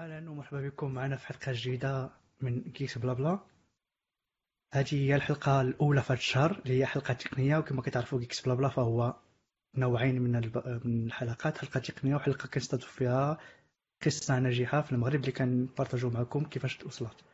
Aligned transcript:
أهلا 0.00 0.30
ومرحبا 0.30 0.68
بكم 0.68 0.90
معنا 0.94 1.16
في 1.16 1.26
حلقة 1.26 1.52
جديدة 1.52 2.10
من 2.40 2.62
Geeks 2.62 2.98
Blabla 2.98 3.38
هذه 4.74 4.94
هي 4.94 5.14
الحلقة 5.14 5.60
الأولى 5.60 6.02
في 6.02 6.12
هذا 6.12 6.18
الشهر 6.18 6.60
اللي 6.62 6.78
هي 6.80 6.86
حلقة 6.86 7.14
تقنية 7.14 7.58
وكما 7.58 7.82
كتعرفوا 7.82 8.18
Geeks 8.18 8.40
Blabla 8.40 8.68
فهو 8.68 9.14
نوعين 9.76 10.22
من. 10.22 10.30
من 10.84 11.06
الحلقات. 11.06 11.58
حلقة 11.58 11.80
تقنية 11.80 12.14
وحلقة 12.14 12.46
كنستضيف 12.46 12.86
فيها 12.86 13.38
قصه 14.04 14.38
ناجحه 14.38 14.80
في 14.80 14.92
المغرب 14.92 15.20
اللي 15.20 15.32
كنبارطاجيو 15.32 16.10
معكم 16.10 16.44
كيفاش 16.44 16.76
توصلت. 16.76 17.24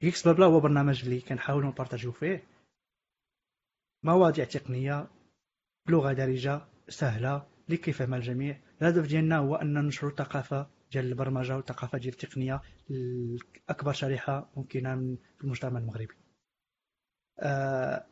Geeks 0.00 0.24
Blabla 0.24 0.46
هو 0.46 0.60
برنامج 0.60 1.04
اللي 1.04 1.20
كنحاولوا 1.20 1.68
نبارطاجيو 1.68 2.12
فيه. 2.12 2.44
مواضيع 4.02 4.44
تقنية 4.44 5.06
بلغه 5.86 6.12
دارجة 6.12 6.60
سهلة 6.88 7.46
اللي 7.66 7.76
كيفهمها 7.76 8.18
الجميع. 8.18 8.60
الهدف 8.82 9.06
ديالنا 9.06 9.38
هو 9.38 9.54
أن 9.56 9.74
ننشر 9.74 10.08
الثقافه 10.08 10.73
ديال 10.94 11.06
البرمجه 11.06 11.56
والثقافه 11.56 11.98
ديال 11.98 12.12
التقنيه 12.12 12.60
لاكبر 13.68 13.92
شريحة 13.92 14.50
ممكنة 14.56 14.94
من 14.94 15.16
المجتمع 15.44 15.78
المغربي. 15.78 16.14
آه 17.38 18.06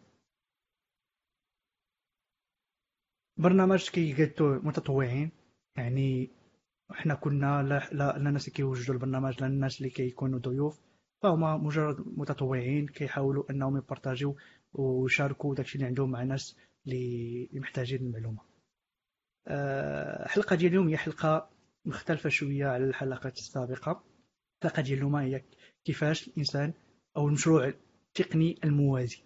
برنامج 3.37 3.91
كيقادو 3.91 4.61
متطوعين 4.63 5.31
يعني 5.77 6.31
إحنا 6.91 7.15
كنا 7.15 7.63
لا, 7.63 7.89
لا 7.93 8.17
الناس 8.17 8.49
اللي 8.49 8.57
كيوجدوا 8.57 8.95
البرنامج 8.95 9.41
لا 9.41 9.47
الناس 9.47 9.79
اللي 9.79 9.91
كيكونوا 9.91 10.39
ضيوف. 10.39 10.81
فهما 11.23 11.57
مجرد 11.57 11.97
متطوعين 12.07 12.87
كيحاولوا 12.87 13.51
إنهم 13.51 13.77
يبارطاجيو 13.77 14.37
ويشاركوا 14.73 15.55
داكشي 15.55 15.75
اللي 15.75 15.87
عندهم 15.87 16.11
مع 16.11 16.23
ناس 16.23 16.57
اللي 16.87 17.49
محتاجين 17.53 18.01
المعلومة. 18.01 18.43
الحلقة 20.27 20.55
آه، 20.55 20.57
ديال 20.57 20.71
اليوم 20.71 20.89
هي 20.89 20.97
حلقة 20.97 21.51
مختلفة 21.85 22.29
شوية 22.29 22.67
على 22.67 22.85
الحلقات 22.85 23.39
السابقة. 23.39 24.05
الحلقة 24.63 24.83
ديال 24.83 24.99
اليوم 24.99 25.17
هي 25.17 25.43
كيفاش 25.85 26.29
الإنسان 26.29 26.73
أو 27.17 27.29
المشروع 27.29 27.73
التقني 28.09 28.59
الموازي 28.65 29.19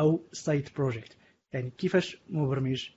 أو 0.00 0.28
side 0.32 0.68
project 0.76 1.16
يعني 1.52 1.70
كيفاش 1.70 2.16
مبرمج 2.28 2.90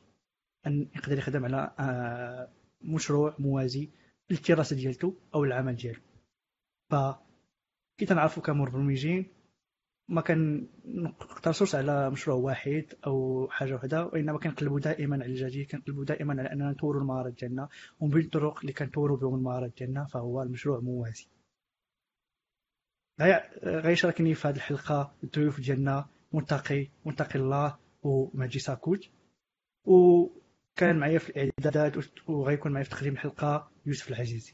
أن 0.67 0.89
يقدر 0.95 1.17
يخدم 1.17 1.45
على 1.45 1.75
آه، 1.79 2.49
مشروع 2.81 3.35
موازي 3.39 3.89
للقراية 4.29 4.75
ديالتو 4.75 5.15
أو 5.35 5.43
العمل 5.43 5.75
ديالو. 5.75 5.99
ف 6.89 6.95
كي 7.97 8.05
تنعرفوا 8.05 8.43
كمبرمجين 8.43 9.25
ما 10.09 10.21
كنقتصرش 10.21 11.75
على 11.75 12.09
مشروع 12.09 12.37
واحد 12.37 12.85
أو 13.07 13.47
حاجة 13.51 13.73
وحدة 13.75 14.05
وإنما 14.05 14.39
كنقلبوا 14.39 14.79
دائما 14.79 15.15
على 15.15 15.25
الجديد 15.25 15.71
كنقلبوا 15.71 16.05
دائما 16.05 16.33
على 16.39 16.51
أننا 16.51 16.71
نطوروا 16.71 17.01
المهارات 17.01 17.33
ديالنا 17.33 17.69
ومن 17.99 18.11
بين 18.11 18.25
الطرق 18.25 18.59
اللي 18.59 18.73
كنطوروا 18.73 19.17
بهم 19.17 19.35
المهارات 19.35 19.73
ديالنا 19.77 20.05
فهو 20.05 20.41
المشروع 20.41 20.79
موازي. 20.79 21.27
غيشاركني 23.63 24.33
في 24.35 24.47
هذه 24.47 24.55
الحلقة 24.55 25.15
الضيوف 25.23 25.59
ديالنا 25.59 26.09
منتقي 26.33 26.89
منتقي 27.05 27.39
الله 27.39 27.77
ومجي 28.03 28.59
ساكوت. 28.59 29.09
وكان 29.85 30.99
معايا 30.99 31.19
في 31.19 31.29
الاعدادات 31.29 31.93
وغيكون 32.27 32.71
معايا 32.71 32.83
في 32.83 32.89
تقديم 32.89 33.13
الحلقة 33.13 33.71
يوسف 33.85 34.09
العزيزي. 34.09 34.53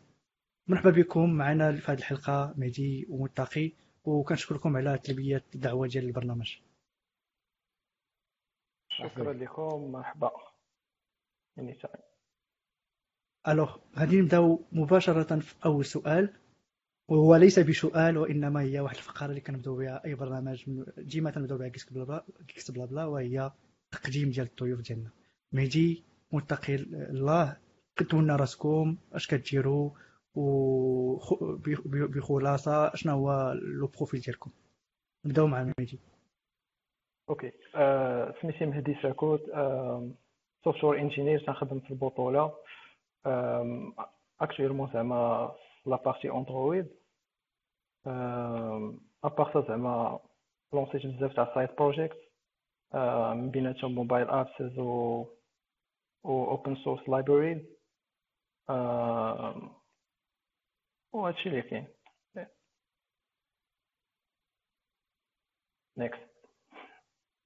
مرحبا 0.67 0.89
بكم 0.89 1.29
معنا 1.33 1.71
في 1.75 1.91
هذه 1.91 1.97
الحلقة 1.97 2.53
مهدي 2.57 3.05
ومنتقي. 3.09 3.71
وكنشكركم 4.03 4.77
على 4.77 4.97
تلبية 4.97 5.43
الدعوة 5.55 5.87
ديال 5.87 6.05
البرنامج. 6.05 6.57
شكرا 8.89 9.33
لكم 9.33 9.91
مرحبا. 9.91 10.31
يعني 11.57 11.77
alors 13.47 13.77
غادي 13.99 14.21
نبداو 14.21 14.65
مباشرة 14.71 15.39
في 15.39 15.55
أول 15.65 15.85
سؤال 15.85 16.33
وهو 17.07 17.35
ليس 17.35 17.59
بسؤال 17.59 18.17
وإنما 18.17 18.61
هي 18.61 18.79
واحد 18.79 18.95
الفقرة 18.95 19.25
اللي 19.25 19.41
كنبداو 19.41 19.75
بها 19.75 20.05
أي 20.05 20.15
برنامج 20.15 20.63
ديما 20.97 21.31
تنبداو 21.31 21.57
بها 21.57 21.67
Geeks 21.67 21.93
Blabla 21.93 22.25
Geeks 22.47 22.71
Blabla 22.71 23.05
وهي 23.05 23.51
تقديم 23.91 24.29
ديال 24.29 24.47
الضيوف 24.47 24.81
ديالنا 24.81 25.09
مهدي 25.51 26.03
متقي 26.31 26.75
الله 26.75 27.57
قدموا 27.97 28.21
لنا 28.23 28.35
راسكم 28.35 28.97
أش 29.13 29.27
كديروا؟ 29.27 29.91
وبخلاصه 31.55 32.95
شنو 32.95 33.13
هو 33.13 33.51
le 33.51 33.87
profil 33.87 34.19
ديالكم؟ 34.19 34.51
نبداو 35.25 35.47
مع 35.47 35.63
مهدي 35.79 35.99
OK 37.29 37.51
سميتي 38.41 38.65
مهدي 38.65 38.97
ساكوت 39.01 39.41
software 40.63 41.01
engineer 41.01 41.39
تنخدم 41.45 41.79
في 41.79 41.91
البطوله 41.91 42.53
actuellement 44.41 44.89
زعما 44.93 45.51
la 45.85 45.95
partie 45.95 46.31
Android 46.31 46.87
à 49.23 49.32
part 49.32 49.67
زعما 49.67 50.19
لونسيت 50.73 51.05
بزاف 51.05 51.33
تاع 51.33 51.55
side 51.55 51.69
project 51.75 52.17
من 53.35 53.51
بيناتهم 53.51 53.95
mobile 53.95 54.29
apps 54.29 54.77
و 54.77 55.25
و 56.23 56.45
open 56.45 56.75
source 56.75 57.09
libraries 57.09 57.61
وهادشي 61.13 61.49
اللي 61.49 61.61
كاين 61.61 61.87
next. 65.99 66.19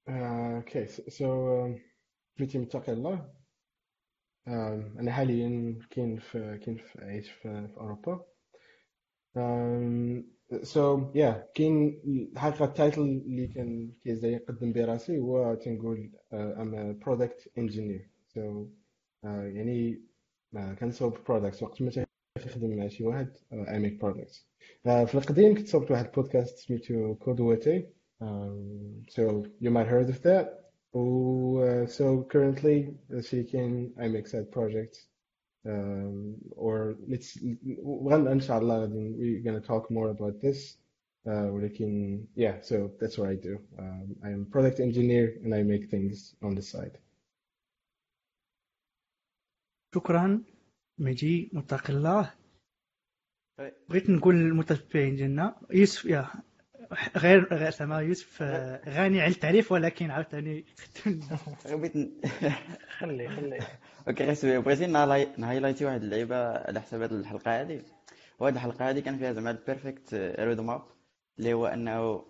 OK 0.10 0.86
so 0.86 1.76
سميتي 2.38 2.58
متقي 2.58 2.94
الله 2.94 3.34
أنا 5.00 5.12
حاليا 5.12 5.80
كاين 5.90 6.18
في 6.18 6.58
كاين 6.58 6.78
في 6.78 7.02
عايش 7.06 7.32
في, 7.32 7.68
في 7.68 7.78
اوروبا 7.78 8.26
so 10.64 11.12
yeah 11.16 11.50
كاين 11.56 12.02
الحقيقة 12.08 12.66
ال 12.66 12.72
title 12.72 13.02
اللي 13.02 13.48
كان 13.48 13.92
كيزاي 14.04 14.36
نقدم 14.36 14.74
به 14.74 14.86
راسي 14.86 15.18
هو 15.20 15.56
تنقول 15.56 16.12
I'm 16.34 17.00
product 17.00 17.52
engineer 17.58 18.10
so 18.28 18.68
يعني 19.24 20.04
كنصوب 20.80 21.18
برودكتس 21.28 21.64
وقت 21.64 21.82
ما 21.82 22.07
تخدم 22.47 22.77
مع 22.77 22.89
شي 22.89 23.05
واحد 23.05 23.37
اي 23.53 23.79
ميك 23.79 24.01
برودكتس 24.01 24.47
في 24.85 25.15
القديم 25.15 25.55
كنت 25.55 25.69
صوبت 25.69 25.91
واحد 25.91 26.05
البودكاست 26.05 26.59
سميتو 26.59 27.15
كودوتي 27.15 27.87
so 29.09 29.23
you 29.61 29.71
might 29.71 29.89
heard 29.95 30.09
of 30.09 30.23
that 30.23 30.47
uh, 30.95 31.87
so 31.97 32.05
currently 32.33 32.95
she 33.29 33.39
can 33.53 33.93
I 33.99 34.07
make 34.09 34.27
side 34.29 34.49
projects 34.53 34.99
um, 35.67 36.37
or 36.65 36.95
let's 37.09 37.39
well 38.11 38.29
inshallah 38.29 38.89
we're 39.21 39.43
gonna 39.47 39.61
talk 39.73 39.91
more 39.91 40.11
about 40.11 40.41
this 40.41 40.77
uh, 41.27 41.49
ولكن 41.51 42.25
yeah 42.37 42.61
so 42.61 42.91
that's 43.01 43.19
what 43.19 43.29
I 43.29 43.35
do 43.35 43.59
um, 43.79 44.07
I'm 44.25 44.43
a 44.43 44.51
product 44.55 44.79
engineer 44.81 45.27
and 45.43 45.55
I 45.55 45.63
make 45.63 45.91
things 45.91 46.35
on 46.43 46.55
the 46.55 46.63
side 46.63 46.99
شكرا 49.95 50.43
مهدي 50.98 51.50
متقي 51.54 51.94
الله. 51.94 52.34
بغيت 53.90 54.10
نقول 54.10 54.36
للمتابعين 54.36 55.16
ديالنا 55.16 55.56
يوسف 55.72 56.06
يا 56.06 56.28
غير 57.18 57.54
غير 57.54 57.72
زعما 57.72 58.00
يوسف 58.02 58.42
آه، 58.42 58.90
غني 58.90 59.22
على 59.22 59.32
التعريف 59.32 59.72
ولكن 59.72 60.12
عاوتاني 60.12 60.66
بغيت 61.66 61.94
خلي 62.98 63.30
خلي. 63.30 63.60
OK 64.08 64.24
غير 64.24 64.60
بغيتي 64.60 64.88
نهايلايتي 65.38 65.86
واحد 65.86 66.04
اللعيبة 66.04 66.58
على 66.58 66.82
حساب 66.82 67.02
هذه 67.02 67.12
الحلقة 67.12 67.62
هذه 67.62 67.82
وهاد 68.40 68.54
الحلقة 68.54 68.90
هذه 68.90 69.00
كان 69.00 69.18
فيها 69.18 69.34
زعما 69.34 69.52
ال 69.52 69.60
perfect 69.60 70.14
roadmap 70.40 70.82
اللي 71.40 71.54
هو 71.54 71.68
إنه 71.68 72.24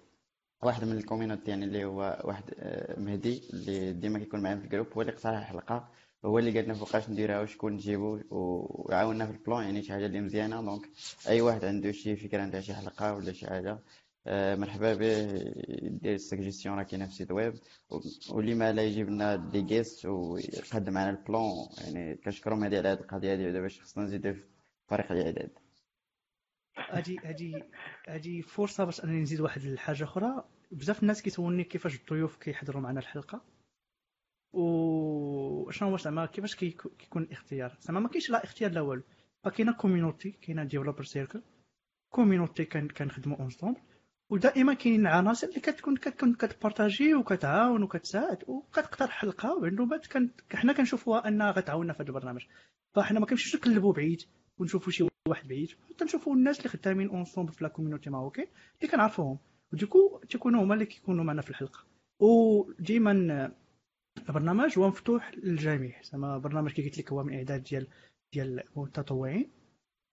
واحد 0.61 0.83
من 0.85 0.97
ال 0.97 1.03
community 1.03 1.51
يعني 1.51 1.65
اللي 1.65 1.85
هو 1.85 2.21
واحد 2.23 2.43
آه، 2.59 2.99
مهدي 2.99 3.41
اللي 3.53 3.93
ديما 3.93 4.19
كيكون 4.19 4.41
معايا 4.41 4.55
في 4.55 4.63
ال 4.65 4.68
groupe 4.68 4.87
هو 4.93 5.01
اللي 5.01 5.13
اقترح 5.13 5.37
الحلقة. 5.37 5.89
هو 6.25 6.39
اللي 6.39 6.59
قالنا 6.59 6.73
فوقاش 6.73 7.09
نديرها 7.09 7.41
وشكون 7.41 7.73
نجيبو 7.73 8.19
وعاوننا 8.29 9.25
في 9.25 9.31
ال 9.31 9.38
plan 9.38 9.63
يعني 9.63 9.81
شي 9.83 9.93
حاجة 9.93 10.05
اللي 10.05 10.21
مزيانة. 10.21 10.61
donc 10.61 10.89
أي 11.27 11.41
واحد 11.41 11.65
عنده 11.65 11.91
شي 11.91 12.15
فكرة 12.15 12.45
نتاع 12.45 12.59
شي 12.59 12.73
حلقة 12.73 13.13
ولا 13.15 13.33
شي 13.33 13.47
حاجة 13.47 13.79
آه، 14.27 14.55
مرحبا 14.55 14.93
به 14.95 15.05
يدير 15.85 16.13
السجيستيون 16.13 16.77
راه 16.77 16.83
كاينة 16.83 17.05
في 17.05 17.11
ال 17.11 17.15
site 17.15 17.31
web 17.31 17.53
واللي 18.29 18.55
ما 18.55 18.73
لا 18.73 18.83
يجيب 18.83 19.09
لنا 19.09 19.35
des 19.35 19.61
guests 19.61 20.05
ويقدم 20.05 20.93
معنا 20.93 21.09
ال 21.09 21.21
plan 21.21 21.67
يعني 21.77 22.15
كنشكرهم 22.15 22.63
هذه 22.63 22.77
على 22.77 22.89
هذه 22.89 22.99
القضية 22.99 23.33
هذه 23.33 23.47
ودابا 23.47 23.67
خصنا 23.67 24.03
نزيدو 24.03 24.33
في 24.33 24.43
فريق 24.87 25.11
الاعداد 25.11 25.49
هادي 26.77 27.17
هادي 27.23 27.63
هادي 28.07 28.41
فرصة 28.41 28.83
باش 28.83 29.03
أنني 29.03 29.21
نزيد 29.21 29.41
واحد 29.41 29.61
الحاجة 29.61 30.03
أخرى. 30.03 30.43
بزاف 30.71 31.01
الناس 31.03 31.21
كيسولني 31.21 31.63
كيفاش 31.63 31.95
الضيوف 31.95 32.37
كيحضروا 32.37 32.81
معنا 32.81 32.99
الحلقة. 32.99 33.41
وشنو 34.57 35.89
هو 35.89 35.97
زعما 35.97 36.25
كيفاش 36.25 36.55
كيكون 36.55 37.23
الاختيار؟ 37.23 37.77
زعما 37.81 37.99
ما 37.99 38.07
كاينش 38.07 38.29
لا 38.29 38.43
اختيار 38.43 38.71
لا 38.71 38.81
والو. 38.81 39.03
فكاينة 39.43 39.73
community 39.73 40.31
كاينة 40.31 40.63
Developer 40.63 41.03
Circle 41.03 41.41
community 42.09 42.65
كنخدموا 42.65 43.39
ensemble 43.39 43.81
ودائما 44.29 44.73
كاينين 44.73 45.07
عناصر 45.07 45.47
اللي 45.47 45.59
كتكون 45.59 45.97
كتكون 45.97 46.33
كتبارطاجي 46.33 47.15
وكتعاون 47.15 47.83
وكتساعد 47.83 48.43
وكتقترح 48.47 49.09
حلقة 49.09 49.55
ومعلومات 49.55 50.07
كان 50.07 50.29
حنا 50.51 50.73
كنشوفوها 50.73 51.27
أنها 51.27 51.51
غتعاوننا 51.51 51.93
في 51.93 52.03
هذا 52.03 52.09
البرنامج. 52.09 52.45
فاحنا 52.95 53.19
ما 53.19 53.25
كنمشيوش 53.25 53.55
نقلبوا 53.55 53.93
بعيد 53.93 54.21
ونشوفوا 54.57 54.91
شي 54.91 55.07
واحد 55.27 55.47
بعيد. 55.47 55.69
حتى 55.89 56.05
نشوفوا 56.05 56.35
الناس 56.35 56.57
اللي 56.57 56.69
خدامين 56.69 57.09
ensemble 57.09 57.53
في 57.53 57.63
la 57.63 57.69
community 57.69 58.09
marocaine 58.09 58.41
اللي 58.81 58.91
كنعرفوهم. 58.91 59.37
وديكو 59.73 60.21
تيكونوا 60.29 60.63
هما 60.63 60.73
اللي 60.73 60.85
كيكونوا 60.85 61.23
معنا 61.23 61.41
في 61.41 61.49
الحلقة. 61.49 61.79
وديما 62.19 63.51
البرنامج 64.27 64.77
هو 64.79 64.87
مفتوح 64.87 65.31
للجميع. 65.37 66.01
زعما 66.01 66.37
برنامج 66.37 66.71
كي 66.71 66.83
قلت 66.83 66.97
لك 66.97 67.11
هو 67.11 67.23
من 67.23 67.33
إعداد 67.33 67.63
ديال 67.63 67.87
ديال 68.33 68.63
المتطوعين. 68.77 69.51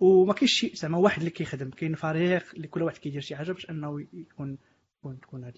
وما 0.01 0.33
كاينش 0.33 0.53
شي 0.53 0.69
زعما 0.75 0.99
واحد 0.99 1.19
اللي 1.19 1.31
كيخدم. 1.31 1.71
كاين 1.71 1.95
فريق 1.95 2.55
اللي 2.55 2.69
كل 2.69 2.83
واحد 2.83 2.97
كيدير 2.99 3.21
شي 3.21 3.37
حاجة 3.37 3.53
باش 3.53 3.71
أنه 3.71 4.01
يكون 4.13 4.59
يكون 4.99 5.21
تكون 5.21 5.45
هذا 5.45 5.55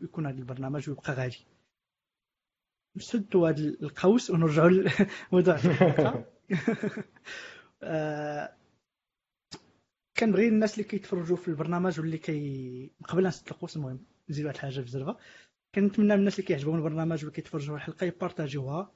يكون 0.00 0.26
هذا 0.26 0.38
البرنامج 0.38 0.88
ويبقى 0.90 1.12
غادي. 1.12 1.46
نسدوا 2.96 3.48
هذا 3.48 3.62
القوس 3.62 4.30
ونرجعوا 4.30 4.70
لموضوع 4.70 5.54
الحلقة. 5.64 6.24
آه، 7.82 8.56
كنبغي 10.18 10.48
الناس 10.48 10.74
اللي 10.74 10.84
كيتفرجوا 10.84 11.36
في 11.36 11.48
البرنامج 11.48 12.00
واللي 12.00 12.18
كي 12.18 12.92
قبل 13.04 13.26
نسد 13.26 13.48
القوس 13.48 13.76
المهم 13.76 14.06
نزيد 14.30 14.44
واحد 14.44 14.56
الحاجة 14.56 14.72
في 14.72 14.86
الزربة. 14.86 15.16
كنتمنى 15.74 16.08
من 16.08 16.18
الناس 16.18 16.34
اللي 16.38 16.46
كيعجبهم 16.46 16.76
البرنامج 16.76 17.18
واللي 17.18 17.36
كيتفرجوا 17.36 17.76
الحلقة 17.76 18.04
يبارطاجيوها 18.04 18.92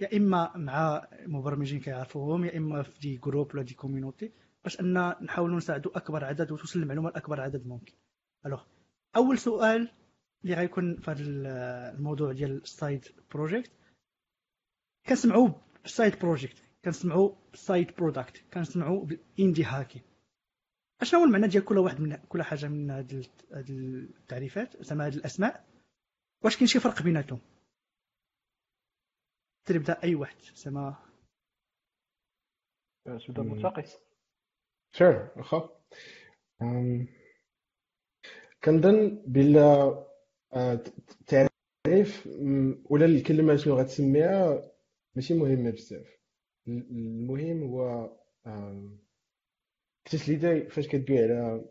يا 0.00 0.16
إما 0.16 0.56
مع 0.56 1.08
مبرمجين 1.26 1.80
كيعرفوهم 1.80 2.44
يا 2.44 2.56
إما 2.56 2.82
في 2.82 3.00
des 3.00 3.16
groupes 3.16 3.54
ولا 3.54 3.62
des 3.62 3.74
communities 3.74 4.32
باش 4.64 4.80
أن 4.80 5.14
نحاولوا 5.22 5.56
نساعدوا 5.56 5.96
أكبر 5.96 6.24
عدد 6.24 6.52
وتوصل 6.52 6.82
المعلومه 6.82 7.10
لأكبر 7.10 7.40
عدد 7.40 7.66
ممكن. 7.66 7.92
alors 8.46 8.62
أول 9.16 9.38
سؤال 9.38 9.90
اللي 10.44 10.54
غيكون 10.54 10.96
في 10.96 11.10
هذا 11.10 11.22
الموضوع 11.96 12.32
ديال 12.32 12.62
ال 12.62 12.70
side 12.70 13.04
project 13.34 13.70
كنسمعوا 15.06 15.48
بال 15.82 15.94
side 15.94 16.18
project 16.18 16.62
كنسمعوا 16.84 17.34
بال 17.50 17.65
side 17.65 17.96
product 17.96 18.42
كنسمعوا 18.54 19.04
بال 19.04 19.21
indie 19.21 19.64
hacking 19.64 20.02
أشنو 21.00 21.20
هو 21.20 21.26
المعنى 21.26 21.46
ديال 21.48 21.64
كل 21.64 21.78
واحد 21.78 22.00
من 22.00 22.16
كل 22.16 22.42
حاجة 22.42 22.68
من 22.68 22.90
هاد 22.90 23.26
التعريفات؟ 23.52 24.82
زعما 24.82 25.06
هاد 25.06 25.14
الأسماء. 25.14 25.64
واش 26.44 26.56
كاين 26.56 26.66
شي 26.66 26.80
فرق 26.80 27.02
بيناتهم؟ 27.02 27.40
تبدا 29.64 30.02
أي 30.02 30.14
واحد 30.14 30.36
زعما. 30.40 30.96
تبدا 33.04 33.42
متقي 33.42 33.84
sure 34.92 35.30
واخا 35.36 35.80
كنظن 38.64 39.22
بلا 39.26 39.64
آه، 40.52 40.84
تعريف 41.26 42.26
ولا 42.84 43.04
الكلمة 43.06 43.56
شنو 43.56 43.74
غتسميها 43.74 44.72
ماشي 45.14 45.34
مهمة 45.34 45.70
بزاف. 45.70 46.18
المهم 46.68 47.62
هو 47.62 48.10
l'idée 50.28 50.68
فاش 50.68 50.88
كدوي 50.88 51.18
على 51.18 51.64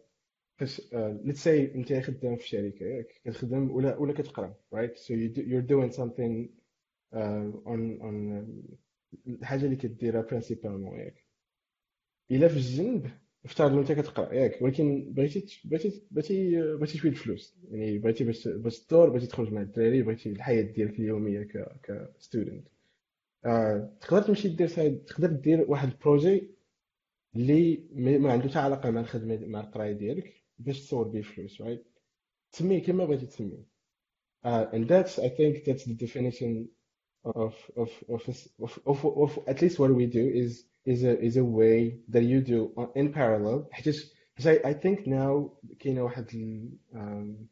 فاش 0.57 0.81
let's 0.93 1.43
say 1.43 1.75
انت 1.75 1.93
خدام 1.93 2.35
في 2.35 2.47
شركة 2.47 2.83
ياك 2.85 3.21
كتخدم 3.25 3.71
ولا 3.71 3.97
ولا 3.97 4.13
كتقرا 4.13 4.55
right 4.73 4.97
so 4.97 5.13
you 5.13 5.61
doing 5.67 5.91
something 5.93 6.49
on 7.13 8.01
on 8.01 8.47
الحاجة 9.27 9.65
اللي 9.65 9.75
كديرها 9.75 10.21
principalement 10.21 10.99
ياك. 10.99 11.25
إلا 12.31 12.47
في 12.47 12.55
الجنب 12.55 13.11
افترض 13.45 13.77
انت 13.77 13.91
كتقرا 13.91 14.33
ياك 14.33 14.61
ولكن 14.61 15.13
بغيتي 15.13 15.61
بغيتي 15.65 16.07
بغيتي 16.11 16.61
بغيتي 16.75 16.97
شوية 16.97 17.11
الفلوس. 17.11 17.57
يعني 17.71 17.97
بغيتي 17.97 18.23
باش 18.23 18.47
باش 18.47 18.79
تدور 18.79 19.09
بغيتي 19.09 19.27
تخرج 19.27 19.53
مع 19.53 19.61
الدراري 19.61 20.01
بغيتي 20.03 20.29
الحياة 20.31 20.61
ديالك 20.61 20.99
اليومية 20.99 21.43
ك 21.43 21.79
ك 22.17 22.23
student 22.23 22.67
آه، 23.45 23.97
تقدر 24.01 24.21
تمشي 24.23 24.49
دير 24.49 24.67
side 24.67 25.05
تقدر 25.05 25.27
دير 25.31 25.65
واحد 25.71 25.87
ال 25.89 25.98
projet 25.98 26.51
اللي 27.35 27.83
ما 27.95 28.31
عنده 28.33 28.49
حتى 28.49 28.59
علاقة 28.59 28.91
مع 28.91 29.01
الخدمه 29.01 29.37
مع 29.47 29.59
القراية 29.61 29.91
ديالك. 29.93 30.36
باش 30.58 30.80
تصور 30.80 31.08
به 31.08 31.22
فلوس 31.22 31.60
رايت 31.60 31.84
تسميه 32.52 32.82
كما 32.82 33.04
بغيتي 33.04 33.26
تسميه 33.26 33.72
uh, 34.44 34.66
and 34.72 34.88
that's 34.88 35.18
I 35.18 35.28
think 35.28 35.64
that's 35.64 35.84
the 35.84 35.94
definition 35.94 36.68
of 37.24 37.54
of 37.76 37.90
of, 38.08 38.22
of, 38.60 38.78
of, 38.86 39.04
of 39.04 39.38
at 39.46 39.62
least 39.62 39.78
what 39.78 39.94
we 39.94 40.06
do 40.06 40.26
is 40.28 40.64
is 40.84 41.04
a 41.04 41.18
is 41.20 41.36
a 41.36 41.44
way 41.44 41.98
that 42.08 42.24
you 42.24 42.40
do 42.40 42.72
in 42.94 43.12
parallel 43.12 43.68
حيت 43.72 44.12
I, 44.44 44.60
I 44.64 44.74
think 44.74 45.06
now 45.06 45.50
كاينه 45.78 46.02
واحد 46.02 46.26
um, 46.94 47.46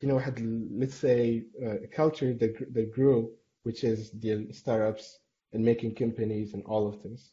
كاينه 0.00 0.14
واحد 0.14 0.38
let's 0.78 0.94
say 0.94 1.44
uh, 1.62 1.86
culture 1.96 2.34
that 2.34 2.74
that 2.74 2.92
grew 2.92 3.30
which 3.62 3.84
is 3.84 4.10
the 4.10 4.52
startups 4.52 5.18
and 5.52 5.64
making 5.64 5.94
companies 5.94 6.52
and 6.54 6.62
all 6.64 6.86
of 6.86 7.02
this 7.02 7.30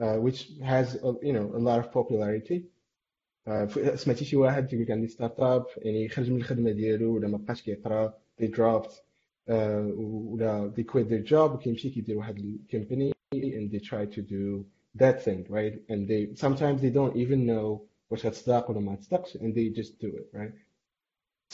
uh, 0.00 0.16
which 0.16 0.50
has 0.62 0.96
a, 0.96 1.14
you 1.22 1.32
know 1.32 1.52
a 1.54 1.58
lot 1.68 1.78
of 1.78 1.92
popularity 1.92 2.58
uh, 2.58 2.77
سمعتي 3.94 4.24
شي 4.24 4.36
واحد 4.36 4.66
تيقول 4.66 4.84
لك 4.84 4.90
عندي 4.90 5.08
ستارت 5.08 5.40
اب 5.40 5.66
يعني 5.76 6.08
خرج 6.08 6.30
من 6.30 6.36
الخدمه 6.36 6.70
ديالو 6.70 7.14
ولا 7.14 7.28
ما 7.28 7.38
بقاش 7.38 7.62
كيقرا 7.62 8.14
they 8.42 8.46
dropped 8.46 8.92
uh, 8.92 9.52
ولا 9.96 10.72
they 10.76 10.82
quit 10.82 11.08
their 11.08 11.30
job 11.30 11.52
وكيمشي 11.54 11.90
كيدير 11.90 12.18
واحد 12.18 12.38
الكومباني 12.38 13.12
and 13.34 13.70
they 13.70 13.80
try 13.80 14.06
to 14.06 14.22
do 14.22 14.64
that 15.02 15.22
thing 15.24 15.44
right 15.48 15.74
and 15.88 16.08
they 16.08 16.34
sometimes 16.34 16.80
they 16.80 16.90
don't 16.90 17.16
even 17.16 17.46
know 17.46 17.80
واش 18.10 18.26
غتصدق 18.26 18.70
ولا 18.70 18.80
ما 18.80 18.96
تصدقش 18.96 19.36
and 19.36 19.54
they 19.54 19.80
just 19.80 19.92
do 20.00 20.08
it 20.08 20.38
right 20.38 20.52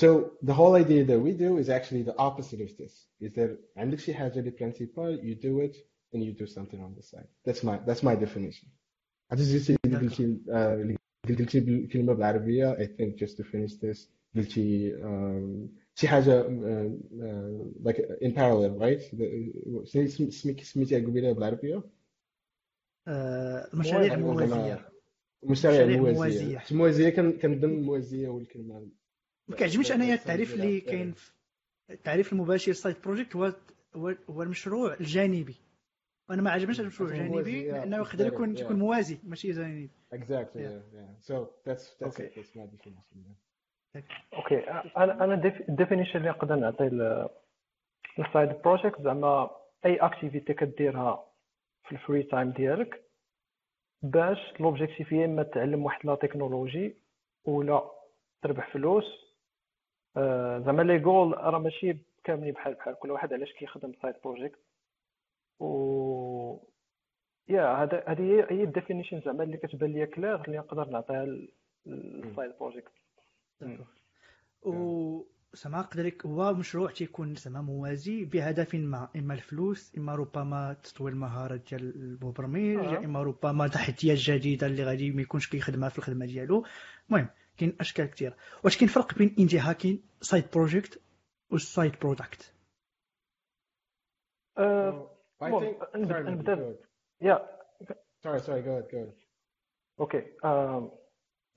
so 0.00 0.30
the 0.42 0.54
whole 0.54 0.74
idea 0.74 1.04
that 1.04 1.20
we 1.20 1.32
do 1.32 1.58
is 1.58 1.68
actually 1.68 2.02
the 2.02 2.16
opposite 2.18 2.60
of 2.60 2.70
this 2.76 3.06
is 3.20 3.32
that 3.32 3.50
عندك 3.76 3.98
شي 3.98 4.14
حاجه 4.14 4.38
اللي 4.38 4.50
principal 4.50 5.22
you 5.22 5.34
do 5.34 5.60
it 5.60 5.76
and 6.14 6.22
you 6.22 6.32
do 6.32 6.46
something 6.46 6.80
on 6.80 6.94
the 6.98 7.02
side 7.02 7.28
that's 7.46 7.62
my 7.64 7.76
that's 7.86 8.02
my 8.02 8.14
definition 8.24 8.68
عرفتي 9.30 9.76
قلتي 9.84 10.38
قلتي 11.29 11.57
الكلمة 11.57 12.13
بالعربية 12.13 12.75
I 12.75 12.87
think 12.87 13.25
just 13.25 13.33
to 13.37 13.43
finish 13.43 13.73
this. 13.73 14.07
قلتي 14.35 14.95
شي 15.95 16.07
حاجة 16.07 16.43
like 17.85 17.97
in 18.21 18.31
parallel 18.31 18.79
right 18.79 19.01
سميتيها 20.63 20.99
قبيلة 20.99 21.31
بالعربية؟ 21.31 21.83
المشاريع 23.07 24.13
الموازيه 24.13 24.89
المشاريع 25.43 25.81
الموازيه 25.81 26.63
الموازيه 26.71 27.09
كنظن 27.09 27.69
الموازية 27.69 28.27
هو 28.27 28.39
الكلمة 28.39 28.87
ما 29.47 29.55
كيعجبنيش 29.55 29.91
أنايا 29.91 30.13
التعريف 30.13 30.53
اللي 30.53 30.79
كاين 30.79 31.13
التعريف 31.89 32.33
المباشر 32.33 32.73
side 32.73 33.03
project 33.03 33.35
هو 33.35 33.53
هو 34.29 34.43
المشروع 34.43 34.93
الجانبي. 34.99 35.55
وأنا 36.29 36.41
ما 36.41 36.51
عجبنيش 36.51 36.79
المشروع 36.79 37.09
الجانبي 37.09 37.71
لأنه 37.71 37.97
يقدر 37.97 38.27
يكون 38.27 38.57
يكون 38.57 38.79
موازي 38.79 39.17
ماشي 39.23 39.51
جانبي. 39.51 39.89
Exactly 40.13 40.61
yeah. 40.61 40.81
yeah 40.95 41.27
so 41.27 41.33
that's 41.65 41.85
that's 41.99 42.19
okay. 42.19 42.29
that's 42.35 42.55
my 42.55 42.65
definition 42.75 43.35
okay 44.33 44.59
أنا 44.97 45.23
أنا 45.23 45.33
ال 45.69 45.74
definition 45.74 46.17
اللي 46.19 46.29
نقدر 46.29 46.55
نعطي 46.55 46.89
لل 48.17 48.32
side 48.32 48.61
project 48.61 49.01
زعما 49.01 49.49
أي 49.85 49.95
activity 49.95 50.53
كديرها 50.53 51.25
في 51.85 51.91
ال 51.91 51.98
free 51.98 52.23
time 52.23 52.51
ديالك 52.51 53.01
باش 54.01 54.37
l'objectif 54.59 55.11
يا 55.11 55.25
اما 55.25 55.43
تعلم 55.43 55.83
واحد 55.85 56.05
la 56.05 56.15
technologie 56.15 56.95
ولا 57.45 57.91
تربح 58.41 58.73
فلوس. 58.73 59.05
آه، 60.17 60.59
زعما 60.59 60.81
les 60.81 60.99
goals 60.99 61.37
راه 61.37 61.59
ماشي 61.59 61.97
كاملين 62.23 62.53
بحال 62.53 62.73
بحال 62.73 62.95
كل 62.99 63.11
واحد 63.11 63.33
علاش 63.33 63.53
كيخدم 63.53 63.93
side 64.01 64.15
project 64.23 64.59
و 65.59 66.57
yeah 67.47 67.83
هذا 67.83 68.03
هذه 68.07 68.47
هي 68.49 68.63
ال 68.63 68.69
definition 68.69 69.21
زعما 69.25 69.43
اللي 69.43 69.57
كتبان 69.57 69.93
ليا 69.93 70.05
كلير 70.05 70.45
اللي 70.45 70.57
نقدر 70.57 70.89
نعطيها 70.89 71.25
لل 71.85 72.07
side 72.07 72.51
project 72.59 72.91
و 74.61 75.35
زعما 75.53 75.79
نقدر 75.79 76.13
هو 76.25 76.53
مشروع 76.53 76.91
تيكون 76.91 77.35
زعما 77.35 77.61
موازي 77.61 78.25
بهدف 78.25 78.75
ما 78.75 79.09
إما 79.15 79.33
الفلوس 79.33 79.97
إما 79.97 80.15
ربما 80.15 80.73
تطوير 80.83 81.13
المهارات 81.13 81.69
ديال 81.69 81.95
المبرمج 81.95 82.77
آه. 82.77 82.97
إما 82.97 83.23
ربما 83.23 83.67
تحديات 83.67 84.17
جديدة 84.17 84.67
اللي 84.67 84.83
غادي 84.83 85.11
ما 85.11 85.21
يكونش 85.21 85.49
كيخدمها 85.49 85.89
في 85.89 85.97
الخدمة 85.97 86.25
ديالو. 86.25 86.65
المهم 87.09 87.29
كاين 87.57 87.75
أشكال 87.79 88.05
كثير 88.05 88.33
واش 88.63 88.77
كاين 88.77 88.89
فرق 88.89 89.17
بين 89.17 89.35
indie 89.39 89.59
hacking 89.59 90.03
side 90.21 90.45
project 90.53 91.01
وال 91.51 91.67
side 91.67 91.99
product 92.01 92.53
I 95.41 95.51
think. 95.51 95.77
Sorry, 96.07 96.23
ahead. 96.27 96.77
Yeah. 97.21 97.39
Sorry, 98.23 98.39
sorry. 98.39 98.61
Go 98.61 98.71
ahead. 98.71 98.91
Go 98.91 98.97
ahead. 98.97 99.13
okay 99.99 100.23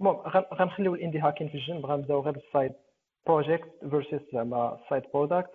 المهم 0.00 0.16
غنخليو 0.54 0.94
ال 0.95 0.99
indie 0.99 1.19
hacking 1.19 1.49
في 1.49 1.54
الجنب 1.54 1.87
غنبداو 1.87 2.20
غير 2.20 2.32
بال 2.33 2.46
side 2.46 2.73
project 3.26 3.69
versus 3.90 4.21
زعما 4.32 4.80
side 4.90 5.02
product 5.14 5.50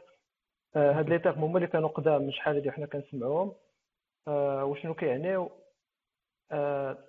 هاد 0.76 1.10
les 1.10 1.20
termes 1.20 1.44
هما 1.44 1.58
اللي 1.58 1.68
كانوا 1.68 1.90
قدام 1.90 2.22
من 2.22 2.32
شحال 2.32 2.56
هادي 2.56 2.72
حنا 2.72 2.86
كنسمعوهم 2.86 3.56
وشنو 4.70 4.94
كيعنيو 4.94 5.52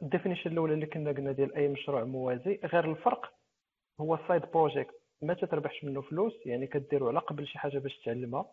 ال 0.02 0.07
definition 0.07 0.52
الأولى 0.52 0.74
اللي 0.74 0.86
كنا 0.86 1.12
قلنا 1.12 1.32
ديال 1.32 1.54
أي 1.54 1.68
مشروع 1.68 2.04
موازي 2.04 2.60
غير 2.64 2.90
الفرق 2.90 3.32
هو 4.00 4.14
ال 4.14 4.20
side 4.20 4.42
project 4.50 4.94
ما 5.22 5.34
تتربحش 5.34 5.84
منه 5.84 6.00
فلوس 6.00 6.46
يعني 6.46 6.66
كديرو 6.66 7.08
على 7.08 7.18
قبل 7.18 7.46
شي 7.46 7.58
حاجة 7.58 7.78
باش 7.78 7.98
تعلمها 8.04 8.46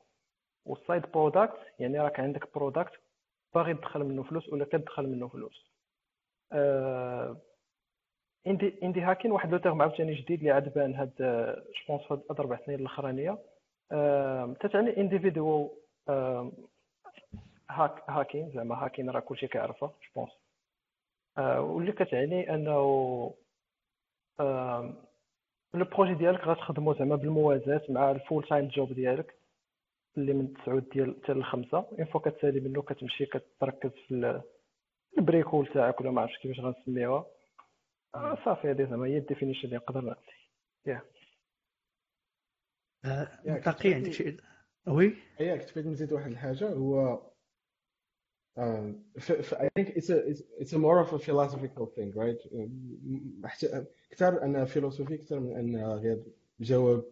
وال 0.66 0.81
side 0.81 1.12
product 1.12 1.58
يعني 1.80 2.00
راك 2.00 2.20
عندك 2.20 2.56
product 2.56 2.92
باغي 3.56 3.74
تدخل 3.74 4.04
منه 4.04 4.24
فلوس 4.24 4.50
ولا 4.50 4.66
كتدخل 4.66 5.08
منه 5.08 5.28
فلوس. 5.28 5.72
indie 8.48 8.80
indie 8.84 9.02
hacking 9.02 9.32
واحد 9.32 9.52
le 9.52 9.58
terme 9.58 9.82
عاوتاني 9.82 10.14
جديد 10.14 10.40
اللي 10.40 10.52
عاد 10.52 10.74
بان 10.74 10.96
هاد 10.96 11.14
je 11.18 11.98
pense 11.98 12.12
هاد 12.12 12.22
أربع 12.40 12.60
سنين 12.66 12.80
الأخرانية. 12.80 13.38
تتعني 14.60 14.98
individual 14.98 15.70
hack 17.70 18.04
hacking 18.10 18.52
زعما 18.56 18.86
hacking 18.86 19.10
راه 19.10 19.20
كلشي 19.20 19.48
كيعرفها 19.48 19.90
je 19.90 20.10
pense 20.16 20.32
واللي 21.60 21.92
كتعني 21.92 22.54
أنه 22.54 22.72
le 25.74 25.86
projet 25.86 26.14
ديالك 26.14 26.48
غتخدمو 26.48 26.94
زعما 26.94 27.16
بالموازاة 27.16 27.82
مع 27.90 28.12
ال 28.12 28.19
full 28.19 28.48
time 28.48 28.68
job 28.68 28.94
ديالك. 28.94 29.41
اللي 30.18 30.34
من 30.34 30.54
9 30.54 30.80
ديال 30.80 31.22
حتى 31.24 31.34
ل 31.34 31.44
5 31.44 31.78
une 31.78 32.06
fois 32.06 32.22
كتسالي 32.22 32.60
منه 32.60 32.82
كتمشي 32.82 33.26
كتركز 33.26 33.92
في 34.08 34.42
ال 35.18 35.24
bricole 35.24 35.68
تاعك 35.74 36.02
ولا 36.02 36.12
ما 36.12 36.22
عرفتش 36.22 36.38
كيفاش 36.38 36.60
غنسميوها. 36.60 37.26
صافي 38.46 38.68
هذه 38.68 38.90
زعما 38.90 39.08
هي 39.08 39.18
ال 39.18 39.22
definition 39.22 39.66
اللي 39.66 39.76
نقدر 39.76 40.02
نعطي. 40.02 40.32
yeah 40.86 41.02
باقي 43.46 43.94
عندك 43.94 44.12
شي 44.12 44.38
oui? 44.88 45.10
كنت 45.40 45.72
بغيت 45.76 45.86
نزيد 45.86 46.14
واحد 46.14 46.32
الحاجة. 46.32 46.70
هو 46.74 47.22
I 48.58 49.68
think 49.76 49.88
it's 49.98 50.10
a 50.10 50.18
it's 50.62 50.74
a 50.74 50.78
more 50.78 51.00
of 51.00 51.14
a 51.14 51.20
philosophical 51.20 51.86
thing 51.96 52.12
right? 52.16 52.42
كثر 54.10 54.44
انها 54.44 54.66
philosophie 54.66 55.16
أكثر 55.16 55.40
من 55.40 55.56
انها 55.56 55.96
غير 55.96 56.24
جواب 56.60 57.12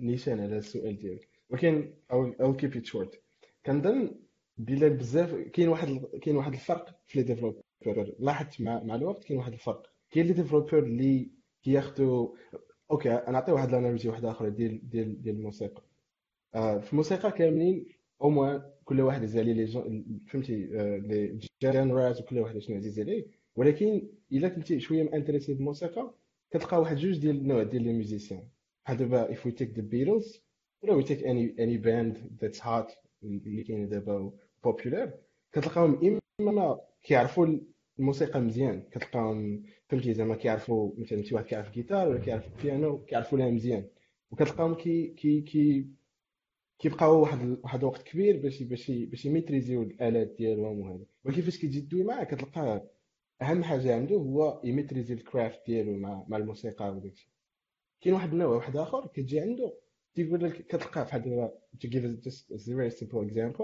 نيشان 0.00 0.40
على 0.40 0.58
السؤال 0.58 0.96
ديالك. 0.96 1.28
ولكن 1.50 1.94
I'll 2.12 2.56
keep 2.62 2.74
it 2.80 2.86
short. 2.86 3.16
كنظن 3.66 4.14
بلا 4.58 4.88
بزاف 4.88 5.34
كاين 5.34 5.68
واحد 5.68 5.88
كاين 6.22 6.36
واحد 6.36 6.52
الفرق 6.52 7.00
في 7.06 7.18
les 7.18 7.24
développeurs 7.24 7.62
لاحظت 8.18 8.60
مع 8.60 8.82
مع 8.82 8.94
الوقت 8.94 9.24
كاين 9.24 9.38
واحد 9.38 9.52
الفرق. 9.52 9.86
كاين 10.10 10.26
les 10.26 10.32
développeurs 10.32 10.78
اللي 10.78 11.30
كياخذوا 11.62 12.28
okay 12.90 13.08
نعطي 13.08 13.52
واحد 13.52 13.68
ال 13.68 13.72
analogie 13.72 14.08
واحدة 14.08 14.30
أخرى 14.30 14.50
ديال 14.50 14.88
ديال 14.90 15.22
ديال 15.22 15.36
الموسيقى. 15.36 15.82
آه 16.54 16.78
في 16.78 16.92
الموسيقى 16.92 17.32
كاملين 17.32 17.86
au 18.22 18.30
moins 18.30 18.62
كل 18.84 19.00
واحد 19.00 19.22
عزيز 19.22 19.36
عليه 19.38 19.52
les 19.52 19.66
فهمتي 20.26 20.80
آه 20.80 20.96
les 20.96 21.38
genres 21.62 22.20
وكل 22.20 22.38
واحد 22.38 22.58
شنو 22.58 22.76
عزيز 22.76 23.00
عليه. 23.00 23.26
ولكن 23.56 24.08
إلا 24.32 24.48
كنتي 24.48 24.80
شوية 24.80 25.02
m'intéressé 25.02 25.54
بالموسيقى 25.54 26.14
كتلقى 26.50 26.80
واحد 26.80 26.96
جوج 26.96 27.18
ديال 27.18 27.36
النوع 27.36 27.62
ديال 27.62 27.82
les 27.82 27.92
musiciens 27.92 28.48
بحال 28.84 28.96
دابا 28.96 29.34
if 29.34 29.38
we 29.38 29.50
take 29.52 29.72
the 29.76 29.82
Beatles 29.82 30.45
ولا 30.82 31.02
we 31.02 31.06
take 31.06 31.20
any 31.22 31.54
any 31.58 31.78
band 31.84 32.16
that's 32.40 32.60
hot 32.60 32.92
اللي 33.22 33.62
كاين 33.62 33.88
دابا 33.88 34.32
popular 34.64 35.12
كتلقاهم 35.52 36.20
إما 36.40 36.80
كيعرفوا 37.02 37.46
الموسيقى 37.98 38.40
مزيان. 38.40 38.82
كتلقاهم 38.90 39.62
فهمتي 39.88 40.14
زعما 40.14 40.34
كيعرفوا 40.36 40.92
مثلا 40.98 41.22
شي 41.22 41.34
واحد 41.34 41.46
كيعرف 41.46 41.70
guitare 41.72 42.08
ولا 42.08 42.18
كيعرف 42.18 42.62
بيانو 42.62 43.04
كيعرفوا 43.04 43.38
لها 43.38 43.50
مزيان. 43.50 43.88
وكتلقاهم 44.30 44.74
كي 44.74 45.06
كي 45.06 45.40
كي 45.40 45.86
كيبقاو 46.78 47.20
واحد 47.20 47.58
واحد 47.62 47.78
الوقت 47.78 48.02
كبير 48.02 48.36
باش 48.42 48.62
باش 48.62 48.90
باش 48.90 49.24
يميتريزيو 49.26 49.82
الآلات 49.82 50.34
ديالهم 50.38 50.80
وهذا. 50.80 51.04
ولكن 51.24 51.42
فاش 51.42 51.58
كتجي 51.58 51.80
دوي 51.80 52.02
معاه 52.04 52.24
كتلقاه 52.24 52.90
أهم 53.42 53.64
حاجة 53.64 53.94
عنده 53.94 54.16
هو 54.16 54.60
يميتريزي 54.64 55.14
ال 55.14 55.23
craft 55.23 55.66
ديالو 55.66 55.96
مع 55.96 56.24
مع 56.28 56.36
الموسيقى 56.36 56.90
وداكشي 56.96 57.30
كاين 58.00 58.14
واحد 58.14 58.32
النوع 58.32 58.56
واحد 58.56 58.76
آخر 58.76 59.06
كتجي 59.06 59.40
عنده 59.40 59.74
تيقول 60.16 60.44
لك 60.44 60.66
كتلقاه 60.66 61.02
بحال 61.02 61.22
دابا 61.22 61.52
to 61.84 61.88
give 61.88 62.04
a 62.04 62.58
very 62.58 63.62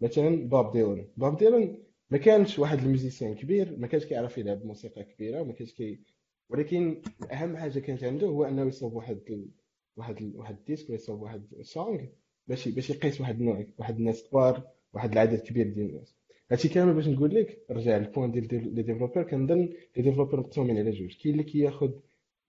مثلا 0.00 0.48
بوب 0.48 0.72
ديلان 0.72 1.08
بوب 1.16 1.36
ديلان 1.38 1.78
ما 2.10 2.18
كانش 2.18 2.58
واحد 2.58 2.78
ال 2.78 2.84
musicien 2.84 3.34
كبير 3.34 3.76
ما 3.76 3.86
كانش 3.86 4.04
كيعرف 4.04 4.38
يلعب 4.38 4.64
موسيقى 4.64 5.04
كبيرة 5.04 5.40
وما 5.40 5.52
كانش 5.52 5.72
كي 5.72 6.00
ولكن 6.48 7.02
أهم 7.32 7.56
حاجة 7.56 7.78
كانت 7.78 8.04
عنده 8.04 8.26
هو 8.26 8.44
أنه 8.44 8.64
يصوب 8.66 8.92
واحد 8.94 9.20
ال... 9.30 9.48
واحد 9.96 10.16
ال... 10.22 10.36
واحد 10.36 10.56
ال 10.58 10.63
disque 10.63 10.90
ولا 10.90 11.20
واحد 11.20 11.42
song 11.62 12.00
باش 12.46 12.68
باش 12.68 12.90
يقيس 12.90 13.20
واحد 13.20 13.38
النوع 13.40 13.66
واحد 13.78 13.96
الناس 13.98 14.28
كبار 14.28 14.62
واحد 14.92 15.12
العدد 15.12 15.38
كبير 15.38 15.68
ديال 15.68 15.90
الناس. 15.90 16.14
هادشي 16.50 16.68
كامل 16.68 16.94
باش 16.94 17.08
نقول 17.08 17.34
لك 17.34 17.64
رجع 17.70 17.96
لل 17.96 18.06
point 18.06 18.30
ديال 18.32 18.74
les 18.74 18.82
développeurs 18.82 19.22
كنظن 19.22 19.58
les 19.96 20.02
développeurs 20.02 20.40
مقسومين 20.40 20.78
على 20.78 20.90
جوج. 20.90 21.16
كاين 21.22 21.32
اللي 21.34 21.44
كياخذ 21.44 21.90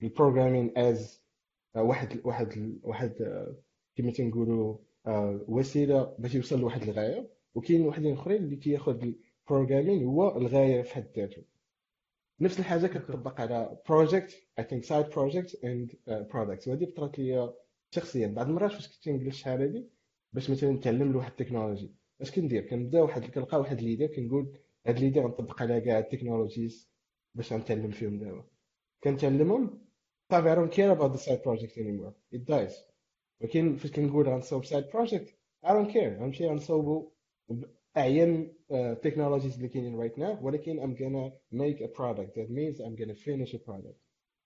ال 0.04 0.10
programming 0.10 0.78
از 0.78 1.22
واحد 1.76 2.20
واحد 2.24 2.80
واحد 2.84 3.14
كما 3.96 4.12
تنقولوا 4.12 4.78
وسيلة 5.48 6.16
باش 6.20 6.36
يوصل 6.36 6.60
لواحد 6.60 6.84
الغاية. 6.84 7.30
وكاين 7.56 7.82
واحدين 7.82 8.14
أخرين 8.14 8.44
اللي 8.44 8.56
كياخذ 8.56 9.04
ال 9.48 9.52
programming 9.52 10.06
هو 10.06 10.38
الغاية 10.38 10.82
في 10.82 10.94
حد 10.94 11.08
ذاته. 11.16 11.44
نفس 12.42 12.60
الحاجة 12.60 12.88
كتطبق 12.88 13.42
على 13.42 13.80
project 13.90 14.44
I 14.60 14.64
think 14.64 14.84
side 14.84 15.06
project 15.10 15.64
and 15.66 15.96
product 16.08 16.68
وهذه 16.68 16.86
طرات 16.86 17.20
لي 17.20 17.54
شخصيا. 17.92 18.28
بعض 18.28 18.48
المرات 18.48 18.72
فاش 18.72 18.88
كنت 18.88 19.10
نجلس 19.10 19.28
الشحال 19.28 19.62
هذه 19.62 19.84
باش 20.34 20.50
مثلا 20.50 20.72
نتعلم 20.72 21.12
لواحد 21.12 21.32
التكنولوجي. 21.32 21.92
اش 22.22 22.32
كندير؟ 22.32 22.62
كنبدأ 22.68 23.02
واحد 23.02 23.26
كنلقى 23.26 23.60
واحد 23.60 23.82
l'idée 23.82 24.08
كنقول 24.08 24.58
هاد 24.86 25.00
l'idée 25.00 25.22
غنطبق 25.24 25.62
عليها 25.62 25.80
كاع 25.80 26.00
ال 26.00 26.06
technologies 26.06 26.90
باش 27.36 27.54
غنتعلم 27.54 27.92
فيهم 27.92 28.20
دابا. 28.20 28.46
كنتعلمهم 29.04 29.89
صافي 30.31 30.53
I 30.53 30.55
don't 30.55 30.73
care 30.73 30.91
about 30.91 31.13
the 31.13 31.19
side 31.19 31.43
project 31.43 31.77
anymore 31.77 32.15
it 32.33 32.45
dies 32.47 32.75
ولكن 33.41 33.77
فاش 33.77 33.91
كنقول 33.91 34.29
غنصوب 34.29 34.65
سايد 34.65 34.85
بروجيكت 34.95 35.35
I 35.67 35.69
don't 35.69 35.93
care 35.93 36.21
غنمشي 36.21 36.47
غنصوبو 36.47 37.13
اعين 37.97 38.57
technologies 39.07 39.57
اللي 39.57 39.69
كاينين 39.69 40.09
right 40.09 40.17
now 40.17 40.43
ولكن 40.43 40.81
I'm 40.81 40.95
gonna 40.97 41.33
make 41.53 41.81
a 41.81 41.89
product 41.89 42.35
that 42.35 42.51
means 42.51 42.81
I'm 42.81 42.97
gonna 42.97 43.15
finish 43.15 43.55
a 43.55 43.59
product 43.59 43.99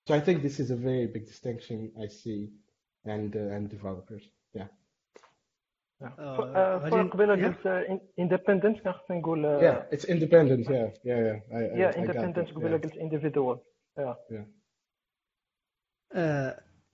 so 0.09 0.15
I 0.15 0.21
think 0.21 0.43
this 0.43 0.61
is 0.61 0.71
a 0.71 0.77
very 0.77 1.07
big 1.07 1.27
distinction 1.27 1.93
I 2.05 2.07
see 2.07 2.51
and 3.05 3.37
uh, 3.37 3.55
and 3.57 3.69
developers 3.77 4.25
yeah 4.55 4.69
قبيله 7.13 7.49
قلت 7.49 7.67
independent 8.19 8.83
كان 8.83 8.93
خصني 8.93 9.19
نقول 9.19 9.61
yeah 9.61 9.97
it's 9.97 10.05
independent 10.05 10.69
yeah 10.69 10.91
yeah 11.05 11.21
yeah 11.27 11.37
I, 11.53 11.61
I, 11.61 11.79
yeah 11.79 11.97
independent 11.97 12.55
قبيله 12.55 12.77
قلت 12.77 12.95
individual 12.95 13.59
yeah 13.99 14.15
yeah 14.31 14.45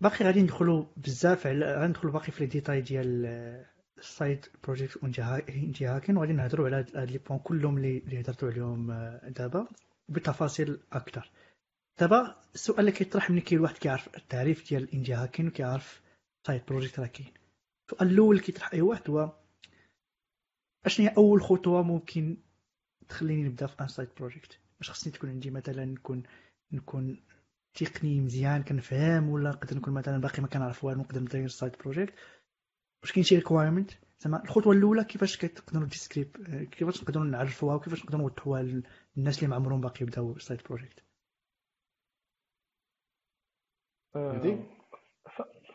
باقي 0.02 0.26
غادي 0.26 0.42
ندخلوا 0.42 0.86
بزاف 0.98 1.48
على 1.48 1.76
غندخلوا 1.76 2.14
باقي 2.14 2.32
في 2.32 2.40
les 2.44 2.50
détails 2.50 2.82
ديال 2.82 3.26
ال 3.98 4.07
side 4.07 4.46
project 4.64 5.04
indie 5.50 5.86
hacking 5.86 6.18
وغادي 6.18 6.34
نهضروا 6.34 6.66
على 6.68 6.76
هاد 6.76 7.12
les 7.12 7.18
points 7.18 7.40
كلهم 7.40 7.78
اللي 7.78 8.22
هضرتوا 8.22 8.52
عليهم 8.52 8.92
دابا 9.28 9.68
بتفاصيل 10.10 10.80
أكثر 10.94 11.32
دابا 12.00 12.36
السؤال 12.56 12.80
اللي 12.80 12.92
كيطرح 12.92 13.30
ملي 13.30 13.42
كاين 13.42 13.60
واحد 13.62 13.78
كيعرف 13.78 14.16
التعريف 14.18 14.70
ديال 14.70 14.84
ال 14.84 14.89
indie 14.89 15.14
hacking 15.14 15.48
وكيعرف 15.48 16.02
side 16.48 16.62
project 16.68 17.00
راه 17.00 17.08
كاين. 17.08 17.34
السؤال 17.86 18.12
الأول 18.12 18.36
اللي 18.36 18.46
كيطرح 18.46 18.74
أي 18.74 18.82
واحد 18.82 19.10
هو 19.10 19.34
أشنو 20.86 21.08
هي 21.08 21.14
أول 21.18 21.42
خطوة 21.42 21.84
ممكن 21.84 22.38
تخليني 23.10 23.44
نبدأ 23.44 23.68
في 23.68 23.82
un 23.82 23.88
side 23.88 24.10
project 24.18 24.60
واش 24.80 24.90
خصني 24.90 25.14
تكون 25.14 25.30
عندي 25.30 25.52
مثلا 25.52 25.86
نكون 25.86 26.24
نكون 26.72 27.24
تقني 27.74 28.22
مزيان 28.22 28.64
كنفهم 28.64 29.30
ولا 29.30 29.50
نقدر 29.50 29.78
نكون 29.78 29.94
مثلا 29.94 30.22
باقي 30.22 30.42
ما 30.42 30.48
كنعرف 30.48 30.84
والو 30.84 31.02
نقدر 31.02 31.20
ندير 31.22 31.48
side 31.48 31.76
project 31.78 32.14
واش 33.04 33.12
كاين 33.12 33.24
شي 33.24 33.36
requirement 33.36 33.92
زعما 34.20 34.44
الخطوة 34.44 34.74
الأولى 34.74 35.04
كيفاش 35.04 35.38
كتقدروا 35.38 35.88
describe 35.88 36.38
كيفاش 36.72 37.04
نقدروا 37.04 37.26
نعرفوها 37.26 37.76
وكيفاش 37.76 38.04
نقدروا 38.04 38.22
نوضحوها 38.22 38.62
للناس 39.16 39.38
اللي 39.38 39.48
ما 39.50 39.56
عمرهم 39.56 39.82
باقي 39.82 39.98
يبداو 40.02 40.38
side 40.38 40.62
project 40.64 41.04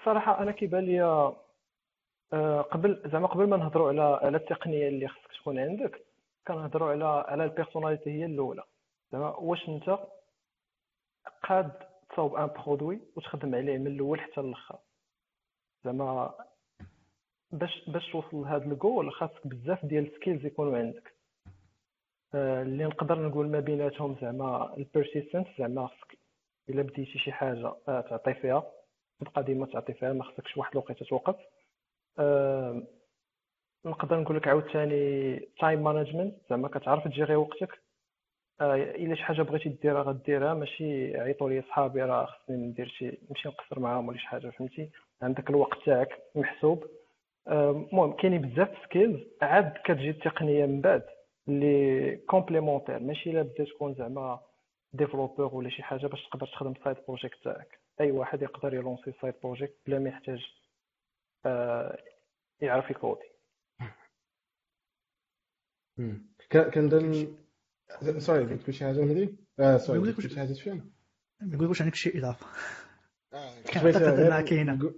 صراحة 0.05 0.43
أنا 0.43 0.53
كيبان 0.53 0.85
لي 0.85 1.03
قبل 2.71 3.11
زعما 3.13 3.27
قبل 3.27 3.49
ما 3.49 3.57
نهضروا 3.57 3.89
على 3.89 4.03
على 4.23 4.37
التقنية 4.37 4.89
اللي 4.89 5.09
خصك 5.09 5.41
تكون 5.41 5.59
عندك 5.59 6.07
كنهضروا 6.49 6.91
على 6.91 7.05
على 7.05 7.45
ال 7.45 7.50
personality 7.50 8.11
هي 8.11 8.25
الأولى. 8.25 8.63
زعما 9.13 9.37
واش 9.37 9.69
أنت 9.69 9.99
قاد 11.49 11.73
تصاوب 12.11 12.35
un 12.35 12.47
produit 12.47 13.01
وتخدم 13.17 13.55
عليه 13.55 13.79
من 13.79 13.87
الأول 13.87 14.21
حتى 14.21 14.41
الأخر. 14.41 14.79
زعما 15.85 16.35
باش 17.53 17.91
باش 17.91 18.11
توصل 18.13 18.37
لهذا 18.37 18.65
الجول 18.65 19.13
خاصك 19.13 19.47
بزاف 19.47 19.87
ديال 19.87 20.07
ال 20.07 20.12
skills 20.12 20.47
يكونوا 20.47 20.79
عندك. 20.79 21.15
اللي 22.35 22.85
نقدر 22.85 23.29
نقول 23.29 23.49
ما 23.49 23.61
بيناتهم 23.61 24.17
زعما 24.23 24.77
ال 24.77 24.82
persistence 24.82 25.47
زعما 25.59 25.87
خصك 25.87 26.19
إلا 26.69 26.83
بديتي 26.83 27.19
شي 27.19 27.33
حاجة 27.33 27.75
تعطي 27.87 28.35
فيها 28.35 28.73
تبقى 29.21 29.43
ديما 29.43 29.67
تعطي 29.67 29.93
فيها 29.95 30.13
ما 30.13 30.25
خصكش 30.25 30.57
واحد 30.57 30.73
الوقيتة 30.73 31.07
توقف. 31.07 31.37
نقدر 33.85 34.21
نقول 34.21 34.37
لك 34.37 34.49
عاوتاني 34.49 35.37
time 35.61 35.83
management 35.85 36.35
زعما 36.51 36.69
كتعرف 36.69 37.05
تجيري 37.05 37.37
وقتك. 37.37 37.84
إلا 38.61 39.15
شي 39.15 39.23
حاجة 39.23 39.43
بغيتي 39.43 39.69
ديرها 39.69 40.03
غديرها. 40.03 40.55
ماشي 40.55 41.17
عيطوا 41.21 41.51
لي 41.51 41.63
صحابي 41.63 42.03
راه 42.03 42.27
خصني 42.27 42.57
ندير 42.57 42.89
شي 42.89 43.19
نمشي 43.31 43.49
نقصر 43.49 43.81
معاهم 43.81 44.09
ولا 44.09 44.19
شي 44.19 44.27
حاجة 44.27 44.51
فهمتي؟ 44.51 44.91
عندك 45.23 45.51
الوقت 45.51 45.79
تاعك 45.87 46.23
محسوب. 46.35 46.85
المهم 47.49 48.13
كاينين 48.13 48.41
بزاف 48.43 48.79
skills 48.85 49.21
عاد 49.43 49.73
كتجي 49.85 50.11
التقنية 50.11 50.67
من 50.67 50.81
بعد 50.81 51.03
اللي 51.49 52.17
complémentaire 52.17 52.99
ماشي 52.99 53.31
إلا 53.31 53.43
بدا 53.43 53.65
تكون 53.65 53.95
زعما 53.95 54.41
développeur 54.93 55.55
ولا 55.55 55.71
شي 55.71 55.83
حاجة 55.83 56.07
باش 56.07 56.29
تقدر 56.29 56.47
تخدم 56.47 56.75
side 56.85 56.97
project 57.09 57.45
تاعك. 57.45 57.81
أي 58.01 58.11
واحد 58.11 58.43
يقدر 58.43 58.75
ي 58.75 58.80
lancer 58.80 59.13
side 59.21 59.35
project 59.43 59.77
بلا 59.87 59.99
ما 59.99 60.09
يحتاج 60.09 60.47
آه، 61.47 61.99
يعرف 62.61 62.91
يكودي 62.91 63.29
كنظن 66.75 67.37
sorry 68.19 68.45
قلت 68.45 68.71
شي 68.71 68.85
حاجة 68.85 69.01
مهدي 69.01 69.37
آه 69.59 69.77
sorry 69.77 69.99
قلت 69.99 70.21
شي 70.21 70.39
حاجة 70.41 70.53
فين 70.53 70.93
ما 71.41 71.55
يقولوش 71.55 71.83
عندك 71.83 71.95
شي 71.95 72.19
اضافه 72.19 72.47
كنعتقد 73.73 74.03
انها 74.03 74.41
كاينة 74.41 74.95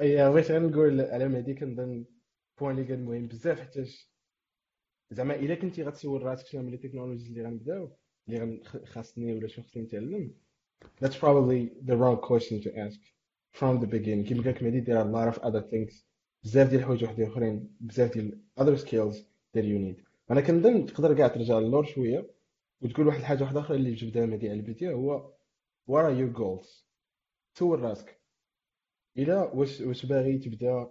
اي 0.00 0.30
بغيت 0.30 0.50
غير 0.50 0.62
نقول 0.62 1.00
على 1.00 1.28
مهدي 1.28 1.54
كنظن 1.54 2.04
point 2.60 2.74
اللي 2.74 2.84
كان 2.84 3.04
مهم 3.04 3.26
بزاف 3.26 3.60
حيتاش 3.60 4.12
زعما 5.10 5.34
الا 5.34 5.54
كنتي 5.54 5.82
غتسول 5.82 6.22
راسك 6.22 6.46
شنو 6.46 6.60
هما 6.60 6.70
les 6.70 6.76
technologies 6.76 7.26
اللي 7.28 7.44
غنبداو 7.44 7.96
اللي 8.28 8.60
خاصني 8.84 9.32
ولا 9.32 9.48
شنو 9.48 9.64
خصني 9.64 9.82
نتعلم 9.82 10.34
that's 11.00 11.16
probably 11.16 11.70
the 11.88 11.96
wrong 11.96 12.18
question 12.30 12.60
to 12.62 12.70
ask 12.76 13.00
from 13.52 13.80
the 13.80 13.86
beginning. 13.86 14.28
كيما 14.28 14.42
قالك 14.42 14.62
مهدي 14.62 14.84
there 14.84 14.98
are 14.98 15.06
a 15.06 15.12
lot 15.12 15.36
of 15.36 15.42
other 15.42 15.62
things. 15.70 16.04
بزاف 16.44 16.68
ديال 16.70 16.80
الحوايج 16.80 17.04
وحدين 17.04 17.26
اخرين 17.26 17.76
بزاف 17.80 18.12
ديال 18.12 18.38
other 18.60 18.76
skills 18.76 19.16
that 19.56 19.64
you 19.64 19.78
need. 19.78 20.11
أنا 20.30 20.40
كنظن 20.40 20.86
تقدر 20.86 21.14
كاع 21.14 21.28
ترجع 21.28 21.58
للور 21.58 21.84
شوية 21.84 22.30
وتقول 22.80 23.06
واحد 23.06 23.18
الحاجة 23.18 23.42
واحدة 23.42 23.60
أخرى 23.60 23.76
اللي 23.76 23.94
جبدها 23.94 24.26
مهدي 24.26 24.52
البدايه 24.52 24.92
هو 24.92 25.32
what 25.90 26.02
are 26.04 26.14
your 26.20 26.38
goals? 26.38 26.68
سول 27.54 27.80
راسك 27.80 28.20
إلا 29.18 29.42
واش 29.42 29.80
واش 29.80 30.06
باغي 30.06 30.38
تبدا 30.38 30.90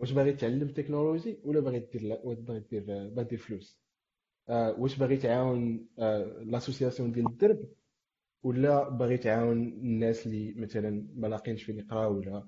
واش 0.00 0.12
باغي 0.12 0.32
تعلم 0.32 0.68
تكنولوجي 0.68 1.38
ولا 1.44 1.60
باغي 1.60 1.78
دير 1.78 2.16
باغي 2.24 2.60
دير 2.60 3.08
باغي 3.08 3.28
دير 3.28 3.38
فلوس. 3.38 3.80
آه 4.48 4.80
واش 4.80 4.98
باغي 4.98 5.16
تعاون 5.16 5.86
آه 5.98 6.24
l'association 6.42 7.12
ديال 7.12 7.26
الدرب 7.26 7.68
ولا 8.42 8.88
باغي 8.88 9.16
تعاون 9.18 9.62
الناس 9.68 10.26
اللي 10.26 10.54
مثلا 10.56 11.06
ما 11.16 11.26
لاقينش 11.26 11.62
فين 11.62 11.78
يقراو 11.78 12.16
ولا 12.16 12.46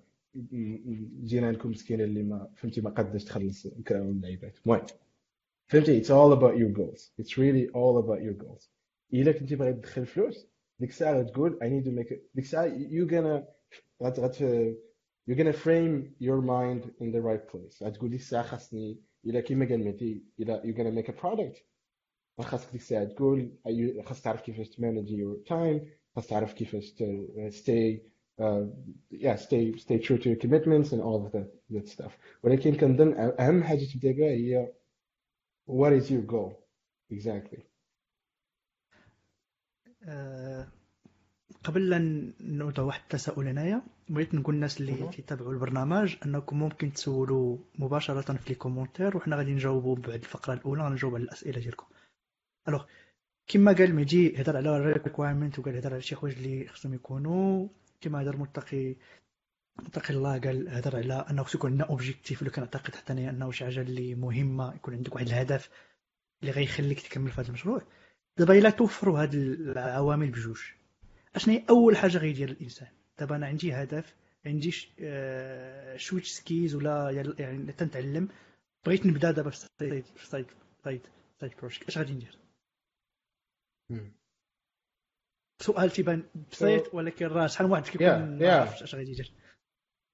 جيرانكم 1.24 1.70
مسكينة 1.70 2.04
اللي 2.04 2.22
ما 2.22 2.50
فهمتي 2.56 2.80
ما 2.80 2.90
قادش 2.90 3.24
تخلص 3.24 3.66
كراو 3.66 4.10
اللعيبات. 4.10 4.58
المهم. 4.66 4.86
فهمتي 5.68 6.02
it's 6.02 6.06
all 6.10 6.32
about 6.32 6.56
your 6.56 6.70
goals 6.78 7.10
it's 7.20 7.36
really 7.38 7.68
all 7.74 7.98
about 7.98 8.22
your 8.22 8.44
goals 8.44 8.68
الا 9.14 9.32
كنتي 9.32 9.56
باغي 9.56 9.72
تدخل 9.72 10.06
فلوس 10.06 10.48
ديك 10.80 10.90
الساعة 10.90 11.20
غتقول 11.20 11.58
I 11.62 11.66
need 11.66 11.86
to 11.88 11.92
make 11.92 12.12
it 12.12 12.18
ديك 12.34 12.44
الساعة 12.44 12.68
you 12.68 13.06
gonna 13.10 13.44
غت 14.02 14.20
غت 14.20 14.38
you're 15.28 15.36
gonna 15.36 15.52
frame 15.52 16.14
your 16.20 16.40
mind 16.40 16.90
in 17.00 17.12
the 17.12 17.20
right 17.20 17.52
place 17.52 17.82
غتقول 17.82 18.10
ديك 18.10 18.20
الساعة 18.20 18.42
خاصني 18.42 19.00
الا 19.26 19.40
كيما 19.40 19.68
قال 19.68 19.84
مهدي 19.84 20.24
الا 20.40 20.62
you're 20.62 20.76
gonna 20.78 21.02
make 21.02 21.10
a 21.12 21.22
product 21.22 21.62
خاصك 22.40 22.72
ديك 22.72 22.80
الساعة 22.80 23.04
تقول 23.04 23.50
خاصك 24.04 24.24
تعرف 24.24 24.40
كيفاش 24.40 24.68
تمانج 24.68 25.08
your 25.08 25.48
time 25.48 25.80
خاصك 26.16 26.30
تعرف 26.30 26.52
كيفاش 26.52 26.94
stay 27.50 27.98
uh, 28.40 28.64
yeah 29.12 29.36
stay 29.36 29.76
stay 29.84 29.98
true 29.98 30.18
to 30.18 30.28
your 30.30 30.40
commitments 30.44 30.92
and 30.92 31.00
all 31.00 31.26
of 31.26 31.32
that 31.32 31.48
that 31.70 31.88
stuff 31.88 32.12
ولكن 32.42 32.74
كنظن 32.74 33.12
اهم 33.18 33.62
حاجة 33.62 33.84
تبدا 33.84 34.12
بها 34.12 34.30
هي 34.30 34.72
what 35.68 35.92
is 35.92 36.10
your 36.10 36.22
goal 36.22 36.52
exactly. 37.10 37.62
Uh, 40.06 40.64
قبل 41.64 41.90
لا 41.90 41.98
نوضع 42.40 42.82
واحد 42.82 43.00
التساؤل 43.00 43.48
هنايا 43.48 43.82
بغيت 44.08 44.34
نقول 44.34 44.54
للناس 44.54 44.80
اللي 44.80 45.08
تيتابعوا 45.12 45.52
البرنامج 45.52 46.16
أنكم 46.26 46.58
ممكن 46.58 46.92
تسولوا 46.92 47.58
مباشرة 47.78 48.36
في 48.36 48.48
les 48.48 48.54
commentaires 48.54 49.16
وحنا 49.16 49.36
غادي 49.36 49.52
نجاوبوا 49.52 49.96
بعد 49.96 50.14
الفقرة 50.14 50.54
الأولى 50.54 50.82
غنجاوب 50.82 51.14
على 51.14 51.24
الأسئلة 51.24 51.60
ديالكم. 51.60 51.86
alors 52.68 52.84
كما 53.46 53.72
قال 53.72 53.94
مهدي 53.94 54.42
هضر 54.42 54.56
على 54.56 54.76
ال 54.76 54.83
requirement 54.83 55.58
وقال 55.58 55.76
هضر 55.76 55.92
على 55.92 56.02
شي 56.02 56.16
حوايج 56.16 56.36
اللي 56.36 56.68
خصهم 56.68 56.94
يكونوا. 56.94 57.68
كما 58.00 58.22
هضر 58.22 58.36
متقي 58.36 58.96
متقي 59.78 60.14
الله 60.14 60.38
قال 60.38 60.68
هضر 60.68 60.96
على 60.96 61.26
أنه 61.30 61.42
خصو 61.42 61.58
يكون 61.58 61.70
عندنا 61.70 61.88
objectif 61.88 62.38
اللي 62.38 62.50
كنعتقد 62.50 62.94
حتى 62.94 63.12
أنا 63.12 63.30
انه 63.30 63.50
شي 63.50 63.64
حاجة 63.64 63.80
اللي 63.80 64.14
مهمة 64.14 64.74
يكون 64.74 64.94
عندك 64.94 65.14
واحد 65.14 65.26
الهدف 65.26 65.70
اللي 66.42 66.52
غيخليك 66.52 67.00
تكمل 67.00 67.30
في 67.30 67.40
هذا 67.40 67.48
المشروع. 67.48 67.82
دابا 68.36 68.58
إلا 68.58 68.70
توفروا 68.70 69.22
هاد 69.22 69.34
العوامل 69.34 70.30
بجوج. 70.30 70.60
أشنو 71.34 71.54
هي 71.54 71.64
أول 71.70 71.96
حاجة 71.96 72.18
غيدير 72.18 72.48
الإنسان؟ 72.48 72.88
دابا 73.18 73.36
أنا 73.36 73.46
عندي 73.46 73.72
هدف 73.72 74.14
عندي 74.46 74.70
شوية 75.98 76.21
تاع 76.21 76.30
skills 76.30 76.74
ولا 76.74 77.10
يعني 77.38 77.72
تنتعلم. 77.72 78.28
بغيت 78.86 79.06
نبدأ 79.06 79.30
دابا 79.30 79.50
في 79.50 79.56
side 79.56 80.04
في 80.04 80.26
side 80.26 80.46
side 80.84 81.00
side 81.40 81.52
project 81.58 81.88
أش 81.88 81.98
غادي 81.98 82.12
ندير؟ 82.12 82.38
سؤال 85.62 85.90
تيبان 85.90 86.22
بسيط 86.52 86.94
ولكن 86.94 87.26
راه 87.26 87.46
شحال 87.46 87.66
من 87.66 87.72
واحد 87.72 87.84
كيكون 87.84 88.38
ما 88.38 88.60
عرفش 88.60 88.82
أش 88.82 88.94
غادي 88.94 89.10
يدير. 89.10 89.32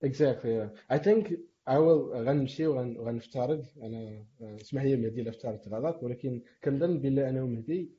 exactly 0.04 0.52
yeah 0.60 0.70
I 0.90 0.98
think 0.98 1.24
I 1.68 1.78
will 1.78 2.02
غنمشي 2.28 2.68
وغنفترض 2.68 3.66
انا 3.84 4.26
اسمح 4.42 4.84
لي 4.84 4.96
مهدي 4.96 5.22
الا 5.22 5.30
افترضت 5.30 5.68
غلط 5.68 6.04
ولكن 6.04 6.42
كنظن 6.64 7.00
بلي 7.00 7.30
انا 7.30 7.42
ومهدي 7.44 7.92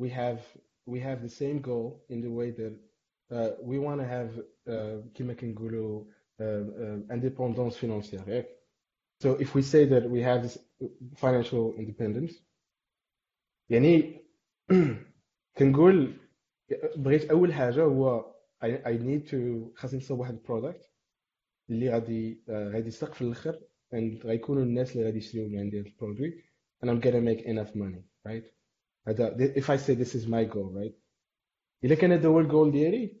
we 0.00 0.08
have 0.08 0.40
we 0.90 0.98
have 1.00 1.22
the 1.22 1.34
same 1.42 1.58
goal 1.62 2.04
in 2.10 2.20
the 2.20 2.30
way 2.38 2.50
that 2.60 2.74
uh, 3.30 3.50
we 3.62 3.78
want 3.78 4.00
to 4.00 4.06
have 4.06 4.30
uh, 4.68 5.12
كما 5.14 5.34
كنقولوا 5.34 6.04
uh, 6.40 7.12
independence 7.14 7.76
financière 7.76 8.44
so 9.22 9.28
if 9.44 9.54
we 9.54 9.62
say 9.62 9.84
that 9.84 10.04
we 10.10 10.20
have 10.20 10.42
this 10.42 10.58
financial 11.16 11.74
independence 11.78 12.32
يعني 13.70 14.20
كنقول 15.58 16.16
بغيت 16.96 17.30
اول 17.30 17.52
حاجه 17.52 17.82
هو 17.82 18.34
I, 18.64 18.66
I 18.66 18.92
need 18.98 19.30
to 19.30 19.36
خاصني 19.76 19.98
نصاوب 19.98 20.20
واحد 20.20 20.34
البرودكت 20.34 20.87
اللي 21.69 21.89
غادي 21.89 22.43
غادي 22.49 22.87
يسرفي 22.87 23.13
في 23.13 23.21
الآخر 23.21 23.59
and 23.95 24.25
غيكونوا 24.25 24.63
الناس 24.63 24.95
اللي 24.95 25.05
غادي 25.05 25.17
يشريو 25.17 25.49
من 25.49 25.59
عندي 25.59 25.79
هذا 25.79 25.87
ال 25.87 25.93
produit. 25.93 26.43
And 26.83 26.89
I'm 26.89 26.99
gonna 26.99 27.21
make 27.21 27.41
enough 27.45 27.75
money 27.75 28.03
right? 28.27 28.45
هذا 29.07 29.35
if 29.55 29.69
I 29.69 29.77
say 29.77 29.95
this 29.95 30.15
is 30.15 30.27
my 30.27 30.43
goal 30.53 30.71
right? 30.73 30.93
إذا 31.83 31.95
كان 31.95 32.11
هذا 32.11 32.27
هو 32.27 32.39
الجول 32.39 32.71
ديالي 32.71 33.19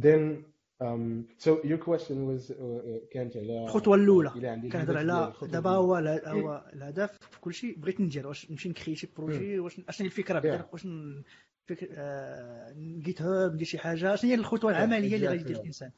then 0.00 0.44
um, 0.80 1.24
so 1.38 1.50
your 1.64 1.78
question 1.78 2.26
was 2.26 2.50
uh, 2.50 2.54
uh 2.54 3.08
كانت 3.10 3.36
على 3.36 3.64
الخطوة 3.64 3.96
الأولى. 3.96 4.30
كنهضر 4.72 4.98
على 4.98 5.32
دابا 5.42 5.70
هو 5.70 5.94
هو 6.26 6.70
الهدف 6.72 7.18
في 7.30 7.40
كل 7.40 7.54
شيء 7.54 7.78
بغيت 7.78 8.00
ندير. 8.00 8.26
واش 8.26 8.50
نمشي 8.50 8.68
نكري 8.68 8.94
شي 8.94 9.08
projet 9.16 9.58
واش 9.58 9.80
اشنو 9.88 10.06
الفكرة 10.06 10.38
بعدا 10.38 10.68
واش 10.72 10.86
GitHub 12.78 13.54
ندير 13.54 13.66
شي 13.66 13.78
حاجة. 13.78 14.16
شنو 14.16 14.30
هي 14.30 14.34
الخطوة 14.34 14.70
العملية 14.70 15.16
اللي 15.16 15.28
غادي 15.28 15.40
يدير 15.40 15.60
الإنسان؟ 15.60 15.90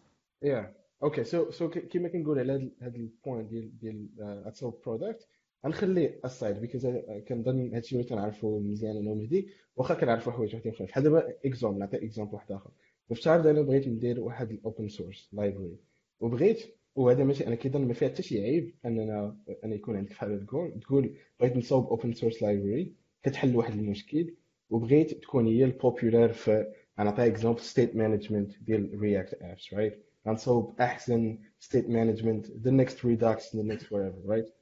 yeah 0.42 0.74
okay 1.02 1.24
so 1.24 1.50
so 1.50 1.70
كيما 1.70 2.08
كنقول 2.08 2.38
على 2.38 2.70
هذا 2.82 2.96
ال 2.96 3.05
point 3.05 3.50
ديال 3.50 3.78
ديال 3.78 4.08
itself 4.20 4.74
product 4.86 5.28
غنخلي 5.66 6.20
ال 6.24 6.31
side 6.31 6.60
because 6.60 6.86
كنظن 7.28 7.74
هادشي 7.74 7.96
اللي 7.96 8.08
كنعرفو 8.08 8.60
مزيان 8.60 8.96
أنا 8.96 9.10
ومهدي 9.10 9.48
واخا 9.76 9.94
كنعرفو 9.94 10.30
حوايج 10.30 10.54
وحدين 10.56 10.72
أخرين. 10.72 10.88
بحال 10.88 11.02
دابا 11.02 11.34
exemple 11.44 11.78
نعطي 11.78 11.96
exemple 11.96 12.34
واحد 12.34 12.52
آخر. 12.52 12.70
نفترض 13.10 13.46
أنا 13.46 13.62
بغيت 13.62 13.88
ندير 13.88 14.20
واحد 14.20 14.50
ال 14.50 14.58
open 14.58 14.88
source 14.88 15.28
library 15.32 15.78
وبغيت 16.20 16.74
وهذا 16.94 17.24
ماشي 17.24 17.46
أنا 17.46 17.54
كيظن 17.54 17.86
ما 17.86 17.94
فيها 17.94 18.08
حتى 18.08 18.22
شي 18.22 18.42
عيب 18.42 18.74
أننا 18.84 19.36
أن 19.64 19.72
يكون 19.72 19.96
عندك 19.96 20.10
بحال 20.10 20.32
الجول 20.32 20.80
تقول 20.80 21.16
بغيت 21.40 21.56
نصاوب 21.56 21.86
open 21.86 22.12
source 22.12 22.42
library 22.42 22.94
كتحل 23.22 23.56
واحد 23.56 23.78
المشكل. 23.78 24.34
وبغيت 24.70 25.14
تكون 25.14 25.46
هي 25.46 25.64
ال 25.64 25.73
popular 25.73 26.32
في 26.32 26.72
نعطي 26.98 27.26
exemple 27.26 27.60
state 27.60 27.96
management 27.96 28.62
ديال 28.62 29.00
React 29.00 29.34
apps 29.42 29.74
right 29.74 30.07
غنصاوب 30.28 30.80
احسن 30.80 31.38
state 31.58 31.88
management 31.90 32.50
the 32.50 32.70
next 32.70 33.04
Redux 33.04 33.56
the 33.56 33.62
next 33.62 33.86
whatever 33.86 34.28
right 34.28 34.54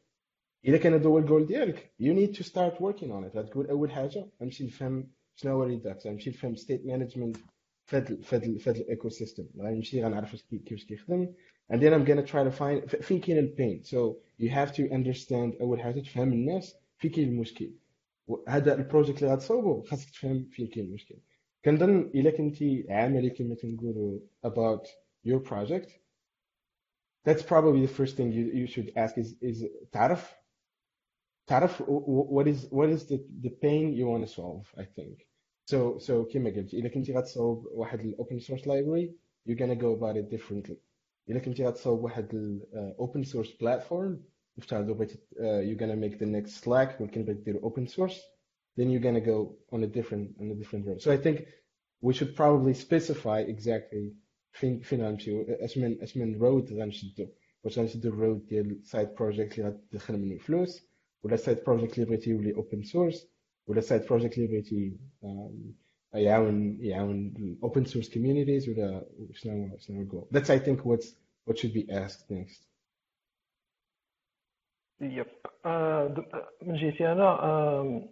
إذا 0.64 0.76
كان 0.76 0.92
هذا 0.92 1.06
هو 1.06 1.18
الجول 1.18 1.46
ديالك 1.46 1.90
you 2.02 2.12
need 2.12 2.38
to 2.38 2.42
start 2.44 2.80
working 2.80 3.10
on 3.10 3.24
it. 3.24 3.36
غتقول 3.36 3.66
أول 3.66 3.90
حاجة 3.90 4.26
غنمشي 4.40 4.64
نفهم 4.64 5.10
شنو 5.34 5.52
هو 5.52 5.62
Redux 5.62 6.06
غنمشي 6.06 6.30
نفهم 6.30 6.54
state 6.54 6.86
management 6.86 7.36
فهاد 7.84 8.22
فهاد 8.22 8.56
فهاد 8.56 8.76
ال 8.76 9.08
ecosystem 9.08 9.46
غنمشي 9.58 10.04
غنعرف 10.04 10.42
كيفاش 10.50 10.84
كيخدم. 10.84 11.34
And 11.72 11.80
then 11.80 11.92
I'm 11.92 12.04
gonna 12.04 12.22
try 12.22 12.44
to 12.44 12.50
find 12.50 12.86
فين 13.02 13.20
كاين 13.20 13.38
ال 13.38 13.47
pain 13.47 13.82
so 13.84 14.16
you 14.42 14.48
have 14.48 14.72
to 14.76 14.82
understand 14.90 15.60
أول 15.60 15.80
حاجة 15.80 16.00
تفهم 16.00 16.32
الناس 16.32 16.76
فين 16.98 17.10
كاين 17.10 17.28
المشكل. 17.28 17.70
هذا 18.48 18.74
البروجيكت 18.74 19.22
اللي 19.22 19.34
غتصاوبو 19.34 19.82
خاصك 19.82 20.10
تفهم 20.10 20.48
فين 20.50 20.66
كاين 20.66 20.86
المشكل. 20.86 21.16
كنظن 21.64 22.10
إلا 22.14 22.30
كنتي 22.30 22.86
عملي 22.88 23.30
كما 23.30 23.54
تنقولوا 23.54 24.18
about 24.46 24.88
your 25.25 25.39
project 25.39 25.91
that's 27.25 27.43
probably 27.43 27.81
the 27.81 27.93
first 27.93 28.17
thing 28.17 28.31
you, 28.31 28.45
you 28.53 28.67
should 28.67 28.91
ask 28.95 29.17
is 29.17 29.35
is 29.41 29.65
تعرف 29.91 30.35
تعرف 31.47 31.81
what 31.81 32.47
is 32.47 32.67
what 32.71 32.89
is 32.89 33.05
the, 33.05 33.23
the 33.41 33.49
pain 33.49 33.93
you 33.93 34.07
want 34.07 34.25
to 34.25 34.31
solve 34.31 34.65
I 34.77 34.85
think 34.85 35.27
so 35.65 35.97
so 35.99 36.25
كما 36.25 36.49
قلت 36.49 36.73
إذا 36.73 36.87
كنتي 36.87 37.13
غتصاوب 37.13 37.65
واحد 37.71 37.99
الاوبن 37.99 38.39
سورس 38.39 38.61
library 38.61 39.11
you're 39.45 39.59
gonna 39.59 39.75
go 39.75 39.91
about 39.93 40.17
it 40.17 40.29
differently 40.29 40.77
إذا 41.29 41.39
كنتي 41.39 41.65
غتصاوب 41.65 42.03
واحد 42.03 42.33
الاوبن 42.33 43.23
سورس 43.23 43.51
platform 43.51 44.17
نفترض 44.57 44.85
بغيت 44.85 45.11
uh, 45.11 45.17
you're 45.61 45.79
gonna 45.79 45.95
make 45.95 46.17
the 46.19 46.25
next 46.25 46.63
Slack 46.63 47.01
ولكن 47.01 47.23
بغيت 47.23 47.37
دير 47.37 47.61
open 47.61 47.87
source 47.87 48.19
then 48.77 48.89
you're 48.89 49.03
gonna 49.03 49.25
go 49.25 49.57
on 49.71 49.83
a 49.83 49.87
different 49.87 50.35
on 50.39 50.51
a 50.51 50.55
different 50.55 50.85
road 50.87 51.01
so 51.01 51.11
I 51.11 51.17
think 51.17 51.45
we 52.01 52.13
should 52.13 52.35
probably 52.35 52.73
specify 52.73 53.39
exactly 53.39 54.13
فين 54.56 54.80
فين 54.80 55.02
غنمشيو 55.02 55.42
اش 55.48 55.78
من 55.78 56.02
اش 56.02 56.16
من 56.16 56.36
road 56.42 56.72
غنشدو. 56.72 57.26
واش 57.64 57.78
غنشدو 57.78 58.08
ال 58.08 58.16
road 58.16 58.46
ديال 58.46 58.80
side 58.86 59.08
project 59.14 59.58
اللي 59.58 59.68
غتدخل 59.70 60.16
منه 60.18 60.38
فلوس 60.38 60.88
ولا 61.22 61.36
side 61.36 61.58
project 61.66 61.94
اللي 61.94 62.06
بغيتي 62.06 62.30
يولي 62.30 62.54
open 62.54 62.82
source 62.82 63.28
ولا 63.66 63.80
side 63.80 64.06
project 64.06 64.38
اللي 64.38 64.48
بغيتي 64.48 64.96
يعاون 66.14 66.78
يعاون 66.80 67.34
ال 67.36 67.46
open 67.46 67.84
source 67.84 68.14
communities 68.14 68.68
ولا 68.68 69.06
شنو 69.32 69.76
شنو 69.78 70.00
ال 70.00 70.05
goal 70.05 70.24
that's 70.34 70.50
I 70.50 70.58
think 70.66 70.80
what's 70.86 71.06
what 71.50 71.58
should 71.58 71.72
be 71.74 71.90
asked 71.90 72.30
next. 72.30 72.66
Yep 75.00 75.26
من 76.62 76.74
جهتي 76.74 77.12
أنا 77.12 78.08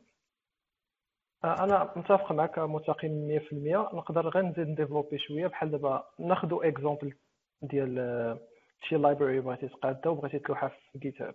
أنا 1.44 1.92
متفق 1.96 2.32
معك 2.32 2.58
متقي 2.58 3.40
100% 3.50 3.94
نقدر 3.94 4.28
غير 4.28 4.44
نزيد 4.44 4.68
نديڤلوبي 4.68 5.18
شوية 5.18 5.46
بحال 5.46 5.70
دابا 5.70 6.04
ناخذ 6.18 6.48
exemple 6.66 7.14
ديال 7.62 8.38
شي 8.82 8.96
library 8.96 9.40
بغيتي 9.40 9.68
تقادها 9.68 10.12
وبغيتي 10.12 10.38
تلوحها 10.38 10.68
في 10.68 10.98
GitHub 10.98 11.34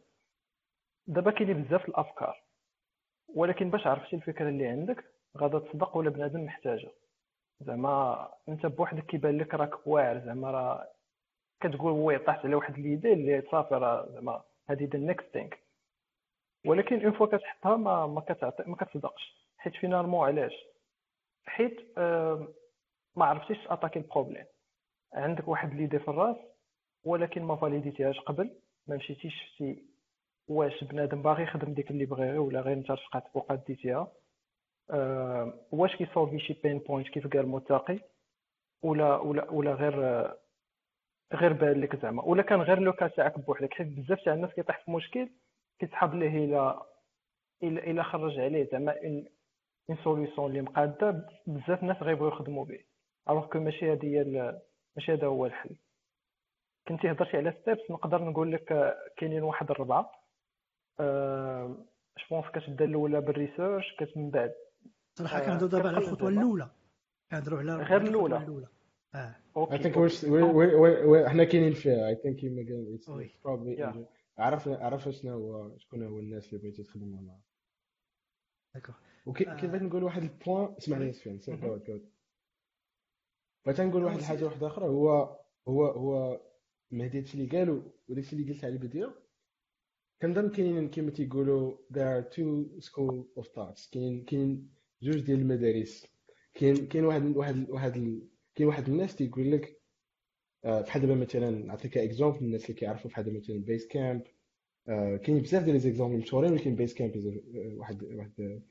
دابا 1.07 1.31
كاينين 1.31 1.63
بزاف 1.63 1.89
الأفكار 1.89 2.41
ولكن 3.35 3.69
باش 3.69 3.87
عرفتي 3.87 4.15
الفكرة 4.15 4.49
اللي 4.49 4.67
عندك 4.67 5.03
غادا 5.37 5.59
تصدق 5.59 5.97
ولا 5.97 6.09
بنادم 6.09 6.45
محتاجة. 6.45 6.89
زعما 7.61 8.29
أنت 8.49 8.65
بوحدك 8.65 9.05
كيبان 9.05 9.37
لك 9.37 9.53
راك 9.53 9.87
واعر 9.87 10.19
زعما 10.19 10.51
راه 10.51 10.87
كتقول 11.61 11.91
oui 11.91 12.17
طاحت 12.17 12.45
على 12.45 12.55
واحد 12.55 12.79
l'idée 12.79 13.13
اللي 13.13 13.43
صافي 13.51 13.75
راه 13.75 14.07
زعما 14.13 14.41
هذه 14.69 14.89
the 14.93 14.99
next 14.99 15.27
thing 15.33 15.59
ولكن 16.65 17.03
une 17.03 17.11
fois 17.13 17.25
كتحطها 17.27 17.77
ما 17.77 18.07
ما 18.07 18.21
كتعطي 18.21 18.63
ما 18.67 18.75
كتصدقش. 18.75 19.38
حيت 19.59 19.73
finalement 19.75 20.27
علاش؟ 20.27 20.53
حيت 21.45 21.97
ما 23.15 23.25
عرفتيش 23.25 23.57
اتاكي 23.67 23.99
ال 23.99 24.04
problème 24.04 24.45
عندك 25.13 25.47
واحد 25.47 25.73
l'idée 25.73 25.99
في 25.99 26.07
الراس 26.07 26.37
ولكن 27.03 27.43
ما 27.43 27.55
فاليديتيهاش 27.55 28.19
قبل 28.19 28.59
ما 28.87 28.95
مشيتيش 28.95 29.33
شفتي 29.43 29.85
واش 30.47 30.83
بنادم 30.83 31.21
باغي 31.21 31.43
يخدم 31.43 31.73
ديك 31.73 31.91
اللي 31.91 32.05
بغيها 32.05 32.39
ولا 32.39 32.61
غير 32.61 32.73
انت 32.77 32.91
رفقات 32.91 33.27
فوق 33.33 33.53
ديتيها 33.53 34.11
أه 34.91 35.53
واش 35.71 35.95
كيسولفي 35.95 36.39
شي 36.39 36.53
بين 36.53 36.77
بوينت 36.79 37.07
كيف 37.07 37.27
قال 37.27 37.47
متقي 37.47 37.99
ولا 38.83 39.15
ولا 39.17 39.49
ولا 39.51 39.73
غير 39.73 39.95
غير 41.33 41.53
بان 41.53 41.81
لك 41.81 41.95
زعما. 42.01 42.23
ولا 42.23 42.43
كان 42.43 42.61
غير 42.61 42.79
لو 42.79 42.93
كا 42.93 43.07
تاعك 43.07 43.39
بوحدك. 43.39 43.73
حيت 43.73 43.87
بزاف 43.87 44.23
تاع 44.25 44.33
الناس 44.33 44.53
كيطيح 44.53 44.85
في 44.85 44.91
مشكل 44.91 45.29
كيتحاب 45.79 46.15
ليه 46.15 46.45
إلى 47.63 47.81
إلى 47.91 48.03
خرج 48.03 48.39
عليه. 48.39 48.69
زعما 48.71 48.95
اون 49.89 49.97
سوليسيون 50.03 50.49
اللي 50.49 50.61
مقادة 50.61 51.27
بزاف 51.47 51.81
الناس 51.83 51.97
غيبغيو 52.03 52.27
يخدموا 52.27 52.65
به 52.65 52.79
الوغ 53.29 53.45
كو 53.45 53.59
ماشي 53.59 53.91
هذه 53.91 54.05
هي 54.05 54.59
ماشي 54.95 55.13
هذا 55.13 55.27
هو 55.27 55.45
الحل. 55.45 55.75
كنتي 56.87 57.11
هضرتي 57.11 57.37
على 57.37 57.57
steps 57.61 57.91
نقدر 57.91 58.23
نقول 58.23 58.51
لك 58.51 58.95
كاينين 59.17 59.43
واحد 59.43 59.71
الربعة. 59.71 60.11
أه 60.99 61.85
جو 62.31 62.41
كتبدا 62.41 62.85
الأولى 62.85 63.21
بال 63.21 63.36
research 63.36 63.95
كتمن 63.99 64.29
بعد. 64.29 64.53
صراحة 65.15 65.39
كنهضروا 65.45 65.69
دابا 65.69 65.87
على 65.87 65.97
الخطوة 65.97 66.29
الأولى. 66.29 66.69
كنهضروا 67.31 67.59
على 67.59 67.75
غير 67.75 68.01
الأولى. 68.01 68.67
آه. 69.15 69.35
I 69.57 69.77
think 69.77 69.95
we're, 69.95 70.09
we're, 70.23 70.53
we're, 70.53 71.05
we're, 71.09 71.27
إحنا 71.27 71.43
كاينين 71.43 71.73
فيها. 71.73 72.13
I 72.13 72.15
think 72.15 72.37
you 72.41 72.49
again 72.49 72.97
it's, 72.97 73.09
وي. 73.09 73.29
it's 73.29 73.37
probably 73.43 73.79
Yeah. 73.79 73.97
عرف 74.37 74.67
عرف 74.67 75.09
شنو 75.09 75.33
هو 75.33 75.77
شكون 75.77 76.03
هو 76.03 76.19
الناس 76.19 76.49
اللي 76.49 76.61
بغيتي 76.61 76.83
تخدم 76.83 77.07
معاهم. 77.07 77.41
D'accord 78.75 78.95
وكيف 79.29 79.47
آه. 79.47 79.67
بغيت 79.67 79.81
نقول 79.81 80.03
واحد 80.03 80.23
ال 80.23 80.31
point؟ 80.31 80.75
اسمعني 80.77 81.13
سفيان 81.13 81.39
بغيت 83.65 83.81
نقول 83.81 84.03
واحد 84.03 84.15
آه، 84.15 84.19
الحاجة. 84.19 84.45
واحدة 84.45 84.67
أخرى 84.67 84.85
هو 84.85 85.39
هو 85.67 85.85
هو 85.85 86.41
مهدي 86.91 87.17
هادشي 87.17 87.37
اللي 87.37 87.57
قالوا 87.57 87.81
وداكشي 88.07 88.35
اللي 88.35 88.53
قلت 88.53 88.65
على 88.65 88.73
البدايه 88.73 89.15
كنظن 90.21 90.49
كاينين 90.49 90.89
كيما 90.89 91.11
تيقولوا 91.11 91.77
there 91.93 92.21
are 92.23 92.35
two 92.35 92.81
school 92.85 93.41
of 93.41 93.45
thoughts. 93.47 93.89
كاين 93.91 94.25
كاين 94.25 94.69
جوج 95.01 95.19
ديال 95.19 95.39
المدارس. 95.39 96.07
كاين 96.53 96.87
كاين 96.87 97.05
واحد 97.05 97.37
واحد 97.37 97.69
واحد 97.69 98.21
كاين 98.55 98.67
واحد 98.67 98.89
الناس 98.89 99.15
تيقول 99.15 99.51
لك 99.51 99.81
آه، 100.65 100.81
بحال 100.81 101.01
دابا 101.01 101.15
مثلا 101.15 101.49
نعطيك 101.49 101.97
exemple 101.97 102.37
الناس 102.45 102.63
اللي 102.65 102.73
كيعرفوا 102.73 103.11
بحال 103.11 103.25
دابا 103.25 103.37
مثلا 103.37 103.57
Basecamp 103.57 104.21
كاين 105.23 105.39
بزاف 105.41 105.63
ديال 105.63 105.73
les 105.73 105.79
exemples 105.79 106.17
مشهورين 106.17 106.51
ولكن 106.51 106.75
Basecamp 106.75 107.41
واحد 107.77 108.03
واحد 108.03 108.61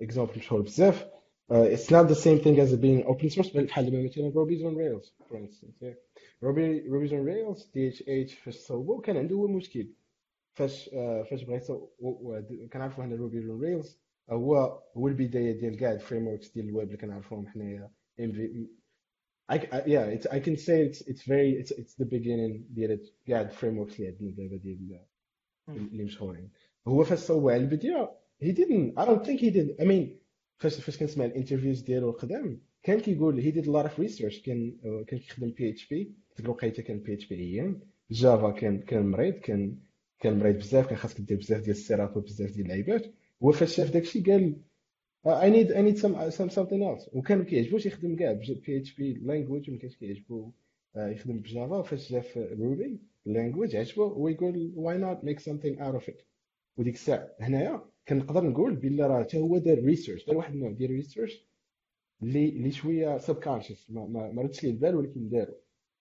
exemple 0.00 0.32
مشهور 0.38 0.62
بزاف 0.62 1.04
uh, 1.52 1.54
it's 1.76 1.90
not 1.90 2.08
the 2.08 2.14
same 2.26 2.38
thing 2.44 2.58
as 2.60 2.72
it 2.72 2.80
being 2.80 3.04
open 3.06 3.30
source 3.30 3.54
بل 3.54 3.64
بحال 3.66 3.84
دابا 3.90 4.02
مثلا 4.02 4.30
Ruby's 4.32 4.62
on 4.62 4.74
Rails 4.76 5.10
for 5.30 5.36
instance 5.36 5.82
yeah. 5.82 5.94
Ruby 6.42 6.88
Ruby's 6.88 7.12
on 7.12 7.24
Rails 7.24 7.62
DHH 7.64 8.34
فاش 8.44 8.54
صوبوا 8.56 9.00
كان 9.02 9.16
عنده 9.16 9.36
هو 9.36 9.46
مشكل. 9.48 9.88
فاش 10.54 10.90
آه، 10.94 11.22
فاش 11.22 11.42
بغا 11.44 11.56
يصوب 11.56 11.90
كنعرفوا 12.72 13.04
هنا 13.04 13.16
Ruby 13.16 13.32
on 13.34 13.64
Rails 13.64 13.88
هو 14.30 14.82
هو 14.96 15.08
البدايه 15.08 15.52
ديال 15.52 15.76
كاع 15.76 15.92
ال 15.92 16.26
frameworks 16.26 16.52
ديال 16.52 16.68
الويب 16.68 16.86
اللي 16.86 16.96
كنعرفوهم 16.98 17.46
حنايا 17.46 17.90
MV 18.20 18.36
I, 19.52 19.56
I, 19.56 19.80
yeah, 19.94 20.04
it's, 20.16 20.26
I 20.36 20.40
can 20.46 20.56
say 20.66 20.76
it's 20.88 21.00
it's 21.10 21.22
very 21.22 21.50
it's 21.60 21.70
it's 21.70 21.94
the 21.94 22.04
beginning 22.04 22.62
ديال 22.70 23.00
كاع 23.26 23.40
ال 23.40 23.78
frameworks 23.78 24.00
اللي 24.00 24.08
عندنا 24.08 24.30
دابا 24.30 24.56
ديال 24.56 25.00
اللي 25.68 26.04
مشهورين. 26.04 26.50
هو 26.88 27.04
فاش 27.04 27.18
صوب 27.18 27.48
على 27.48 27.62
البدايه 27.62 28.17
he 28.42 28.52
didn't 28.52 28.92
I 28.96 29.04
don't 29.04 29.24
think 29.26 29.40
he 29.40 29.50
did 29.50 29.80
I 29.80 29.84
mean 29.84 30.06
فاش 30.58 30.80
فاش 30.80 30.98
كنسمع 30.98 31.24
ال 31.24 31.29
interviews 31.29 31.80
ديالو 31.80 32.10
القدام 32.10 32.60
كان 32.82 33.00
كيقول 33.00 33.42
he 33.42 33.54
did 33.54 33.64
a 33.64 33.68
lot 33.70 33.90
of 33.90 34.02
research 34.04 34.42
كان 34.44 34.76
آه، 34.84 35.04
كان 35.06 35.18
كيخدم 35.18 35.50
بي 35.50 35.70
اتش 35.70 35.88
بي 35.88 36.04
ديك 36.04 36.40
الوقيتة 36.40 36.82
كان 36.82 36.98
بي 36.98 37.14
اتش 37.14 37.26
بي 37.28 37.34
عيان 37.34 37.80
جافا 38.10 38.50
كان 38.50 38.78
كان 38.78 39.06
مريض 39.06 39.34
كان 39.34 39.76
كان 40.20 40.38
مريض 40.38 40.56
بزاف 40.56 40.86
كان 40.86 40.96
خاصك 40.96 41.20
دير 41.20 41.38
بزاف 41.38 41.60
ديال 41.60 41.70
السيرات 41.70 42.16
وبزاف 42.16 42.50
ديال 42.50 42.64
اللعيبات 42.64 43.06
هو 43.42 43.52
فاش 43.52 43.76
شاف 43.76 43.90
داكشي 43.92 44.20
قال 44.20 44.56
I 45.26 45.50
need 45.50 45.72
I 45.72 45.82
need 45.82 45.98
some 45.98 46.14
some 46.30 46.50
something 46.50 46.82
else. 46.82 47.08
وكان 47.12 47.38
ما 47.38 47.44
كيعجبوش 47.44 47.86
يخدم 47.86 48.16
كاع 48.16 48.32
PHP 48.32 48.78
language 48.78 49.70
ما 49.70 49.78
كانش 49.78 49.96
كيعجبو 49.96 50.50
آه، 50.96 51.08
يخدم 51.08 51.38
ب 51.38 51.45
Java. 51.45 51.82
فاش 51.82 52.12
جا 52.12 52.20
في 52.20 52.56
Ruby 52.60 53.00
language 53.26 53.76
عجبو. 53.76 54.24
ويقول 54.24 54.72
why 54.76 55.00
not 55.04 55.26
make 55.28 55.42
something 55.42 55.78
out 55.80 56.02
of 56.02 56.08
it. 56.08 56.22
وديك 56.76 56.94
الساعة 56.94 57.30
هنايا 57.40 57.82
كنقدر 58.08 58.44
نقول 58.44 58.76
بلي 58.76 59.06
راه 59.06 59.22
حتى 59.22 59.38
هو 59.38 59.58
دار 59.58 59.78
research 59.78 60.26
دار 60.26 60.36
واحد 60.36 60.52
النوع 60.54 60.70
ديال 60.70 60.90
research 60.90 61.48
اللي 62.22 62.48
اللي 62.48 62.70
شوية 62.70 63.18
subconscious 63.18 63.90
ما 63.90 64.06
ما, 64.06 64.32
ما 64.32 64.42
ردش 64.42 64.64
ليه 64.64 64.70
البال 64.70 64.96
ولكن 64.96 65.28
دارو. 65.28 65.54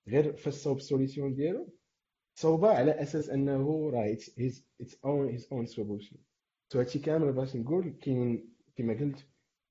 غير 0.08 0.36
فاش 0.38 0.54
صوب 0.54 0.78
ال 0.78 0.84
solution 0.84 1.36
ديالو 1.36 1.74
صوبها 2.36 2.70
على 2.74 2.92
أساس 2.92 3.30
أنه 3.30 3.90
راه 3.90 4.14
it's 4.14 5.00
own 5.06 5.30
his 5.30 5.48
own 5.52 5.66
solution 5.66 6.18
so 6.74 6.80
هادشي 6.80 7.00
كامل 7.00 7.34
باش 7.34 7.56
نقول 7.56 7.90
كاين 8.02 8.50
كما 8.76 8.94
قلت 8.94 9.28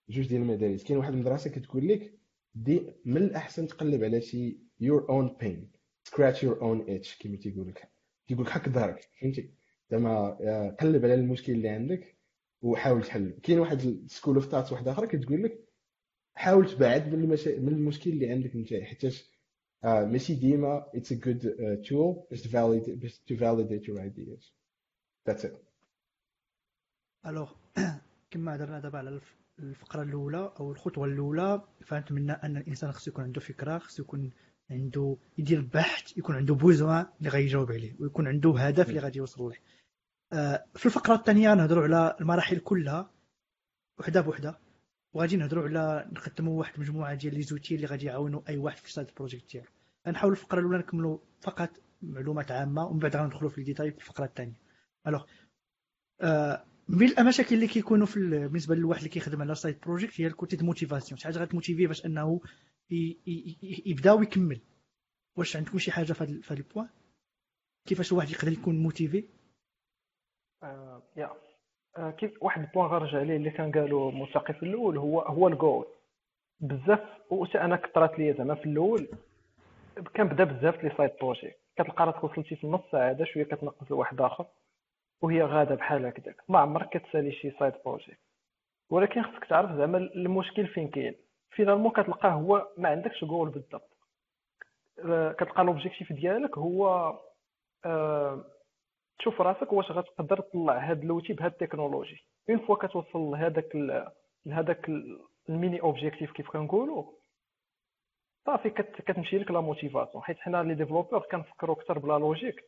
جوج 0.09 0.27
ديال 0.29 0.41
المدارس. 0.43 0.85
كاين 0.85 0.99
واحد 0.99 1.13
المدرسة 1.13 1.51
كتقول 1.51 1.89
لك 1.89 2.19
دي 2.55 2.83
من 3.05 3.17
الأحسن 3.17 3.67
تقلب 3.67 4.05
على 4.05 4.21
شي 4.21 4.59
your 4.83 5.03
own 5.09 5.43
pain. 5.43 5.59
Scratch 6.09 6.37
your 6.43 6.61
own 6.61 6.89
itch. 6.89 7.23
كما 7.23 7.37
تيقول 7.37 7.69
لك 7.69 7.89
تيقول 8.27 8.45
لك 8.45 8.51
حك 8.51 8.69
ظهرك 8.69 9.09
فهمتي؟ 9.21 9.51
زعما 9.91 10.39
آه، 10.41 10.71
قلب 10.81 11.05
على 11.05 11.15
المشكل 11.15 11.53
اللي 11.53 11.69
عندك. 11.69 12.16
وحاول 12.63 13.03
تحل. 13.05 13.31
كاين 13.43 13.59
واحد 13.59 13.81
ال 13.81 13.88
school 13.88 14.35
of 14.35 14.45
thoughts 14.51 14.73
واحدة 14.73 14.93
أخرى 14.93 15.07
كتقول 15.07 15.43
لك 15.43 15.65
حاول 16.35 16.71
تبعد 16.71 17.15
من 17.15 17.25
المشا... 17.25 17.59
من 17.59 17.69
المشكل 17.69 18.11
اللي 18.11 18.31
عندك 18.31 18.55
انت 18.55 18.75
حيتاش 18.75 19.31
آه، 19.85 20.05
ماشي 20.05 20.35
ديما 20.35 20.87
it's 20.97 21.11
a 21.11 21.17
good 21.17 21.43
uh, 21.45 21.89
tool 21.89 22.31
باش 22.31 22.43
تڤاليد 22.43 23.01
باش 23.01 23.21
to 23.33 23.35
validate 23.37 23.87
your 23.89 24.01
ideas. 24.01 24.45
That's 25.29 25.45
it. 25.45 25.53
Alors 27.27 27.53
كما 28.31 28.57
هضرنا 28.57 28.81
دابا 28.81 28.99
على 28.99 29.11
الف- 29.11 29.37
الفقرة 29.59 30.03
الأولى 30.03 30.53
أو 30.61 30.73
الخطوة 30.73 31.05
الأولى 31.07 31.63
فهمت 31.87 32.13
منها 32.13 32.47
أن 32.47 32.57
الإنسان 32.57 32.93
خصو 32.93 33.11
يكون 33.11 33.25
عنده 33.25 33.41
فكرة 33.41 33.79
خصو 33.79 34.03
يكون 34.03 34.31
عنده 34.71 35.17
يدير 35.39 35.61
بحث 35.75 36.19
يكون 36.19 36.37
عنده 36.37 36.55
besoin 36.55 37.07
اللي 37.19 37.29
غيجاوب 37.31 37.73
عليه 37.73 37.97
ويكون 38.01 38.29
عنده 38.29 38.55
هدف 38.59 38.89
اللي 38.89 39.01
غادي 39.01 39.19
يوصل 39.19 39.43
له. 39.45 39.53
في 40.75 40.87
الفقرة 40.87 41.15
الثانية 41.15 41.55
نهضروا 41.55 41.85
على 41.85 42.17
المراحل 42.21 42.59
كلها 42.59 43.11
وحدة 43.99 44.21
بوحدة. 44.21 44.59
وغادي 45.13 45.37
نهضروا 45.37 45.65
على 45.69 46.09
نقدموا 46.13 46.59
واحد 46.59 46.75
المجموعه 46.75 47.15
ديال 47.15 47.35
les 47.35 47.43
outils 47.43 47.75
اللي 47.75 47.87
غادي 47.87 48.07
يعاونوا 48.07 48.41
أي 48.49 48.57
واحد 48.57 48.77
في 48.77 48.93
side 48.93 49.09
ال 49.09 49.14
project 49.14 49.53
ديالو. 49.53 49.67
غنحاول 50.07 50.33
الفقرة 50.33 50.59
الأولى 50.61 50.79
نكملوا 50.79 51.19
فقط 51.41 51.71
معلومات 52.03 52.51
عامة 52.51 52.87
ومن 52.87 52.99
بعد 52.99 53.17
غندخلوا 53.17 53.51
في 53.51 53.59
الديتاي 53.59 53.91
في 53.91 53.99
الفقرة 53.99 54.25
الثانية. 54.25 54.61
Alors 55.07 55.25
آه، 56.21 56.65
من 56.89 57.19
المشاكل 57.19 57.55
اللي 57.55 57.67
كيكونوا 57.67 58.07
في 58.07 58.17
ال- 58.17 58.49
بالنسبة 58.49 58.75
للواحد 58.75 58.99
اللي 58.99 59.11
كيخدم 59.11 59.43
على 59.43 59.55
side 59.55 59.81
project 59.81 60.21
هي 60.21 60.27
ال 60.27 60.33
côté 60.33 60.57
motivation 60.65 61.19
شي 61.19 61.25
حاجة 61.25 61.39
غتموتيفيه 61.39 61.87
باش 61.87 62.07
أنه 62.07 62.41
يبدأ 63.87 64.13
ويكمل. 64.13 64.61
واش 65.37 65.57
عندكم 65.57 65.79
شي 65.79 65.93
حاجة 65.93 66.13
في 66.13 66.25
هذا 66.25 66.55
ال 66.61 66.65
point 66.65 66.89
كيفاش 67.89 68.13
الواحد 68.13 68.31
يقدر 68.31 68.53
يكون 68.53 68.79
motivé 68.79 69.25
آه، 70.67 71.03
يا 71.17 71.31
آه، 71.99 72.11
كيف 72.11 72.43
واحد 72.43 72.61
ال 72.63 72.67
point 72.67 72.87
غنرجع 72.87 73.19
عليه 73.19 73.37
اللي 73.37 73.51
كان 73.51 73.73
قالوا 73.73 74.13
متقي 74.13 74.55
في 74.55 74.63
الأول 74.63 74.99
هو 74.99 75.21
هو 75.21 75.49
الجول. 75.49 75.87
بزاف 76.61 77.01
أنا 77.55 77.77
كثرات 77.77 78.19
ليا 78.19 78.33
زعما 78.33 78.55
في 78.55 78.67
الأول 78.67 79.09
كنبدا 80.17 80.45
بزاف 80.45 80.85
les 80.85 80.93
side 80.97 81.11
projects 81.21 81.57
كتلقى 81.77 82.07
راسك 82.07 82.25
وصلتي 82.25 82.57
في 82.57 82.65
النص 82.65 82.81
ساعة 82.93 83.25
شوية 83.25 83.45
كتنقص 83.45 83.91
لواحد 83.91 84.21
آخر 84.21 84.47
وهي 85.23 85.43
غادة 85.43 85.75
بحال 85.75 86.07
هكذاك 86.07 86.37
ما 86.49 86.59
عمرك 86.59 86.89
كتسالي 86.89 87.33
شي 87.33 87.51
side 87.51 87.73
project 87.85 88.19
ولكن 88.91 89.23
خصك 89.23 89.45
تعرف 89.45 89.73
زعما 89.73 89.99
المشكل 89.99 90.67
فين 90.67 90.89
كاين. 90.89 91.15
finalement 91.51 91.93
كتلقاه 91.93 92.31
هو 92.31 92.69
ما 92.79 92.89
عندكش 92.89 93.25
جول 93.25 93.49
بالضبط. 93.49 93.91
آه، 95.05 95.33
كتلقى 95.33 95.65
l'objectif 95.65 96.13
ديالك 96.13 96.59
هو 96.59 97.15
أه 97.85 98.45
تشوف 99.19 99.41
راسك 99.41 99.73
واش 99.73 99.91
غتقدر 99.91 100.41
تطلع 100.41 100.79
هاد 100.79 101.05
l'outil 101.05 101.33
بهاد 101.33 101.53
ال 101.53 101.58
technologie. 101.58 102.27
une 102.51 102.59
fois 102.59 102.77
كتوصل 102.77 103.19
لهذاك 103.19 103.77
لهذاك 104.47 104.89
ال 105.49 105.55
mini 105.55 105.81
objectif 105.81 106.33
كيف 106.33 106.51
كنقولوا 106.51 107.13
صافي 108.47 108.71
كتمشي 108.71 109.39
لك 109.39 109.51
la 109.51 109.61
motivation 109.61 110.25
حيت 110.25 110.39
حنا 110.39 110.63
les 110.63 110.75
développeurs 110.75 111.21
كنفكروا 111.21 111.77
أكثر 111.77 111.99
بلا 111.99 112.19
logique 112.19 112.65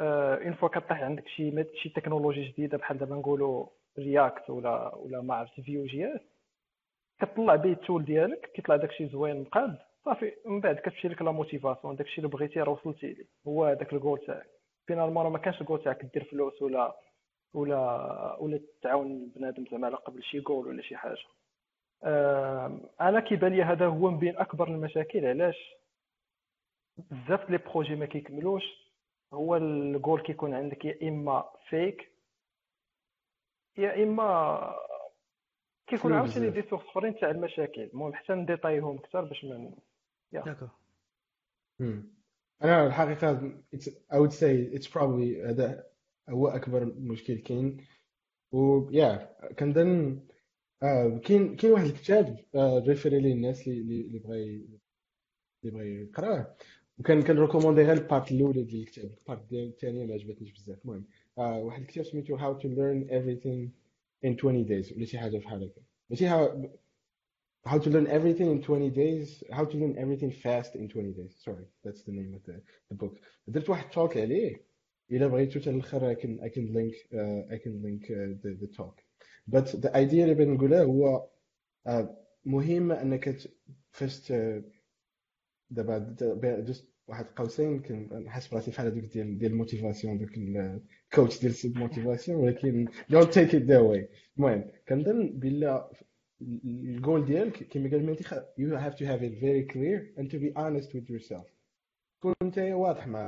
une 0.00 0.54
fois 0.54 0.68
كطيح 0.68 1.02
عندك 1.02 1.28
شي 1.28 1.64
شي 1.74 1.88
تكنولوجي 1.88 2.44
جديدة 2.44 2.78
بحال 2.78 2.98
دابا 2.98 3.14
نقولوا 3.14 3.66
React 3.98 4.50
ولا 4.50 4.94
ولا 4.94 5.20
ما 5.20 5.34
عرفت 5.34 5.60
Vue 5.60 5.84
JS 5.84 6.20
كتطلع 7.20 7.56
به 7.56 7.72
ال 7.72 7.78
tool 7.78 8.04
ديالك 8.04 8.50
كيطلع 8.54 8.76
داكشي 8.76 9.08
زوين 9.08 9.40
مقاد. 9.40 9.78
صافي 10.04 10.32
من 10.46 10.60
بعد 10.60 10.76
كتمشي 10.76 11.08
لك 11.08 11.22
la 11.22 11.30
motivation 11.30 11.96
داكشي 11.96 12.18
اللي 12.18 12.28
بغيتي 12.28 12.60
راه 12.60 12.72
وصلتي 12.72 13.06
ليه. 13.06 13.26
هو 13.46 13.64
هذاك 13.64 13.92
الجول 13.92 14.18
تاعك. 14.26 14.55
finalement 14.86 15.24
راه 15.24 15.30
ما 15.30 15.38
كانش 15.38 15.60
الجول 15.60 15.82
تاعك 15.82 16.04
دير 16.04 16.24
فلوس 16.24 16.62
ولا 16.62 16.96
ولا 17.54 18.36
ولا 18.40 18.60
تعاون 18.82 19.28
بنادم 19.28 19.64
زعما 19.70 19.86
على 19.86 19.96
قبل 19.96 20.22
شي 20.22 20.40
جول 20.40 20.68
ولا 20.68 20.82
شي 20.82 20.96
حاجة. 20.96 21.16
أنا 23.00 23.20
كيبان 23.20 23.52
لي 23.52 23.62
هذا 23.62 23.86
هو 23.86 24.10
من 24.10 24.18
بين 24.18 24.36
أكبر 24.38 24.68
المشاكل 24.68 25.26
علاش؟ 25.26 25.74
بزاف 26.96 27.50
les 27.50 27.58
projets 27.58 27.94
ما 27.94 28.06
كيكملوش. 28.06 28.64
هو 29.32 29.56
الجول 29.56 30.20
كيكون 30.22 30.54
عندك 30.54 30.84
يا 30.84 31.08
إما 31.08 31.50
فيك 31.68 32.12
يا 33.78 34.02
إما 34.02 34.74
كيكون 35.86 36.12
عاوتاني 36.12 36.50
des 36.50 36.62
sources 36.62 36.82
أخرين 36.82 37.16
تاع 37.16 37.30
المشاكل. 37.30 37.82
المهم 37.82 38.14
حتى 38.14 38.32
نديطاييهم 38.32 38.96
أكثر 38.96 39.24
باش 39.24 39.44
ما 39.44 39.70
d'accord 40.32 40.68
أنا 42.62 42.86
الحقيقة 42.86 43.52
I 44.12 44.16
would 44.18 44.32
say 44.32 44.78
it's 44.78 44.86
probably 44.86 45.46
هذا 45.46 45.86
هو 46.28 46.48
أكبر 46.48 46.84
مشكل. 46.84 47.38
كاين 47.38 47.76
و 48.52 48.90
يا 48.90 49.36
كنظن 49.58 50.20
آه 50.82 51.18
كاين 51.24 51.56
كاين 51.56 51.72
واحد 51.72 51.84
الكتاب 51.84 52.38
آه 52.54 52.78
référer 52.78 53.20
ليه 53.20 53.32
الناس 53.32 53.68
اللي 53.68 54.00
اللي 54.00 54.18
بغا 54.18 54.36
اللي 54.36 54.68
بغا 55.64 55.82
يقرأه. 55.84 56.56
وكان 56.98 57.22
كان 57.22 57.38
recommander 57.38 57.82
غير 57.82 57.92
ال 57.92 58.00
part 58.00 58.32
الأولى 58.32 58.62
ديال 58.62 58.80
الكتاب. 58.82 59.10
ال 59.18 59.25
part 59.25 59.52
الثانية 59.52 60.06
ما 60.06 60.14
عجبتنيش 60.14 60.52
بزاف. 60.52 60.78
المهم 60.84 61.04
آه 61.38 61.58
واحد 61.58 61.80
الكتاب 61.80 62.04
سميتو 62.04 62.38
How 62.38 62.58
to 62.62 62.66
Learn 62.66 63.10
Everything 63.10 63.70
in 64.26 64.36
20 64.44 64.66
Days 64.66 64.96
ولا 64.96 65.04
شي 65.04 65.18
حاجة 65.18 65.38
بحال 65.38 65.64
هكا. 65.64 65.80
ماشي 66.10 66.26
how 67.66 67.78
to 67.78 67.90
learn 67.90 68.06
everything 68.06 68.48
in 68.50 68.62
20 68.62 68.90
days 68.90 69.42
how 69.52 69.64
to 69.64 69.76
learn 69.76 69.94
everything 69.98 70.30
fast 70.30 70.74
in 70.74 70.88
20 70.88 71.12
days. 71.12 71.34
Sorry 71.44 71.64
that's 71.84 72.02
the 72.02 72.12
name 72.12 72.34
of 72.34 72.42
the, 72.44 72.60
the 72.90 72.94
book. 72.94 73.18
درت 73.48 73.70
واحد 73.70 73.90
talk 73.90 74.16
عليه 74.16 74.66
الا 75.10 75.26
بغيتو 75.26 75.60
حتى 75.60 75.70
الآخر 75.70 76.14
I 76.14 76.14
can 76.14 76.40
I 76.42 76.48
can 76.48 76.72
link 76.74 76.94
uh, 77.12 77.54
I 77.54 77.58
can 77.58 77.82
link 77.82 78.02
uh, 78.10 78.38
the, 78.42 78.56
the 78.60 78.68
talk. 78.76 79.00
But 79.48 79.66
the 79.82 79.96
idea 79.96 80.24
اللي 80.24 80.34
بغيت 80.34 80.48
نقولها 80.48 80.82
هو 80.82 81.28
uh, 81.88 82.04
مهم 82.44 82.92
انك 82.92 83.36
فاش 83.90 84.32
دابا 85.70 86.16
juste 86.60 86.88
واحد 87.08 87.26
قوسين 87.36 87.82
كنحس 87.82 88.48
براسي 88.48 88.70
بحال 88.70 88.86
هذوك 88.86 89.04
ديال 89.04 89.38
ديال 89.38 89.52
ال 89.52 89.58
motivation 89.58 90.18
دوك 90.18 90.30
ال 90.36 90.53
coach 90.53 91.40
ديال 91.40 91.52
ال 91.52 91.57
self 91.57 91.78
motivation 91.78 92.40
ولكن 92.40 92.88
don't 93.10 93.32
take 93.32 93.54
it 93.54 93.62
that 93.62 93.78
way 93.78 94.08
المهم 94.38 94.64
كنظن 94.88 95.28
بلا 95.28 95.90
الجول 96.40 97.24
ديالك 97.24 97.62
كما 97.68 97.90
قال 97.90 98.06
مهدي 98.06 98.24
you 98.58 98.76
have 98.76 98.94
to 98.96 99.04
have 99.06 99.22
it 99.22 99.40
very 99.40 99.64
clear 99.72 100.12
and 100.18 100.30
to 100.30 100.38
be 100.38 100.52
honest 100.56 100.92
with 100.94 101.08
yourself. 101.10 101.46
تكون 102.20 102.34
انت 102.42 102.58
واضح 102.58 103.06
مع 103.06 103.26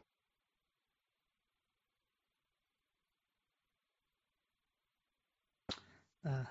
آه. 6.27 6.47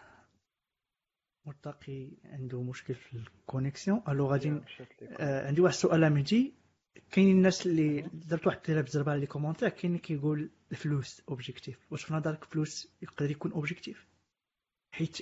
مرتقي 1.45 2.11
عنده 2.25 2.61
مشكل 2.61 2.95
في 2.95 3.13
ال 3.13 3.21
connexion. 3.21 4.01
ألو 4.07 4.27
غادي 4.27 4.61
آه 5.19 5.47
عندي 5.47 5.61
واحد 5.61 5.73
السؤال 5.73 6.09
مهدي 6.13 6.53
كاين 7.11 7.31
الناس 7.31 7.67
اللي 7.67 8.01
درت 8.13 8.47
واحد 8.47 8.57
التجربه 8.69 9.11
على 9.11 9.19
les 9.21 9.27
commentaires 9.27 9.69
كاين 9.69 9.85
اللي 9.91 9.99
كيقول 9.99 10.49
الفلوس 10.71 11.21
objectif 11.29 11.91
واش 11.91 12.03
في 12.03 12.13
نظرك 12.13 12.43
فلوس 12.43 12.87
يقدر 13.01 13.31
يكون 13.31 13.51
objectif 13.51 14.07
حيت 14.91 15.17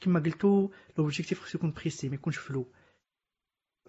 كما 0.00 0.20
قلتو 0.20 0.70
l'objectif 0.98 1.40
خصو 1.40 1.58
يكون 1.58 1.72
précis 1.72 2.08
ما 2.08 2.14
يكونش 2.14 2.38
flou 2.38 2.66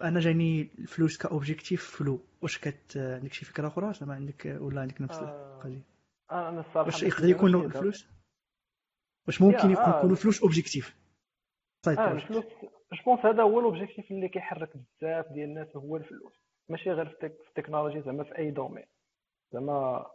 أنا 0.02 0.20
جاني 0.20 0.62
الفلوس 0.78 1.18
ك 1.18 1.27
objectif 1.27 1.96
flou 1.96 2.20
واش 2.42 2.58
كت 2.58 2.96
عندك 2.96 3.32
شي 3.32 3.44
فكرة 3.44 3.68
أخرى؟ 3.68 3.92
زعما 3.92 4.14
عندك 4.14 4.56
ولا 4.60 4.80
عندك 4.80 5.00
نفس 5.00 5.18
القضية؟ 5.18 5.82
آه 6.30 6.48
أنا 6.48 6.60
الصراحة 6.60 6.86
واش 6.86 7.02
يقدر 7.02 7.28
يكون 7.28 7.54
الفلوس؟ 7.64 8.08
واش 9.26 9.42
ممكن 9.42 9.70
يكونوا 9.70 10.10
آه. 10.10 10.14
فلوس 10.14 10.42
objectif 10.42 10.96
آه 11.88 12.12
الفلوس 12.12 12.44
je 12.92 13.02
pense 13.06 13.26
هذا 13.26 13.42
هو 13.42 13.60
ال 13.60 13.66
objectif 13.66 14.10
اللي 14.10 14.28
كيحرك 14.28 14.70
بزاف 14.76 15.32
ديال 15.32 15.48
الناس 15.48 15.76
هو 15.76 15.96
الفلوس. 15.96 16.32
ماشي 16.68 16.90
غير 16.90 17.08
في 17.08 17.26
التكنولوجي 17.48 18.02
زعما 18.02 18.24
في 18.24 18.38
أي 18.38 18.50
domaine 18.50 18.84
زعما 19.52 20.06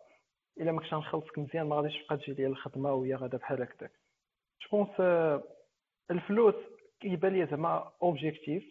إلا 0.59 0.71
ما 0.71 0.79
كنتش 0.79 0.93
نخلصك 0.93 1.39
مزيان 1.39 1.67
ما 1.67 1.75
غاديش 1.75 1.93
تبقى 2.03 2.17
تجي 2.17 2.33
ليا 2.33 2.47
الخدمة 2.47 2.93
وهي 2.93 3.15
غادا 3.15 3.37
بحال 3.37 3.61
هكذاك. 3.61 3.91
je 4.61 4.69
pense 4.71 4.89
الفلوس 6.11 6.55
كيبان 6.99 7.33
لي 7.33 7.45
زعما 7.45 7.91
objectif 8.01 8.63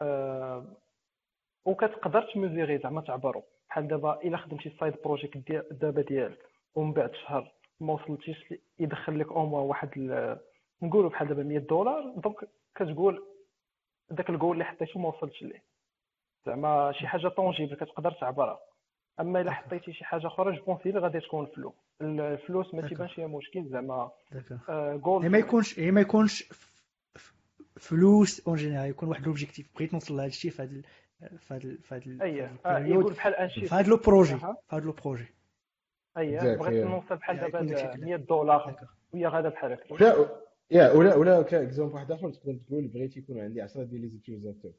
أه 0.00 0.64
وكتقدر 1.64 2.22
تميزوري 2.22 2.78
زعما 2.78 3.00
تعبرو. 3.00 3.42
بحال 3.68 3.88
دابا 3.88 4.20
إلا 4.24 4.36
خدمتي 4.36 4.70
side 4.80 4.94
project 5.04 5.52
دابا 5.70 6.02
ديالك 6.02 6.38
ومن 6.74 6.92
بعد 6.92 7.14
شهر 7.14 7.52
ما 7.80 7.92
وصلتيش 7.92 8.54
يدخل 8.78 9.18
لك 9.18 9.28
أو 9.28 9.66
واحد 9.68 9.90
نقولوا 10.82 11.10
بحال 11.10 11.28
دابا 11.28 11.42
100 11.42 11.58
دولار 11.58 12.12
donc 12.16 12.48
كتقول 12.74 13.24
داك 14.10 14.30
الجول 14.30 14.52
اللي 14.52 14.64
حطيتو 14.64 14.98
ما 14.98 15.08
وصلتش 15.08 15.42
ليه. 15.42 15.62
زعما 16.46 16.92
شي 16.92 17.06
حاجة 17.06 17.28
tangible 17.28 17.74
كتقدر 17.76 18.12
تعبرها. 18.12 18.58
أما 19.20 19.40
إلا 19.40 19.50
حطيتي 19.50 19.92
شي 19.92 20.04
حاجة 20.04 20.26
أخرى 20.26 20.56
je 20.56 20.64
pense 20.64 20.90
غادي 20.90 21.20
تكون 21.20 21.46
flou 21.46 21.74
الفلوس 22.00 22.74
ما 22.74 22.88
تيبانش 22.88 23.14
فيها 23.14 23.26
مشكل 23.26 23.68
زعما 23.68 24.10
جول 24.96 25.22
هي 25.22 25.28
ما 25.28 25.38
يكونش 25.38 25.78
هي 25.78 25.90
ما 25.90 26.00
يكونش 26.00 26.44
فلوس 27.76 28.46
en 28.48 28.56
général 28.56 28.90
يكون 28.90 29.08
واحد 29.08 29.26
l'objectif 29.26 29.66
بغيت 29.76 29.94
نوصل 29.94 30.16
لهذا 30.16 30.26
الشيء 30.26 30.50
في 30.50 30.62
هذا 30.62 30.82
في 31.38 31.54
هذا 31.54 31.76
في 31.82 31.94
هذا 31.94 32.24
اييه 32.24 32.56
يقول 32.66 33.12
بحال 33.12 33.34
انشي 33.34 33.66
في 33.66 33.74
هذا 33.74 33.88
لو 33.88 33.96
بروجي 33.96 34.36
في 34.36 34.54
هذا 34.70 34.84
لو 34.84 34.92
بروجي 34.92 35.26
اييه 36.18 36.56
بغيت 36.56 36.84
نوصل 36.84 37.16
بحال 37.16 37.36
دابا 37.36 37.62
100 37.96 38.16
دولار. 38.16 38.76
وهي 39.12 39.26
غادا 39.26 39.48
بحال 39.48 39.72
هكا. 39.72 39.94
ولا 39.94 40.28
يا 40.70 40.92
ولا 40.92 41.14
ولا 41.14 41.42
كاكزومبل 41.42 41.94
واحد 41.94 42.12
آخر 42.12 42.30
تقدر 42.30 42.54
تقول 42.54 42.88
بغيت 42.88 43.16
يكون 43.16 43.40
عندي 43.40 43.60
10 43.62 43.82
ديال 43.82 44.00
لي 44.00 44.08
زوتيزاتور 44.08 44.72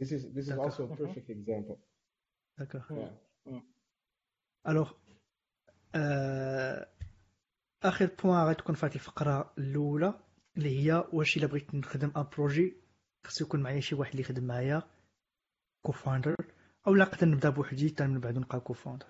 This 0.00 0.12
is 0.12 0.22
this 0.36 0.48
is 0.48 0.56
also 0.64 0.84
a 0.84 0.96
perfect 0.96 1.28
example. 1.28 1.78
D'accord. 2.58 2.84
Yeah. 2.90 3.27
الوغ 4.68 4.92
اخر 7.82 8.06
بوان 8.24 8.48
غتكون 8.48 8.74
في 8.74 8.86
هذه 8.86 8.94
الفقره 8.94 9.54
الاولى 9.58 10.20
اللي 10.56 10.78
هي 10.90 11.04
واش 11.12 11.36
الا 11.36 11.46
بغيت 11.46 11.74
نخدم 11.74 12.12
ان 12.16 12.22
بروجي 12.22 12.76
خصو 13.26 13.44
يكون 13.44 13.62
معايا 13.62 13.80
شي 13.80 13.94
واحد 13.94 14.10
اللي 14.10 14.22
يخدم 14.22 14.44
معايا 14.44 14.82
co-founder 15.82 16.34
أو 16.86 16.94
لا 16.94 17.04
نقدر 17.04 17.28
نبدا 17.28 17.50
بوحدي 17.50 17.88
حتى 17.88 18.06
من 18.06 18.20
بعد 18.20 18.38
نبقى 18.38 18.60
co-founder 18.60 19.06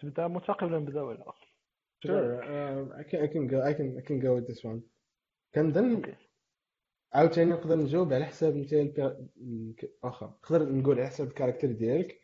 تبدا 0.00 0.26
متاقي 0.28 0.66
ولا 0.66 0.78
نبدا 0.78 1.02
ولا 1.02 1.32
Sure, 2.06 2.36
uh, 2.42 3.00
I 3.00 3.04
can 3.08 3.18
I 3.26 3.28
can 3.32 3.44
go 3.52 3.58
I 3.70 3.72
can 3.78 3.88
I 4.00 4.02
can 4.08 4.18
go 4.20 4.30
with 4.36 4.46
this 4.46 4.62
one. 4.64 4.80
كنظن. 5.54 6.02
عاوتاني 7.14 7.50
نقدر 7.50 7.76
نجاوب 7.76 8.12
على 8.12 8.24
حساب 8.24 8.56
مثال 8.56 8.92
آخر. 10.04 10.26
نقدر 10.26 10.72
نقول 10.72 10.98
على 10.98 11.08
حساب 11.08 11.26
ال 11.28 11.32
caractère 11.32 11.72
ديالك. 11.72 12.20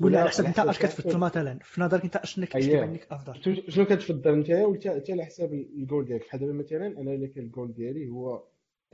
ولا 0.00 0.20
على 0.20 0.28
حساب 0.28 0.46
انت 0.46 0.58
اش 0.58 0.78
كتفضل 0.78 1.18
مثلا 1.18 1.58
في 1.62 1.80
نظرك 1.80 2.04
انت 2.04 2.16
اشنو 2.16 2.46
كيكتب 2.46 2.76
عندك 2.76 3.12
أفضل؟ 3.12 3.62
شنو 3.70 3.84
كتفضل 3.84 4.32
أنت 4.32 4.50
وحتى 4.50 5.12
على 5.12 5.24
حساب 5.24 5.52
الجول 5.52 6.04
ديالك؟ 6.04 6.26
بحال 6.26 6.40
دابا 6.40 6.52
مثلا 6.52 6.86
أنا 6.86 7.14
الا 7.14 7.26
كان 7.26 7.44
الجول 7.44 7.72
ديالي 7.72 8.08
هو 8.08 8.44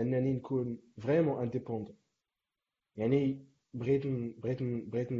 أنني 0.00 0.32
نكون 0.32 0.78
vraiment 1.00 1.42
indépendant 1.42 1.96
يعني 2.96 3.46
بغيت 3.74 4.06
بغيت 4.06 4.62
بغيت 4.62 5.12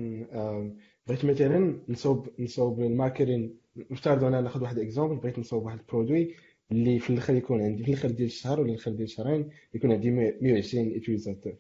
بغيت 1.07 1.25
مثلا 1.25 1.81
نصوب 1.89 2.29
نصوب 2.39 2.81
ال 2.81 2.89
marketing 2.89 3.59
نفترض 3.91 4.25
أنا 4.25 4.41
ناخذ 4.41 4.63
واحد 4.63 4.79
exemple 4.79 5.17
بغيت 5.17 5.39
نصوب 5.39 5.65
واحد 5.65 5.79
ال 5.79 5.86
produit 5.86 6.35
اللي 6.73 6.99
في 6.99 7.11
الآخر 7.11 7.35
يكون 7.35 7.63
عندي 7.63 7.83
في 7.85 7.89
الآخر 7.91 8.11
ديال 8.11 8.27
الشهر 8.27 8.61
ولا 8.61 8.71
الآخر 8.71 8.91
ديال 8.91 9.03
الشهرين 9.03 9.51
يكون 9.75 9.93
عندي 9.93 10.11
120 10.11 10.87
utilisateurs 10.93 11.57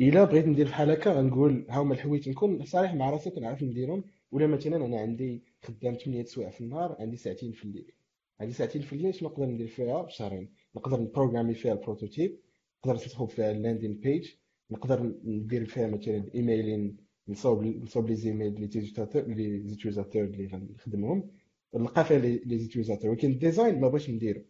إلا 0.00 0.24
بغيت 0.24 0.46
ندير 0.46 0.66
بحال 0.66 0.90
هكا 0.90 1.10
غنقول 1.12 1.66
ها 1.70 1.78
هما 1.82 1.94
الحوايج 1.94 2.28
نكون 2.28 2.64
صريح 2.64 2.94
مع 2.94 3.10
راسي 3.10 3.30
كنعرف 3.30 3.62
نديرهم 3.62 4.04
ولا 4.32 4.46
مثلا 4.46 4.76
أنا 4.76 5.00
عندي 5.00 5.42
خدام 5.62 5.94
8 5.94 6.24
سوايع 6.24 6.50
في 6.50 6.60
النهار 6.60 6.96
عندي 7.00 7.16
ساعتين 7.16 7.52
في 7.52 7.64
الليل. 7.64 7.92
عندي 8.40 8.52
ساعتين 8.52 8.82
في 8.82 8.92
الليل 8.92 9.14
شنو 9.14 9.28
نقدر 9.28 9.46
ندير 9.46 9.66
فيها؟ 9.66 10.02
بشهرين. 10.02 10.48
نقدر 10.76 11.00
نبروغرامي 11.00 11.54
فيها 11.54 11.72
ال 11.72 11.79
prototype 11.79 12.38
نقدر 12.84 12.94
نصوب 12.94 13.30
فيها 13.30 13.50
ال 13.50 13.56
landing 13.56 13.94
page 13.94 14.28
نقدر 14.70 15.14
ندير 15.24 15.64
فيها 15.66 15.86
مثلا 15.86 16.24
ايميلين 16.34 16.96
نصوب 17.28 17.64
نصوب 17.64 18.08
les 18.08 18.14
emails 18.16 18.52
les 18.60 18.66
utilisateurs 18.66 19.22
les 19.22 19.68
utilisateurs 19.68 20.24
اللي 20.24 20.46
غنخدمهم. 20.46 21.30
نلقى 21.74 22.04
فيها 22.04 22.18
les 22.18 22.58
utilisateurs. 22.58 23.10
ولكن 23.10 23.30
ال 23.30 23.37
design 23.37 23.80
ما 23.80 23.88
بغيتش 23.88 24.10
نديرو. 24.10 24.42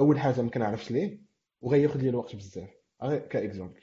أول 0.00 0.18
حاجة 0.18 0.42
ما 0.42 0.50
كنعرفش 0.50 0.90
ليه 0.90 1.20
وغياخذ 1.60 2.00
لي 2.00 2.08
الوقت 2.08 2.36
بزاف. 2.36 2.70
ك 3.02 3.12
exemple 3.12 3.80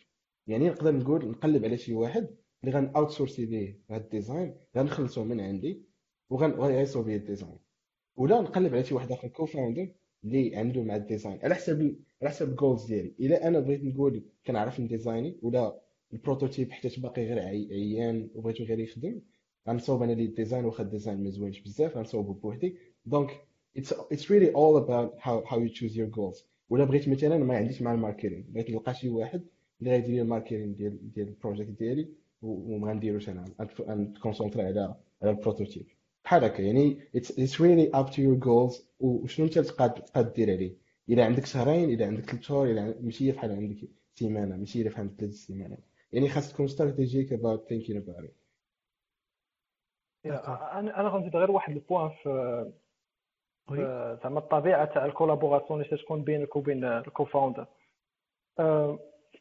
يعني 0.47 0.69
نقدر 0.69 0.95
نقول 0.95 1.29
نقلب 1.29 1.65
على 1.65 1.77
شي 1.77 1.93
واحد 1.93 2.29
اللي 2.63 2.75
غن 2.75 2.91
outsourcer 2.95 3.45
ليه 3.45 3.79
هاد 3.89 4.01
ال 4.01 4.09
design 4.09 4.55
غنخلصو 4.77 5.23
من 5.23 5.41
عندي 5.41 5.85
وغيصوب 6.29 7.07
لي 7.07 7.15
ال 7.15 7.20
design. 7.20 7.57
ولا 8.15 8.41
نقلب 8.41 8.73
على 8.73 8.83
شي 8.83 8.93
واحد 8.93 9.11
آخر 9.11 9.27
co-founder 9.27 9.91
اللي 10.23 10.55
عنده 10.55 10.83
مع 10.83 10.95
ال 10.95 11.01
design. 11.01 11.39
على 11.43 11.55
حسب 11.55 11.95
على 12.21 12.29
حسب 12.29 12.49
ال 12.49 12.55
goals 12.55 12.85
ديالي. 12.85 13.15
إلا 13.19 13.47
أنا 13.47 13.59
بغيت 13.59 13.83
نقول 13.83 14.23
كنعرف 14.45 14.79
ن 14.79 14.87
designي 14.87 15.39
ولا 15.41 15.81
ال 16.13 16.19
prototype 16.19 16.71
حتى 16.71 17.01
باقي 17.01 17.25
غير 17.25 17.39
عيان 17.39 18.29
وبغيتو 18.35 18.63
غير 18.63 18.79
يخدم 18.79 19.21
غنصوب 19.67 20.03
أنا 20.03 20.11
لي 20.11 20.25
ال 20.25 20.31
design 20.31 20.65
واخا 20.65 20.83
ال 20.83 20.89
design 20.89 21.23
ما 21.23 21.29
زوينش 21.29 21.59
بزاف 21.59 21.97
غنصوبو 21.97 22.33
بوحدي 22.33 22.75
donc 23.05 23.29
it's 23.77 23.91
it's 24.13 24.29
really 24.29 24.51
all 24.53 24.77
about 24.77 25.09
how 25.19 25.43
how 25.49 25.57
you 25.59 25.69
choose 25.69 25.95
your 25.95 26.09
goals. 26.17 26.43
ولا 26.69 26.83
بغيت 26.85 27.09
مثلا 27.09 27.37
ما 27.37 27.57
عنديش 27.57 27.81
مع 27.81 27.93
ال 27.93 27.98
marketing 27.98 28.41
بغيت 28.49 28.69
نلقى 28.69 28.93
شي 28.93 29.09
واحد 29.09 29.41
اللي 29.81 29.91
غيدير 29.91 30.15
لي 30.15 30.21
ال 30.21 30.26
marketing 30.26 30.73
ديال 30.73 31.11
ديال 31.11 31.27
ال 31.27 31.33
project 31.33 31.71
ديالي 31.71 32.09
وما 32.41 32.87
غنديروش 32.87 33.29
أنا 33.29 33.45
ن 33.89 33.96
concentrer 33.96 34.63
على 34.63 34.95
على 35.21 35.31
ال 35.31 35.37
prototype 35.37 35.85
بحال 36.23 36.43
هكا 36.43 36.61
يعني 36.61 36.99
it's 37.17 37.55
really 37.55 37.95
up 37.99 38.09
to 38.09 38.17
your 38.17 38.45
goals 38.45 38.81
وشنو 38.99 39.45
انت 39.45 39.59
تقاد 39.59 40.33
دير 40.33 40.51
عليه 40.51 40.75
الا 41.09 41.25
عندك 41.25 41.45
شهرين 41.45 41.89
الا 41.89 42.05
عندك 42.05 42.29
ثلاث 42.29 42.41
شهور 42.41 42.71
الا 42.71 42.95
ماشي 43.01 43.31
بحال 43.31 43.51
عندك 43.51 43.89
سيمانه 44.15 44.55
ماشي 44.57 44.83
بحال 44.83 44.99
عندك 44.99 45.19
ثلاث 45.19 45.33
سيمانات 45.33 45.79
يعني 46.13 46.29
خاص 46.29 46.53
تكون 46.53 46.65
strategic 46.65 47.33
thinking 47.69 47.95
about 47.95 48.23
it. 48.23 48.38
أنا 50.25 50.99
أنا 50.99 51.09
غنزيد 51.09 51.35
غير 51.35 51.51
واحد 51.51 51.73
ال 51.73 51.79
point 51.79 52.09
في 52.09 52.71
زعما 54.23 54.39
الطبيعة 54.39 54.85
تاع 54.85 55.05
ال 55.05 55.11
collaboration 55.11 55.81
اللي 55.81 55.97
تكون 55.97 56.23
بينك 56.23 56.55
وبين 56.55 56.83
ال 56.83 56.91
co-founder 56.91 57.65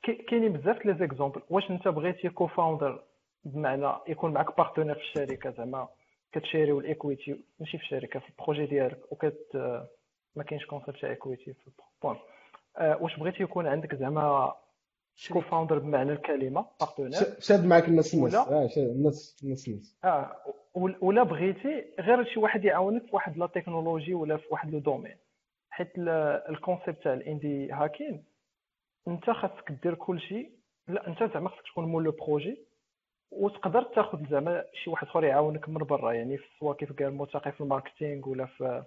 كاينين 0.03 0.53
بزاف 0.53 0.87
les 0.87 0.95
exemples. 0.99 1.43
واش 1.51 1.71
أنت 1.71 1.89
بغيتي 1.89 2.29
co-founder 2.29 3.03
بمعنى 3.45 3.93
يكون 4.09 4.33
معك 4.33 4.57
partenaire 4.57 4.95
في 4.95 5.01
الشركة؟ 5.01 5.51
زعما 5.51 5.89
كت 6.33 6.44
shareيو 6.44 6.81
ال 6.81 6.90
equity 6.90 7.45
ماشي 7.61 7.79
في 7.79 7.85
الشركة 7.85 8.21
في 8.21 8.29
ال 8.29 8.34
projet 8.34 8.67
ديالك 8.67 9.13
وكت 9.13 9.57
ما 10.37 10.43
كاينش 10.47 10.67
concept 10.67 11.01
تاع 11.01 11.11
equity 11.11 11.53
في 11.55 11.71
ال 11.97 12.00
point 12.00 12.17
أه، 12.77 13.03
واش 13.03 13.19
بغيتي 13.19 13.43
يكون 13.43 13.67
عندك 13.67 13.95
زعما 13.95 14.55
co-founder 15.33 15.79
بمعنى 15.79 16.13
الكلمة 16.13 16.67
partenaire 16.81 17.11
شاد 17.41 17.65
معك 17.65 17.89
الناس 17.89 18.15
الناس 18.15 18.35
آه 18.35 18.69
الناس 18.77 19.37
الناس 19.43 19.69
الناس 19.69 19.97
آه 20.05 20.37
ولا 21.01 21.23
بغيتي 21.23 21.85
غير 22.01 22.25
شي 22.25 22.41
واحد 22.41 22.65
يعاونك 22.65 23.03
في 23.03 23.11
واحد 23.13 23.37
la 23.39 23.47
technologie 23.47 24.15
ولا 24.15 24.37
في 24.37 24.47
واحد 24.51 24.71
le 24.71 24.79
domaine. 24.79 25.17
حيت 25.71 25.93
ال 25.99 26.12
concept 26.12 27.03
تاع 27.03 27.13
ال 27.13 27.23
indie 27.23 27.73
hacking 27.73 28.25
انت 29.09 29.31
خاصك 29.31 29.73
دير 29.73 29.95
كل 29.95 30.21
شيء 30.21 30.51
لا 30.89 31.07
انت 31.09 31.23
زعما 31.35 31.49
خاصك 31.49 31.63
تكون 31.67 31.85
مول 31.85 32.05
le 32.05 32.11
projet. 32.11 32.59
وتقدر 33.31 33.83
تاخذ 33.83 34.31
زعما 34.31 34.65
شي 34.75 34.91
واحد 34.91 35.07
آخر 35.07 35.25
يعاونك 35.25 35.69
من 35.69 35.79
برا 35.79 36.13
يعني 36.13 36.39
سواء 36.61 36.77
كيف 36.77 36.93
قال 36.93 37.15
ملتقي 37.15 37.53
في 37.53 37.61
ال 37.61 37.68
marketing 37.68 38.29
ولا 38.29 38.47
في 38.47 38.85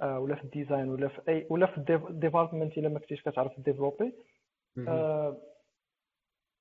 آه 0.00 0.18
ولا 0.18 0.34
في 0.34 0.44
ال 0.44 0.50
design 0.50 0.88
ولا 0.88 1.08
في 1.08 1.20
اي 1.28 1.46
ولا 1.50 1.66
في 1.66 1.78
ال 2.10 2.16
development 2.16 2.78
إلا 2.78 2.88
ما 2.88 2.98
كنتيش 2.98 3.22
كتعرف 3.22 3.60
développer 3.60 4.12
آه 4.88 5.36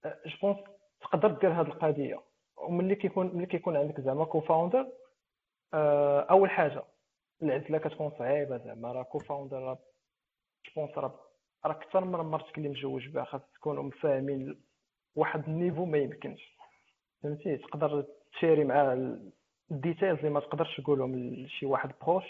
je 0.05 0.37
pense 0.41 0.57
تقدر 1.01 1.31
دير 1.31 1.51
هذه 1.51 1.67
القضية. 1.67 2.19
وملي 2.61 2.95
كيكون 2.95 3.35
ملي 3.35 3.45
كيكون 3.45 3.77
عندك 3.77 4.01
زعما 4.01 4.25
co-founder 4.25 4.87
آه، 5.73 6.19
أول 6.19 6.49
حاجة 6.49 6.83
العزله 7.43 7.77
كتكون 7.77 8.11
صعيبة 8.19 8.57
زعما 8.57 8.91
راه 8.91 9.03
co-founder 9.03 9.59
راه 9.59 9.79
je 10.65 10.71
pense 10.75 10.97
راه 10.97 11.19
أكثر 11.65 12.05
من 12.05 12.19
مرتك 12.19 12.57
اللي 12.57 12.69
مجوج 12.69 13.07
بها 13.07 13.23
خاص 13.23 13.41
تكونوا 13.55 13.91
فاهمين 13.91 14.61
واحد 15.15 15.43
ال 15.47 15.53
niveau 15.53 15.85
ما 15.85 15.97
يمكنش. 15.97 16.57
فهمتي؟ 17.23 17.57
تقدر 17.57 18.05
ت 18.33 18.38
sharي 18.38 18.63
مع 18.63 18.93
ال 19.71 19.77
details 19.77 20.19
اللي 20.19 20.29
ما 20.29 20.39
تقدرش 20.39 20.81
تقولهم 20.81 21.15
لشي 21.15 21.65
واحد 21.65 21.91
proche 22.01 22.23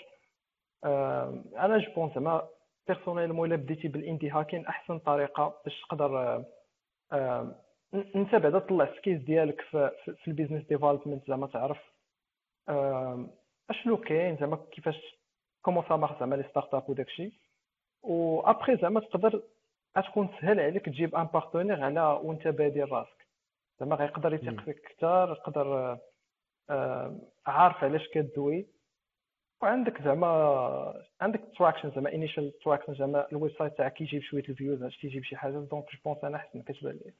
آه، 0.84 1.44
أنا 1.58 1.78
je 1.78 1.94
pense 1.96 2.13
زعما 2.13 2.48
personnellement 2.88 3.48
إلا 3.48 3.56
بديتي 3.56 3.88
بال 3.88 4.00
indie 4.00 4.30
hacking 4.30 4.65
أحسن 4.65 5.00
طريقة 5.00 5.62
باش 5.65 5.82
تقدر 5.89 6.44
انت 7.93 8.36
بعدا 8.36 8.60
طلع 8.60 8.95
skills 8.98 9.22
ديالك 9.21 9.62
في, 9.62 9.91
في 10.23 10.28
ال 10.28 10.32
business 10.32 10.65
development 10.65 11.28
زعما 11.28 11.47
تعرف 11.47 11.78
أشنو 13.69 13.97
كاين 13.97 14.38
زعما 14.38 14.56
كيفاش 14.71 15.15
comment 15.62 15.84
ça 15.89 15.96
marche 15.96 16.20
زعما 16.19 16.36
les 16.36 16.44
startups 16.44 16.89
وداكشي 16.89 17.32
و 18.04 18.39
ابخي 18.39 18.78
زعما 18.78 18.99
تقدر 18.99 19.43
غتكون 19.97 20.30
سهل 20.41 20.60
عليك 20.60 20.86
تجيب 20.86 21.15
un 21.15 21.24
partenaire 21.26 21.84
على 21.84 22.02
وأنت 22.02 22.47
بادي 22.47 22.84
راسك. 22.84 23.28
زعما 23.80 23.95
غيقدر 23.95 24.34
يثق 24.34 24.63
فيك 24.63 24.86
أكثر 24.86 25.32
يقدر 25.32 25.97
عارف 27.45 27.84
علاش 27.84 28.08
كدوي. 28.08 28.67
وعندك 29.62 30.02
زعما 30.02 31.04
عندك 31.21 31.41
traction 31.58 31.92
زعما 31.91 32.13
initial 32.13 32.60
traction 32.60 32.94
زعما 32.93 33.28
ال 33.32 33.52
website 33.52 33.78
تاعك 33.78 33.93
كيجيب 33.93 34.21
شوية 34.21 34.43
ال 34.50 34.55
views 34.55 34.84
عرفتي 34.84 35.02
تيجيب 35.02 35.23
شي 35.23 35.36
حاجة. 35.36 35.52
donc 35.52 35.86
je 35.92 36.00
pense 36.06 36.24
أنا 36.23 36.38
احسن 36.38 36.62
كتبان 36.62 36.99
لي 37.06 37.13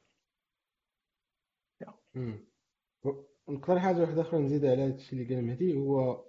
نقدر 3.50 3.80
حاجة 3.80 4.02
واحدة 4.02 4.22
أخرى 4.22 4.40
نزيد 4.40 4.66
على 4.66 4.84
هذا 4.84 4.96
الشيء 4.96 5.20
اللي 5.20 5.36
قال 5.36 5.46
مهدي 5.46 5.78
هو 5.78 6.26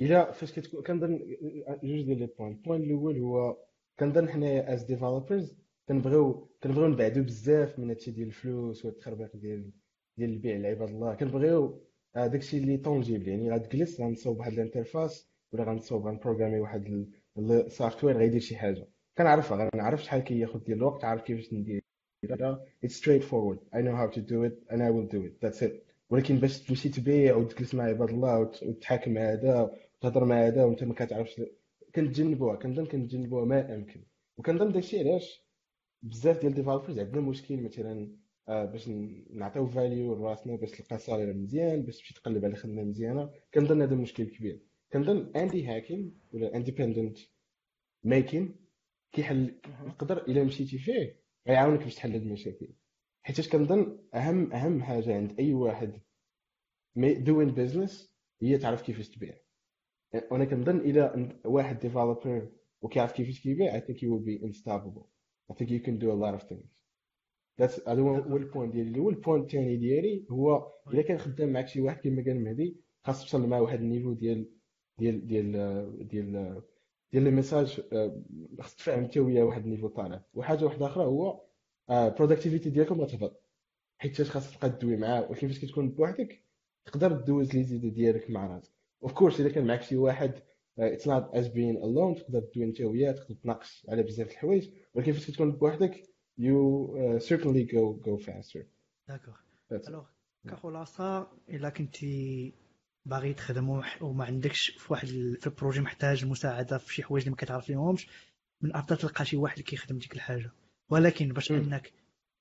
الا 0.00 0.32
فاش 0.32 0.52
كتكون 0.52 0.82
كنظن 0.82 1.18
جوج 1.82 2.02
ديال 2.04 2.18
les 2.18 2.26
points 2.38 2.52
ال 2.52 2.57
point 2.57 2.82
الأول 2.82 3.18
هو 3.18 3.56
كنظن 3.98 4.28
حنايا 4.28 4.74
as 4.74 4.82
developers 4.82 5.56
كنبغيو 5.88 6.50
كنبغيو 6.62 6.88
نبعدو 6.88 7.22
بزاف 7.22 7.78
من 7.78 7.88
هادشي 7.88 8.10
ديال 8.10 8.26
الفلوس 8.26 8.84
والتخربيق 8.84 9.36
ديال 9.36 9.72
ديال 10.16 10.30
البيع 10.30 10.56
لعباد 10.56 10.88
الله. 10.88 11.14
كنبغيو 11.14 11.86
داكشي 12.16 12.58
اللي 12.58 12.76
tangible 12.76 13.28
يعني 13.28 13.50
غتجلس 13.50 14.00
غنصوب 14.00 14.38
واحد 14.38 14.52
ال 14.52 14.60
interface 14.60 15.30
ولا 15.52 15.64
غنصوب 15.64 16.06
غن 16.06 16.15
programmer 16.15 16.60
واحد 16.60 17.06
ال 17.38 17.47
software 17.47 18.16
غيدير 18.16 18.40
شي 18.40 18.56
حاجة. 18.56 18.88
كنعرفها 19.18 19.70
غنعرف 19.74 20.02
شحال 20.02 20.20
كياخذ 20.20 20.64
ديال 20.64 20.78
الوقت 20.78 21.04
عارف 21.04 21.22
كيفاش 21.22 21.52
ندير. 21.52 21.79
It's 22.22 22.96
straightforward. 22.96 23.58
I 23.72 23.80
know 23.80 23.96
how 23.96 24.08
to 24.08 24.20
do 24.20 24.44
it 24.44 24.62
and 24.70 24.82
I 24.82 24.90
will 24.90 25.06
do 25.06 25.24
it. 25.24 25.40
That's 25.40 25.62
it. 25.62 25.86
ولكن 26.10 26.38
باش 26.38 26.62
تمشي 26.62 26.88
تبيع 26.88 27.36
وتجلس 27.36 27.74
مع 27.74 27.84
عباد 27.84 28.08
الله 28.08 28.38
وتحاكم 28.38 29.14
مع 29.14 29.32
هذا 29.32 29.70
وتهضر 29.98 30.24
مع 30.24 30.46
هذا 30.46 30.64
وأنت 30.64 30.84
ما 30.84 30.94
كتعرفش 30.94 31.40
كنتجنبوها 31.94 32.56
كنظن 32.56 32.86
كنتجنبوها 32.86 33.44
ما 33.44 33.74
امكن 33.74 34.04
وكنظن 34.36 34.72
داكشي 34.72 34.98
علاش؟ 34.98 35.44
بزاف 36.02 36.40
ديال 36.40 36.50
ال 36.50 36.54
developers 36.54 36.98
عندنا 36.98 37.20
مشكل 37.20 37.62
مثلا 37.62 38.16
آه، 38.48 38.64
باش 38.64 38.88
نعطيو 39.30 39.66
value 39.66 40.14
لراسنا 40.14 40.56
باش 40.56 40.70
تلقى 40.70 40.98
salaire 40.98 41.34
مزيان 41.34 41.82
باش 41.82 41.98
تمشي 41.98 42.14
تقلب 42.14 42.44
على 42.44 42.56
خدمة 42.56 42.84
مزيانة. 42.84 43.30
كنظن 43.54 43.82
هذا 43.82 43.94
مشكل 43.94 44.24
كبير. 44.24 44.60
كنظن 44.92 45.32
indie 45.36 45.66
hacking 45.66 46.18
ولا 46.32 46.56
independent 46.56 47.18
making 48.04 48.56
كيحل 49.12 49.54
يقدر 49.86 50.18
إلا 50.28 50.44
مشيتي 50.44 50.78
فيه 50.78 51.19
غيعاونك 51.48 51.82
باش 51.82 51.94
تحل 51.94 52.12
هاد 52.12 52.22
المشاكل. 52.22 52.68
حيتاش 53.22 53.48
كنظن 53.48 53.98
أهم 54.14 54.52
أهم 54.52 54.82
حاجة 54.82 55.14
عند 55.14 55.38
أي 55.38 55.54
واحد 55.54 56.00
doing 56.96 57.50
business 57.50 58.14
هي 58.42 58.58
تعرف 58.58 58.82
كيفاش 58.82 59.08
تبيع. 59.08 59.34
وأنا 60.30 60.44
كنظن 60.44 60.78
إلى 60.78 61.38
واحد 61.44 61.78
developer 61.78 62.52
وكيعرف 62.82 63.12
كيفاش 63.12 63.40
كيبيع 63.40 63.80
I 63.80 63.82
think 63.82 63.96
he 63.96 64.06
will 64.06 64.24
be 64.24 64.44
unstoppable. 64.46 65.06
I 65.52 65.54
think 65.54 65.70
you 65.70 65.80
can 65.80 65.98
do 65.98 66.10
a 66.10 66.18
lot 66.24 66.34
of 66.34 66.48
things. 66.48 66.80
هذا 67.60 68.02
هو 68.02 68.36
ال 68.36 68.42
point 68.42 68.72
ديالي. 68.72 68.90
الأول 68.90 69.14
ال 69.14 69.19
point 69.19 69.44
الثاني 69.44 69.76
ديالي 69.76 70.26
هو 70.30 70.72
الا 70.92 71.02
كان 71.02 71.18
خدام 71.18 71.52
معك 71.52 71.68
شي 71.68 71.80
واحد 71.80 72.00
كما 72.00 72.24
قال 72.24 72.44
مهدي 72.44 72.80
خاص 73.04 73.22
توصل 73.22 73.48
معاه 73.48 73.62
واحد 73.62 73.80
ال 73.80 73.85
niveau 73.85 74.12
ديال 74.12 74.50
ديال 74.98 75.26
ديال 75.26 76.08
ديال 76.08 76.62
ديال 77.12 77.24
les 77.24 77.30
messages 77.30 77.80
آه، 77.92 78.22
خاص 78.60 78.76
تفهم 78.76 78.98
انت 78.98 79.16
وياه 79.18 79.44
واحد 79.44 79.64
ال 79.64 79.67
niveau 79.67 79.88
طالع. 79.88 80.22
وحاجة 80.34 80.64
واحدة 80.64 80.86
أخرى 80.86 81.04
هو 81.04 81.40
productivity 81.90 82.68
آه، 82.68 82.72
ديالكم 82.72 83.00
غتهبط 83.00 83.42
حيت 83.98 84.22
خاص 84.22 84.54
تبقى 84.56 84.70
تدوي 84.70 84.96
معاه 84.96 85.30
ولكن 85.30 85.48
فاش 85.48 85.58
كتكون 85.58 85.90
بوحدك 85.90 86.44
تقدر 86.84 87.12
دوز 87.12 87.54
les 87.56 87.64
idées 87.64 87.94
ديالك 87.94 88.30
مع 88.30 88.46
راسك. 88.46 88.72
of 89.02 89.12
course 89.12 89.40
الا 89.40 89.48
كان 89.48 89.66
معك 89.66 89.82
شي 89.82 89.96
واحد 89.96 90.32
it's 90.78 91.08
not 91.08 91.34
as 91.34 91.48
being 91.48 91.76
alone 91.76 92.14
تقدر 92.14 92.40
تدوي 92.40 92.64
انت 92.64 92.80
وياه 92.80 93.12
تقدر 93.12 93.34
تناقش 93.34 93.86
على 93.88 94.02
بزاف 94.02 94.30
الحوايج. 94.30 94.70
ولكن 94.94 95.12
فاش 95.12 95.30
كتكون 95.30 95.52
بوحدك 95.52 96.02
you 96.38 97.18
certainly 97.18 97.64
go 97.64 98.00
go 98.04 98.16
faster 98.16 98.66
d'accord 99.08 99.34
alors 99.88 100.04
كخلاصه 100.48 101.28
الا 101.48 101.68
كنتي 101.70 102.52
باغي 103.10 103.34
تخدم 103.34 103.82
وما 104.00 104.24
عندكش 104.24 104.70
في 104.70 104.92
واحد 104.92 105.08
في 105.40 105.46
ال 105.46 105.51
projet 105.51 105.80
محتاج 105.80 106.24
مساعدة 106.24 106.78
في 106.78 106.94
شي 106.94 107.02
حوايج 107.02 107.22
اللي 107.22 107.30
ما 107.30 107.36
كتعرف 107.36 107.66
فيهمش 107.66 108.08
من 108.62 108.76
افضل 108.76 108.96
تلقى 108.96 109.24
شي 109.24 109.36
واحد 109.36 109.52
اللي 109.52 109.64
كيخدم 109.64 109.98
ديك 109.98 110.14
الحاجة. 110.14 110.50
ولكن 110.90 111.28
باش 111.28 111.50
إنك 111.52 111.92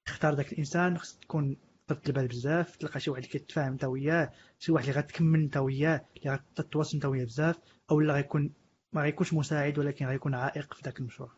تختار 0.06 0.34
ذاك 0.36 0.54
الإنسان 0.54 0.98
خصك 0.98 1.24
تكون 1.24 1.58
طرت 1.88 2.08
البال 2.08 2.28
بزاف 2.28 2.76
تلقى 2.76 3.00
شي 3.00 3.12
واحد 3.12 3.24
اللي 3.24 3.40
كتفاهم 3.40 3.72
انت 3.72 3.84
وياه 3.84 4.32
شي 4.60 4.72
واحد 4.72 4.88
اللي 4.88 5.00
غتكمل 5.00 5.40
انت 5.40 5.58
وياه 5.58 6.06
اللي 6.18 6.34
غتتواصل 6.58 6.98
انت 6.98 7.06
وياه 7.06 7.26
بزاف 7.26 7.60
أو 7.92 8.00
اللي 8.00 8.14
غيكون 8.14 8.54
ما 8.94 9.02
غيكونش 9.02 9.34
مساعد 9.34 9.80
ولكن 9.80 10.06
غيكون 10.06 10.36
عائق 10.36 10.74
في 10.74 10.82
ذاك 10.86 11.00
المشروع. 11.00 11.32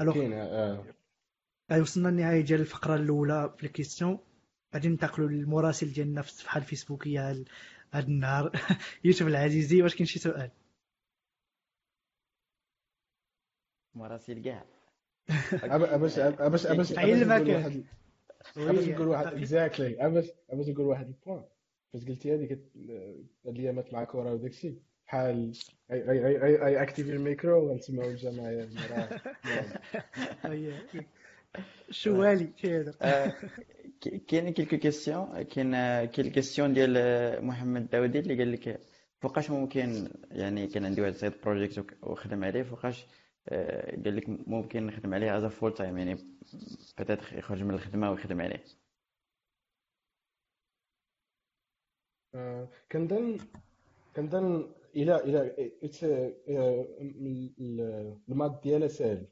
alors؟ 0.00 0.14
آه. 1.70 1.80
وصلنا 1.80 2.08
للنهاية 2.08 2.40
ديال 2.40 2.60
الفقرة 2.60 2.94
الأولى 2.94 3.54
في 3.56 3.66
الكيستيون. 3.66 4.18
غادي 4.74 4.88
ننتقلوا 4.88 5.28
للمراسل 5.28 5.92
ديالنا 5.92 6.22
في 6.22 6.28
الصفحه 6.28 6.58
الفيسبوكية 6.58 7.44
هذا 7.94 8.06
النهار. 8.06 8.52
يوسف 9.04 9.26
العزيزي 9.26 9.82
واش 9.82 9.94
كاين 9.94 10.06
شي 10.06 10.18
سؤال؟ 10.18 10.50
مراسل 13.94 14.42
كاع. 14.42 14.64
باش 15.28 16.18
باش 16.66 16.92
باش 16.92 16.92
باش 18.56 18.88
نقول 18.88 19.08
واحد 19.08 19.26
اكزاكتلي 19.26 20.10
باش 20.10 20.26
باش 20.52 20.68
نقول 20.68 20.86
واحد 20.86 21.06
البوان 21.06 21.44
فاش 21.92 22.04
قلتي 22.04 22.34
هذيك 22.34 22.52
هاد 22.52 22.70
الايامات 23.46 23.92
مع 23.92 24.04
كورا 24.04 24.30
وداكشي 24.30 24.74
بحال 25.06 25.52
اي 25.90 26.10
اي 26.10 26.26
اي 26.26 26.66
اي 26.66 26.82
اكتيفي 26.82 27.10
الميكرو 27.10 27.70
ونسمعوا 27.70 28.10
الجماعة. 28.10 28.68
شوالي 31.90 32.46
كيهضر 32.46 32.94
كاين 34.08 34.52
quelques 34.52 34.76
questions 34.76 35.42
كاين 35.42 35.72
كاين 36.06 36.26
ال 36.26 36.31
question 36.31 36.72
ديال 36.74 37.44
محمد 37.46 37.88
داودي 37.90 38.18
اللي 38.18 38.38
قال 38.38 38.52
لك 38.52 38.80
فوقاش 39.20 39.50
ممكن 39.50 40.08
يعني 40.30 40.66
كان 40.66 40.84
عندي 40.84 41.00
واحد 41.00 41.12
side 41.12 41.32
project 41.44 41.86
وخدم 42.02 42.44
عليه 42.44 42.62
فوقاش 42.62 43.06
قال 44.04 44.16
لك 44.16 44.24
ممكن 44.28 44.86
نخدم 44.86 45.14
عليه 45.14 45.36
as 45.36 45.44
full 45.44 45.74
time 45.74 45.98
يعني 45.98 46.14
peut-être 46.98 47.38
يخرج 47.38 47.62
من 47.62 47.74
الخدمة 47.74 48.10
ويخدم 48.10 48.40
عليه. 48.40 48.64
كنظن 52.92 53.38
كنظن 54.16 54.72
إلى 54.96 55.16
إلى 55.16 55.54
الماد 58.28 58.60
ديالها 58.60 58.88
ساهل 58.88 59.26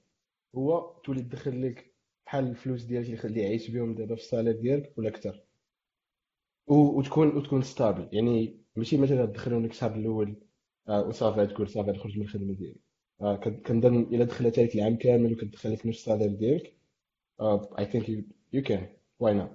هو 0.55 1.01
تولي 1.05 1.23
تدخل 1.23 1.63
لك 1.67 1.92
بحال 2.33 2.49
الفلوس 2.49 2.83
ديالك 2.83 3.25
اللي 3.25 3.41
يعيش 3.41 3.71
بهم 3.71 3.95
دابا 3.95 4.15
في 4.15 4.21
ال 4.21 4.25
salaire 4.25 4.57
ديالك 4.57 4.99
ولا 4.99 5.09
أكثر 5.09 5.43
وتكون 6.67 7.37
وتكون 7.37 7.63
stable 7.63 8.09
يعني 8.13 8.61
ماشي 8.77 8.97
مثلا 8.97 9.27
تدخلهم 9.27 9.65
لك 9.65 9.71
الشهر 9.71 9.97
الأول 9.97 10.37
وصافي 10.89 11.47
تقول 11.47 11.69
صافي 11.69 11.91
نخرج 11.91 12.17
من 12.19 12.23
الخدمة 12.23 12.55
ديالي 12.55 12.81
كنظن 13.67 14.01
إلا 14.01 14.25
دخلت 14.25 14.59
عليك 14.59 14.75
العام 14.75 14.97
كامل 14.97 15.33
وكتدخل 15.33 15.73
لك 15.73 15.87
نفس 15.87 15.99
ال 15.99 16.03
salaire 16.03 16.29
ديالك 16.29 16.75
I 17.79 17.85
think 17.85 18.09
you 18.53 18.63
can 18.63 18.89
why 19.19 19.35
not 19.35 19.51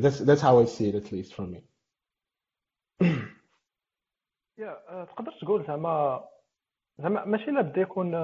that's 0.00 0.18
that's 0.18 0.40
how 0.40 0.58
I 0.58 0.64
see 0.64 0.88
it 0.88 0.94
at 0.94 1.12
least 1.12 1.34
from 1.34 1.52
me. 1.52 1.60
يا 4.58 5.04
تقدر 5.04 5.32
تقول 5.40 5.66
زعما 5.66 6.24
زعما 6.98 7.24
ماشي 7.24 7.50
لا 7.50 7.60
بدا 7.60 7.80
يكون 7.80 8.14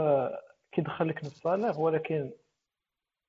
كيدخل 0.73 1.09
لك 1.09 1.23
ال 1.23 1.30
salaire 1.30 1.81
ولكن 1.81 2.33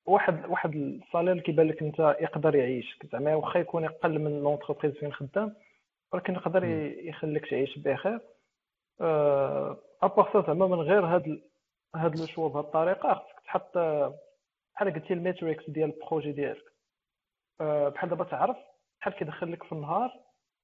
واحد 0.08 0.46
واحد 0.46 0.74
ال 0.76 0.84
salaire 0.84 1.40
كيبان 1.40 1.68
لك 1.68 1.82
انت 1.82 1.98
يقدر 2.20 2.54
يعيش 2.54 2.98
زعما 3.12 3.34
واخا 3.34 3.58
يكون 3.58 3.84
أقل 3.84 4.18
من 4.18 4.40
l'entreprise 4.40 4.94
فين 4.94 5.12
خدام 5.12 5.56
ولكن 6.12 6.34
يقدر 6.34 6.64
يخليك 6.64 7.50
تعيش 7.50 7.78
بخير. 7.78 8.20
à 10.02 10.11
part 10.11 10.46
زعما 10.46 10.66
من 10.66 10.80
غير 10.80 11.04
هاد 11.04 11.42
هاد 11.96 12.18
لو 12.18 12.26
شوا 12.26 12.48
بهاد 12.48 12.64
الطريقة 12.64 13.14
خصك 13.14 13.40
تحط 13.44 13.78
بحال 14.74 14.94
قلتي 14.94 15.14
ال 15.14 15.21
metrics 15.21 15.70
ديال 15.70 15.94
ال 15.94 15.99
projet 15.99 16.32
ديالك. 16.32 16.64
بحال 17.60 18.10
دابا 18.10 18.24
تعرف 18.24 18.56
شحال 19.00 19.14
كيدخل 19.14 19.52
لك 19.52 19.62
في 19.62 19.72
النهار 19.72 20.12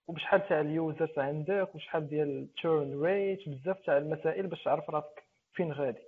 وبشحال 0.08 0.48
تاع 0.48 0.60
ال 0.60 0.70
users 0.70 1.18
عندك 1.18 1.74
وشحال 1.74 2.08
ديال 2.08 2.28
ال 2.28 2.40
churn 2.40 3.02
rate 3.02 3.48
بزاف 3.48 3.80
تاع 3.80 3.96
المسائل 3.98 4.46
باش 4.46 4.62
تعرف 4.62 4.90
راسك 4.90 5.24
فين 5.52 5.72
غادي. 5.72 6.02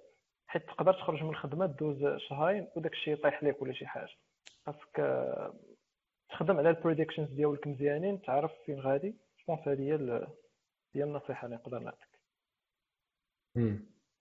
حيت 0.47 0.67
تقدر 0.67 0.93
تخرج 0.93 1.23
من 1.23 1.31
الخدمة 1.31 1.67
دوز 1.67 2.21
شهرين 2.29 2.69
وداك 2.77 2.93
الشيء 2.93 3.15
يطيح 3.15 3.45
لك 3.45 3.63
ولا 3.63 3.73
شي 3.73 3.87
حاجة. 3.87 4.09
خاصك 4.67 4.97
تخدم 6.31 6.57
على 6.57 6.71
ال 6.71 6.76
predictions 6.76 7.31
ديالك 7.31 7.67
مزيانين 7.67 8.23
تعرف 8.23 8.53
فين 8.67 8.81
غادي. 8.81 9.17
je 9.49 9.54
pense 9.54 9.69
هذه 9.69 9.83
هي 9.83 10.27
هي 10.95 11.05
النصيحة 11.05 11.47
اللي 11.47 11.57
نقدر 11.57 11.79
نعطيك. 11.79 12.21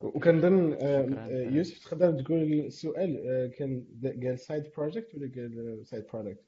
وكنظن 0.01 0.77
يوسف 1.55 1.89
تقدر 1.89 2.21
تقول 2.21 2.43
السؤال 2.43 3.51
كان 3.57 3.85
قال 4.23 4.39
side 4.39 4.71
project 4.77 5.15
ولا 5.15 5.31
قال 5.35 5.87
side 5.87 6.07
product 6.13 6.45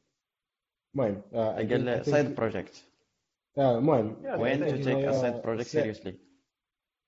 المهم 0.95 1.21
قال 1.31 2.05
side 2.05 2.35
project 2.35 2.91
آه 3.57 3.77
المهم. 3.77 4.15
When 4.23 4.59
to 4.59 4.83
take 4.83 5.03
a 5.03 5.13
side 5.13 5.43
project 5.43 5.67
seriously. 5.67 6.26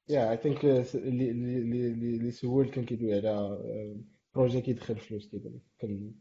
yeah 0.09 0.31
I 0.31 0.37
think 0.37 0.65
اللي 0.65 1.31
اللي 1.31 1.87
اللي 2.15 2.31
سول 2.31 2.69
كان 2.69 2.85
كيدوي 2.85 3.13
على 3.15 3.57
projet 4.35 4.61
كيدخل 4.61 4.97
فلوس 4.97 5.29
كذا 5.31 5.51
كان 5.79 6.11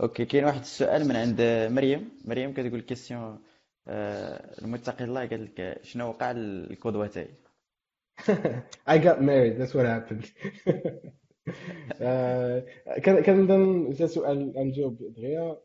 okay. 0.00 0.24
كاين 0.24 0.44
واحد 0.44 0.60
السؤال 0.60 1.08
من 1.08 1.16
عند 1.16 1.40
مريم. 1.70 2.10
مريم 2.24 2.52
كتقول 2.52 2.80
question 2.80 3.38
المتقي 4.62 5.04
الله 5.04 5.26
قال 5.26 5.44
لك 5.44 5.78
شنو 5.82 6.08
وقع 6.08 6.32
لقدوتي 6.32 7.26
I 8.94 8.98
got 8.98 9.22
married 9.22 9.58
that's 9.58 9.74
what 9.74 9.86
happened. 9.86 10.26
كان 13.04 13.22
كنظن 13.22 13.90
جا 13.90 14.06
سؤال 14.06 14.52
نجاوب 14.56 14.98
دغيا. 15.16 15.56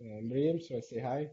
مريم 0.00 0.58
so 0.58 0.80
say 0.80 1.00
hi 1.00 1.30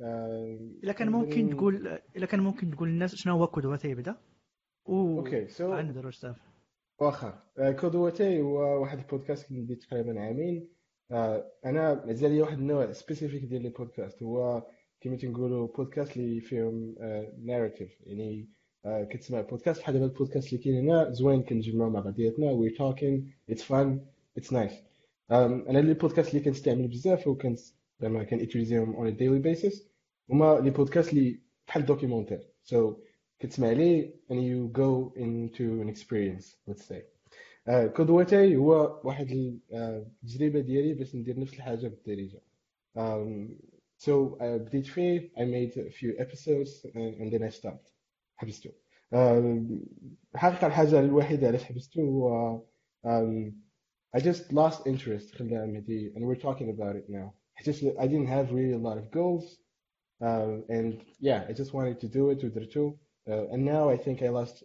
إلا 0.00 0.92
كان 0.92 1.08
ممكن 1.08 1.50
تقول 1.50 1.98
إلا 2.16 2.26
كان 2.26 2.40
ممكن 2.40 2.70
تقول 2.70 2.88
للناس 2.88 3.14
شنو 3.14 3.32
هو 3.36 3.44
قدوتي 3.44 3.88
يبدأ؟ 3.88 4.16
و 4.86 5.18
okay 5.18 5.48
so 5.48 5.74
غنديرو 5.74 6.10
صافي 6.10 6.40
واخا. 6.98 7.42
قدوتي 7.58 8.40
هو 8.40 8.80
واحد 8.80 8.98
البودكاست 8.98 9.50
اللي 9.50 9.62
ندير 9.62 9.76
تقريبا 9.76 10.20
عامين. 10.20 10.68
أنا 11.64 12.04
مازال 12.06 12.30
لي 12.30 12.40
واحد 12.40 12.58
النوع 12.58 12.92
spécifique 12.92 13.44
ديال 13.44 13.66
البودكاست 13.66 14.22
هو 14.22 14.66
كما 15.00 15.16
تنقولوا 15.16 15.66
بودكاست 15.66 16.16
اللي 16.16 16.40
فيهم 16.40 16.94
narrative 17.44 18.00
يعني 18.06 18.48
كتسمع 18.84 19.40
بودكاست 19.40 19.80
بحال 19.80 19.94
دابا 19.94 20.06
البودكاست 20.06 20.52
اللي 20.52 20.64
كاين 20.64 20.88
هنا 20.88 21.10
زوين 21.10 21.42
كنجمعوا 21.42 21.90
مع 21.90 22.00
بعضياتنا. 22.00 22.50
we 22.50 22.70
talking 22.70 23.32
it's 23.50 23.62
fun 23.62 24.06
it's 24.36 24.52
nice 24.52 24.72
أنا 25.30 25.78
les 25.78 25.94
podcasts 25.94 26.34
اللي 26.34 26.44
كنستعمل 26.44 26.88
بزاف 26.88 27.26
وكنت 27.26 27.60
زعما 28.00 28.24
كن 28.24 28.35
utiliser 28.35 28.78
يهم 28.78 28.94
on 28.94 29.16
daily 29.16 29.38
basis 29.38 29.88
هما 30.30 30.60
les 30.60 30.70
podcasts 30.70 31.12
اللي 31.12 31.40
بحال 31.68 31.86
documentaire 31.86 32.92
so, 32.92 32.96
كتسمع 33.38 33.70
لي 33.72 34.12
and 34.30 34.34
you 34.34 34.78
go 34.78 35.12
into 35.16 35.82
an 35.82 35.88
experience 35.88 36.56
let's 36.70 36.84
say. 36.88 37.02
قدوتي 37.68 38.56
هو 38.56 39.00
واحد 39.04 39.58
التجربه 39.72 40.60
ديالي 40.60 40.94
باش 40.94 41.16
ندير 41.16 41.40
نفس 41.40 41.54
الحاجة 41.54 41.88
بالدارجه 41.88 42.40
um, 42.96 43.50
so 43.98 44.38
uh, 44.40 44.44
بديت 44.44 44.86
فيه 44.86 45.30
I 45.36 45.40
made 45.44 45.76
a 45.76 45.90
few 45.90 46.12
episodes 46.18 46.84
and, 46.94 47.20
and 47.20 47.32
then 47.32 47.42
I 47.42 47.50
stopped. 47.60 47.90
حبستو. 48.36 48.70
الحقيقة 50.34 50.66
الحاجة 50.66 51.00
الوحيدة 51.00 51.46
علاش 51.46 51.64
حبستو 51.64 52.00
هو 52.00 52.62
um, 53.06 53.52
I 54.16 54.20
just 54.20 54.52
lost 54.52 54.86
interest 54.86 55.34
خلينا 55.34 55.66
مهدي 55.66 56.12
and 56.14 56.20
we're 56.22 56.42
talking 56.42 56.70
about 56.70 56.96
it 56.96 57.08
now. 57.10 57.32
I 57.59 57.63
just 57.63 57.83
I 58.03 58.07
didn't 58.07 58.31
have 58.37 58.51
really 58.51 58.73
a 58.73 58.83
lot 58.89 58.97
of 58.97 59.11
goals 59.11 59.45
um, 60.21 60.63
and 60.69 61.01
yeah 61.19 61.39
I 61.49 61.53
just 61.53 61.73
wanted 61.73 61.99
to 62.03 62.07
do 62.07 62.29
it 62.31 62.43
ودرتو 62.43 62.93
uh, 63.29 63.53
and 63.53 63.65
now 63.65 63.89
I 63.89 63.97
think 63.97 64.21
I 64.21 64.29
lost 64.29 64.63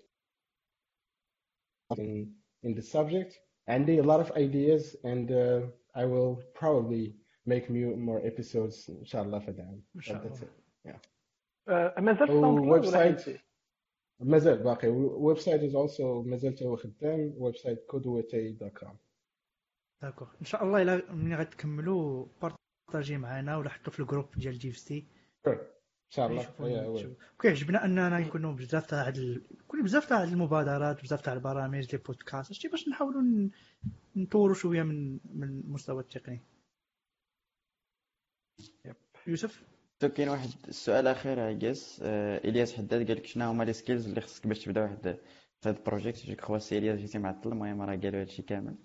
in 1.96 2.32
in 2.62 2.74
the 2.74 2.82
subject 2.82 3.32
and 3.68 3.88
a 3.88 4.02
lot 4.02 4.20
of 4.20 4.30
ideas 4.46 4.96
and 5.04 5.30
uh, 5.30 5.60
I 5.94 6.04
will 6.04 6.42
probably 6.54 7.14
make 7.46 7.70
more 8.08 8.20
episodes 8.30 8.88
inshallah 8.88 9.40
for 9.40 9.52
them 9.52 9.82
ان 9.96 10.00
شاء 10.00 10.22
that's 10.22 10.42
الله 10.42 10.46
it 10.46 10.88
yeah 10.88 12.00
مازال 12.00 12.26
في 12.26 12.32
ويب 12.32 12.82
SoundCloud 12.82 12.88
ولا 12.88 12.90
سايت 12.90 13.20
حيدتيه؟ 13.20 13.44
مازال 14.20 14.62
باقي 14.62 14.88
ويب 14.88 15.38
سايت 15.38 15.60
is 15.60 15.74
also 15.74 16.00
مازال 16.26 16.56
هو 16.62 16.76
خدام 16.76 17.34
ويب 17.38 17.56
سايت 17.56 17.86
kodwatay.com 17.92 18.96
داكوغ 20.02 20.28
ان 20.40 20.44
شاء 20.44 20.64
الله 20.64 20.82
الا 20.82 21.12
ملي 21.12 21.34
غتكملوا 21.34 22.26
بارطاجي 22.91 23.17
معنا 23.17 23.57
ولا 23.57 23.69
حطوا 23.69 23.93
في 23.93 23.99
الجروب 23.99 24.25
ديال 24.37 24.59
جي 24.59 24.69
اف 24.69 24.77
سي. 24.77 25.05
sure 25.47 25.57
شاء 26.09 26.27
الله. 26.27 27.15
وكيعجبنا 27.39 27.85
أننا 27.85 28.19
يكونوا 28.19 28.53
بزاف 28.53 28.85
تاع 28.85 29.07
هاد 29.07 29.17
ال... 29.17 29.41
يكونوا 29.51 29.85
بزاف 29.85 30.05
تاع 30.05 30.21
هاد 30.21 30.27
المبادرات 30.27 31.03
بزاف 31.03 31.21
تاع 31.21 31.33
البرامج 31.33 31.91
دي 31.91 31.97
بودكاست 31.97 32.53
شتي 32.53 32.67
باش 32.67 32.89
نحاولوا. 32.89 33.49
نطوروا 34.15 34.55
شوية 34.55 34.83
من 34.83 35.19
من 35.33 35.43
المستوى 35.43 35.99
التقني. 36.01 36.41
يوسف؟ 39.27 39.63
تو 39.99 40.09
كاين 40.09 40.29
واحد 40.29 40.49
السؤال 40.67 41.07
أخير 41.07 41.47
اي 41.47 41.55
جيس 41.55 41.99
إلياس 42.01 42.73
حداد 42.73 43.07
قال 43.07 43.17
لك 43.17 43.25
شنو 43.25 43.45
هما 43.49 43.63
لي 43.63 43.73
سكيلز 43.73 44.07
اللي 44.07 44.21
خصك 44.21 44.47
باش 44.47 44.59
تبدا 44.59 44.81
واحد 44.81 45.07
هاد 45.65 45.77
البروجيكت 45.77 46.25
جو 46.25 46.35
كخوا 46.35 46.57
سي 46.57 46.77
الياس 46.77 46.99
جيتي 46.99 47.19
معطل 47.19 47.51
المهم 47.51 47.81
راه 47.81 47.95
قالوا 47.95 48.21
هادشي 48.21 48.41
كامل 48.41 48.75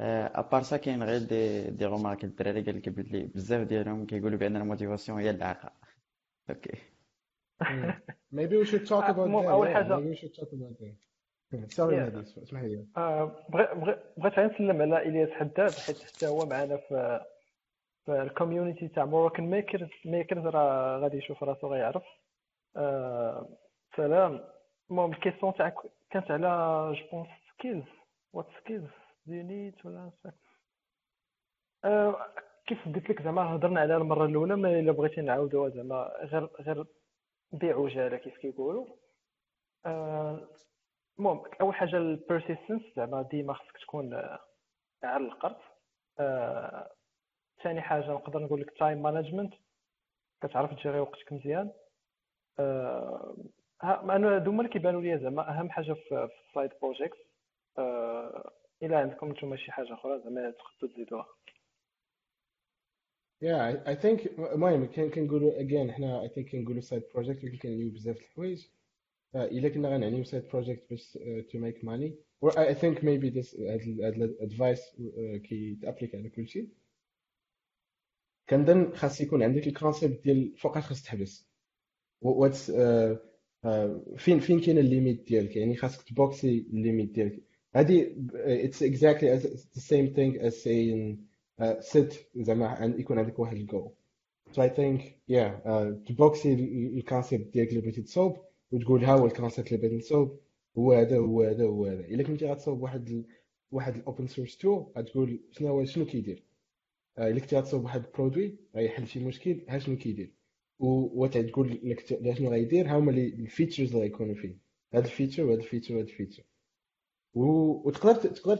ابار 0.00 0.62
سا 0.62 0.76
كاين 0.76 1.02
غير 1.02 1.18
دي 1.22 1.70
دي 1.70 1.84
رومارك 1.84 2.24
الدراري 2.24 2.62
قال 2.62 2.76
لك 2.76 2.88
بلي 2.88 3.22
بزاف 3.22 3.66
ديالهم 3.68 4.06
كيقولوا 4.06 4.38
بان 4.38 4.56
الموتيفاسيون 4.56 5.18
هي 5.20 5.30
العاقه 5.30 5.72
أوكي. 6.50 6.78
Maybe 8.34 8.56
we 8.62 8.64
should 8.70 8.86
talk 8.88 9.04
about 9.08 9.18
مو- 9.18 9.42
that. 9.42 9.46
أول 9.48 9.66
yeah, 9.68 9.76
حاجة- 9.76 10.00
maybe 10.00 10.16
we 10.16 10.20
should 10.20 10.34
talk 10.40 10.48
about 10.52 10.78
that. 10.80 10.94
Sorry, 11.74 11.94
Yeah. 11.96 12.10
Mehdi, 12.10 12.42
اسمح 12.42 12.60
لي. 12.62 12.86
بغي- 13.48 13.74
بغي- 13.74 13.98
بغيت 14.16 14.38
غير 14.38 14.54
نسلم 14.54 14.82
على 14.82 15.02
الياس 15.08 15.30
حداد 15.30 15.70
حيت 15.70 16.02
حتى 16.02 16.26
هو 16.26 16.46
معنا 16.46 16.76
في 16.76 17.20
في 18.06 18.22
ال 18.22 18.29
community 18.29 18.88
تاع 18.88 19.04
Moroccan 19.04 19.50
Makers 19.50 19.88
Makers 20.04 20.46
راه 20.46 20.98
غادي 20.98 21.16
يشوف 21.16 21.42
راسو 21.44 21.66
غيعرف 21.72 22.02
سلام 23.96 24.40
المهم 24.90 25.12
ال 25.12 25.17
question 25.17 25.54
تاعك 25.54 25.74
كانت 26.10 26.30
على 26.30 26.48
je 26.96 27.06
pense 27.12 27.28
skills 27.58 27.84
what 28.32 28.46
skills 28.64 28.90
need 29.32 29.74
ولا. 29.84 30.10
آه، 31.84 32.26
كيف 32.66 32.78
قلت 32.88 33.10
لك 33.10 33.22
زعما 33.22 33.42
هضرنا 33.42 33.80
عليها 33.80 33.96
المرة 33.96 34.24
الأولى 34.24 34.56
ما 34.56 34.78
إلا 34.78 34.92
بغيتي 34.92 35.20
نعاودوها 35.20 35.68
زعما 35.70 36.02
غير 36.20 36.44
غير 36.60 36.86
بيع 37.52 37.76
وجاله 37.76 38.16
كيف 38.16 38.38
كيقولوا. 38.38 38.86
آه، 39.86 40.48
المهم 41.18 41.42
أول 41.60 41.74
حاجة 41.74 41.96
ال 41.96 42.03
persistence 42.03 42.82
زعما 42.96 43.22
ديما 43.22 43.54
خصك 43.54 43.78
تكون 43.78 44.14
على 45.04 45.24
القرط 45.24 45.60
آه، 46.20 46.90
ثاني 47.62 47.80
حاجة 47.80 48.10
نقدر 48.12 48.38
نقول 48.38 48.60
لك 48.60 48.78
time 48.78 49.02
management 49.02 49.54
كتعرف 50.42 50.70
تجري 50.74 51.00
وقتك 51.00 51.32
مزيان. 51.32 51.72
ها- 53.82 54.00
أنا 54.16 54.34
هادو 54.36 54.50
هما 54.50 54.60
اللي 54.60 54.72
كيبانوا 54.72 55.00
ليا 55.00 55.16
زعما 55.16 55.50
أهم 55.50 55.70
حاجة 55.70 55.92
في 55.92 56.28
في 56.28 56.48
ال 56.48 56.52
side 56.52 56.70
project 56.82 57.18
الا 58.82 58.98
عندكم 58.98 59.30
نتوما 59.30 59.56
شي 59.56 59.72
حاجة 59.72 59.94
أخرى 59.94 60.20
زعما 60.24 60.50
تقدروا 60.50 60.92
تزيدوها. 60.94 61.26
I, 63.42 63.92
I 63.92 63.94
think 64.02 64.38
المهم 64.38 64.84
كان 64.84 65.10
كنقولوا 65.10 65.52
again 65.62 65.90
حنا 65.90 66.28
I 66.28 66.30
think 66.30 66.52
كنقولوا 66.52 66.82
side 66.82 67.02
project 67.14 67.44
ولكن 67.44 67.58
كنعنيو 67.58 67.90
بزاف 67.90 68.16
د 68.16 68.20
الحوايج. 68.20 68.66
آه، 69.34 69.44
إلا 69.44 69.68
كنا 69.68 69.88
غنعنيو 69.88 70.24
side 70.24 70.50
project 70.52 70.80
باش 70.90 71.18
آه, 71.22 71.44
money. 71.84 72.10
Or 72.44 72.50
I, 72.52 72.70
I 72.72 72.74
think 72.74 72.98
maybe 73.02 73.30
this 73.30 73.60
هاد 73.60 73.80
ال- 73.80 74.04
هاد 74.04 74.14
ال 74.22 74.33
advice 74.33 74.96
كي 75.44 75.78
t'applique 75.82 76.14
على 76.14 76.28
كلشي 76.30 76.68
كنظن 78.48 78.92
خاص 78.94 79.20
يكون 79.20 79.42
عندك 79.42 79.66
ال 79.66 79.73
concept 79.73 80.24
ديال 80.24 80.56
فوقاش 80.58 80.84
خاص 80.84 81.02
تحبس. 81.02 81.50
what's 82.22 82.70
فين 84.16 84.40
فين 84.40 84.60
كاين 84.60 84.78
ال 84.78 84.85
limite 84.85 85.26
ديالك؟ 85.28 85.56
يعني 85.56 85.76
خاصك 85.76 86.08
ت 86.08 86.15
pousser 86.15 86.66
ال 86.72 86.77
limite 86.77 87.10
ديالك. 87.10 87.49
It's 87.74 88.82
exactly 88.82 89.28
as 89.28 89.42
the 89.74 89.80
same 89.80 90.14
thing 90.14 90.38
as 90.40 90.62
saying 90.62 91.18
uh, 91.60 91.80
sit 91.80 92.26
زعما 92.36 92.94
يكون 92.98 93.18
عندك 93.18 93.38
واحد 93.38 93.68
so 94.52 94.62
I 94.62 94.68
think 94.68 95.00
yeah 95.28 95.60
uh, 95.64 96.06
تبوكسي 96.06 96.54
ال 96.94 97.01
concept 97.01 97.52
ديالك 97.52 97.68
اللي 97.68 97.80
بغيتي 97.80 98.02
تصوب 98.02 98.36
وتقول 98.72 99.04
ها 99.04 99.14
هو 99.14 99.26
ال 99.26 99.32
concept 99.32 99.72
اللي 99.72 99.78
بغيتي 99.78 99.96
نصوب 99.96 100.40
هو 100.78 100.92
هذا 100.92 101.18
هو 101.18 101.42
هذا 101.42 101.64
هو 101.64 101.86
هذا 101.86 102.00
إلا 102.00 102.22
كنتي 102.22 102.46
غتصوب 102.46 102.82
واحد. 102.82 103.24
واحد 103.72 103.96
ال 103.96 104.02
open 104.02 104.26
source 104.26 104.56
tool 104.56 104.86
غتقول 104.96 105.40
شنو 105.50 105.68
هو 105.68 105.84
شنو 105.84 106.06
كيدير؟ 106.06 106.44
آه، 107.18 107.30
إلا 107.30 107.40
كنتي 107.40 107.56
غتصوب 107.56 107.84
واحد 107.84 108.04
ال 108.04 108.11
produit 108.11 108.56
غيحل 108.76 109.06
شي 109.06 109.20
مشكل 109.24 109.60
ها 109.68 109.78
شنو 109.78 109.96
كيدير؟ 109.96 110.32
وتقول 110.78 111.80
لك 111.82 112.34
شنو 112.38 112.50
غيدير؟ 112.50 112.86
ها 112.86 112.98
هما 112.98 113.10
ال 113.10 113.19
features 113.19 113.88
اللي 113.88 114.02
غيكونوا 114.02 114.34
فيه. 114.34 114.56
هاد 114.94 115.04
ال 115.04 115.09
feature 115.09 115.44
وهاد 115.44 115.58
ال 115.58 115.62
feature 115.62 115.94
وهاد 115.94 116.06
ال 116.06 116.10
feature. 116.10 116.42
وتقدر 117.34 118.14
تقدر 118.14 118.56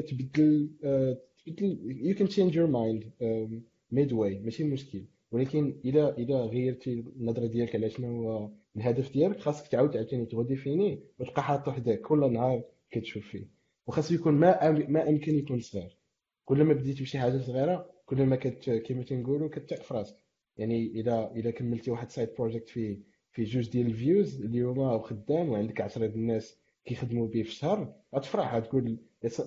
تبدل 0.00 0.70
آه، 0.84 1.18
تبدل 1.46 1.78
you 2.02 2.18
can 2.18 2.26
change 2.26 2.54
your 2.54 2.68
mind 2.68 3.04
um, 3.22 3.60
midway 3.94 4.44
ماشي 4.44 4.64
مشكل. 4.64 5.04
ولكن 5.32 5.80
الا 5.84 6.18
الا 6.18 6.44
غيرتي 6.44 7.04
النظرة 7.16 7.46
ديالك 7.46 7.74
على 7.76 7.90
شنو 7.90 8.08
هو 8.08 8.50
الهدف 8.76 9.12
ديالك 9.12 9.40
خاصك 9.40 9.66
تعاود 9.66 9.96
عاوتاني 9.96 10.26
ت 10.26 10.34
redéfini 10.34 11.00
وتبقى 11.18 11.42
حاطه 11.42 11.72
حداك 11.72 12.00
كل 12.00 12.32
نهار 12.32 12.62
كتشوف 12.90 13.26
فيه. 13.26 13.46
وخاصو 13.86 14.14
يكون 14.14 14.34
ما 14.34 14.70
ما 14.70 15.08
امكن 15.08 15.34
يكون 15.34 15.60
صغير. 15.60 15.98
كل 16.44 16.64
ما 16.64 16.74
بديتي 16.74 17.02
بشي 17.02 17.18
حاجة 17.18 17.38
صغيرة 17.38 17.90
كل 18.06 18.22
ما 18.26 18.36
كت 18.36 18.70
كما 18.70 19.02
تنقولوا 19.02 19.48
كتثق 19.48 19.82
في 19.82 19.94
راسك. 19.94 20.16
يعني 20.56 20.86
إذا 20.94 21.32
إذا 21.36 21.50
كملتي 21.50 21.90
واحد 21.90 22.10
side 22.10 22.28
project 22.38 22.68
فيه 22.68 22.98
في 23.30 23.44
جوج 23.44 23.70
ديال 23.70 23.86
ال 23.86 23.95
views 23.95 24.42
اليوم 24.44 24.78
وخدام 24.78 25.48
وعندك 25.48 25.80
10 25.80 26.06
د 26.06 26.14
الناس 26.14 26.59
كيخدموا 26.84 27.26
به 27.26 27.42
في 27.42 27.48
الشهر 27.48 27.94
غتفرح 28.14 28.54
غتقول 28.54 28.98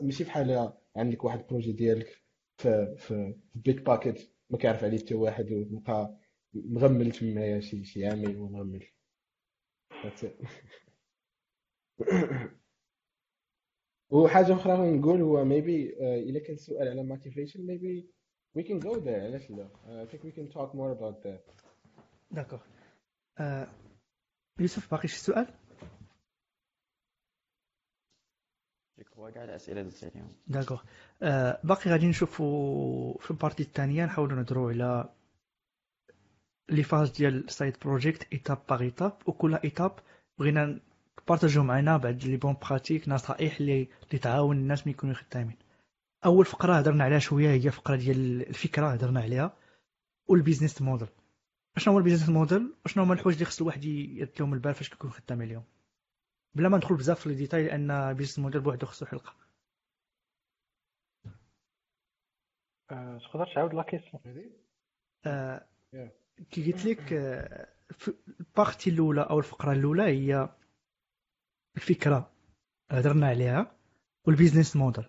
ماشي 0.02 0.24
بحال 0.24 0.74
عندك 0.96 1.24
واحد 1.24 1.40
ال 1.40 1.44
projet 1.44 1.72
ديالك 1.72 2.24
في 2.58 2.96
في 2.98 3.36
Bitbucket 3.56 4.30
ما 4.50 4.58
كيعرف 4.58 4.84
عليه 4.84 4.98
حتى 4.98 5.16
واحد 5.16 5.52
وبقى 5.52 6.18
مغمل 6.54 7.12
تمايا 7.12 7.60
شي 7.60 7.84
شي 7.84 8.08
عامين 8.08 8.38
ومغمل. 8.38 8.88
وحاجة 14.10 14.54
أخرى 14.54 14.92
نقول 14.98 15.22
هو 15.22 15.46
maybe 15.46 15.96
uh, 15.96 16.02
إذا 16.02 16.40
كان 16.40 16.58
سؤال 16.58 16.88
على 16.88 17.16
motivation 17.16 17.58
maybe 17.58 18.06
we 18.58 18.64
can 18.64 18.80
go 18.80 18.96
there 19.00 19.24
علاش 19.24 19.52
لا؟ 19.52 19.68
uh, 19.68 20.06
I 20.06 20.12
think 20.12 20.24
we 20.24 20.32
can 20.32 20.48
talk 20.54 20.74
more 20.74 20.92
about 20.92 21.28
d'accord 22.32 22.60
آه، 23.40 23.68
يوسف 24.60 24.92
باقي 24.92 25.08
شي 25.08 25.20
سؤال؟ 25.20 25.48
عليهم 30.04 30.28
d'accord 30.48 30.82
آه، 31.22 31.60
باقي 31.64 31.92
غادي 31.92 32.08
نشوفوا 32.08 33.18
في 33.20 33.32
ال 33.32 33.36
partie 33.36 33.64
الثانية 33.64 34.06
نحاولوا 34.06 34.36
نهضروا 34.36 34.72
على 34.72 35.10
les 36.70 36.84
phases 36.84 37.10
ديال 37.10 37.46
ال 37.46 37.52
side 37.52 37.76
project 37.82 38.28
étape 38.34 38.58
par 38.70 38.82
étape 38.82 39.18
وكل 39.26 39.56
étape 39.56 39.92
بغينا 40.40 40.80
بارطاجيو 41.28 41.64
معنا 41.64 41.98
بعض 41.98 42.24
les 42.24 42.38
bonnes 42.38 42.58
pratiques 42.70 43.10
نصائح 43.10 43.58
اللي 43.58 43.88
اللي 44.08 44.20
تعاون 44.20 44.58
الناس 44.58 44.82
ملي 44.88 44.92
يكونوا 44.92 45.16
خدامين. 45.16 45.58
أول 46.26 46.46
فقرة 46.46 46.74
هضرنا 46.74 47.04
عليها 47.04 47.20
شوية 47.20 47.50
هي 47.50 47.72
فقرة 47.72 47.96
ديال 47.96 48.48
الفكرة 48.50 48.88
هضرنا 48.88 49.22
عليها 49.22 49.54
وال 50.28 50.39
business 50.39 50.82
model 50.82 51.08
شنو 51.78 51.94
هو 51.94 52.00
ال 52.00 52.03
business 52.03 52.30
model 52.30 52.74
وشنو 52.86 53.04
هما 53.04 53.14
الحوايج 53.14 53.36
اللي 53.36 53.46
خص 53.46 53.62
الواحد 53.62 53.86
يرد 53.86 54.32
لهم 54.40 54.54
البال 54.54 54.74
فاش 54.74 54.90
كيكون 54.90 55.12
خدام 55.12 55.42
عليهم؟ 55.42 55.64
بلا 56.56 56.70
ما 56.70 56.78
ندخل 56.78 56.96
بزاف 56.96 57.20
في 57.20 57.30
les 57.30 57.36
détails 57.36 57.64
لأن 57.64 57.92
ال 57.92 57.97
business 57.97 58.40
model 58.40 58.62
بوحدو 58.62 58.86
خصو 58.86 59.06
حلقة. 59.06 59.36
آه، 62.92 63.18
تقدر 63.18 63.54
تعاود 63.56 63.74
la 63.74 63.84
question 63.84 64.52
آه،. 65.26 65.68
كي 66.52 66.72
قلت 66.72 66.86
لك 66.86 67.14
آه، 67.14 67.68
ال 68.40 68.47
partie 68.47 68.90
الأولى 68.90 69.22
أو 69.22 69.40
الفقرة 69.40 69.72
الأولى 69.72 70.04
هي 70.04 70.50
الفكرة 71.76 72.32
هضرنا 72.92 73.28
عليها 73.28 73.76
وال 74.26 74.36
business 74.36 74.76
model. 74.76 75.06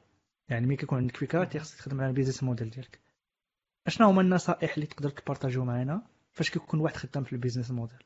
يعني 0.49 0.67
ملي 0.67 0.77
كيكون 0.77 0.99
عندك 0.99 1.17
فكرة 1.17 1.45
تي 1.45 1.59
خصك 1.59 1.79
تخدم 1.79 2.01
على 2.01 2.09
ال 2.11 2.14
business 2.14 2.43
model 2.43 2.71
ديالك. 2.71 3.01
اشنا 3.87 4.07
هما 4.07 4.21
النصائح 4.21 4.75
اللي 4.75 4.87
تقدر 4.87 5.11
تبارطاجيو 5.11 5.65
معنا 5.65 6.07
فاش 6.33 6.51
كيكون 6.51 6.81
واحد 6.81 6.97
خدام 6.97 7.25
في 7.25 7.33
ال 7.33 7.37
business 7.37 7.71
model؟ 7.71 8.05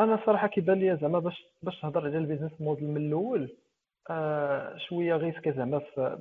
أنا 0.00 0.20
صراحة 0.26 0.46
كيبان 0.46 0.78
لي 0.78 0.96
زعما 0.96 1.18
باش 1.18 1.44
باش 1.62 1.80
تهضر 1.80 2.00
على 2.00 2.18
ال 2.18 2.23
business 2.23 2.60
model 2.60 2.88
من 2.88 2.96
الأول 2.96 3.56
آه، 4.10 4.76
شوية 4.76 5.14
risqué 5.16 5.52
زعما 5.52 5.78
في 5.78 6.18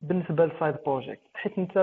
بالنسبة 0.00 0.46
لل 0.46 0.55
side 0.55 0.74
project 0.86 1.30
حيت 1.34 1.58
أنت 1.58 1.78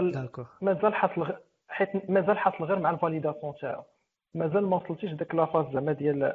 مازال 0.62 0.96
حاصل 0.96 1.36
حيت 1.68 2.10
مازال 2.10 2.38
حاصل 2.38 2.64
غير 2.64 2.80
مع 2.80 2.90
ال 2.90 2.96
validation 2.96 3.54
تاعو. 3.62 3.84
مازال 4.34 4.66
ما 4.66 4.76
وصلتيش 4.78 5.12
داك 5.12 5.36
la 5.36 5.47
phase 5.47 5.74
زعما 5.74 5.92
ديال 5.92 6.34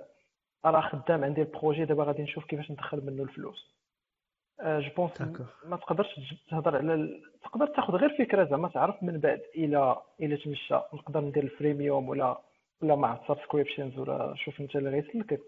راه 0.64 0.80
خدام 0.80 1.24
عندي 1.24 1.40
ال 1.42 1.48
projet 1.48 1.84
دابا 1.84 2.04
غادي 2.04 2.22
نشوف 2.22 2.44
كيفاش 2.44 2.70
ندخل 2.70 3.04
منه 3.06 3.22
الفلوس. 3.22 3.74
je 4.62 4.90
pense. 4.96 5.12
ما 5.64 5.76
تقدرش 5.76 6.20
تهضر 6.50 6.76
على 6.76 6.94
ال... 6.94 7.22
تقدر 7.44 7.66
تاخذ 7.66 7.94
غير 7.94 8.18
فكرة 8.18 8.44
زعما 8.44 8.68
تعرف 8.68 9.02
من 9.02 9.18
بعد 9.18 9.40
إلى 9.54 9.96
إلى 10.20 10.36
تمشى 10.36 10.74
نقدر 10.74 11.20
ندير 11.20 11.42
ال 11.42 11.50
freemium 11.50 12.08
ولا 12.08 12.40
ولا 12.82 12.96
مع 12.96 13.20
subscriptions 13.28 13.98
ولا 13.98 14.34
شوف 14.36 14.60
انت 14.60 14.76
اللي 14.76 14.90
غيسلكك 14.90 15.40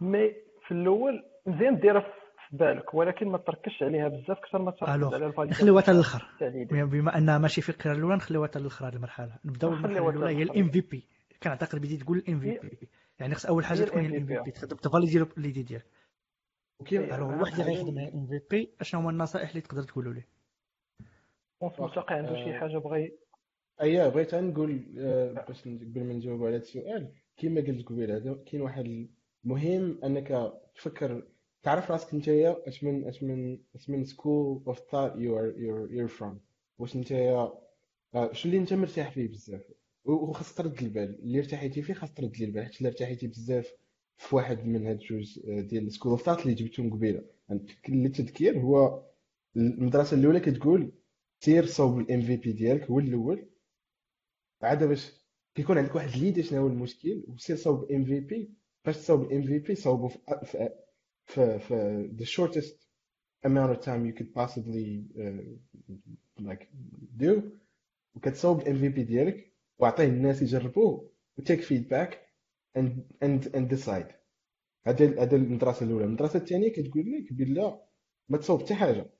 mais 0.00 0.34
في 0.66 0.72
الأول 0.74 1.24
مزيان 1.46 1.80
ديرها 1.80 2.00
في 2.00 2.56
بالك 2.56 2.94
ولكن 2.94 3.28
ما 3.28 3.38
تركزش 3.38 3.82
عليها 3.82 4.08
بزاف 4.08 4.30
أكثر 4.30 4.58
ما 4.58 4.70
تركز 4.70 4.88
على 4.88 5.26
ال 5.26 5.28
validation 5.28 5.48
نخليوها 5.48 6.02
حتى 6.02 6.50
l'idée 6.50 6.84
بما 6.84 7.18
انها 7.18 7.38
ماشي 7.38 7.60
في 7.62 7.68
القراءه 7.68 7.96
الأولى 7.96 8.16
نخليوها 8.16 8.48
حتى 8.48 8.58
للأخر 8.58 8.88
هذه 8.88 8.94
المرحلة. 8.94 9.38
نبداو 9.44 9.72
المرحله 9.72 10.08
الأولى 10.08 10.36
هي. 10.36 10.42
ال 10.42 10.70
MVP 10.70 11.04
كنعتقد 11.42 11.78
بديت 11.78 12.02
تقول 12.02 12.18
ال 12.18 12.40
MVP 12.40 12.88
يعني 13.18 13.34
خص 13.34 13.46
أول 13.46 13.64
حاجة 13.64 13.84
تكون 13.84 14.06
ال 14.06 14.26
MVP 14.26 14.42
ت 14.42 14.50
valide 14.50 15.26
l'idée 15.36 15.62
ديالك. 15.62 15.86
وكاين 16.80 17.14
alors. 17.14 17.32
الواحد 17.32 17.60
اللي 17.60 17.72
غيخدم 17.72 17.98
على 17.98 18.08
ال 18.08 18.26
MVP 18.26 18.70
أشنو 18.80 19.00
هما 19.00 19.10
النصائح 19.10 19.48
اللي 19.48 19.60
تقدر 19.60 19.82
تقولوا 19.82 20.12
ليه 20.12 20.28
ونس 21.60 21.80
ملتقي 21.80 22.14
عنده 22.14 22.44
شي. 22.44 22.54
حاجة 22.54 22.78
بغى 22.78 23.12
اييه 23.82 24.08
بغيت 24.08 24.34
نقول 24.34 24.84
آه، 24.98 25.44
باش 25.48 25.62
قبل 25.62 26.04
ما 26.04 26.14
نجاوب 26.14 26.44
على 26.44 26.56
هذا 26.56 26.62
السؤال 26.62 27.12
كما 27.36 27.60
قلت 27.60 27.86
قبيل 27.86 28.10
هذا 28.10 28.34
كاين 28.46 28.62
واحد 28.62 29.08
المهم 29.44 30.04
أنك 30.04 30.52
تفكر 30.74 31.22
تعرف 31.62 31.90
راسك 31.90 32.14
انت 32.14 32.28
أش 32.28 32.84
من 32.84 33.04
أش 33.04 33.22
من 33.22 33.58
أش 33.74 33.90
من 33.90 34.04
school 34.04 34.62
of 34.66 34.78
thought 34.90 35.12
you 35.16 35.38
are 35.38 35.54
you 35.58 35.86
you 35.86 36.08
from 36.08 36.40
واش 36.78 36.96
انت 36.96 37.08
شو 38.32 38.48
اللي 38.48 38.58
أنت 38.58 38.72
مرتاح 38.72 39.10
فيه 39.10 39.28
بزاف؟ 39.28 39.62
وخاص 40.04 40.54
ترد 40.54 40.82
البال. 40.82 41.18
اللي 41.22 41.38
ارتحيتي 41.38 41.82
فيه 41.82 41.94
خاص 41.94 42.14
ترد 42.14 42.36
البال 42.40 42.64
حيت 42.64 42.80
إلا 42.80 42.88
ارتحيتي 42.88 43.26
بزاف 43.26 43.72
في 44.16 44.36
واحد 44.36 44.66
من 44.66 44.86
هاد 44.86 44.98
جوج 44.98 45.40
آه، 45.48 45.60
ديال 45.60 45.92
school 45.92 46.10
of 46.12 46.22
thought 46.22 46.42
اللي 46.42 46.54
جبتهم 46.54 46.90
قبيلة. 46.90 47.22
يعني 47.48 47.66
للتذكير 47.88 48.58
هو 48.58 49.02
المدرسة 49.56 50.16
الأولى 50.16 50.40
كتقول 50.40 50.92
سير 51.40 51.66
صوب 51.66 51.98
ال 51.98 52.20
MVP 52.22 52.52
ديالك 52.52 52.90
هو 52.90 52.98
الأول. 52.98 53.46
عاد 54.62 54.84
باش 54.84 55.12
كيكون 55.54 55.78
عندك 55.78 55.94
واحد 55.94 56.18
l'idée 56.18 56.42
شنو 56.42 56.60
هو 56.60 56.66
المشكل 56.66 57.24
وسير 57.28 57.56
صوب 57.56 57.92
MVP 57.92 58.54
باش 58.84 58.96
تصوب 58.96 59.22
ال 59.22 59.42
MVP 59.42 59.74
صوبو 59.74 60.08
في 60.08 60.18
في 60.44 60.70
في, 61.26 61.58
في 61.58 62.08
the 62.18 62.24
shortest 62.26 62.86
amount 63.46 63.70
of 63.76 63.80
time 63.84 64.06
you 64.06 64.12
could 64.18 64.34
possibly 64.34 65.04
uh, 65.18 65.42
like 66.48 66.68
do. 67.16 67.42
وكتصوب 68.14 68.60
ال 68.60 68.78
MVP 68.78 69.02
ديالك 69.04 69.52
واعطيه 69.78 70.04
الناس 70.04 70.42
يجربوه 70.42 71.10
و 71.38 71.42
take 71.42 71.60
feedback 71.60 72.26
and 72.78 73.44
and 73.56 73.68
decide. 73.74 74.12
هذا 74.86 75.22
هذا 75.22 75.36
المدرسة 75.36 75.86
الأولى. 75.86 76.04
المدرسة 76.04 76.38
الثانية 76.38 76.72
كتقول 76.72 77.12
لك 77.12 77.32
بلا 77.32 77.86
ما 78.28 78.38
تصوب 78.38 78.62
حتى 78.62 78.74
حاجة. 78.74 79.10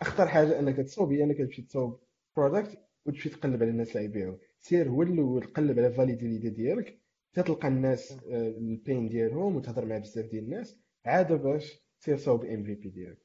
أخطر 0.00 0.28
حاجة 0.28 0.58
أنك 0.58 0.76
تصوب 0.76 1.12
هي 1.12 1.24
أنك 1.24 1.38
تمشي 1.38 1.62
تصوب 1.62 2.00
product 2.36 2.85
وتمشي 3.06 3.28
تقلب 3.28 3.62
على 3.62 3.70
الناس 3.70 3.96
اللي 3.96 4.04
يبيعوا 4.04 4.36
سير 4.60 4.88
هو 4.88 5.02
الأول 5.02 5.44
قلب 5.46 5.78
على 5.78 5.92
validité 5.92 6.50
ديالك 6.50 6.98
تلقى 7.32 7.68
الناس 7.68 8.12
آه، 8.12 8.48
ال 8.48 8.60
pain 8.60 9.08
ديالهم 9.08 9.56
وتهضر 9.56 9.84
مع 9.86 9.98
بزاف 9.98 10.26
ديال 10.30 10.44
الناس 10.44 10.78
عاد 11.06 11.32
باش 11.32 11.80
سير 11.98 12.16
صوب 12.16 12.44
MVP 12.44 12.88
ديالك. 12.88 13.18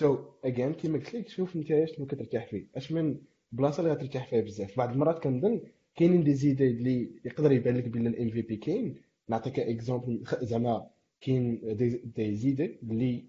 so 0.00 0.18
again 0.44 0.72
كيما 0.72 0.98
قلت 0.98 1.14
لك 1.14 1.28
شوف 1.28 1.56
انت 1.56 1.84
شنو 1.84 2.06
كترتاح 2.06 2.46
فيه. 2.46 2.66
أش 2.76 2.92
من 2.92 3.18
بلاصة 3.52 3.80
اللي 3.80 3.92
غترتاح 3.92 4.28
فيها 4.28 4.40
بزاف. 4.40 4.76
بعض 4.76 4.90
المرات 4.92 5.22
كنظن 5.22 5.60
كاينين 5.96 6.24
des 6.24 6.34
idées 6.34 6.66
اللي 6.66 7.10
يقدر 7.24 7.52
يبان 7.52 7.76
لك 7.76 7.88
بان 7.88 8.06
ال 8.06 8.30
MVP 8.30 8.56
كاين. 8.56 9.02
نعطيك 9.28 9.60
exemple 9.60 10.24
زعما 10.42 10.90
كاين 11.20 11.60
des, 12.16 12.34
idées 12.36 12.78
اللي 12.82 13.24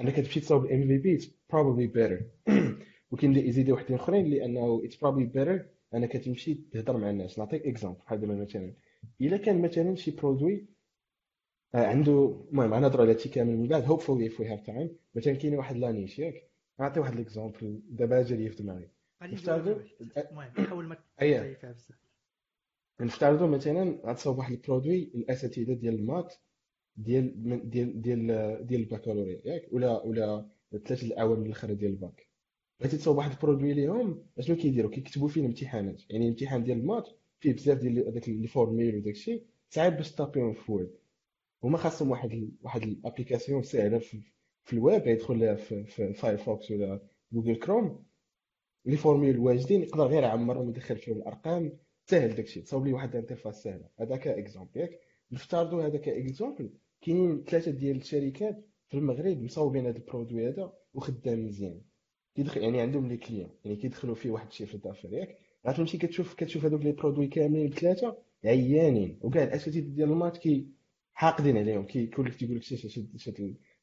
أنك 0.00 0.16
تمشي 0.16 0.40
تصاوب 0.40 0.64
ال 0.64 0.88
MVP 0.88 1.18
it's 1.18 1.24
probably 1.24 1.88
better. 1.96 2.20
وكاين 3.14 3.32
des 3.32 3.52
idées 3.52 3.72
وحدين 3.72 3.96
اخرين 3.96 4.26
لأنه 4.26 4.82
it's 4.82 4.94
probably 4.94 5.36
better 5.36 5.60
أنك 5.94 6.12
تمشي 6.12 6.54
تهضر 6.54 6.96
مع 6.96 7.10
الناس. 7.10 7.38
نعطيك 7.38 7.66
exemple 7.66 7.98
بحال 7.98 8.20
دابا 8.20 8.34
مثلا 8.34 8.72
إلا 9.20 9.36
كان 9.36 9.62
مثلا 9.62 9.94
شي 9.94 10.10
produit 10.10 10.66
آه، 11.74 11.86
عنده 11.86 12.44
المهم 12.50 12.74
غنهضروا 12.74 13.04
على 13.04 13.12
هادشي 13.12 13.28
كامل 13.28 13.56
من 13.56 13.68
بعد. 13.68 13.84
Hopefully 13.86 14.32
if 14.32 14.38
we 14.38 14.44
have 14.44 14.66
time 14.66 14.88
مثلا 15.14 15.34
كاين 15.34 15.54
واحد 15.54 15.76
la 15.76 15.88
niche 15.88 16.18
ياك. 16.18 16.50
نعطي 16.80 17.00
واحد 17.00 17.12
ال 17.12 17.20
exemple 17.20 17.80
دابا 17.90 18.22
جا 18.22 18.48
في 18.48 18.62
دماغي. 18.62 18.88
نفترضوا 19.22 19.80
المهم 20.30 20.50
حاول 20.50 20.84
ما 20.84 20.96
أيه. 21.22 21.38
تزايد 21.38 21.56
فيها 21.56 21.72
بزاف. 21.72 21.98
نفترضوا 23.00 23.46
مثلا 23.46 24.00
غتصاوب 24.06 24.38
واحد 24.38 24.52
ال 24.52 24.59
produit 24.59 25.10
الأساتذة 25.14 25.72
ديال 25.72 25.94
ال 25.94 26.01
maths 26.01 26.34
ديال 26.96 27.70
ديال 27.70 28.02
ديال 28.02 28.26
ديال 28.66 28.80
البكالوريا 28.80 29.40
ياك؟ 29.44 29.68
ولا 29.72 30.02
ولا 30.02 30.46
ثلاثة 30.70 31.06
الاعوام 31.06 31.42
الأخرى 31.42 31.74
ديال 31.74 31.90
الباك 31.90 32.33
بغيتي 32.80 32.96
تصاوب 32.96 33.16
واحد 33.16 33.30
ال 33.30 33.36
produit 33.36 33.74
ليهم 33.74 34.26
اشنو 34.38 34.56
كيديروا 34.56 34.90
كيكتبوا 34.90 35.28
فيه 35.28 35.40
الامتحانات. 35.40 36.02
يعني 36.10 36.24
الامتحان 36.24 36.64
ديال 36.64 36.78
ال 36.78 36.83
maths 36.83 37.08
فيه 37.40 37.52
بزاف 37.52 37.78
ديال 37.78 38.08
هذاك 38.08 38.28
les 38.28 38.46
formules 38.46 38.96
وداك 38.96 39.14
الشيء. 39.14 39.46
صعيب 39.70 39.96
باش 39.96 40.12
تابيهم 40.12 40.52
في 40.52 40.72
Word 40.72 40.94
هما 41.64 41.78
خاصهم 41.78 42.10
واحد 42.10 42.32
ال... 42.32 42.50
واحد 42.62 42.82
ال 42.82 42.89
application 42.89 43.62
ساهلة 43.62 43.98
في, 43.98 44.22
في 44.64 44.72
الويب 44.72 45.06
يدخل 45.06 45.38
لها 45.38 45.54
في, 45.54 45.84
في 45.84 46.12
Firefox 46.12 46.70
ولا 46.70 47.00
Google 47.32 47.56
Chrome 47.56 48.04
les 48.86 48.96
formules 48.96 49.38
واجدين 49.38 49.82
يقدر 49.82 50.06
غير 50.06 50.22
يعمرهم 50.22 50.66
ويدخل 50.66 50.96
فيهم 50.96 51.16
الأرقام. 51.16 51.78
سهل 52.06 52.34
داكشي 52.34 52.60
تصاوب 52.60 52.86
لي 52.86 52.92
واحد 52.92 53.10
ال 53.10 53.15
interface 53.15 53.62
سهله 53.62 53.88
هذا 54.00 54.16
ك 54.16 54.24
exemple 54.24 54.80
ياك؟ 54.80 55.00
نفترضوا 55.32 55.86
هذا 55.86 55.98
ك 55.98 56.07
exemple 56.07 56.70
كاينين 57.00 57.44
ثلاثة 57.44 57.70
ديال 57.70 57.96
الشركات 57.96 58.64
في 58.88 58.96
المغرب 58.96 59.42
مصاوبين 59.42 59.86
هذا 59.86 59.96
ال 59.96 60.02
produit 60.02 60.48
هذا 60.48 60.72
وخدام 60.94 61.46
مزيان. 61.46 61.80
كيدخل 62.36 62.62
يعني 62.62 62.80
عندهم 62.80 63.08
les 63.08 63.16
clients 63.16 63.50
يعني 63.64 63.76
كيدخلوا 63.76 64.14
فيه 64.14 64.30
واحد 64.30 64.46
الشيء 64.46 64.66
في 64.66 64.74
الدافير 64.74 65.12
ياك؟ 65.12 65.38
غتمشي 65.68 65.98
كتشوف 65.98 66.34
كتشوف 66.34 66.64
هذوك 66.64 66.82
les 66.82 66.92
produits 66.92 67.26
كاملين 67.26 67.70
بثلاثة 67.70 68.16
عيانين. 68.44 69.18
وكاع 69.22 69.42
الأساتذة 69.44 69.80
ديال 69.80 70.10
ال 70.10 70.14
maths 70.14 70.36
كي 70.36 70.66
حاقدين 71.14 71.56
عليهم 71.58 71.84
كي 71.86 72.06
كل 72.06 72.32
تيقول 72.34 72.56
لك 72.56 72.62
شد 72.62 72.74
ال- 72.98 73.18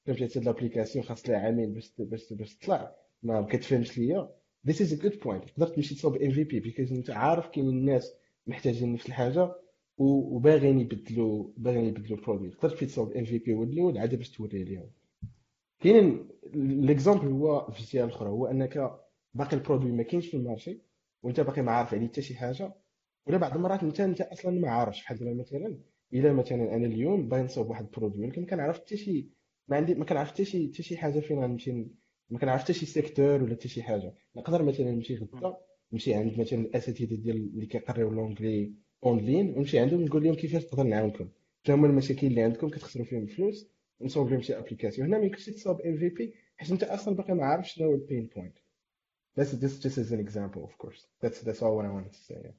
فهمتي؟ 0.06 0.39
هاد 0.39 0.43
l'application 0.45 1.05
خاص 1.06 1.30
لها 1.30 1.38
عامين 1.38 1.74
باش 1.74 1.91
باش 1.99 2.34
باش 2.34 2.56
تطلع. 2.56 2.95
ما 3.24 3.41
كتفهمش 3.41 3.97
ليا. 3.97 4.30
This 4.68 4.74
is 4.76 4.91
a 4.93 5.02
good 5.04 5.16
point. 5.24 5.45
تقدر 5.54 5.68
تمشي 5.68 5.95
تصاوب 5.95 6.16
MVP 6.16 6.43
because 6.43 6.91
انت 6.93 7.10
عارف 7.10 7.47
كاينين 7.47 7.78
الناس 7.78 8.14
محتاجين 8.47 8.93
نفس 8.93 9.06
الحاجة 9.06 9.56
وباغيين 9.97 10.80
يبدلوا 10.80 11.47
باغيين 11.58 11.86
يبدلوا 11.86 12.18
ال 12.18 12.22
produit 12.22 12.49
تقدر 12.49 12.70
تمشي 12.70 12.86
تصاوب 12.86 13.12
MVP 13.12 13.53
هو 13.54 13.64
الأول 13.64 13.97
عاد 13.97 14.16
باش 14.16 14.30
توريه 14.30 14.64
ليهم 14.64 14.89
كاين 15.82 16.27
l'exemple 16.53 17.28
هو 17.27 17.71
في 17.71 17.79
الجهه 17.79 18.03
الأخرى 18.05 18.29
هو 18.29 18.45
أنك 18.47 18.99
باقي 19.34 19.57
ال 19.57 19.62
produit 19.62 19.91
ما 19.91 20.03
كاينش 20.03 20.27
في 20.27 20.38
ال 20.38 20.44
marché 20.44 20.82
وأنت 21.23 21.39
باقي 21.39 21.61
ما 21.61 21.71
عارف 21.71 21.93
عليه 21.93 22.07
حتى 22.07 22.21
شي 22.21 22.36
حاجة 22.36 22.73
ولا 23.27 23.38
بعض 23.38 23.55
المرات 23.55 23.84
انت 23.84 23.99
أنت 23.99 24.21
أصلا 24.21 24.59
ما 24.59 24.69
عارفش. 24.69 25.01
بحال 25.01 25.38
مثلا 25.38 25.77
إلا 26.13 26.34
مثلا 26.34 26.75
أنا 26.75 26.86
اليوم 26.88 27.27
باغي 27.27 27.43
نصاوب 27.43 27.69
واحد 27.69 27.86
ال 27.86 27.91
produit 27.91 28.26
ولكن 28.25 28.41
ما 28.41 28.47
كنعرف 28.47 28.79
حتى 28.79 28.97
شي 28.97 29.29
ما 29.67 29.77
عندي 29.77 29.95
ما 29.95 30.05
كنعرف 30.05 30.29
حتى 30.32 30.45
شي 30.45 30.67
حتى 30.73 30.84
شي 30.84 30.97
حاجة 30.97 31.19
فين 31.19 31.39
غنمشي 31.39 31.71
ما 32.29 32.39
كنعرف 32.39 32.61
حتى 32.61 32.73
شي 32.73 32.86
secteur 32.86 33.43
ولا 33.43 33.55
حتى 33.55 33.67
شي 33.67 33.84
حاجة. 33.84 34.13
نقدر 34.36 34.63
مثلا 34.63 34.91
نمشي 34.91 35.15
غدا 35.15 35.57
نمشي 35.93 36.13
عند 36.13 36.39
مثلا 36.39 36.59
الأساتذة 36.59 37.15
ديال 37.15 37.36
اللي 37.38 37.65
كيقريو 37.65 38.09
l'anglais 38.09 38.74
online 39.05 39.49
ونمشي 39.49 39.79
عندهم 39.79 40.01
نقول 40.01 40.23
لهم 40.23 40.36
كيفاش 40.36 40.63
نقدر 40.63 40.84
نعاونكم. 40.84 41.29
شنو 41.67 41.75
هما 41.75 41.88
المشاكل 41.88 42.27
اللي 42.27 42.41
عندكم 42.41 42.69
كتخسروا 42.69 43.05
فيهم 43.05 43.25
فلوس 43.25 43.71
لهم 44.30 44.41
شي 44.41 44.58
application 44.57 45.07
هنا 45.08 45.18
ما 45.18 45.24
يمكنش 45.24 45.45
تصاوب 45.45 45.82
MVP 45.82 46.36
حيت 46.58 46.72
أنت 46.72 46.84
أصلا 46.84 47.16
باقي 47.16 47.34
ما 47.34 47.45
عارفش 47.45 47.74
شنو 47.74 47.88
هو 47.88 47.95
ال 47.95 48.02
pain 48.02 48.30
point 48.36 48.57
That's 49.36 49.52
this 49.52 49.80
just 49.80 49.97
as 49.97 50.12
an 50.12 50.20
example, 50.20 50.64
of 50.70 50.78
course. 50.78 51.02
That's 51.22 51.39
that's 51.41 51.62
all 51.62 51.76
what 51.78 51.86
I 51.86 51.89
wanted 51.89 52.14
to 52.14 52.20
say. 52.20 52.38
Yeah. 52.43 52.56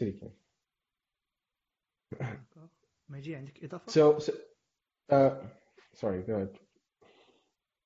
D'accord. 0.00 0.30
ما 3.08 3.18
يجي 3.18 3.36
عندك 3.36 3.64
اضافه 3.64 3.92
So, 3.92 4.18
so 4.18 4.32
uh, 5.12 5.34
sorry, 5.94 6.22
go 6.22 6.32
ahead. 6.32 6.58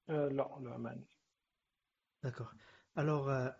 لا 0.09 0.29
لا 0.29 0.77
ما 0.79 0.91
عنديش 0.91 1.19
d'accord 2.23 2.53
alors 2.99 3.51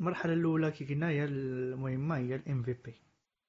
المرحله 0.00 0.32
الأولى 0.32 0.70
كي 0.70 0.84
قلنا 0.84 1.08
هي 1.08 1.24
المهمة 1.24 2.16
هي 2.16 2.34
ال 2.34 2.62
MVP 2.62 3.02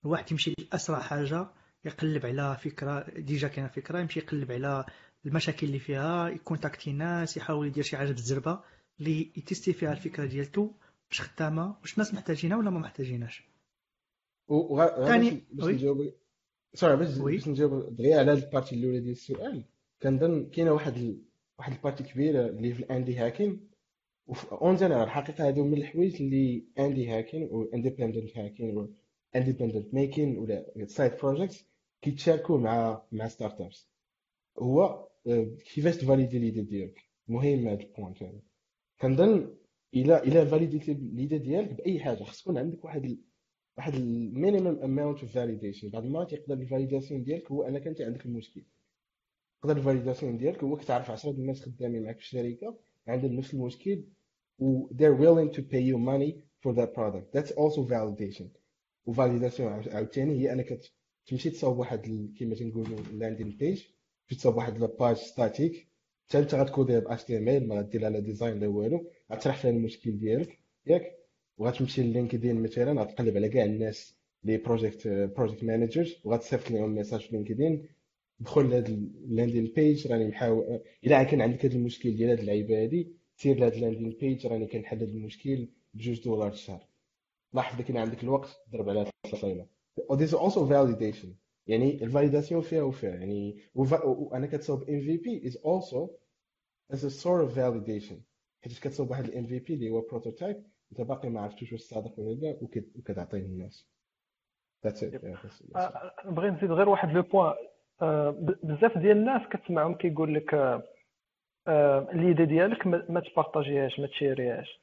الواحد 0.06 0.32
يمشي 0.32 0.54
لأسرع 0.60 1.00
حاجة 1.00 1.48
يقلب 1.86 2.26
على 2.26 2.58
فكرة 2.58 3.06
déjà 3.20 3.48
كاينة 3.48 3.68
فكرة 3.70 4.00
يمشي 4.00 4.20
يقلب 4.20 4.52
على 4.52 4.86
المشاكل 5.26 5.68
اللي 5.68 5.80
فيها 5.80 6.30
يكونتاكتي 6.30 6.94
ناس 6.94 7.38
يحاول 7.38 7.68
يدير 7.68 7.84
شي 7.84 7.98
حاجة 7.98 8.08
بالزربة 8.12 8.60
اللي 9.00 9.32
يتيستي 9.38 9.74
فيها 9.74 9.92
الفكرة 9.92 10.26
ديالته 10.26 10.74
واش 11.10 11.22
خدامة 11.22 11.76
واش 11.82 11.94
الناس 11.94 12.14
محتاجينها 12.14 12.58
ولا 12.58 12.70
ما 12.70 12.80
محتاجينهاش. 12.80 13.44
وغا 14.48 15.06
ثاني- 15.08 15.42
باش. 15.52 15.74
نجاوب 15.76 16.14
sorry 16.74 16.96
باش 17.36 17.48
نجاوب 17.48 17.96
دغيا 17.96 18.18
على 18.20 18.32
هاد 18.32 18.38
ال 18.44 18.48
partie 18.48 18.76
الأولى 18.76 19.00
ديال 19.00 19.12
السؤال. 19.12 19.64
كنظن 20.02 20.50
كاينة 20.50 20.72
واحد 20.72 20.96
ال... 20.98 21.22
واحد 21.60 21.72
ال 21.74 21.78
partie 21.78 22.04
كبيرة 22.04 22.46
اللي 22.48 22.74
في 22.74 22.80
ال 22.80 22.86
indie 22.86 23.18
hacking 23.18 23.68
en 24.52 24.76
général 24.76 25.04
الحقيقة 25.04 25.48
هادو 25.48 25.64
من 25.64 25.74
الحوايج 25.78 26.22
اللي 26.22 26.64
indie 26.80 27.08
hacking 27.10 27.44
و 27.52 27.64
independent 27.74 28.38
hacking 28.38 28.78
و 28.78 28.90
independent 29.36 29.94
making 29.94 30.38
ولا 30.38 30.86
side 30.88 31.12
projects 31.24 31.66
كيتشاركوا 32.02 32.58
مع 32.58 33.02
مع 33.12 33.28
startups 33.28 33.88
هو 34.60 35.08
كيفاش 35.74 35.98
تفاليدي 35.98 36.40
l'idée 36.40 36.62
ديالك. 36.62 37.00
مهم 37.28 37.68
هاد 37.68 37.80
ال 37.82 37.89
point 37.89 38.24
هذا. 38.24 38.42
كنظن 39.02 39.56
إلا 39.96 40.24
إلا 40.24 40.46
فاليديتي 40.46 40.94
l'idée 40.94 41.38
ديالك 41.38 41.74
بأي 41.74 42.00
حاجة 42.00 42.24
خص 42.24 42.42
يكون 42.42 42.58
عندك 42.58 42.86
واحد 42.86 43.06
ال... 43.06 43.18
واحد 43.78 43.94
ال 43.94 44.04
minimum 44.04 44.80
amount 44.80 45.20
of 45.20 45.32
validation 45.34 45.90
بعض 45.90 46.06
المرات 46.06 46.34
يقدر 46.34 46.54
ال 46.56 46.62
validation 46.62 47.24
ديالك 47.24 47.52
هو 47.52 47.64
أنك 47.64 47.88
أنت 47.88 48.02
عندك 48.02 48.26
المشكل 48.26 48.62
تقدر 49.62 49.78
ال 49.78 49.83
validation 49.83 50.38
ديالك 50.38 50.64
هو 50.64 50.76
كتعرف 50.78 51.12
10 51.12 51.32
الناس 51.32 51.62
خدامين 51.62 52.04
معاك 52.04 52.16
في 52.20 52.24
الشركة 52.24 52.80
عندهم 53.08 53.32
نفس 53.34 53.54
المشكل 53.54 54.04
و 54.60 54.88
they're 54.88 55.18
willing 55.18 55.56
to 55.58 55.62
pay 55.62 55.82
you 55.92 55.98
money 55.98 56.32
for 56.64 56.74
that 56.74 56.94
product. 56.94 57.34
That's 57.34 57.52
also 57.52 57.84
validation. 57.84 58.46
و 59.06 59.12
validation 59.12 59.72
عاوتاني 59.72 60.40
هي 60.40 60.54
أنك 60.54 60.80
تمشي 61.28 61.50
تصاوب 61.50 61.78
واحد 61.80 62.06
ال- 62.06 62.34
كيما 62.38 62.56
تنقولوا 62.56 63.00
landing 63.14 63.50
page 63.50 63.82
تمشي 64.30 64.40
تصاوب 64.40 64.56
واحد 64.58 64.78
la 64.78 64.90
page 64.90 65.16
statique 65.16 65.88
حتى 66.30 66.40
انت 66.40 66.56
غتكوديها 66.56 67.00
ب 67.00 67.08
HTML 67.18 67.68
ما 67.68 67.76
غدير 67.76 68.02
لها 68.10 68.20
design 68.20 68.60
لا 68.60 68.68
والو 68.68 69.08
غتشرح 69.32 69.58
فيها 69.62 69.72
المشكل 69.72 70.18
ديالك 70.20 70.60
ياك؟ 70.88 71.12
وغتمشي 71.58 72.02
ل 72.04 72.10
LinkedIn 72.10 72.62
مثلا 72.64 73.02
غتقلب 73.02 73.36
على 73.38 73.50
كاع 73.50 73.64
الناس 73.66 74.16
لي 74.44 74.58
project 74.58 75.08
project 75.08 75.64
managers 75.64 76.16
وغتصيفط 76.24 76.72
لهم 76.72 76.96
message 76.96 77.20
في 77.22 77.36
LinkedIn. 77.36 77.88
دخل 78.40 78.70
لهاد 78.70 78.88
ال 78.90 79.00
landing 79.00 79.72
page 79.76 80.08
راني 80.08 80.28
محاول 80.28 80.80
إلا 81.06 81.24
كان 81.24 81.42
عندك 81.42 81.66
هاد 81.66 81.74
المشكل 81.74 82.16
ديال 82.16 82.30
هاد 82.30 82.40
اللعيبه 82.40 82.84
هادي 82.84 83.12
سير 83.36 83.60
لهاد 83.60 83.74
ال 83.74 83.79
landing 83.79 84.18
page 84.22 84.48
راني 84.48 84.66
كنحل 84.68 84.98
هاد 85.00 85.10
المشكل 85.10 85.68
بجوج 85.94 86.24
دولار 86.24 86.52
الشهر 86.52 86.88
لاحظ 87.54 87.82
كان 87.82 87.98
عندك 87.98 88.24
الوقت 88.24 88.50
ضرب 88.72 88.90
على 88.90 89.06
ثلاثة 89.32 89.68
و 90.10 90.18
this 90.18 90.30
is 90.30 90.34
also 90.34 90.60
validation. 90.70 91.28
يعني 91.68 92.04
ال 92.04 92.09
validation 92.09 92.62
فيها 92.62 92.82
وفيها. 92.84 93.10
يعني 93.16 93.58
وأنا 93.76 94.48
كتصاوب 94.48 94.84
MVP 94.90 95.52
is 95.52 95.54
also 95.54 96.10
as 96.94 97.00
a 97.00 97.10
sort 97.24 97.50
of 97.50 97.56
validation. 97.56 98.16
حيت 98.64 98.80
كتصاوب 98.82 99.10
واحد 99.12 99.24
ال 99.26 99.46
MVP 99.46 99.74
اللي 99.74 99.90
هو 99.90 100.02
prototype 100.02 100.64
أنت 100.92 101.02
باقي 101.02 101.30
ما 101.30 101.42
عرفتوش 101.42 101.72
واش 101.72 101.82
صادق 101.82 102.20
ولا 102.20 102.34
لا 102.34 102.58
وكت- 102.62 102.92
وكتعطيه 103.00 103.38
للناس 103.38 103.88
نبغي 106.26 106.50
نزيد 106.50 106.72
غير 106.72 106.90
واحد 106.90 107.10
le 107.10 107.22
point 107.22 107.54
آه، 108.02 108.30
ب- 108.30 108.58
بزاف 108.64 108.98
ديال 108.98 109.18
الناس 109.18 109.42
كتسمعهم 109.52 109.96
كيقول 109.96 110.36
لك 110.36 110.54
آه، 110.54 110.84
آه، 111.68 112.08
l'idée 112.14 112.46
ديالك 112.46 112.88
ما 112.88 113.20
تبارطاجيهاش 113.20 114.00
ما 114.00 114.08
تشيريهاش. 114.08 114.81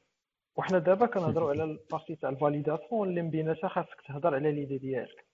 وحنا 0.58 0.78
دابا 0.78 1.06
كنهضروا 1.06 1.50
على 1.50 1.64
ال 1.64 1.72
partie 1.72 2.16
تاع 2.16 2.30
ال 2.30 2.37
validation 2.37 3.08
اللي 3.08 3.22
من 3.22 3.30
بيناتها 3.30 3.68
خاصك 3.68 4.00
تهضر 4.08 4.34
على 4.34 4.52
l'idée 4.52 4.78
ديالك. 4.78 5.24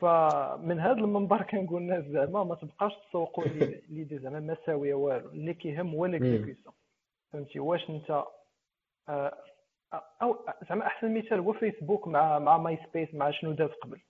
فمن 0.00 0.80
هذا 0.80 0.92
المنبر 0.92 1.42
كنقول 1.50 1.82
الناس 1.82 2.04
زعما 2.04 2.44
ما 2.44 2.54
تبقاش 2.54 2.92
تسوقوا 3.08 3.44
لي- 3.44 3.82
l'idée 3.94 4.18
زعما 4.18 4.40
ما 4.40 4.56
ساوية 4.66 4.94
والو. 4.94 5.28
اللي 5.28 5.54
كيهم 5.54 5.94
هو 5.94 6.06
l'exécution 6.06 6.74
فهمتي؟ 7.32 7.60
واش 7.60 7.90
انت 7.90 8.24
آه، 9.08 9.38
أو 10.22 10.46
زعما 10.68 10.86
أحسن 10.86 11.18
مثال 11.18 11.38
هو 11.40 11.52
فيسبوك 11.52 12.08
مع 12.08 12.38
مع 12.38 12.58
MySpace 12.58 13.14
مع 13.14 13.30
شنو 13.30 13.52
داز 13.52 13.70
قبل. 13.70 14.00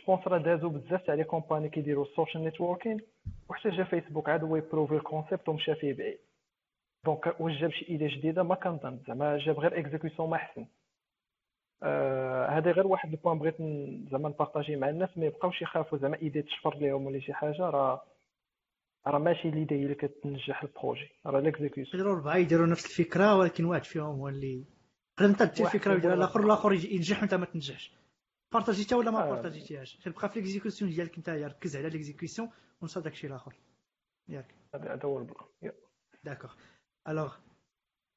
je 0.00 0.08
pense 0.08 0.28
راه 0.28 0.38
دازو 0.38 0.68
بزاف 0.68 1.02
تاع 1.06 1.14
les 1.14 1.24
compagnies 1.24 1.68
كيديروا 1.68 2.04
ال 2.04 2.10
social 2.10 2.44
networking 2.44 3.00
وحتى 3.48 3.68
جا 3.70 3.84
فيسبوك 3.84 4.28
عاد 4.28 4.44
هو 4.44 4.56
يبروفي 4.56 4.94
ال 4.94 5.01
concept 5.01 5.48
ومشى 5.48 5.74
فيه 5.74 5.92
بعيد. 5.94 6.18
donc 7.08 7.40
واش 7.40 7.52
جاب 7.60 7.70
شي 7.70 7.88
idea 7.88 8.08
جديده 8.08 8.42
ما 8.42 8.54
كنظن 8.54 9.00
زعما 9.08 9.38
جاب 9.38 9.58
غير 9.58 9.78
exécution 9.78 10.30
ما 10.30 10.36
احسن 10.36 10.66
آه 11.82 12.46
هذا 12.46 12.70
غير 12.70 12.86
واحد 12.86 13.10
ال 13.12 13.16
point 13.16 13.38
بغيت 13.38 13.56
زعما 14.10 14.28
نبارطاجي 14.28 14.76
مع 14.76 14.88
الناس 14.88 15.18
ما 15.18 15.26
يبقاوش 15.26 15.62
يخافوا 15.62 15.98
زعما 15.98 16.16
idée 16.16 16.42
تشفر 16.42 16.76
ليهم 16.78 17.06
ولا 17.06 17.20
شي 17.20 17.32
حاجة 17.34 17.62
راه 17.62 18.04
راه 19.06 19.18
ماشي 19.18 19.50
l'idée 19.50 19.74
هي 19.74 19.82
اللي 19.82 19.94
كتنجح 19.94 20.62
ال 20.62 20.69
projet 20.69 21.08
راه 21.26 21.38
ال 21.38 21.44
exécution 21.44 21.94
يقدروا 22.00 22.16
أربعة 22.16 22.36
يديروا 22.36 22.66
نفس 22.66 22.86
الفكرة 22.86 23.36
ولكن 23.36 23.64
واحد 23.64 23.84
فيهم 23.84 24.04
هو 24.04 24.28
اللي 24.28 24.64
تقدر 25.16 25.30
أنت 25.30 25.42
دير 25.42 25.66
يقول 25.74 26.12
الآخر 26.12 26.40
والآخر 26.40 26.72
يجي- 26.72 26.94
ينجح 26.94 27.20
وأنت 27.20 27.34
ما 27.34 27.46
تنجحش 27.46 27.92
بارطاجيتها 28.52 28.96
ولا 28.96 29.10
ما 29.10 29.22
آه. 29.24 29.28
بارطاجيتيهاش 29.30 29.96
تبقى 29.96 30.28
في 30.28 30.40
l'exécution 30.40 30.90
ديالك 30.90 31.16
أنت 31.16 31.28
ركز 31.28 31.76
على 31.76 31.88
l'exécution 31.90 32.50
ونسى 32.82 33.00
داكشي 33.00 33.26
الآخر 33.26 33.54
ياك 34.28 34.54
هذا 34.74 35.00
هو 35.04 35.18
ال 35.18 35.27
plan. 35.27 35.72
D'accord 36.24 36.52
alors 37.08 37.34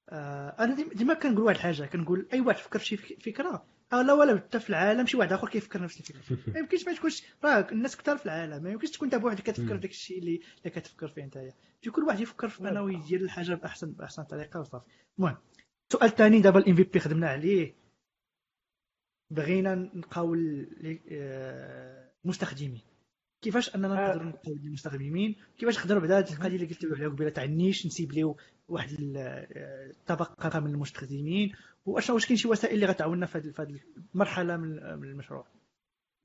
آه 0.10 0.50
أنا 0.64 0.76
ديما, 0.76 1.14
كنقول 1.14 1.44
واحد 1.46 1.56
الحاجة 1.56 1.86
كنقول 1.86 2.28
أي 2.34 2.42
واحد 2.42 2.60
فكر 2.60 2.80
في 2.80 2.86
شي 2.86 2.98
فك- 2.98 3.22
فكرة 3.22 3.66
لا 3.92 4.14
ولا 4.14 4.38
حتى 4.38 4.60
في 4.60 4.70
العالم 4.70 5.06
شي 5.06 5.18
واحد 5.18 5.34
آخر 5.34 5.50
كيفكر 5.50 5.82
نفس 5.84 6.00
الفكرة. 6.00 6.38
ما 6.54 6.60
يمكنش 6.60 6.86
ما 6.88 6.94
تكونش 6.96 7.24
راه 7.44 7.68
الناس 7.72 7.98
كثار 7.98 8.18
في 8.18 8.26
العالم 8.26 8.64
ما 8.64 8.70
يمكنش 8.70 8.92
تكون 8.92 9.08
انت 9.14 9.16
بوحدك 9.22 9.44
كتفكر 9.44 9.76
داك 9.76 9.90
الشيء 9.92 10.20
اللي 10.20 10.42
اللي 10.58 10.70
كتفكر 10.70 11.08
فيه 11.08 11.24
انت 11.24 11.40
كل 11.92 12.04
واحد 12.04 12.20
يفكر 12.20 12.50
في 12.50 12.70
أنه 12.70 12.94
يدير 12.94 13.22
الحاجة 13.22 13.54
باحسن 13.54 13.92
بأحسن 13.92 14.24
طريقة 14.24 14.60
وصافي. 14.60 14.86
المهم 15.20 15.38
السؤال 15.90 16.10
الثاني 16.10 16.40
دابا 16.42 16.60
ال 16.60 16.76
MVP 16.76 17.00
خدمنا 17.00 17.30
عليه. 17.30 17.74
بغينا 19.32 19.76
نلقاو 19.76 20.34
ال- 20.34 21.00
آه، 21.12 22.12
المستخدمين 22.26 22.82
كيفاش 23.42 23.76
أننا 23.76 23.88
آه. 23.88 24.08
نقدروا 24.08 24.26
نلقاو 24.26 24.54
المستخدمين؟ 24.54 25.36
كيفاش 25.60 25.80
نقدروا 25.80 26.02
بعدا 26.02 26.20
القضية 26.20 26.56
اللي 26.56 26.66
قلت 26.68 26.86
عليها 26.94 27.10
قبيلة 27.10 27.30
تاع 27.30 27.44
ال 27.44 27.51
niche 27.51 27.86
نسيبليو 27.86 28.38
واحد 28.70 28.90
ال- 29.00 29.18
آه، 29.18 29.90
الطبقه 29.90 30.60
من 30.60 30.72
المستخدمين. 30.72 31.52
واش 31.86 32.10
واش 32.10 32.26
كاين 32.26 32.38
شي 32.38 32.48
وسائل 32.48 32.76
اللي 32.76 32.86
غتعاوننا 32.86 33.26
في 33.26 33.38
هاد 33.38 33.80
المرحلة 34.16 34.58
من 34.58 35.04
المشروع؟ 35.04 35.46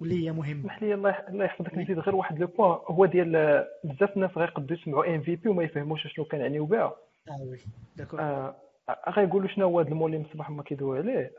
واللي 0.01 0.27
هي 0.27 0.33
مهمة. 0.33 0.61
اسمح 0.61 0.83
لي 0.83 0.95
الله 0.95 1.11
يح- 1.11 1.25
الله 1.29 1.45
يحفظك 1.45 1.75
نزيد 1.75 1.99
غير 1.99 2.15
واحد 2.17 2.39
le 2.39 2.47
point 2.47 2.79
هو 2.87 3.07
ديال 3.07 3.37
آه، 3.37 3.67
بزاف 3.85 4.17
الناس 4.17 4.31
غيقدروا 4.37 4.79
يسمعوا 4.79 5.15
ام 5.15 5.23
VP 5.23 5.49
وما 5.49 5.63
يفهموش 5.65 6.01
شنو 6.07 6.25
كنعنيو 6.25 6.67
بها 6.67 6.83
آه 7.29 7.43
oui. 7.51 7.59
d'accord. 7.97 8.21
آه، 8.21 8.57
غيقولوا 9.09 9.49
شنو 9.49 9.65
هو 9.67 9.81
هذا 9.81 9.89
المول 9.89 10.15
اللي 10.15 10.25
من 10.29 10.36
الصباح 10.36 10.51
هما 10.51 10.63
كيدويو 10.63 10.95
عليه. 11.03 11.31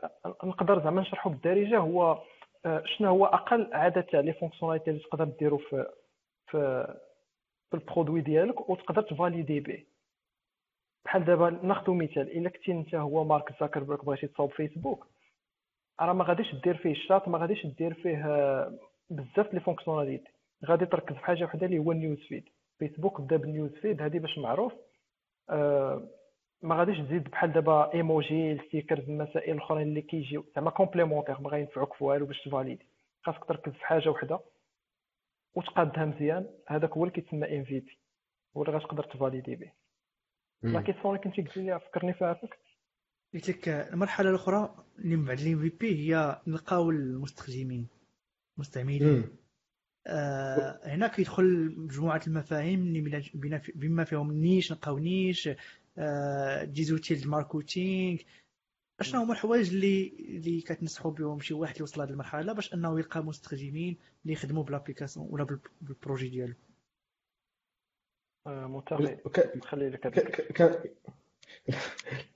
نقدر 0.44 0.84
زعما 0.84 1.00
نشرحه 1.00 1.30
بالدارجة 1.30 1.78
هو 1.78 2.22
شنو 2.84 3.08
هو 3.08 3.26
أقل 3.26 3.70
تاع 4.10 4.20
les 4.20 4.32
fonctionnalités 4.32 4.90
اللي 4.90 5.02
تقدر 5.02 5.24
ديرو 5.24 5.58
في 5.58 5.86
في 6.46 6.86
في 7.70 7.74
ال 7.76 7.82
produit 7.82 8.20
ديالك 8.20 8.70
وتقدر 8.70 9.02
تفاليدي 9.02 9.60
به؟ 9.60 9.84
بحال 11.04 11.24
دابا 11.24 11.50
ناخذ 11.50 11.92
مثال 11.92 12.36
إلا 12.36 12.50
كنتي 12.50 12.72
أنت 12.72 12.94
هو 12.94 13.24
مارك 13.24 13.60
زاكربيرغ 13.60 14.04
بغيتي 14.04 14.26
تصاوب 14.26 14.50
فيسبوك 14.50 15.06
راه 16.00 16.12
ما 16.12 16.24
غاديش 16.24 16.54
دير 16.54 16.76
فيه 16.76 16.92
الشات 16.92 17.28
ما 17.28 17.38
غاديش 17.38 17.66
دير 17.66 17.94
فيه 17.94 18.26
آه، 18.26 18.78
بزاف 19.10 19.54
les 19.54 19.60
fonctionnalités. 19.60 20.32
غادي 20.66 20.86
تركز 20.86 21.14
في 21.16 21.24
حاجة 21.24 21.44
وحدة 21.44 21.66
اللي 21.66 21.78
هو 21.78 21.92
ال 21.92 21.97
news 21.97 22.18
feed 22.18 22.44
فيسبوك 22.78 23.20
بدا 23.20 23.36
بال 23.36 23.47
news 23.47 23.70
feed 23.70 24.02
هذه 24.02 24.18
باش 24.18 24.38
معروف 24.38 24.72
آه، 25.50 26.08
ما 26.62 26.74
غاديش 26.78 26.98
تزيد 26.98 27.22
بحال 27.24 27.52
دابا 27.52 27.94
emoji 27.94 28.52
ال 28.52 28.58
stickers 28.58 29.04
المسائل 29.04 29.54
الأخرين 29.56 29.88
اللي 29.88 30.02
كيجيو. 30.02 30.44
زعما 30.56 30.70
complémentaires 30.70 31.40
ما 31.40 31.50
غينفعوك 31.50 31.94
في 31.94 32.04
والو 32.04 32.26
باش 32.26 32.42
تفاليدي 32.44 32.86
خاصك 33.22 33.44
تركز 33.44 33.72
في 33.72 33.84
حاجة 33.84 34.08
وحدة 34.08 34.40
وتقادها 35.54 36.04
مزيان. 36.04 36.46
هذاك 36.68 36.90
هو 36.90 37.04
اللي 37.04 37.14
كيتسمى 37.14 37.58
MVP 37.58 37.98
هو 38.56 38.62
اللي 38.62 38.76
غتقدر 38.78 39.04
تفاليدي 39.04 39.56
به. 39.56 39.72
la 40.62 40.80
question 40.80 41.06
اللي 41.06 41.18
كنتي 41.18 41.42
قلت 41.42 41.56
لي 41.56 41.80
فكرني 41.80 42.12
فيها 42.14 42.28
عافاك 42.28 42.58
قلت 43.34 43.48
لك 43.50 43.68
المرحلة 43.68 44.30
الأخرى 44.30 44.74
اللي 44.98 45.16
من 45.16 45.24
بعد 45.24 45.38
ال 45.38 45.58
MVP 45.58 45.94
هي 46.14 46.40
نلقاو 46.46 46.90
المستخدمين 46.90 47.88
المستعملين. 48.56 49.24
آه 50.06 50.80
هنا 50.84 51.08
كيدخل 51.08 51.74
مجموعة 51.78 52.20
المفاهيم 52.26 52.80
اللي 52.82 53.22
بما 53.74 54.04
فيهم 54.04 54.32
niche 54.32 54.72
نلقاو 54.72 54.98
niche 54.98 55.48
des 56.64 56.85
outils 56.85 57.28
marketing 57.28 58.18
أشنو 59.00 59.20
هما 59.22 59.32
الحوايج 59.32 59.74
اللي 59.74 60.08
اللي 60.18 60.60
كتنصحوا 60.60 61.10
بهم 61.10 61.40
شي 61.40 61.54
واحد 61.54 61.72
اللي 61.72 61.82
وصل 61.82 62.00
لهذه 62.00 62.10
المرحلة 62.10 62.52
باش 62.52 62.74
أنه 62.74 62.98
يلقى 62.98 63.24
مستخدمين 63.24 63.96
اللي 64.22 64.32
يخدموا 64.32 64.62
ب 64.64 64.68
l'application 64.68 65.26
ولا 65.30 65.44
بال- 65.44 65.60
بال 65.80 65.92
projet 65.92 66.28
ديالو؟ 66.28 66.54
آه، 68.46 68.66
متفق 68.66 69.56
نخلي 69.56 69.88
لك 69.90 70.06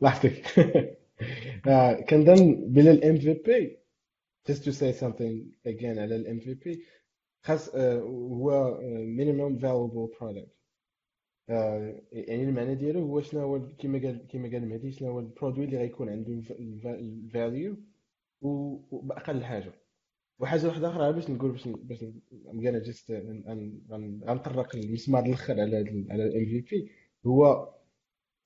لحظتك 0.02 0.44
آه، 1.68 2.00
كنظن 2.00 2.54
بلا 2.72 2.90
ال 2.90 3.18
MVP 3.18 3.78
just 4.50 4.58
to 4.64 4.72
say 4.72 4.92
something 5.00 5.34
again 5.68 5.98
على 5.98 6.16
ال 6.16 6.38
MVP 6.40 6.84
خاص 7.44 7.68
آه، 7.68 7.98
هو 8.00 8.78
minimum 9.16 9.60
valuable 9.60 10.18
product. 10.18 10.61
يعني 11.48 12.42
المعنى 12.42 12.74
ديالو 12.74 13.00
هو 13.00 13.20
شنو 13.20 13.40
هو 13.40 13.60
كما 13.78 13.98
قال 13.98 14.26
كما 14.28 14.48
قال 14.50 14.68
مهدي 14.68 14.92
شنو 14.92 15.10
هو 15.10 15.20
ال 15.20 15.26
produit 15.26 15.64
اللي 15.64 15.76
غيكون 15.78 16.08
عنده 16.08 16.32
ال 16.90 17.04
value 17.04 17.76
وباقل 18.40 19.44
حاجة. 19.44 19.72
وحاجة 20.38 20.66
واحدة 20.66 20.88
أخرى 20.88 21.12
باش 21.12 21.30
نقول 21.30 21.50
باش 21.52 21.68
باش 21.68 22.04
مكانا 22.52 22.78
just 22.78 23.10
غنطرق 24.28 24.76
المسمار 24.76 25.26
الأخر 25.26 25.52
على 25.60 25.76
على 26.10 26.24
ال 26.24 26.44
MVP 26.46 26.90
هو 27.26 27.68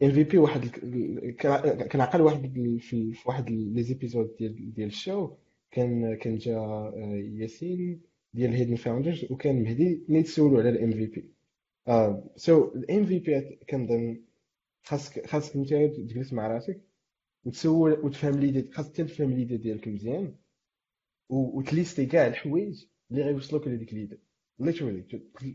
MVP 0.02 0.38
واحد 0.38 0.62
ال- 0.82 1.36
كان 1.36 1.78
كان 1.88 2.00
عقل 2.00 2.20
واحد 2.20 2.42
في 2.80 3.12
واحد 3.26 3.50
les 3.50 3.82
épisodes 3.82 4.36
ديال 4.38 4.74
ديال 4.74 4.86
ال 4.88 4.95
show. 4.95 5.30
كان 5.70 6.14
كان 6.14 6.36
جا 6.38 6.56
آه، 6.58 6.92
ياسين 7.40 8.02
ديال 8.34 8.50
Hidden 8.52 8.74
Founders 8.76 9.32
وكان 9.32 9.62
مهدي 9.62 10.04
اللي 10.08 10.22
تسولوا 10.22 10.58
على 10.60 10.68
ال 10.70 10.90
MVP 10.92 11.35
so 12.36 12.64
ال 12.74 13.06
MVP 13.06 13.40
كنظن 13.70 14.24
خاصك 14.84 15.26
خاصك 15.26 15.56
أنت 15.56 15.70
تجلس 15.96 16.32
مع 16.32 16.46
راسك 16.46 16.80
وتسول 17.44 17.92
وتفهم 17.92 18.40
l'idée 18.40 18.70
خاصك 18.72 19.00
انت 19.00 19.10
تفهم 19.10 19.32
l'idée 19.32 19.56
ديالك 19.56 19.88
مزيان 19.88 20.34
وتليستي 21.30 22.06
كاع 22.06 22.26
الحوايج 22.26 22.84
اللي 23.10 23.22
غيوصلوك 23.22 23.68
لهذيك 23.68 23.94
l'idée. 23.94 24.20
literally 24.58 25.02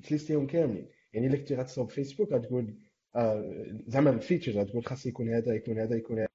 تليستيهم 0.03 0.47
كاملين. 0.47 0.87
يعني 1.13 1.27
إلا 1.27 1.37
كنتي 1.37 1.55
غتصاوب 1.55 1.89
فيسبوك 1.89 2.33
غتقول 2.33 2.75
آه، 3.15 3.65
زعما 3.87 4.09
ال 4.09 4.14
features 4.14 4.57
غتقول 4.57 4.85
خاص 4.85 5.05
يكون 5.05 5.29
هذا 5.29 5.55
يكون 5.55 5.79
هذا 5.79 5.95
يكون 5.95 6.19
هذا 6.19 6.27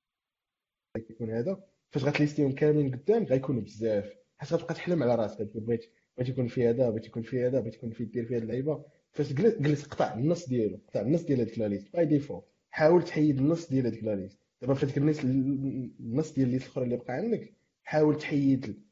يكون 1.11 1.31
هذا. 1.31 1.65
فاش 1.91 2.05
غتليستيهم 2.05 2.53
كاملين 2.53 2.97
قدام 2.97 3.25
غيكونوا 3.25 3.63
بزاف. 3.63 4.17
حيت 4.39 4.53
غتبقى 4.53 4.75
تحلم 4.75 5.03
على 5.03 5.15
راسك 5.15 5.39
تقول 5.39 5.63
بغيت 5.65 5.85
بغيت 6.17 6.29
يكون 6.29 6.49
في 6.49 6.69
هذا 6.69 6.91
بغيت 6.91 7.07
يكون 7.07 7.23
في 7.23 7.47
هذا 7.47 7.61
بغيت 7.61 7.75
يكون 7.75 7.91
في 7.91 8.05
دير 8.05 8.25
في 8.27 8.37
هذه 8.37 8.43
اللعيبة. 8.43 8.85
فاش 9.17 9.33
جلس 9.33 9.85
قطع 9.85 10.14
النص 10.14 10.49
ديالو 10.49 10.81
قطع 10.89 11.01
النص 11.01 11.23
ديال 11.23 11.41
هذيك 11.41 11.59
la 11.59 11.69
liste 11.69 11.93
by 11.93 12.07
default 12.07 12.45
حاول 12.71 13.05
تحيد 13.05 13.39
النص 13.39 13.69
ديال 13.71 13.87
هذيك 13.87 14.05
la 14.05 14.14
liste 14.14 14.39
دابا 14.62 14.75
في 14.75 14.87
هذيك 14.87 14.99
النص 14.99 16.33
ديال 16.33 16.47
ال 16.49 16.51
liste 16.51 16.64
الأخرى 16.67 16.85
اللي 16.85 16.97
بقى 16.97 17.12
عندك 17.14 17.55
حاول 17.85 18.19
تحيد 18.19 18.83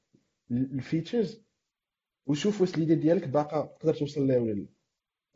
ال 0.50 0.61
features 0.61 1.44
وشوف 2.26 2.60
واش 2.60 2.78
l'idée 2.78 2.94
ديالك 2.94 3.28
باقا 3.28 3.76
تقدر 3.80 3.94
توصل 3.94 4.26
لها 4.26 4.38
ولا 4.38 4.52
لا. 4.52 4.66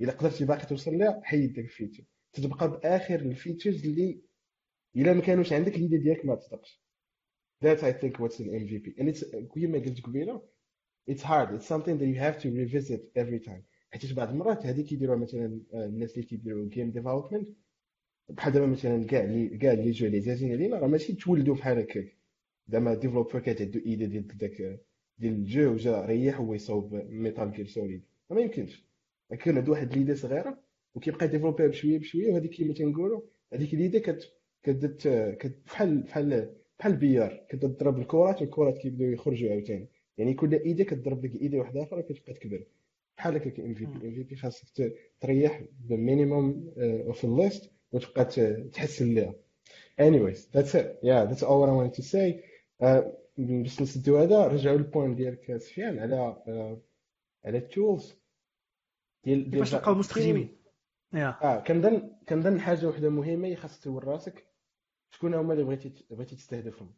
إلا 0.00 0.12
قدرتي 0.12 0.44
باقي 0.44 0.66
توصل 0.66 0.98
لها 0.98 1.20
حيد 1.24 1.52
داك 1.52 1.64
ال 1.64 1.69
feature. 1.69 2.04
تتبقى 2.32 2.70
بآخر 2.70 3.14
ال 3.20 3.27
features 3.27 3.86
اللي 3.86 4.20
إلا 4.96 5.12
ما 5.12 5.20
كانوش 5.20 5.52
عندك 5.52 5.72
l'idée 5.78 5.98
ديالك 5.98 6.24
ما 6.26 6.34
تصدقش. 6.34 6.82
That's 7.64 7.82
I 7.82 7.92
think 7.92 8.12
what's 8.20 8.38
an 8.40 8.48
MVP 8.48 9.00
and 9.00 9.08
it's 9.08 9.36
كيما 9.54 9.78
قلت 9.78 10.00
قبيلة. 10.00 10.42
It's 11.10 11.22
hard. 11.22 11.48
It's 11.54 11.66
something 11.66 11.98
that 11.98 12.06
you 12.06 12.18
have 12.20 12.38
to 12.42 12.48
revisit 12.50 13.00
every 13.16 13.40
time. 13.48 13.62
حيت 13.92 14.12
بعض 14.12 14.28
المرات 14.28 14.66
هذه 14.66 14.80
كيديروها 14.80 15.18
مثلا 15.18 15.60
آه، 15.74 15.86
الناس 15.86 16.14
اللي 16.14 16.26
كيديروا 16.26 16.68
game 16.68 16.90
development 16.90 17.48
بحال 18.28 18.52
دابا 18.52 18.66
مثلا 18.66 19.04
كاع 19.06 19.09
les 19.09 19.13
كاع 19.13 19.15
les 19.15 19.19
jeux 19.19 19.24
اللي 19.24 20.18
عزازين 20.18 20.52
علينا 20.52 20.78
راه 20.78 20.86
ماشي 20.86 21.12
تولدوا 21.12 21.54
بحال 21.54 21.78
هكاك. 21.78 22.16
زعما 22.68 22.94
developer 22.94 23.40
كانت 23.40 23.78
عندو 23.86 23.96
idée 23.96 24.06
ديال 24.06 24.26
داك 24.26 24.80
ديال 25.18 25.32
ال 25.32 25.42
jeu 25.42 25.72
وجا 25.72 26.06
ريح 26.06 26.40
هو 26.40 26.54
يصاوب 26.54 26.94
Metal 26.94 27.52
Gear 27.52 27.66
Solid 27.66 28.02
ما 28.30 28.40
يمكنش. 28.40 28.84
كان 29.40 29.56
عنده 29.58 29.72
واحد 29.72 29.94
l'idée 29.94 30.14
صغيرة 30.14 30.58
وكيبقى 30.94 31.28
ديفلوبيها 31.28 31.66
بشوية 31.66 31.98
بشوية 31.98 32.32
وهذيك 32.32 32.50
كيما 32.50 32.74
تنقولوا 32.74 33.20
هذيك 33.52 33.74
l'idée 33.74 34.00
كت 34.00 34.32
كدت 34.62 35.08
بحال 35.66 36.02
بحال 36.02 36.54
بحال 36.78 36.96
billard 36.96 37.46
كتضرب 37.48 37.98
الكرات 37.98 38.42
والكرات 38.42 38.78
كيبداو 38.78 39.08
يخرجوا 39.10 39.50
عاوتاني. 39.50 39.88
يعني 40.18 40.34
كل 40.34 40.54
idée 40.54 40.84
كتضرب 40.84 41.20
ديك 41.20 41.34
idée 41.34 41.58
واحدة 41.58 41.82
أخرى 41.82 42.02
كتبقى 42.02 42.34
تكبر. 42.34 42.64
بحال 43.18 43.36
هكاك 43.36 43.60
ام 43.60 43.74
في 43.74 43.86
بي. 43.86 44.08
ام 44.08 44.14
في 44.14 44.22
بي 44.22 44.36
خاصك 44.36 44.92
تريح 45.20 45.62
ب 45.80 45.92
minimum 45.92 46.74
of 46.78 47.24
ال 47.24 47.33
list 47.33 47.70
وتبقى 47.92 48.24
تحسن 48.72 49.14
ليها 49.14 49.34
anyways 50.00 50.38
that's 50.54 50.74
it. 50.74 50.86
Yeah 51.02 51.24
that's 51.30 51.42
all 51.42 51.64
I 51.64 51.72
wanted 51.78 51.94
to 51.94 52.02
say. 52.02 52.40
Uh, 52.82 53.02
باش 53.38 53.82
نسدو 53.82 54.18
هذا 54.18 54.46
رجعوا 54.46 54.76
لل 54.76 54.88
point 54.88 55.16
ديالك 55.16 55.56
سفيان 55.56 55.98
على 55.98 56.42
uh, 56.46 57.46
على 57.46 57.58
ال 57.58 57.67
tools 57.67 58.14
ديال 59.24 59.50
باش 59.50 59.74
نلقاو 59.74 59.94
مستخدمين 59.94 60.48
آه 61.42 61.60
كنظن 61.60 62.10
كنظن 62.28 62.60
حاجة 62.60 62.86
وحدة 62.86 63.08
مهمة 63.10 63.54
خاصك 63.54 63.80
تسول 63.80 64.04
راسك 64.08 64.46
شكون 65.10 65.34
هما 65.34 65.52
اللي 65.52 65.64
بغيتي 65.64 66.06
بغيتي 66.10 66.36
تستهدفهم. 66.36 66.94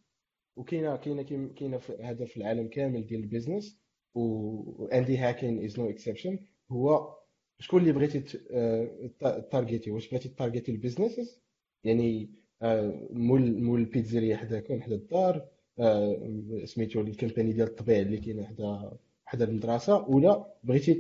وكاينه 0.57 0.97
كاينة 0.97 1.23
كاينة 1.57 1.81
هذا 2.01 2.25
في 2.25 2.37
العالم 2.37 2.69
كامل 2.69 3.07
ديال 3.07 3.21
ال 3.21 3.27
business. 3.27 3.81
و 4.15 4.32
indie 4.32 5.19
hacking 5.19 5.65
is 5.65 5.81
no 5.81 5.91
exception 5.91 6.39
هو 6.71 7.17
شكون 7.59 7.81
اللي 7.81 7.93
بغيتي 7.93 8.39
آه، 8.51 9.39
تارجيتي 9.53 9.91
واش 9.91 10.09
بغيتي 10.09 10.29
تارجيتي 10.29 10.73
ال 10.73 10.79
businesses 10.79 11.41
يعني 11.85 12.31
آه، 12.63 13.09
مول 13.11 13.63
مول 13.63 13.81
البيتزيريا 13.81 14.37
حداكم 14.37 14.81
حدا 14.83 14.95
الدار 14.95 15.49
آه، 15.79 16.65
سميتو 16.65 17.01
ال 17.01 17.07
company 17.07 17.53
ديال 17.53 17.69
الطبيع 17.69 18.01
اللي 18.01 18.19
كاينة 18.19 18.45
حدا 18.45 18.93
حدا 19.27 19.45
المدرسة 19.45 20.09
ولا 20.09 20.55
بغيتي 20.65 20.95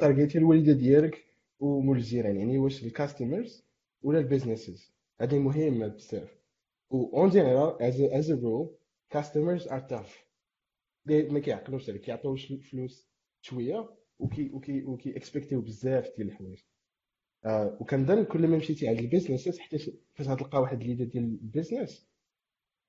تارجيتي 0.00 0.38
الوالدة 0.38 0.72
ديالك 0.72 1.24
ومول 1.60 1.96
الجيران؟ 1.96 2.36
يعني 2.36 2.58
واش 2.58 2.84
ال 2.84 2.92
customers 2.92 3.64
ولا 4.02 4.18
ال 4.18 4.25
businesses 4.25 4.92
هذه 5.20 5.38
مهمة 5.38 5.86
بزاف. 5.88 6.36
و 6.90 6.96
en 7.16 7.30
général 7.30 7.82
as 8.12 8.30
a 8.30 8.34
rule 8.34 8.68
customers 9.10 9.68
are 9.68 9.80
tough 9.80 10.25
ما 11.06 11.40
كيعقلوش 11.40 11.90
عليك 11.90 12.02
كيعطيو 12.02 12.36
فلوس 12.36 13.08
شوية 13.40 13.96
وكي 14.18 14.50
وكي 14.50 14.84
وكي 14.84 15.16
اكسبكتيو 15.16 15.60
بزاف 15.60 16.10
ديال 16.16 16.28
الحوايج. 16.28 16.58
آه 17.44 17.78
وكنظن 17.80 18.24
كل 18.24 18.46
ما 18.46 18.56
مشيتي 18.56 18.88
عند 18.88 18.98
ال 18.98 19.05
business 19.05 19.58
حتى 19.58 19.78
فاش 20.14 20.28
غتلقى 20.28 20.60
واحد 20.60 20.80
ال 20.80 20.85
idée 20.85 21.04
ديال 21.04 21.24
ال 21.24 21.33
business 21.33 22.08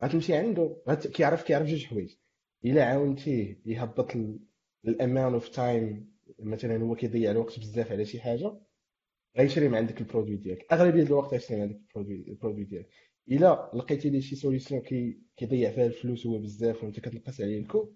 غتمشي 0.03 0.33
عنده 0.35 0.77
غت... 0.89 1.07
كيعرف 1.07 1.43
كيعرف 1.43 1.67
جوج 1.67 1.85
حوايج. 1.85 2.15
إلا 2.65 2.85
عاونتيه 2.85 3.61
يهبط 3.65 4.11
ال 4.85 4.92
amount 4.92 5.33
of 5.33 5.49
time 5.49 6.17
مثلا 6.39 6.83
هو 6.83 6.95
كيضيع 6.95 7.31
الوقت 7.31 7.59
بزاف 7.59 7.91
على 7.91 8.05
شي 8.05 8.19
حاجة 8.21 8.59
غيشري 9.37 9.69
من 9.69 9.75
عندك 9.75 10.01
ال 10.01 10.05
produit 10.05 10.35
ديالك. 10.37 10.73
أغلبية 10.73 11.03
الوقت 11.03 11.33
غيشري 11.33 11.57
من 11.57 11.61
عندك 11.61 11.79
ال 11.97 12.05
produit 12.05 12.63
ديالك. 12.63 12.89
إلا 13.31 13.71
لقيتي 13.73 14.09
ليه 14.09 14.19
شي 14.19 14.35
solution 14.35 14.81
كي 14.81 15.21
كيضيع 15.37 15.71
فيها 15.71 15.85
الفلوس 15.85 16.27
هو 16.27 16.39
بزاف 16.39 16.83
وأنت 16.83 16.99
كتنقص 16.99 17.41
عليه 17.41 17.59
ال 17.59 17.66
coût 17.66 17.93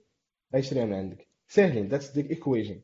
غيشريها 0.53 0.85
من 0.85 0.93
عندك 0.93 1.27
ساهلين 1.47 1.87
that's 1.87 2.11
the 2.11 2.29
equation 2.29 2.81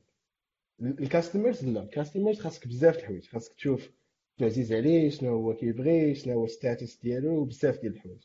ال 0.81 0.90
customers 0.90 1.65
لا 1.65 1.83
ال 1.83 1.89
customers 1.89 2.39
خاصك 2.39 2.67
بزاف 2.67 2.97
الحوايج. 2.97 3.27
خاصك 3.27 3.53
تشوف 3.53 3.91
شنو 4.39 4.47
عزيز 4.47 4.73
عليه 4.73 5.09
شنو 5.09 5.29
هو 5.29 5.53
كيبغي 5.55 6.15
شنو 6.15 6.33
هو 6.33 6.47
status 6.47 6.97
ديالو 7.01 7.45
بزاف 7.45 7.79
ديال 7.81 7.93
الحوايج. 7.93 8.23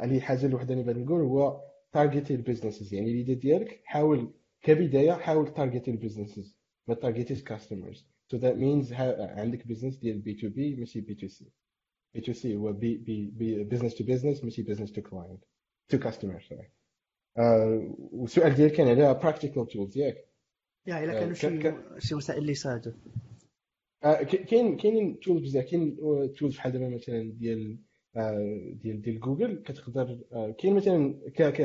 يعني 0.00 0.16
الحاجة 0.16 0.46
الوحدة 0.46 0.74
اللي 0.74 0.84
بغيت 0.84 0.96
نقول 0.96 1.20
هو 1.20 1.62
تارجيتي 1.92 2.34
ال 2.34 2.39
businesses 2.39 2.94
يعني 2.94 3.10
ال 3.10 3.16
idée 3.16 3.40
ديالك 3.40 3.80
حاول 3.84 4.32
كبداية 4.62 5.12
حاول 5.12 5.54
تارجيتي 5.54 5.90
ال 5.90 5.96
businesses 5.96 6.56
ما 6.88 6.94
تارجيتيش 6.94 7.42
customers 7.42 8.06
so 8.32 8.36
that 8.38 8.56
means 8.56 8.92
عندك 8.92 9.66
business 9.66 9.96
ديال 9.96 10.18
B 10.18 10.34
to 10.34 10.48
B 10.48 10.76
ماشي 10.76 11.00
B 11.00 11.14
to 11.14 11.28
C 11.28 11.52
B 12.14 12.20
to 12.20 12.32
C 12.32 12.56
هو 12.56 12.72
B 12.72 12.96
B 12.96 13.30
B 13.30 13.64
business 13.64 13.94
to 13.94 14.04
business 14.04 14.44
ماشي 14.44 14.62
business 14.62 14.92
to 14.92 15.02
client 15.02 15.44
to 15.88 15.98
customer 15.98 16.40
sorry 16.40 16.70
والسؤال 17.36 18.54
ديالك 18.54 18.72
كان 18.72 18.88
على 18.88 19.14
practical 19.14 19.66
tools 19.66 19.98
ياك. 19.98 20.28
يا 20.86 21.04
إلا 21.04 21.12
كانوا 21.12 21.34
شي 21.34 21.74
شي 21.98 22.14
وسائل 22.14 22.38
اللي 22.38 22.52
يساعدوا 22.52 22.92
آه، 24.04 24.22
كاين 24.22 24.76
كاينين 24.76 25.20
tools 25.20 25.42
بزاف. 25.42 25.64
كاين 25.64 25.96
tools 26.38 26.56
بحال 26.56 26.72
دابا 26.72 26.88
مثلا 26.88 27.32
ديال 27.32 27.78
آه، 28.16 28.72
ديال 28.82 29.02
ديال 29.02 29.20
جوجل 29.20 29.62
كتقدر 29.62 30.18
آه، 30.32 30.50
كاين 30.50 30.74
مثلا 30.74 31.14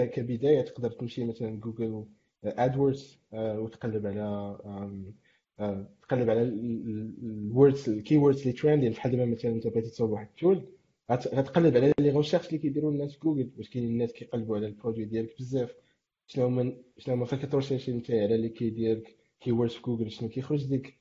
كبداية 0.06 0.62
تقدر 0.62 0.92
تمشي 0.92 1.26
مثلا 1.26 1.60
جوجل 1.60 2.06
AdWords 2.44 3.20
وتقلب 3.34 4.08
على 4.08 4.58
تقلب 6.02 6.30
على 6.30 6.42
ال 6.42 6.67
words 6.67 7.90
ال 7.90 8.18
keywords 8.18 8.42
اللي 8.42 8.54
trending 8.54 8.92
بحال 8.92 9.12
دابا 9.12 9.26
مثلا 9.26 9.52
أنت 9.52 9.68
بغيتي 9.68 9.90
تصاوب 9.90 10.12
واحد 10.12 10.28
ال 10.28 10.36
tool 10.36 10.66
غتقلب 11.12 11.78
على 11.78 11.94
les 12.00 12.12
recherches 12.12 12.48
اللي 12.48 12.58
كيديروا 12.58 12.92
الناس 12.92 13.20
جوجل 13.20 13.52
واش 13.58 13.70
كاينين 13.70 13.92
الناس 13.92 14.14
كيقلبوا 14.14 14.58
على 14.58 14.68
ال 14.68 14.73
produit 14.73 15.06
ديالك 15.06 15.38
بزاف. 15.40 15.76
شنو 16.28 16.46
هما 16.46 16.78
شنو 16.98 17.16
هما 17.16 17.26
فاش 17.26 17.40
كت 17.40 17.49
rechercher 17.49 17.92
انت 17.92 18.12
على 18.12 18.36
اللي 18.36 18.50
key 18.50 18.70
ديالك 18.70 19.16
keywords 19.40 19.74
في 19.74 19.82
جوجل 19.82 20.12
شنو 20.12 20.30
كيخرج 20.30 20.74
لك 20.74 20.98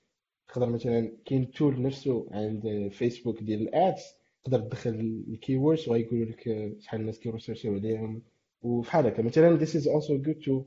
تقدر 0.49 0.71
مثلا 0.71 1.13
كاين 1.25 1.51
tool 1.51 1.83
نفسه 1.83 2.29
عند 2.31 2.89
فيسبوك 2.93 3.43
ديال 3.43 3.63
ال 3.63 3.73
ads 3.73 4.03
تقدر 4.45 4.61
تدخل 4.61 4.91
ال 5.29 5.57
keywords 5.57 5.89
وغيقولوا 5.89 6.25
لك 6.25 6.75
شحال 6.81 7.01
الناس 7.01 7.19
كي 7.19 7.27
rechercher 7.27 7.67
يو 7.67 7.75
عليهم. 7.75 8.23
وفحال 8.63 9.07
هكا 9.07 9.23
مثلا 9.23 9.59
this 9.59 9.71
is 9.71 9.87
also 9.87 10.27
good 10.27 10.45
to 10.45 10.65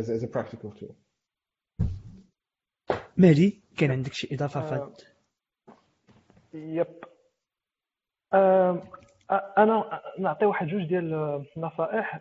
as, 0.00 0.08
as 0.08 0.22
a 0.22 0.26
practical 0.26 0.70
tool. 0.80 0.94
مالي 3.16 3.60
كان 3.76 3.90
عندك 3.90 4.12
شي 4.12 4.28
إضافة 4.32 4.60
فهاد 4.60 4.96
Yep. 6.54 7.07
أنا 8.32 10.00
نعطي 10.18 10.46
واحد 10.46 10.66
جوج 10.66 10.84
ديال 10.84 11.42
النصائح 11.56 12.20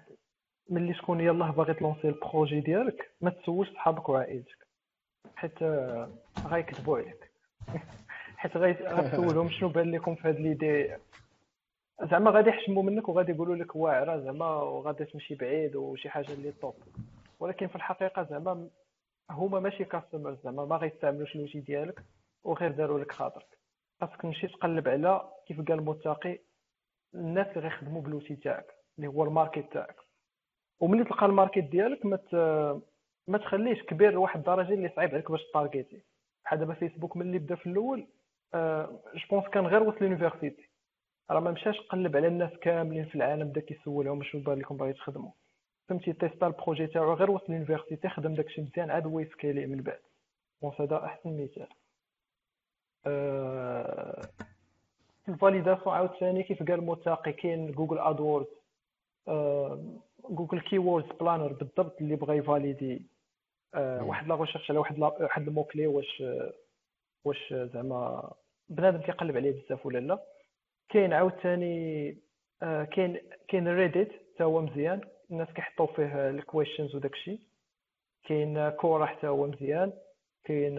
ملي 0.69 0.93
تكون 0.93 1.21
يلاه 1.21 1.51
باغي 1.51 1.73
ت 1.73 1.78
lancer 1.78 2.07
ال 2.09 2.16
projet 2.16 2.59
ديالك 2.59 3.11
ما 3.21 3.29
تسولش 3.29 3.69
صحابك 3.69 4.09
وعائلتك 4.09 4.67
حيت 5.35 5.63
غيكذبوا 6.45 6.97
عليك. 6.97 7.31
حيت 8.37 8.57
غتسولهم 8.57 9.49
شنو 9.49 9.69
بان 9.69 9.91
لكم 9.91 10.15
في 10.15 10.27
هاد 10.27 10.39
l'idée. 10.39 10.95
زعما 12.11 12.31
غادي 12.31 12.49
يحشموا 12.49 12.83
منك 12.83 13.09
وغادي 13.09 13.31
يقولوا 13.31 13.55
لك 13.55 13.75
واعره 13.75 14.17
زعما 14.19 14.45
وغادي 14.45 15.05
تمشي 15.05 15.35
بعيد 15.35 15.75
وشي 15.75 16.09
حاجة 16.09 16.31
اللي 16.31 16.51
top. 16.51 16.75
ولكن 17.39 17.67
في 17.67 17.75
الحقيقة 17.75 18.23
زعما 18.23 18.69
هما 19.29 19.59
ماشي 19.59 19.83
customers 19.83 20.37
زعما 20.43 20.65
ما 20.65 20.75
غيستعملوش 20.75 21.35
الوجي 21.35 21.59
ديالك 21.59 22.03
وغير 22.43 22.71
داروا 22.71 22.99
لك 22.99 23.11
خاطرك. 23.11 23.56
خاصك 24.01 24.21
تمشي 24.21 24.47
تقلب 24.47 24.87
على 24.87 25.29
كيف 25.47 25.61
قال 25.61 25.79
المتقي 25.79 26.39
الناس 27.15 27.47
اللي 27.47 27.59
غيخدموا 27.59 28.01
بال 28.01 28.11
outil 28.11 28.35
تاعك 28.35 28.65
اللي 28.97 29.07
هو 29.07 29.23
ال 29.23 29.31
market 29.31 29.73
تاعك. 29.73 29.95
وملي 30.79 31.03
تلقى 31.03 31.25
ال 31.25 31.31
market 31.31 31.63
ديالك 31.63 32.05
ما 32.05 32.19
ما 33.27 33.37
تخليش 33.37 33.83
كبير 33.83 34.11
لواحد 34.11 34.39
الدرجة 34.39 34.73
اللي 34.73 34.89
صعيب 34.95 35.09
عليك 35.09 35.31
باش 35.31 35.41
ت 35.53 35.59
target 35.59 35.95
ي 35.95 36.01
بحال 36.45 36.59
دابا 36.59 36.73
فيسبوك 36.73 37.17
ملي 37.17 37.39
بدا 37.39 37.55
في 37.55 37.65
الأول 37.65 38.07
أه 38.53 38.99
je 39.15 39.27
pense 39.31 39.47
كان 39.47 39.67
غير 39.67 39.83
وصل 39.83 39.97
l'université 40.05 40.69
راه 41.31 41.39
ما 41.39 41.51
مشاش 41.51 41.79
قلب 41.79 42.17
على 42.17 42.27
الناس 42.27 42.51
كاملين 42.61 43.05
في 43.05 43.15
العالم 43.15 43.49
بدا 43.49 43.61
كيسولهم 43.61 44.23
شنو 44.23 44.41
بان 44.41 44.59
لكم 44.59 44.77
باغي 44.77 44.93
تخدموا. 44.93 45.31
فهمتي؟ 45.89 46.13
test 46.13 46.47
ا 46.47 46.52
ال 46.52 46.57
projet 46.57 46.87
تاعو 46.87 47.13
غير 47.13 47.31
وصل 47.31 47.53
l'université 47.53 48.09
خدم 48.09 48.33
داكشي 48.33 48.61
مزيان 48.61 48.91
عاد 48.91 49.05
هو 49.05 49.19
من 49.67 49.81
بعد. 49.81 49.99
je 50.61 50.67
pense 50.67 50.81
هذا 50.81 51.05
احسن 51.05 51.43
مثال 51.43 51.67
ال 55.29 55.35
validation 55.35 55.95
عاوتاني 55.95 56.43
كيف 56.43 56.63
قال 56.63 56.85
متاقي 56.85 57.33
كاين 57.33 57.71
جوجل 57.71 57.99
AdWords 57.99 58.47
جوجل 60.29 60.59
Keywords 60.59 61.11
Planner 61.19 61.53
بالضبط 61.53 62.01
اللي 62.01 62.15
بغى 62.15 62.37
ي 62.37 62.45
valider 62.45 63.01
آه، 63.75 64.03
واحد 64.03 64.27
la 64.27 64.35
recherche 64.35 64.71
على 64.71 64.79
واحد 64.79 64.99
واحد 64.99 65.47
ال 65.47 65.52
mot-clé 65.52 65.87
واش 65.87 66.23
واش 67.25 67.53
زعما 67.53 68.31
بنادم 68.69 69.01
كيقلب 69.01 69.35
عليه 69.37 69.51
بزاف 69.51 69.85
ولا 69.85 69.99
لا. 69.99 70.19
كاين 70.89 71.13
عاوتاني 71.13 72.17
آه، 72.63 72.83
كاين 72.83 73.19
كاين 73.47 73.67
ريديت 73.67 74.11
حتى 74.11 74.43
هو 74.43 74.61
مزيان 74.61 75.01
الناس 75.31 75.47
كيحطوا 75.55 75.87
فيه 75.87 76.29
ال 76.29 76.36
questions 76.36 76.95
وداكشي 76.95 77.39
كاين 78.23 78.69
كورا 78.69 79.05
حتى 79.05 79.27
هو 79.27 79.47
مزيان. 79.47 79.93
كاين 80.43 80.75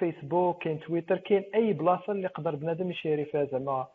فيسبوك 0.00 0.62
كاين 0.62 0.80
تويتر 0.80 1.16
كاين 1.18 1.44
أي 1.54 1.72
بلاصة 1.72 2.12
اللي 2.12 2.24
يقدر 2.24 2.54
بنادم 2.54 2.90
ي 2.90 2.95
share 2.95 3.19
ي 3.19 3.24
فيها 3.24 3.44
زعما 3.44 3.86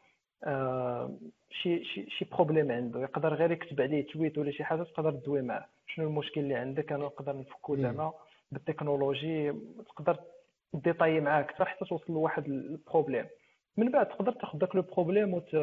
آه، 0.44 1.18
شي 1.50 1.84
شي 1.86 2.10
شي 2.10 2.26
problème 2.26 2.72
عنده. 2.72 3.02
يقدر 3.02 3.34
غير 3.34 3.52
يكتب 3.52 3.82
عليه 3.82 4.08
tweet 4.08 4.38
ولا 4.38 4.52
شي 4.52 4.64
حاجة 4.64 4.84
تقدر 4.84 5.12
تدوي 5.12 5.42
معاه. 5.42 5.66
شنو 5.88 6.08
المشكل 6.08 6.42
اللي 6.42 6.56
عندك؟ 6.56 6.92
أنا 6.92 7.06
نقدر 7.06 7.38
نفكو 7.38 7.76
زعما 7.76 8.14
بالتكنولوجي. 8.52 9.54
تقدر 9.90 10.18
détailler 10.74 11.20
معاه 11.22 11.40
أكثر 11.42 11.66
حتى 11.66 11.86
توصل 11.86 12.14
لواحد 12.14 12.46
ال 12.46 12.55
problème 12.55 13.26
من 13.78 13.92
بعد 13.92 14.06
تقدر 14.10 14.32
تاخذ 14.32 14.60
داك 14.60 14.76
le 14.76 14.82
problème 14.82 15.34
وت 15.34 15.56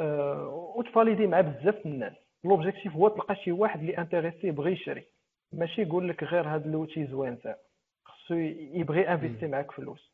آه، 0.00 0.72
وت 0.76 0.87
valider 0.87 1.26
مع 1.26 1.40
بزاف 1.40 1.86
الناس. 1.86 2.12
l'objectif 2.44 2.92
هو 2.92 3.08
تلقى 3.08 3.36
شي 3.36 3.52
واحد 3.52 3.80
اللي 3.80 3.98
intéressé 3.98 4.50
بغى 4.50 4.72
يشري. 4.72 5.04
ماشي 5.52 5.82
يقول 5.82 6.08
لك 6.08 6.22
غير 6.24 6.48
هاد 6.48 6.66
l'outil 6.66 7.06
زوين 7.06 7.38
تاع 7.38 7.56
خصو 8.26 8.34
يبغي 8.34 9.08
investir 9.08 9.46
معاك 9.46 9.72
فلوس 9.72 10.12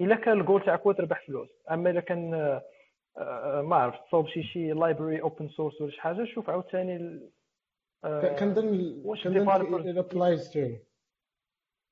إلا 0.00 0.16
كان 0.16 0.40
الجول 0.40 0.64
تاعك 0.64 0.80
هو 0.80 0.92
تربح 0.92 1.26
فلوس 1.26 1.48
أما 1.70 1.90
الا 1.90 2.00
كان 2.00 2.34
آه، 2.34 2.62
آه، 3.18 3.62
ما 3.62 3.76
عرفت 3.76 4.06
تصاوب 4.08 4.28
شي 4.28 4.42
شي 4.42 4.72
library 4.72 5.22
open 5.22 5.48
source 5.48 5.80
ولا 5.80 5.90
شي 5.90 6.00
حاجة 6.00 6.24
شوف 6.24 6.50
عاوتاني 6.50 7.20
كنظن 8.04 9.02
كنظن 9.24 9.94
it 9.94 10.04
applies 10.04 10.52
to 10.52 10.58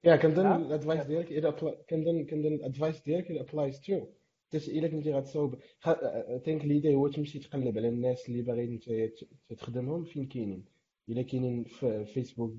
يا 0.05 0.17
كنظن 0.17 0.47
ال 0.47 0.55
advice 0.55 1.07
ديالك 1.07 1.55
كنظن 1.91 2.25
كنظن 2.25 2.55
الادفايس 2.55 3.03
ديالك 3.03 3.27
it 3.27 3.47
applies 3.47 3.87
to 3.87 3.93
حيت 4.53 4.69
إلا 4.69 4.89
كنتي 4.89 5.15
غتصاوب 5.15 5.55
thing 6.45 6.64
l'idée 6.64 6.95
هو 6.95 7.09
تمشي 7.09 7.39
تقلب 7.39 7.79
على 7.79 7.89
الناس 7.89 8.29
اللي 8.29 8.43
باغيين 8.43 8.81
تخدمهم 9.59 10.05
فين 10.05 10.27
كاينين. 10.27 10.65
إلا 11.09 11.23
كاينين 11.23 11.65
في 11.65 12.05
فيسبوك 12.05 12.53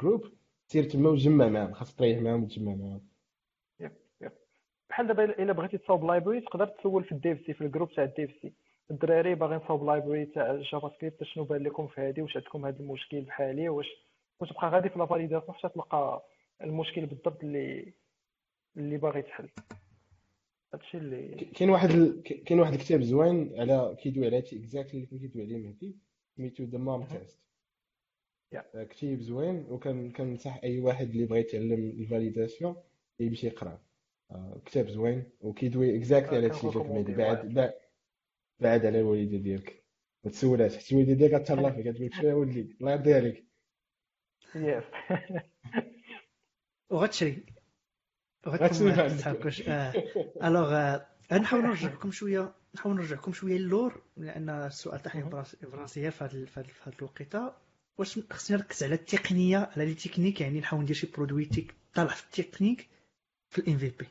group 0.00 0.24
سير 0.68 0.84
تما 0.84 1.08
وجمع 1.10 1.48
معاهم 1.48 1.72
خاص 1.72 1.94
تريح 1.96 2.18
معاهم 2.18 2.42
وتجمع 2.42 2.74
معاهم. 2.74 3.00
بحال 4.90 5.06
دابا 5.06 5.24
الا 5.24 5.52
بغيتي 5.52 5.78
تصاوب 5.78 6.04
library 6.04 6.40
تقدر 6.40 6.66
تسول 6.66 7.04
في 7.04 7.12
ال 7.12 7.46
DevC 7.46 7.54
في 7.54 7.60
ال 7.60 7.65
group 7.65 7.92
تاع 7.92 8.04
ال 8.04 8.30
DevC. 8.42 8.52
الدراري 8.90 9.34
باغيين 9.34 9.60
تصاوب 9.60 9.84
library 9.84 10.26
تاع 10.26 10.50
ال 10.50 10.88
JavaScript 10.96 11.24
شنو 11.24 11.44
بان 11.44 11.62
لكم 11.62 11.86
في 11.86 12.00
هذه 12.00 12.22
واش 12.22 12.36
عندكم 12.36 12.66
هذا 12.66 12.78
المشكل 12.80 13.20
بحالي 13.20 13.68
واش 13.68 13.86
وتبقى 14.40 14.70
غادي 14.70 14.88
في 14.88 14.98
la 14.98 15.06
validation 15.06 15.54
حتى 15.54 15.68
تلقى 15.68 16.24
المشكل 16.62 17.06
بالضبط 17.06 17.44
اللي 17.44 17.92
اللي 18.76 18.96
باغي 18.96 19.22
تحل 19.22 19.48
هادشي 20.74 20.98
اللي 20.98 21.34
كاين 21.34 21.70
واحد 21.70 21.90
ال... 21.90 22.22
كاين 22.22 22.60
واحد 22.60 22.72
الكتاب 22.72 23.00
زوين 23.02 23.60
على 23.60 23.96
كيدوي 24.02 24.26
على 24.26 24.36
هادشي 24.36 24.56
exactly 24.58 24.94
اللي 24.94 25.06
كان 25.06 25.18
كيدوي 25.18 25.42
عليه 25.42 25.56
مهدي 25.58 25.96
سميتو 26.36 26.64
The 26.64 26.78
Mom 26.78 27.02
Test 27.04 27.40
كتيب 28.74 29.20
زوين 29.20 29.66
وكان 29.68 30.12
كنصح 30.12 30.60
أي 30.64 30.80
واحد 30.80 31.10
اللي 31.10 31.26
بغى 31.26 31.40
يتعلم 31.40 31.90
ال 32.00 32.07
validation 32.07 32.76
يمشي 33.20 33.46
يقرأ. 33.46 33.80
آه، 34.30 34.62
كتاب 34.66 34.88
زوين 34.88 35.24
وكيدوي 35.40 35.96
exactly 35.96 36.36
على 36.36 36.46
هادشي 36.46 36.68
اللي 36.68 36.78
مهدي 36.84 37.14
بعد 37.14 37.54
بعد 37.54 37.74
بعد 38.60 38.86
على 38.86 39.00
الوالدة 39.00 39.38
ديالك. 39.38 39.84
ما 40.24 40.30
تسولهاش. 40.30 40.76
حيت 40.76 40.92
الوالدة 40.92 41.12
ديالك 41.14 41.34
غتهلا 41.34 41.70
فيك. 41.70 41.86
غتقول 41.86 42.06
لك 42.06 42.14
شنو 42.14 42.40
ولدي؟ 42.40 42.76
الله 42.80 42.92
يرضي 42.92 43.14
عليك. 43.14 43.46
Yes 44.54 44.84
وغتشري. 46.90 47.46
الوغ 50.44 50.98
نحاول 51.32 51.62
نرجعكم 51.62 52.10
شوية 52.10 52.54
نحاول 52.74 52.96
نرجعكم 52.96 53.32
شوية 53.32 53.58
للور 53.58 54.02
لأن 54.16 54.50
السؤال 54.50 55.02
تاعي 55.02 55.22
فرنسية 55.72 56.10
في 56.10 56.24
هذا 56.24 56.94
الوقيتة. 56.98 57.67
واش 57.98 58.18
خصني 58.32 58.56
نركز 58.56 58.84
على 58.84 58.94
التقنية 58.94 59.58
على 59.58 59.84
les 59.86 59.94
techniques 59.94 60.40
يعني 60.40 60.60
نحاول 60.60 60.82
ندير 60.82 60.96
شي 60.96 61.06
produit 61.16 61.48
طالع 61.94 62.12
في 62.14 62.24
التكنيك 62.24 62.88
في 63.50 63.58
ال 63.58 63.78
MVP 63.78 64.06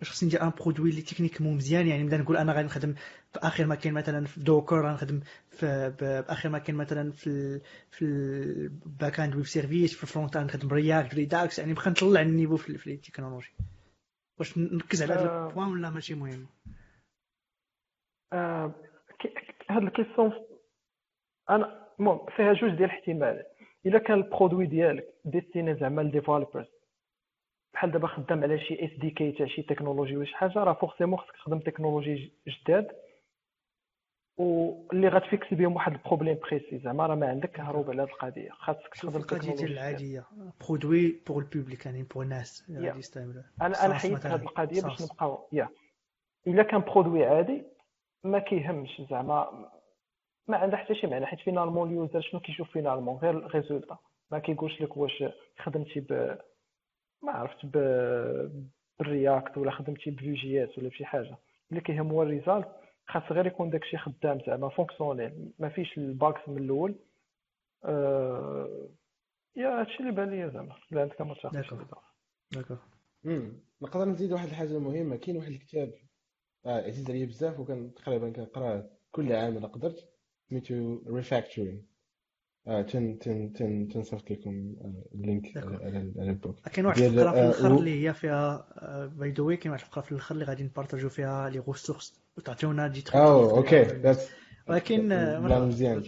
واش 0.00 0.10
خصني 0.10 0.26
ندير 0.28 0.42
un 0.42 0.50
produit 0.50 0.90
ال 0.90 0.93
les 0.93 1.02
techniques 1.02 1.40
مو 1.40 1.54
مزيان 1.54 1.86
يعني 1.86 2.02
نبدا 2.02 2.16
نقول 2.16 2.36
أنا 2.36 2.52
غادي 2.52 2.66
نخدم 2.66 2.94
في 3.32 3.38
آخر 3.38 3.66
ما 3.66 3.74
كاين 3.74 3.94
مثلا 3.94 4.26
في 4.26 4.40
Docker 4.40 4.86
غنخدم 4.86 5.20
في 5.50 5.94
باخر 6.28 6.48
ما 6.48 6.58
كاين 6.58 6.76
مثلا 6.76 7.12
في 7.12 7.26
ال 7.26 7.60
في 7.90 8.04
ال 8.04 8.27
back 8.27 9.20
end 9.20 9.34
web 9.36 9.46
service 9.46 9.94
في 9.96 10.02
ال 10.02 10.08
front 10.08 10.36
end 10.36 10.46
نخدم 10.46 10.68
React 10.68 11.14
Redux 11.14 11.58
يعني 11.58 11.74
بقى 11.74 11.90
نطلع 11.90 12.20
ال 12.20 12.25
niveau 12.25 12.56
في, 12.56 12.78
في 12.78 12.92
التكنولوجي 12.94 13.50
واش 14.38 14.58
نركز 14.58 15.02
على 15.02 15.14
هذا 15.14 15.48
ال 15.48 15.51
point 15.51 15.68
ولا 15.68 15.90
ماشي 15.90 16.14
مهم؟ 16.14 16.46
آه 18.32 18.74
هاد 19.70 19.82
ال 19.82 19.88
question 19.88 20.32
أنا 21.50 21.83
المهم 22.00 22.26
فيها 22.36 22.52
جوج 22.52 22.70
ديال 22.70 22.84
الاحتمالات 22.84 23.56
إلا 23.86 23.98
كان 23.98 24.18
ال 24.18 24.24
produit 24.24 24.66
ديالك 24.66 25.14
destiné 25.24 25.74
زعما 25.74 26.02
لل 26.02 26.13
developers 26.13 26.66
بحال 27.74 27.90
دابا 27.90 28.06
خدام 28.06 28.42
على 28.42 28.58
شي 28.58 28.84
SDK 28.84 29.32
تاع 29.32 29.46
شي 29.46 29.62
تكنولوجي 29.62 30.16
ولا 30.16 30.26
شي 30.26 30.34
حاجة 30.36 30.58
راه 30.58 30.72
forcément 30.72 31.18
خصك 31.18 31.32
تخدم 31.32 31.58
technologies 31.58 32.32
جداد 32.48 32.88
واللي 34.36 35.08
غت 35.08 35.26
fix 35.26 35.54
بهم 35.54 35.74
واحد 35.76 35.92
ال 35.92 35.97
problème 35.97 36.38
précis. 36.42 36.78
زعما 36.78 37.06
راه 37.06 37.14
ما 37.14 37.28
عندك 37.28 37.60
هروب 37.60 37.90
على 37.90 38.02
هذه 38.02 38.08
القضية. 38.08 38.50
خاصك 38.50 38.94
تخدم 38.94 39.16
القضية 39.20 39.64
العادية. 39.64 40.24
produit 40.68 41.20
pour 41.26 41.42
ال 41.42 41.48
public 41.48 41.86
يعني 41.86 42.02
pour 42.02 42.22
الناس 42.22 42.70
غادي 42.70 42.98
يستعملوا 42.98 43.42
أنا 43.62 43.84
أنا 43.84 43.94
حيدت 43.94 44.26
هذه 44.26 44.42
القضية 44.42 44.82
باش 44.82 45.02
نبقاو 45.02 45.48
يا 45.52 45.68
إلا 46.46 46.62
كان 46.62 46.80
produit 46.80 47.24
عادي 47.24 47.62
ما 48.24 48.38
كيهمش 48.38 49.02
زعما 49.10 49.70
ما 50.48 50.56
عندها 50.56 50.78
حتى 50.78 50.94
شي 50.94 51.06
معنى 51.06 51.26
حيت 51.26 51.40
finalement 51.40 51.88
ال 51.88 51.94
user 51.94 52.20
شنو 52.20 52.40
كيشوف 52.40 52.70
finalement 52.70 53.16
غير 53.16 53.46
ال 53.46 53.51
résultat. 53.51 53.98
ما 54.30 54.38
كيقولش 54.38 54.82
لك 54.82 54.96
واش 54.96 55.24
خدمتي 55.58 56.00
ب 56.00 56.38
ما 57.22 57.32
عرفت 57.32 57.66
ب 57.66 57.72
بال 58.98 59.15
React 59.15 59.58
ولا 59.58 59.70
خدمتي 59.70 60.10
ب 60.10 60.34
Vue 60.34 60.64
JS 60.64 60.78
ولا 60.78 60.88
بشي 60.88 61.04
حاجة. 61.04 61.36
اللي 61.70 61.80
كيهم 61.80 62.10
هو 62.10 62.22
ال 62.22 62.29
result 62.29 62.68
خاص 63.06 63.22
غير 63.32 63.46
يكون 63.46 63.70
داكشي 63.70 63.96
خدام 63.96 64.40
زعما 64.46 64.68
fonctionnel 64.68 65.52
ما 65.58 65.68
فيش 65.68 65.98
ال 65.98 66.08
bugs 66.08 66.48
من 66.48 66.58
الأول. 66.58 66.94
أه... 67.84 68.88
يا 69.56 69.80
هادشي 69.80 70.00
اللي 70.00 70.12
بان 70.12 70.30
ليا 70.30 70.48
زعما. 70.48 70.76
الا 70.92 71.00
عندك 71.00 71.20
ما 71.20 71.34
d'accord 72.52 72.78
نقدر 73.82 74.04
نزيد 74.04 74.32
واحد 74.32 74.48
الحاجة 74.48 74.78
مهمة. 74.78 75.16
كاين 75.16 75.36
واحد 75.36 75.50
الكتاب 75.50 75.92
آه 76.66 76.82
عزيز 76.82 77.10
عليا 77.10 77.26
بزاف 77.26 77.60
وكان 77.60 77.94
تقريبا 77.94 78.30
كنقرأه 78.30 78.90
كل 79.12 79.32
عام 79.32 79.56
الا 79.56 79.66
قدرت. 79.66 80.13
سميتو 80.54 80.98
Refactoring 81.14 81.78
آه 82.66 82.82
تن 82.82 83.18
تن 83.18 83.52
تن 83.52 83.88
تنصيفط 83.88 84.30
لكم 84.30 84.74
آه، 84.80 85.04
ال 85.14 85.22
link 85.22 85.56
على 85.56 86.30
ال 86.30 86.35
book. 86.35 86.60
كاين 86.68 86.86
واحد 86.86 87.02
الفقرة 87.02 87.30
في 87.30 87.38
الآخر 87.38 87.78
اللي 87.78 88.08
هي 88.08 88.14
فيها 88.14 88.66
by 89.06 89.30
the 89.30 89.42
way 89.42 89.56
كاين 89.56 89.72
واحد 89.72 89.82
الفقرة 89.82 90.02
في 90.02 90.12
الآخر 90.12 90.34
اللي 90.34 90.44
غادي 90.44 90.62
نبارطاجيو 90.64 91.08
فيها 91.08 91.50
les 91.50 91.62
ressources 91.68 92.20
وتعطيونا 92.38 92.88
دي 92.88 93.00
تخيك 93.02 93.16
oh 93.16 93.56
okay 93.56 93.84
ولكن 94.68 95.08
مزيان. 95.66 96.02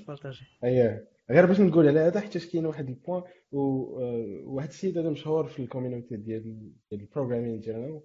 اييه 0.64 1.08
غير 1.30 1.46
باش 1.46 1.60
نقول 1.60 1.88
على 1.88 2.00
هذا 2.00 2.20
حيت 2.20 2.52
كاين 2.52 2.66
واحد 2.66 2.88
ال 2.88 2.94
point 2.94 3.22
وواحد 3.52 4.68
السيد 4.68 4.98
هذا 4.98 5.10
مشهور 5.10 5.46
في 5.46 5.62
ال 5.62 5.68
community 5.68 6.16
ديال 6.16 6.72
ال 6.92 6.98
programming 6.98 7.60
ديالنا 7.60 8.00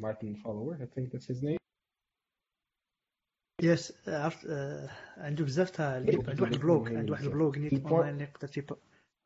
مارتن 0.00 0.34
فاولر 0.34 0.74
I 0.80 0.88
think 0.94 1.12
that's 1.12 1.30
his 1.30 1.44
name 1.44 1.56
yes 3.66 3.92
عرفت 4.08 4.46
عنده 5.16 5.44
بزاف 5.44 5.70
تاع 5.70 5.86
عنده 5.86 6.18
واحد 6.18 6.52
ال 6.52 6.59
blog 6.59 6.88
عنده 6.88 7.12
واحد 7.12 7.24
ال 7.24 7.31
blog 7.31 7.58
نيت 7.58 7.86
أونلاين 7.86 8.14
اللي 8.14 8.26
تقدر 8.26 8.76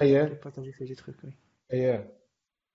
اييه 0.01 0.25
تبارطاجي 0.25 0.73
فيه. 0.73 0.85
دي 0.85 0.95
تخيك 0.95 1.17
اييه 1.73 2.13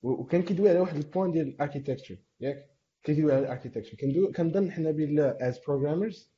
وكان 0.04 0.44
كيدوي 0.44 0.70
على 0.70 0.80
واحد 0.80 0.96
ال 0.96 1.02
point 1.02 1.32
ديال 1.32 1.48
ال 1.48 1.53
architecture 1.53 2.18
ياك؟ 2.40 2.70
كيدوي 3.04 3.32
على 3.34 3.42
ال 3.42 3.46
architecture 3.46 3.98
كنظن 4.36 4.72
حنا 4.72 4.92
as 4.92 5.60
programmers 5.68 6.32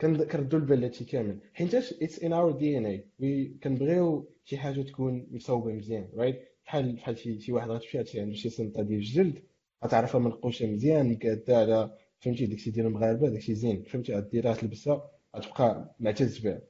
كنردوا 0.00 0.58
البال 0.58 0.80
لهادشي 0.80 1.04
كامل. 1.04 1.38
حيت 1.52 1.74
it's 1.74 2.22
in 2.22 2.32
our 2.32 2.52
DNA 2.52 3.58
كنبغيو 3.62 4.30
شي 4.44 4.58
حاجة 4.58 4.82
تكون 4.82 5.26
مصوبة 5.30 5.72
مزيان 5.72 6.08
right 6.16 6.42
بحال 6.66 6.92
بحال 6.96 7.18
شي 7.18 7.40
شي 7.40 7.52
واحد 7.52 7.70
غتمشي 7.70 7.98
هادشي 7.98 8.20
عنده 8.20 8.34
شي 8.34 8.50
سمطة 8.50 8.82
ديال 8.82 8.98
الجلد 8.98 9.42
غتعرفها 9.84 10.20
منقوشه 10.20 10.66
مزيان 10.66 11.10
مكاده 11.10 11.58
على 11.58 11.98
فهمتي 12.24 12.46
داكشي 12.46 12.70
ديال 12.70 12.86
المغاربه 12.86 13.28
داكشي 13.28 13.54
زين. 13.54 13.82
فهمتي؟ 13.82 14.14
غديرها 14.14 14.54
تلبسها 14.54 15.10
غتبقى 15.36 15.96
معتز 16.00 16.38
بها. 16.38 16.62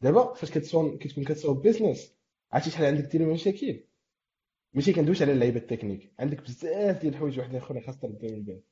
دابا 0.00 0.34
فاش 0.34 0.50
كتصوب 0.50 0.98
كتكون 0.98 1.24
كتصاوب 1.24 1.62
business 1.62 2.14
عرفتي 2.52 2.70
شحال 2.70 2.86
عندك 2.86 3.04
دير 3.04 3.32
مشاكل؟ 3.32 3.80
ماشي 4.74 4.92
كندويش 4.92 5.22
على 5.22 5.32
اللعيبة 5.32 5.60
التكنيك. 5.60 6.12
عندك 6.18 6.42
بزاف 6.42 7.00
ديال 7.00 7.12
الحوايج 7.14 7.38
واحدين 7.38 7.56
اخرين 7.56 7.82
خاص 7.82 7.98
ترد 8.00 8.24
من 8.24 8.42
بعد 8.44 8.62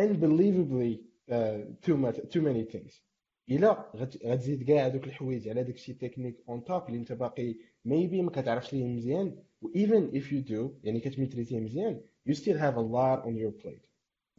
unbelievably 0.00 0.98
uh, 1.30 1.86
too 1.86 1.96
much 1.96 2.16
too 2.34 2.42
many 2.42 2.64
things. 2.76 3.02
إلا 3.50 3.92
غتزيد 3.96 4.62
كاع 4.62 4.86
هذوك 4.86 5.04
الحوايج 5.04 5.48
على 5.48 5.64
داكشي 5.64 5.92
technique 5.92 6.36
on 6.48 6.64
top 6.64 6.86
اللي 6.88 6.98
انت 6.98 7.12
باقي 7.12 7.54
maybe 7.84 8.22
ما 8.22 8.30
كتعرفش 8.30 8.72
ليه 8.74 8.84
مزيان. 8.84 9.36
و 9.62 9.68
even 9.68 10.16
if 10.18 10.24
you 10.24 10.48
do 10.50 10.70
يعني 10.84 11.00
كتميتريزيه 11.00 11.60
مزيان 11.60 12.00
you 12.28 12.32
still 12.32 12.58
have 12.58 12.74
a 12.76 12.86
lot 12.96 13.26
on 13.26 13.36
your 13.36 13.64
plate. 13.64 13.86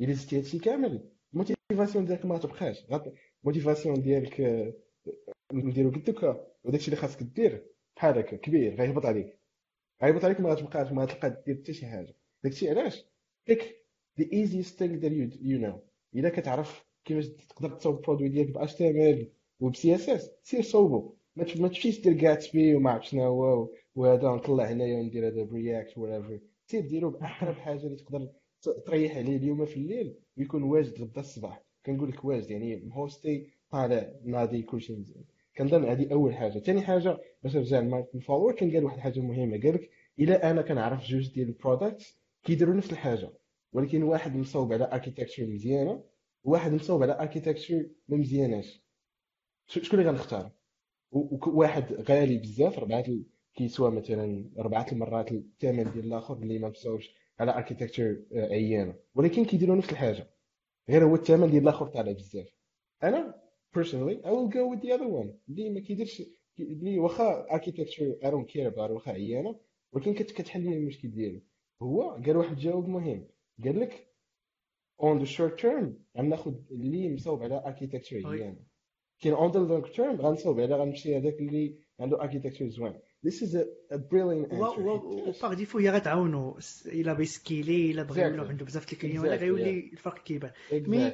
الا 0.02 0.14
زدتي 0.14 0.38
هادشي 0.38 0.60
كامل 0.60 1.10
ال 1.34 1.40
motivation 1.40 2.06
ديالك 2.06 2.26
ما 2.26 2.38
تبقاش 2.38 2.86
ال 3.44 3.49
motivation 3.49 4.02
ديالك 4.02 4.42
نديرو 5.54 5.90
قد 5.90 6.04
دوكا 6.04 6.48
وداكشي 6.64 6.88
اللي 6.88 6.98
خاصك 7.02 7.24
دير 7.24 7.66
بحال 7.96 8.18
هكا 8.18 8.38
كبير 8.38 8.76
غيهبط 8.76 9.06
عليك 9.06 9.40
غيهبط 10.04 10.26
عليك 10.26 10.40
ما 10.40 10.50
غتبقاش 10.50 10.92
ما 10.92 11.04
غتلقى 11.04 11.44
دير 11.46 11.56
حتى 11.56 11.74
شي 11.74 11.86
حاجة 11.86 12.16
داكشي 12.44 12.70
علاش 12.70 13.06
pick 13.52 13.62
the 14.20 14.26
easiest 14.26 14.74
thing 14.80 15.02
that 15.02 15.12
you, 15.12 15.38
you 15.42 15.60
know 15.66 15.76
الا 16.16 16.30
كتعرف 16.30 16.86
كيفاش 17.06 17.28
تقدر 17.28 17.70
تصوب 17.70 17.96
ال 17.98 18.02
produit 18.02 18.30
ديالك 18.30 18.50
ب 18.50 18.66
HTML 18.66 19.26
وب 19.60 19.76
CSS 19.76 20.22
سير 20.44 20.62
صوبو 20.62 21.16
ما 21.36 21.44
تمشيش 21.44 22.00
دير 22.02 22.14
Gatsby 22.14 22.76
وما 22.76 22.92
عرفت 22.92 23.06
شنو 23.06 23.24
هو 23.24 23.70
وهذا 23.96 24.30
نطلع 24.30 24.66
هنايا 24.66 24.98
وندير 24.98 25.28
هذا 25.28 25.44
ب 25.44 25.53
React 25.53 25.98
ولا 25.98 26.40
سير 26.66 26.82
ديرو 26.82 27.10
باقرب 27.10 27.56
حاجة 27.56 27.84
اللي 27.84 27.96
تقدر 27.96 28.30
تريح 28.86 29.18
عليه 29.18 29.38
اليوم 29.38 29.66
في 29.66 29.78
الليل 29.78 30.16
ويكون 30.38 30.64
واجد 30.64 31.02
غدا 31.02 31.22
الصباح. 31.22 31.64
كنقول 31.86 32.10
لك 32.10 32.26
واجد 32.26 32.52
يعني 32.52 32.76
مهوسطي 32.76 33.50
طالع 33.72 34.12
ناضي 34.24 34.62
كلشي 34.62 34.96
مزيان. 34.96 35.24
كنظن 35.58 35.86
هذه 35.86 36.14
أول 36.14 36.36
حاجة. 36.36 36.60
ثاني 36.60 36.82
حاجة 36.82 37.18
باش 37.44 37.56
نرجع 37.56 37.80
لمارتن 37.80 38.22
فاولر 38.22 38.56
كان 38.56 38.72
قال 38.72 38.84
واحد 38.84 38.98
الحاجة 38.98 39.20
مهمة. 39.20 39.62
قال 39.62 39.74
لك 39.74 39.90
إلا 40.20 40.52
أنا 40.52 40.62
كنعرف 40.62 41.06
جوج 41.06 41.34
ديال 41.34 41.48
ال 41.48 41.56
products 41.56 42.18
كيديروا 42.44 42.76
نفس 42.76 42.92
الحاجة. 42.92 43.30
ولكن 43.74 44.04
واحد 44.04 44.36
مصوب 44.36 44.74
على 44.74 44.90
architecture 44.94 45.46
مزيانة 45.46 46.04
وواحد 46.44 46.72
مصوب 46.72 47.04
على 47.04 47.20
architecture 47.20 47.90
ما 48.08 48.18
مزياناش. 48.18 48.84
شكون 49.68 50.00
اللي 50.00 50.12
غنختار؟ 50.12 50.52
وواحد 51.12 51.94
غالي 51.94 52.38
بزاف 52.38 52.80
ربعة 52.80 53.06
كيسوى 53.56 53.92
مثلا 53.92 54.50
ربعة 54.58 54.88
المرات 54.92 55.32
الثمن 55.32 55.92
ديال 55.92 56.06
الآخر 56.06 56.38
اللي 56.38 56.60
ما 56.60 56.70
مصوبش. 56.70 57.17
على 57.40 57.52
اركيتكتشر 57.56 58.24
آه، 58.34 58.46
عيانه 58.46 58.96
ولكن 59.16 59.46
كيديروا 59.46 59.76
نفس 59.76 59.92
الحاجة. 59.92 60.28
غير 60.90 61.04
هو 61.06 61.16
الثمن 61.16 61.52
ديال 61.52 61.64
الآخر 61.64 61.88
طالع 61.88 62.12
بزاف. 62.12 62.48
أنا 63.04 63.42
personally 63.78 64.18
I 64.24 64.30
will 64.30 64.50
go 64.50 64.76
with 64.76 64.82
the 64.82 64.92
other 64.98 65.10
one. 65.22 65.30
اللي 65.50 65.70
ما 65.70 65.80
كيديرش 65.80 66.24
اللي 66.60 67.00
واخا 67.00 67.48
architecture 67.58 68.24
I 68.24 68.28
don't 68.28 68.48
care 68.54 68.74
about 68.74 68.92
واخا 68.92 69.12
عيانة 69.12 69.60
ولكن 69.94 70.14
كتحل 70.14 70.62
لي 70.62 70.78
المشكل 70.78 71.12
ديالي. 71.12 71.44
هو 71.82 72.02
قال 72.12 72.38
واحد 72.38 72.52
الجواب 72.52 72.88
مهم. 72.88 73.28
قال 73.64 73.80
لك 73.80 74.08
on 75.02 75.20
the 75.26 75.30
short 75.30 75.62
term 75.62 75.86
غناخذ 76.18 76.54
اللي 76.72 77.14
مصوب 77.14 77.44
على 77.44 77.62
architecture 77.66 78.26
عيانة. 78.26 78.60
كاين 79.20 79.36
on 79.36 79.52
the 79.52 79.56
long 79.70 79.96
term 79.96 80.22
غنصوب 80.22 80.60
على 80.60 80.76
غنمشي 80.76 81.18
هذاك 81.18 81.40
اللي 81.40 81.80
عنده 82.00 82.18
architecture 82.18 82.64
زوين. 82.64 82.94
This 83.26 83.42
is 83.42 83.56
a, 83.56 83.66
a 83.92 83.98
brilliant 83.98 84.52
answer. 84.52 84.80
وباغ 84.80 85.54
ديفو 85.54 85.78
هي 85.78 85.90
غتعاونو 85.90 86.60
الا 86.86 87.14
بيسكيلي 87.14 87.92
الا 87.92 88.04
بغى 88.04 88.22
يولو 88.22 88.44
عنده 88.44 88.66
بزاف 88.66 88.94
الكليون 88.94 89.26
ولا 89.26 89.36
غيولي 89.36 89.90
الفرق 89.94 90.24
كيبان 90.24 90.52
مي 90.72 91.12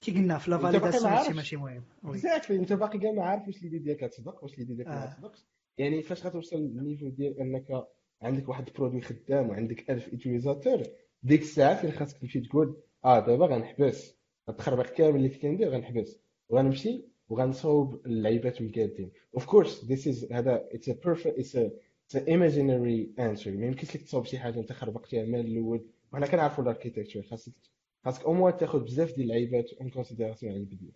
كي 0.00 0.12
قلنا 0.12 0.38
في 0.38 0.50
لا 0.50 0.58
فاليداسيون 0.58 1.12
هادشي 1.12 1.32
ماشي 1.32 1.56
مهم 1.56 1.84
اكزاكتلي 2.04 2.56
انت 2.56 2.72
باقي 2.72 2.98
كاع 2.98 3.12
ما 3.12 3.24
عارف 3.24 3.46
واش 3.46 3.62
ليدي 3.62 3.78
ديالك 3.78 4.02
غتصدق 4.04 4.42
واش 4.42 4.58
ليدي 4.58 4.74
ديالك 4.74 4.88
ما 4.88 5.04
آه. 5.04 5.06
تصدقش 5.06 5.44
يعني 5.78 6.02
فاش 6.02 6.26
غتوصل 6.26 6.56
للنيفو 6.56 7.08
ديال 7.08 7.40
انك 7.40 7.86
عندك 8.22 8.48
واحد 8.48 8.66
البرودوي 8.68 9.00
خدام 9.00 9.48
وعندك 9.48 9.90
1000 9.90 10.12
يوتيليزاتور 10.12 10.82
ديك 11.22 11.40
الساعة 11.42 11.80
فين 11.80 11.92
خاصك 11.92 12.18
تمشي 12.18 12.40
تقول 12.40 12.82
آه 13.04 13.26
دابا 13.26 13.46
غنحبس. 13.46 14.14
التخربيق 14.48 14.86
كامل 14.86 15.16
اللي 15.16 15.28
كنت 15.28 15.42
كندير 15.42 15.68
غنحبس. 15.68 16.18
وغنمشي 16.48 17.04
وغنصوب 17.28 18.06
اللعيبات 18.06 18.62
مقادين 18.62 19.10
of 19.34 19.46
course 19.46 19.84
this 19.84 20.08
is 20.08 20.32
هذا 20.32 20.68
it's 20.72 20.88
a 20.88 20.92
perfect 21.04 21.26
it's 21.38 21.56
a 21.56 22.28
imaginary 22.28 23.14
answer 23.18 23.50
ما 23.50 23.66
يمكنش 23.66 23.96
لك 23.96 24.02
تصوب 24.02 24.24
شي 24.24 24.38
حاجة 24.38 24.60
أنت 24.60 24.72
خربقتيها 24.72 25.24
من 25.24 25.40
الأول. 25.40 25.86
وحنا 26.12 26.26
كنعرفوا 26.26 26.64
ال 26.64 26.68
architecture 26.68 27.22
خاصك 27.22 27.52
خاصك 28.04 28.24
au 28.24 28.32
moins 28.32 28.56
تاخذ 28.56 28.84
بزاف 28.84 29.08
ديال 29.14 29.22
اللعيبات 29.22 29.72
en 29.72 29.90
considération 29.90 30.52
على 30.52 30.60
البدايه 30.60 30.92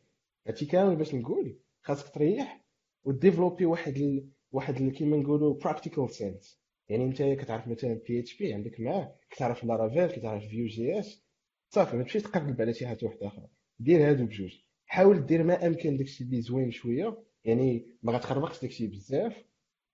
هادشي 0.47 0.67
كامل 0.67 0.97
باش 0.97 1.15
نقول 1.15 1.59
خاصك 1.83 2.15
تريح 2.15 2.65
وديفلوبي 3.05 3.67
واحد 3.67 3.97
ال... 3.97 4.29
واحد. 4.53 4.89
كيما 4.89 5.17
نقولوا 5.17 5.55
practical 5.55 6.11
sense 6.11 6.61
يعني 6.89 7.05
أنت 7.05 7.23
كتعرف 7.23 7.69
مثلا 7.69 8.01
PHP 8.09 8.55
عندك 8.55 8.81
معاه 8.81 9.15
كتعرف 9.31 9.65
Laravel 9.65 10.07
كتعرف 10.07 10.45
Vue 10.49 10.67
JS 10.67 11.23
صافي 11.71 11.97
ما 11.97 12.03
تمشيش 12.03 12.23
تقلب 12.23 12.61
على 12.61 12.75
شي 12.75 12.87
حاجة 12.87 12.99
واحدة 13.07 13.27
أخرى. 13.27 13.49
دير 13.79 14.11
هادو 14.11 14.25
بجوج. 14.27 14.68
حاول 14.89 15.27
دير 15.27 15.43
ما 15.43 15.67
أمكن 15.67 15.97
داكشي 15.97 16.25
اللي 16.25 16.41
زوين 16.41 16.71
شوية. 16.71 17.19
يعني 17.45 17.87
ما 18.03 18.13
غتخربقش 18.13 18.63
داكشي 18.63 18.87
بزاف 18.87 19.45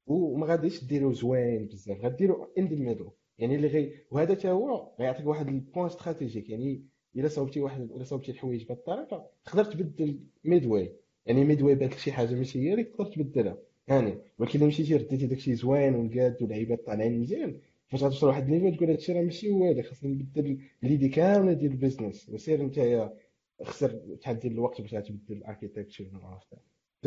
وما 0.06 0.46
غاديش 0.46 0.84
ديرو 0.84 1.12
زوين 1.12 1.66
بزاف. 1.66 2.04
غديرو 2.04 2.48
in 2.58 2.66
the 2.66 2.76
middle 2.76 3.10
يعني 3.38 3.54
اللي 3.56 3.68
غي 3.68 3.92
وهذا 4.10 4.34
حتى 4.34 4.50
هو 4.50 4.92
غيعطيك 5.00 5.26
واحد 5.26 5.48
ال 5.48 5.54
point 5.54 5.86
stratégique 5.86 6.50
يعني 6.50 6.82
إلا 7.16 7.28
صوبتي 7.28 7.60
واحد 7.60 7.90
إلا 7.90 8.04
صوبتي 8.04 8.30
الحوايج 8.32 8.64
بهذه 8.64 8.78
الطريقة 8.78 9.30
تقدر 9.44 9.64
تبدل 9.64 10.20
midway 10.44 10.92
يعني 11.26 11.44
midway 11.44 11.74
بانت 11.74 11.94
شي 11.94 12.12
حاجة 12.12 12.34
ماشي 12.34 12.58
هي 12.58 12.72
اللي 12.72 12.84
تقدر 12.84 13.06
تبدلها. 13.12 13.58
يعني 13.88 14.14
ولكن 14.38 14.58
إلا 14.58 14.68
مشيتي 14.68 14.96
رديتي 14.96 15.26
داكشي 15.26 15.54
زوين 15.54 15.94
ومقاد 15.94 16.36
واللعيبات 16.42 16.86
طالعين 16.86 17.20
مزيان 17.20 17.60
فاش 17.88 18.04
غتوصل 18.04 18.26
لواحد 18.26 18.48
ال 18.48 18.52
niveau 18.52 18.76
تقول 18.76 18.90
هادشي 18.90 19.12
راه 19.12 19.22
ماشي 19.22 19.50
هو 19.50 19.64
هذا 19.70 19.82
خاصني 19.82 20.10
نبدل 20.10 20.58
l'idée 20.82 21.08
كاملة 21.08 21.52
ديال 21.52 21.72
ال 21.72 21.78
business 21.78 22.28
وسير 22.28 22.62
نتايا 22.62 23.14
خسر 23.62 24.00
شحال 24.22 24.38
ديال 24.38 24.52
الوقت 24.52 24.80
باش 24.80 24.90
تبدل 24.90 25.36
ال 25.36 25.41
architecture 25.41 26.04
وعرفت 26.22 26.54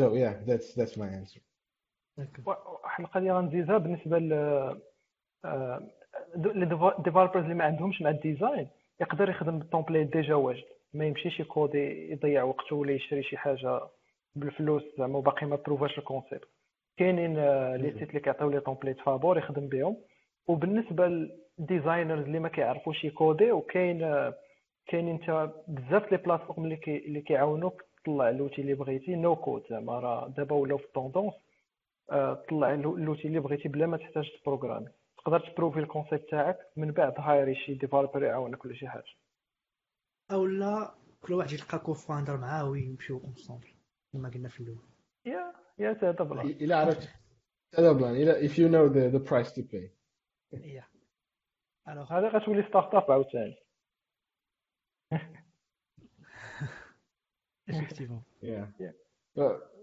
So 0.00 0.14
yeah, 0.14 0.34
that's 0.48 0.74
that's 0.78 0.96
my 0.96 1.08
answer. 1.20 1.40
واحد 2.46 3.04
القضية 3.04 3.32
غنزيدها 3.32 3.78
بالنسبة 3.78 4.18
ل 4.18 4.32
ال 6.36 6.46
developers 6.46 7.42
اللي 7.42 7.54
ما 7.54 7.64
عندهمش 7.64 8.02
مع 8.02 8.10
ال 8.10 8.18
design 8.18 8.68
يقدر 9.00 9.30
يخدم 9.30 9.58
بال 9.58 9.69
template 9.69 10.12
déjà 10.16 10.34
واجد. 10.34 10.64
ما 10.94 11.06
يمشيش 11.06 11.40
يكودي 11.40 12.12
يضيع 12.12 12.42
وقته 12.42 12.76
ولا 12.76 12.92
يشري 12.92 13.22
شي 13.22 13.36
حاجة 13.36 13.80
بالفلوس 14.36 14.82
زعما 14.98 15.18
وباقي 15.18 15.46
ما 15.46 15.56
بروفاش 15.56 15.98
ال 15.98 16.04
concept 16.04 16.48
كاينين 16.96 17.34
les 17.76 17.92
sites 17.98 18.08
اللي 18.08 18.20
كيعطيو 18.20 18.50
les 18.50 18.60
templates 18.60 18.98
فابور 19.00 19.38
يخدم 19.38 19.68
بهم. 19.68 19.96
وبالنسبة 20.46 21.06
لل 21.58 21.70
designers 21.70 22.24
اللي 22.24 22.38
ما 22.38 22.48
كيعرفوش 22.48 23.04
يكودي 23.04 23.52
وكاين 23.52 23.98
كاين 24.88 25.08
انت 25.08 25.52
بزاف 25.68 26.12
les 26.12 26.16
plateformes 26.16 26.64
اللي 26.64 26.76
كي 26.76 27.06
اللي 27.06 27.20
كيعاونوك 27.20 27.82
تطلع 28.02 28.30
l'outil 28.30 28.60
اللي 28.60 28.74
بغيتي 28.74 29.16
no 29.16 29.36
code 29.36 29.62
زعما 29.70 29.98
راه 30.00 30.28
دابا 30.28 30.56
ولاو 30.56 30.78
في 30.78 30.84
ال 30.84 30.90
tendance 30.90 31.34
طلع 32.48 32.74
l'outil 32.74 33.28
اللي 33.28 33.40
بغيتي 33.40 33.68
بلا 33.68 33.86
ما 33.86 33.96
تحتاج 33.96 34.30
تبروغرامي 34.42 34.88
تقدر 35.18 35.40
تبروفي 35.40 35.78
ال 35.78 35.84
concept 35.84 36.30
تاعك 36.30 36.58
من 36.76 36.92
بعد 36.92 37.14
هايري 37.18 37.54
شي 37.54 37.74
developer 37.74 38.22
يعاونك 38.22 38.64
ولا 38.64 38.74
شي 38.74 38.88
حاجة. 38.88 39.04
أو 40.32 40.46
لا 40.46 40.94
كل 41.20 41.34
واحد 41.34 41.52
يلقى 41.52 41.78
co-founder 41.78 42.36
معاه 42.36 42.70
ويمشيو 42.70 43.20
ensemble 43.24 43.68
كما 44.12 44.28
قلنا 44.28 44.48
في 44.48 44.60
الأول. 44.60 44.88
yeah 45.26 45.52
yeah 45.78 45.98
هذا 46.02 46.10
plan 46.10 46.46
إلى 46.46 46.74
عرفت. 46.74 47.08
هذا 47.78 47.92
plan 47.92 48.14
إلى 48.14 48.48
if 48.48 48.52
you 48.52 48.68
know 48.68 48.88
the 48.94 49.18
the 49.18 49.30
price 49.30 49.52
to 49.52 49.62
pay. 49.62 49.90
yeah. 50.52 50.84
هذا 51.86 52.28
غتولي 52.28 52.62
startup 52.62 53.10
عاوتاني. 53.10 53.56
effectivement 57.70 58.22
yeah 58.42 58.72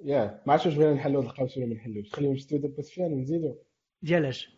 yeah 0.03 0.41
ما 0.45 0.53
عرفتش 0.53 0.65
واش 0.68 0.76
بغينا 0.76 0.93
نحلوا 0.93 1.22
هاد 1.22 1.27
القوس 1.30 1.57
ولا 1.57 1.65
ما 1.65 1.73
نحلوش. 1.76 2.14
خليهم 2.14 2.34
بس 2.77 2.89
فيها 2.89 3.07
نزيدو 3.07 3.56
ديالاش 4.02 4.56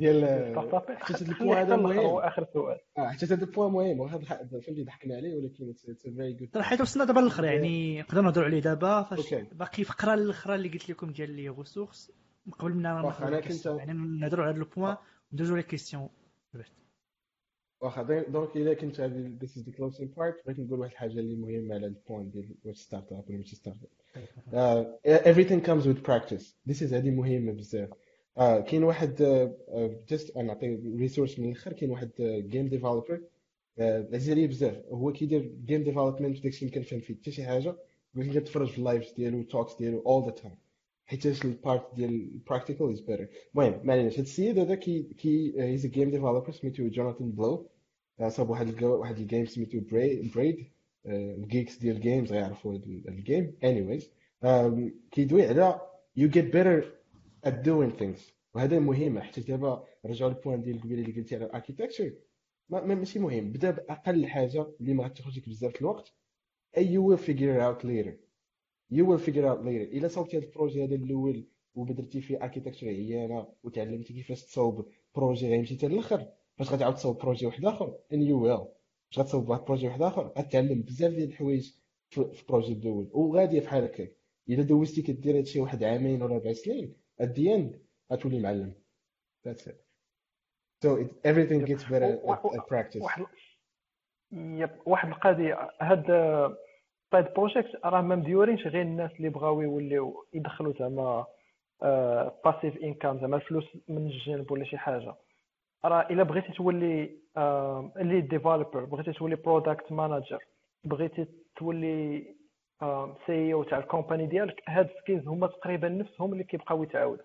ديال 0.00 0.16
startup 0.52 0.96
حيت 0.96 1.22
هاد 1.22 1.28
ال 1.28 1.33
point 1.33 1.58
هذا 1.58 1.76
مهم. 1.76 1.98
هو 1.98 2.20
آخر 2.20 2.44
سؤال. 2.54 2.78
آه 2.98 3.08
حيت 3.08 3.24
هذا 3.32 3.44
ال 3.44 3.49
point 3.49 3.72
مهم. 3.72 4.00
وهذا 4.00 4.24
فهمتي 4.24 4.84
ضحكنا 4.84 5.16
عليه 5.16 5.34
ولكن 5.36 5.72
very 5.96 6.32
good 6.32 6.58
حيت 6.62 6.80
وصلنا 6.80 7.04
دابا 7.04 7.20
للاخر 7.20 7.44
يعني 7.44 8.00
نقدروا 8.00 8.22
نهضروا 8.22 8.46
عليه 8.46 8.60
دابا. 8.60 9.02
فاش. 9.02 9.34
باقي 9.34 9.84
فقرة 9.84 10.14
الاخرى 10.14 10.54
اللي 10.54 10.68
قلت 10.68 10.90
لكم 10.90 11.12
ديال 11.12 11.30
les 11.30 11.48
ressources 11.48 12.12
قبل 12.58 12.72
ما 12.74 13.02
واخا، 13.02 13.28
أنا 13.28 13.40
كنت- 13.40 13.66
يعني 13.66 13.92
نهضروا 13.92 14.44
على 14.44 14.54
هذا 14.54 14.62
ال 14.62 14.68
point 14.68 14.96
وندوزوا 15.32 15.56
les 15.56 15.62
questions 15.62 16.08
واخا 17.80 18.02
donc 18.28 18.56
الا 18.56 18.74
كنت 18.74 19.00
هذه 19.00 19.38
this 19.44 19.48
is 19.48 19.62
the 19.62 19.72
closing 19.72 20.08
part 20.16 20.46
بغيت 20.46 20.60
نقول 20.60 20.80
واحد 20.80 20.92
الحاجة 20.92 21.20
اللي 21.20 21.36
مهمة 21.36 21.74
على 21.74 21.86
ال 21.86 21.93
point 21.93 22.30
ديال 22.30 22.54
واش 22.64 22.76
startup 22.76 23.24
ولا 23.28 23.38
ماشي 23.38 23.56
startup 23.56 24.98
everything 25.06 25.66
comes 25.66 25.86
with 25.86 26.02
practice. 26.04 26.44
This 26.70 26.82
is 26.82 26.92
هذه 26.92 27.10
مهمة 27.10 27.52
بزاف. 27.52 27.88
آه 28.38 28.60
كاين 28.60 28.84
واحد 28.84 29.14
just 30.08 30.36
نعطي 30.36 30.80
resource 30.98 31.38
من 31.38 31.48
الأخر 31.48 31.72
كاين 31.72 31.90
واحد 31.90 32.10
game 32.48 32.68
developer 32.68 33.20
عزيز 33.78 34.30
عليه 34.30 34.46
بزاف. 34.46 34.84
هو 34.86 35.12
كيدير 35.12 35.54
game 35.64 35.84
development 35.84 36.42
داكشي 36.42 36.66
اللي 36.66 36.74
كنفهم 36.74 37.00
فيه 37.00 37.14
حتى 37.14 37.30
شي 37.30 37.44
حاجة 37.44 37.76
ولكن 38.16 38.32
كنتفرج 38.32 38.68
في 38.68 38.78
ال 38.78 38.84
lives 38.84 39.12
ديالو 39.12 39.42
talks 39.42 39.76
ديالو 39.76 40.02
all 40.02 40.30
the 40.30 40.40
time. 40.42 40.69
حيتاش 41.10 41.44
ال 41.44 41.54
part 41.54 41.94
ديال 41.94 42.10
ال 42.10 42.18
practical 42.18 42.90
is 42.92 43.00
better 43.00 43.28
المهم 43.54 43.86
ما 43.86 43.92
عليناش 43.92 44.14
هاد 44.18 44.24
السيد 44.24 44.58
هذا 44.58 44.74
كي 44.74 45.02
كي 45.02 45.62
he's 45.62 45.86
game 45.86 46.10
developer 46.10 46.50
سميتو 46.52 46.88
Jonathan 46.88 47.30
Blow 47.30 47.70
صاب 48.28 48.50
واحد 48.50 48.82
واحد 48.82 49.18
ال 49.18 49.24
game 49.24 49.46
سميتو 49.46 49.80
Braid 50.34 50.66
ال 51.06 51.18
geeks 51.18 51.78
ديال 51.78 51.96
ال 51.96 52.02
games 52.02 52.32
غيعرفوا 52.32 52.74
هاد 52.74 52.84
ال 53.08 53.18
game 53.18 53.56
anyways 53.64 54.10
كيدوي 55.10 55.46
على 55.46 55.80
you 56.18 56.28
get 56.28 56.52
better 56.52 56.84
at 57.46 57.54
doing 57.64 57.90
things. 58.00 58.20
وهذا 58.54 58.78
مهم 58.78 59.18
حتى 59.20 59.40
دابا 59.40 59.84
رجعوا 60.06 60.30
لل 60.30 60.39
point 60.39 60.62
ديال 60.62 60.80
قبيله 60.80 61.02
اللي 61.02 61.20
قلتي 61.20 61.34
على 61.36 61.44
ال 61.44 61.49
architecture 61.49 62.12
ما 62.68 62.94
ماشي 62.94 63.18
مهم 63.18 63.52
بدا 63.52 63.70
باقل 63.70 64.26
حاجة 64.26 64.66
اللي 64.80 64.94
ما 64.94 65.04
غتاخذش 65.04 65.38
بزاف 65.38 65.80
الوقت 65.80 66.12
and 66.76 66.82
you 66.82 67.02
will 67.02 67.20
figure 67.26 67.56
it 67.56 67.60
out 67.60 67.84
you 68.92 69.04
will 69.04 69.18
figure 69.18 69.46
out 69.46 69.60
later. 69.64 69.94
الا 69.94 70.08
صوبتي 70.08 70.38
هذا 70.38 70.44
ال 70.46 70.51
projet 70.51 70.84
هذا 70.84 70.94
الأول 70.94 71.44
وبدرتي 71.74 72.20
فيه 72.20 72.42
architecture 72.42 72.86
عيانه 72.86 73.48
وتعلمتي 73.62 74.12
كيفاش 74.12 74.44
تصاوب 74.44 74.88
projet 75.14 75.50
غيمشي 75.50 75.76
حتى 75.76 75.86
الآخر 75.86 76.26
فاش 76.56 76.72
غتعاود 76.72 76.94
تصاوب 76.94 77.18
projet 77.18 77.46
واحد 77.46 77.64
آخر. 77.64 77.94
And 78.12 78.16
you 78.16 78.36
will. 78.44 78.66
فاش 79.10 79.18
غتصاوب 79.18 79.48
واحد 79.48 79.64
projet 79.64 79.86
واحد 79.86 80.02
آخر 80.02 80.32
غتعلم 80.38 80.82
بزاف 80.82 81.12
ديال 81.12 81.28
الحوايج 81.28 81.72
في 82.08 82.40
ال 82.40 82.45
projet 82.45 82.72
الأول. 82.72 83.10
وغاديه 83.12 83.60
بحال 83.60 83.84
هكاك. 83.84 84.16
الا 84.48 84.62
دوزتي 84.62 85.02
كدير 85.02 85.38
هادشي 85.38 85.60
واحد 85.60 85.84
عامين 85.84 86.22
ولا 86.22 86.34
أربع 86.34 86.52
سنين 86.52 86.94
at 87.22 87.26
the 87.26 87.58
end 87.58 87.76
غتولي 88.12 88.40
معلم. 88.40 88.74
That's 89.46 89.66
it. 89.66 89.80
So 90.84 90.96
it, 90.96 91.10
everything 91.30 91.64
gets 91.64 91.84
better 91.84 92.18
at, 92.28 92.44
at 92.56 92.66
practice. 92.68 93.02
واحد 93.02 93.24
Yep. 94.32 94.70
واحد 94.86 95.08
القضية. 95.08 95.70
هاد 95.80 96.04
side 97.12 97.26
project 97.36 97.80
راه 97.84 98.00
ما 98.00 98.16
مديورينش 98.16 98.66
غير 98.66 98.82
الناس 98.82 99.10
اللي 99.16 99.28
بغاو 99.28 99.60
يوليو 99.60 100.26
يدخلوا 100.34 100.72
زعما 100.78 101.26
passive 102.44 102.76
income 102.76 103.18
زعما 103.20 103.36
الفلوس 103.36 103.64
من 103.88 104.06
الجانب 104.06 104.50
ولا 104.52 104.64
شي 104.64 104.78
حاجة. 104.78 105.14
راه 105.84 106.00
إلا 106.10 106.22
بغيتي 106.22 106.52
تولي 106.52 107.10
lead 107.96 108.20
developer 108.20 108.84
بغيتي 108.84 109.12
تولي 109.12 109.36
product 109.36 109.92
manager 109.92 110.44
بغيتي 110.84 111.26
تولي 111.56 112.24
CEO 113.26 113.62
تاع 113.62 113.78
ال 113.78 113.84
company 113.84 114.26
ديالك 114.26 114.62
هاد 114.68 114.88
skills 115.00 115.28
هما 115.28 115.46
تقريبا 115.46 115.88
نفسهم 115.88 116.32
اللي 116.32 116.44
كيبقاو 116.44 116.82
يتعاودوا 116.82 117.24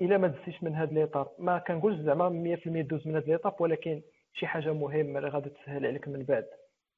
إلا 0.00 0.18
ما 0.18 0.28
دزتيش 0.28 0.62
من 0.62 0.74
هاد 0.74 0.92
l'étape 0.92 1.26
ما 1.38 1.58
كنقولش 1.58 2.00
زعما 2.00 2.56
100% 2.66 2.68
دوز 2.68 3.06
من 3.06 3.14
هاد 3.14 3.28
l'étape 3.28 3.60
ولكن 3.60 4.02
شي 4.34 4.46
حاجة 4.46 4.72
مهمة 4.72 5.18
اللي 5.18 5.30
غادي 5.30 5.50
تسهل 5.50 5.86
عليك 5.86 6.08
من 6.08 6.22
بعد. 6.22 6.46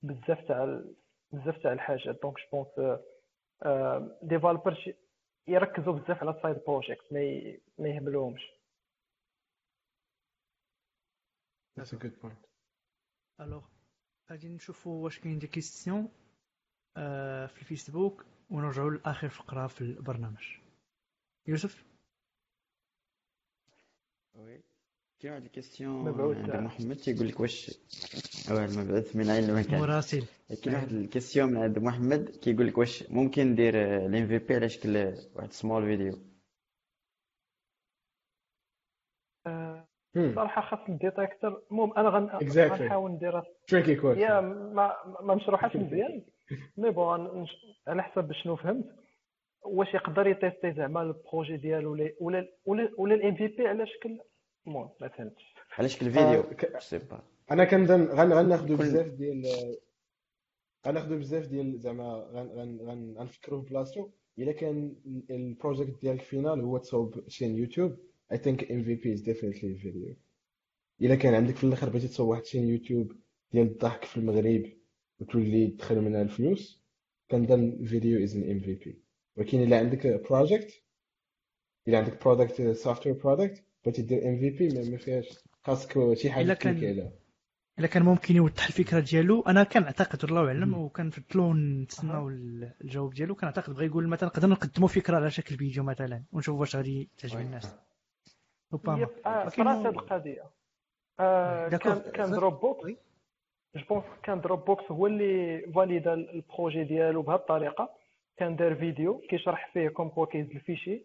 بزاف 0.02 0.40
تاع 0.48 0.80
بزاف 1.32 1.62
تاع 1.62 1.72
الحاجات. 1.72 2.22
donc 2.22 2.36
je 2.52 2.64
pense 2.76 3.00
développeur 4.22 4.94
يركزوا 5.48 5.92
بزاف 5.92 6.22
على 6.22 6.30
ال 6.30 6.35
side 6.35 6.56
project 6.66 7.12
ما 7.12 7.20
ما 7.78 7.88
يهملوهمش 7.88 8.42
that's 11.80 11.92
a 11.92 11.96
good 11.96 12.22
point. 12.22 12.46
Alors 13.40 13.64
غادي 14.30 14.48
نشوفوا 14.48 15.04
واش 15.04 15.18
كاين 15.18 15.38
des 15.38 15.46
questions 15.46 16.08
في 17.46 17.58
الفيسبوك 17.60 18.24
ونرجعوا 18.50 18.90
لآخر 18.90 19.28
فقرة 19.28 19.66
في 19.66 19.80
البرنامج. 19.80 20.58
يوسف؟ 21.46 21.84
Oui 24.34 24.62
كاين 25.20 25.32
واحد 25.32 25.44
ال 25.44 25.51
question 25.51 26.08
عند 26.08 26.56
محمد 26.56 26.96
تيقول 26.96 27.28
لك 27.28 27.40
واش 27.40 27.70
واه 28.50 28.64
المبعوث 28.64 29.16
من 29.16 29.30
عين 29.30 29.44
المكان 29.44 29.80
مراسل 29.80 30.24
كاين 30.64 30.74
واحد 30.76 30.92
ال 30.92 30.98
question 30.98 31.50
من 31.50 31.56
عند 31.56 31.78
محمد 31.78 32.28
كيقول 32.42 32.66
لك 32.66 32.78
واش 32.78 33.10
ممكن 33.10 33.46
ندير 33.46 33.74
ال 34.06 34.26
MVP 34.26 34.54
على 34.54 34.68
شكل 34.68 35.14
واحد 35.36 35.52
small 35.52 35.82
video. 35.84 36.12
صراحة 40.34 40.62
خاص 40.76 40.88
الديتيكتور 40.88 41.62
المهم 41.70 41.92
أنا. 41.92 42.08
غنحاول 42.08 43.10
نديرها 43.10 43.42
tricky 43.42 44.00
question. 44.02 44.18
يا 44.18 44.40
ما 44.40 44.92
ما 45.20 45.34
مشروحاش 45.34 45.76
مزيان. 45.76 46.24
مي 46.76 46.90
بون 46.90 47.46
على 47.86 48.02
حسب 48.02 48.32
شنو 48.32 48.56
فهمت. 48.56 48.86
واش 49.62 49.94
يقدر 49.94 50.26
يتيستي 50.26 50.72
زعما 50.72 51.02
البروجي 51.02 51.56
ديالو 51.56 51.92
ولا 52.20 52.46
ولا, 52.66 52.90
ولا 52.98 53.14
الإم 53.14 53.34
في 53.36 53.46
بي 53.46 53.66
على 53.68 53.86
شكل 53.86 54.18
المهم 54.66 54.90
ما 55.00 55.08
فهمتش. 55.08 55.54
على 55.78 55.88
شكل 55.88 56.06
فيديو؟ 56.10 56.40
آه، 56.40 56.52
ك- 56.52 56.78
سي 56.78 56.98
با 56.98 57.22
أنا 57.50 57.64
كنظن 57.64 58.04
غن 58.06 58.32
غناخذوا 58.32 58.76
بزاف 58.76 59.06
ديال 59.06 59.42
غناخذوا 60.86 61.18
بزاف 61.18 61.46
ديال 61.46 61.78
زعما 61.80 62.28
غن 62.32 62.46
غن 62.48 62.78
غن 62.80 63.14
غنفكروا 63.18 63.62
في 63.62 63.68
بلاصتو. 63.70 64.10
إلا 64.38 64.52
كان 64.52 64.96
البروجيكت 65.30 66.00
ديالك 66.00 66.22
فينال 66.22 66.60
هو 66.60 66.78
تصاوب 66.78 67.28
شين 67.28 67.56
يوتيوب 67.56 67.96
I 68.32 68.36
think 68.36 68.60
MVP 68.60 69.04
is 69.16 69.20
definitely 69.22 69.70
a 69.76 69.82
video. 69.84 70.14
إلا 71.02 71.14
كان 71.14 71.34
عندك 71.34 71.56
في 71.56 71.64
الآخر 71.64 71.88
بغيتي 71.88 72.08
تصاوب 72.08 72.28
واحد 72.30 72.44
chaîne 72.44 72.68
YouTube 72.68 73.12
ديال 73.52 73.66
الضحك 73.66 74.04
في 74.04 74.16
المغرب 74.16 74.62
وتولي 75.20 75.66
تدخل 75.66 76.00
منها 76.00 76.22
الفلوس 76.22 76.84
كنظن 77.30 77.84
فيديو 77.84 78.26
is 78.26 78.30
an 78.30 78.34
MVP 78.62 78.88
ولكن 79.36 79.62
إلا 79.62 79.78
عندك 79.78 80.06
project 80.06 80.82
إلا 81.88 81.98
عندك 81.98 82.24
product 82.24 82.62
software 82.70 83.14
product 83.14 83.64
بغيتي 83.84 84.02
دير 84.02 84.20
MVP 84.20 84.74
ما 84.74 84.90
ما 84.90 84.96
فيهاش 84.96 85.38
خاصك 85.62 86.14
شي 86.14 86.30
حاجة 86.30 86.52
تكليكي 86.52 86.88
عليها 86.88 87.12
إلا 87.78 87.88
كان 87.88 88.02
ممكن 88.02 88.36
يوضح 88.36 88.66
الفكرة 88.66 89.00
ديالو. 89.00 89.42
أنا 89.42 89.64
كنعتقد 89.64 90.24
الله 90.24 90.46
أعلم 90.46 90.74
وكنفضلوا 90.74 91.54
نتسناو 91.54 92.28
الجواب 92.28 93.14
ديالو 93.14 93.34
كنعتقد 93.34 93.74
بغى 93.74 93.86
يقول 93.86 94.08
مثلا 94.08 94.28
نقدر 94.28 94.48
نقدموا 94.48 94.88
فكرة 94.88 95.16
على 95.16 95.30
شكل 95.30 95.56
فيديو 95.56 95.82
مثلا 95.82 96.24
ونشوف 96.32 96.60
واش 96.60 96.76
غادي 96.76 97.08
تعجب. 97.18 97.38
الناس. 97.38 97.76
ربما 98.72 99.08
آه، 99.26 99.48
صراحة 99.48 99.78
هاد 99.78 99.86
القضية. 99.86 100.44
آه،. 101.20 101.68
كان 101.68 102.00
كان 102.14 102.30
Dropbox 102.30 102.84
oui. 102.84 102.96
je 103.76 103.84
pense 103.88 104.04
كان 104.22 104.40
Dropbox 104.40 104.84
هو 104.90 105.06
اللي 105.06 105.60
فاليدا 105.74 106.14
ال 106.14 106.24
projet 106.24 106.84
ديالو 106.84 107.22
بهذه 107.22 107.38
الطريقة. 107.38 107.90
كان 108.36 108.56
دار 108.56 108.74
فيديو 108.74 109.18
كيشرح 109.18 109.72
فيه 109.72 109.88
comme 109.88 110.08
quoi 110.08 110.26
كيهز 110.26 110.50
ال 110.50 110.57
fichier 110.57 111.02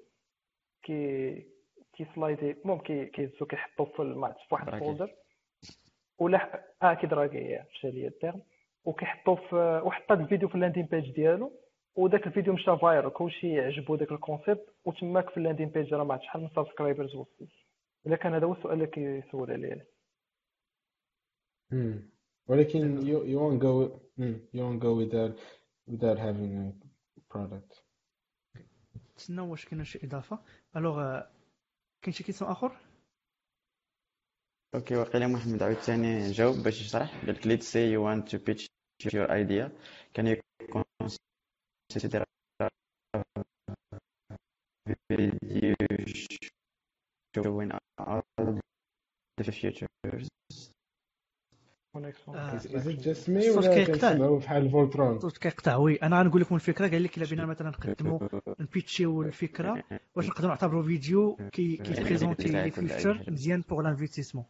كي 0.84 1.55
كي 1.98 2.06
slidي 2.16 2.52
المهم 2.52 2.80
كي 2.80 3.06
كيهزو 3.06 3.46
كيحطو 3.46 3.86
في 3.86 4.02
الم- 4.02 4.34
في 4.34 4.40
واحد. 4.52 4.74
ال 4.74 4.79
folder. 4.79 5.16
ولا 6.20 6.64
آه 6.84 6.94
كي 6.94 7.10
draggي 7.10 7.60
مشى 7.72 7.92
ليا 7.92 8.08
التيرم 8.08 8.42
وكيحطو 8.86 9.36
في 9.36 9.82
وحط 9.86 10.12
الفيديو 10.12 10.48
في 10.50 10.56
ال 10.56 10.59
landing 10.59 10.86
page 10.86 11.12
ديالو. 11.16 11.52
وداك 11.96 12.28
الفيديو 12.28 12.54
مشى 12.54 12.78
viral 12.78 13.14
كلشي 13.14 13.60
عجبو 13.60 13.96
داك 13.96 14.12
ال 14.12 14.19
concept. 14.19 14.76
وتماك 14.86 15.30
في 15.30 15.38
ال 15.38 15.42
landing 15.42 15.70
page 15.70 15.94
راه 15.94 16.04
ما 16.04 16.14
عرفت 16.14 16.24
شحال 16.26 16.42
من 16.42 16.50
subscribers 16.50 17.16
وصل 17.16 17.48
إلا 18.08 18.16
كان 18.16 18.34
هذا 18.34 18.46
هو 18.46 18.54
السؤال 18.54 18.74
اللي 18.74 18.88
كيسول 18.88 19.52
عليه. 19.52 19.88
ولكن 22.48 23.00
you 23.02 23.20
you 23.26 23.40
won't 23.40 23.62
go 23.62 24.00
hmm, 24.20 24.36
you 24.56 24.62
won't 24.62 24.80
go 24.80 24.92
without 25.02 25.36
without 25.92 26.18
having 26.20 26.54
a 26.68 26.74
product. 27.34 27.82
نتسناو 29.14 29.52
واش 29.52 29.66
كاين 29.66 29.84
شي 29.84 30.00
إضافة؟ 30.04 30.40
Alors 30.76 31.22
كاين 32.05 32.15
شي 32.15 32.25
كيسيون 32.25 32.51
اخر 32.51 32.77
اوكي 34.75 34.97
وقيلا 34.97 35.27
محمد 35.27 35.63
عاوتاني 35.63 36.31
جاوب 36.33 36.57
باش 36.57 36.81
يشرح 36.81 37.11
قال 37.27 37.29
لك 37.29 37.43
let's 37.47 37.65
say 37.65 37.85
you 37.93 38.01
want 38.07 38.31
to 38.33 38.39
pitch 38.39 38.67
your 39.15 39.31
idea 39.31 39.71
can 40.15 40.27
you 40.27 40.37
consider 41.91 42.25
video 45.09 45.75
showing 47.35 47.73
all 47.99 48.23
the 49.39 49.53
features 49.53 50.29
Is, 51.96 52.66
is 52.66 52.88
it 52.88 53.02
just 53.02 53.28
me 53.30 53.38
الصوت 53.38 53.66
ولا. 53.66 53.84
كنسمعوا 53.84 54.40
بحال 54.40 54.70
فولترون؟ 54.72 55.16
الصوت 55.16 55.38
كيقطع 55.38 55.76
oui 55.76 55.96
أنا 55.96 56.20
غنقول 56.20 56.42
لكم 56.42 56.56
الفكرة. 56.56 56.88
قال 56.88 57.04
لك 57.04 57.18
الا 57.18 57.26
بينا 57.26 57.46
مثلا 57.46 57.70
نقدموا 57.70 58.20
ن 58.62 58.69
pitchيو 58.69 59.22
الفكرة 59.22 59.84
واش 60.16 60.28
نقدروا 60.28 60.50
نعتبروا 60.50 60.84
فيديو 60.84 61.38
كي 61.52 61.78
كي 61.78 61.92
présentي 61.92 62.48
les 62.52 62.72
features 62.72 63.24
مزيان 63.28 63.62
pour 63.70 63.82
l'investissement 63.82 64.46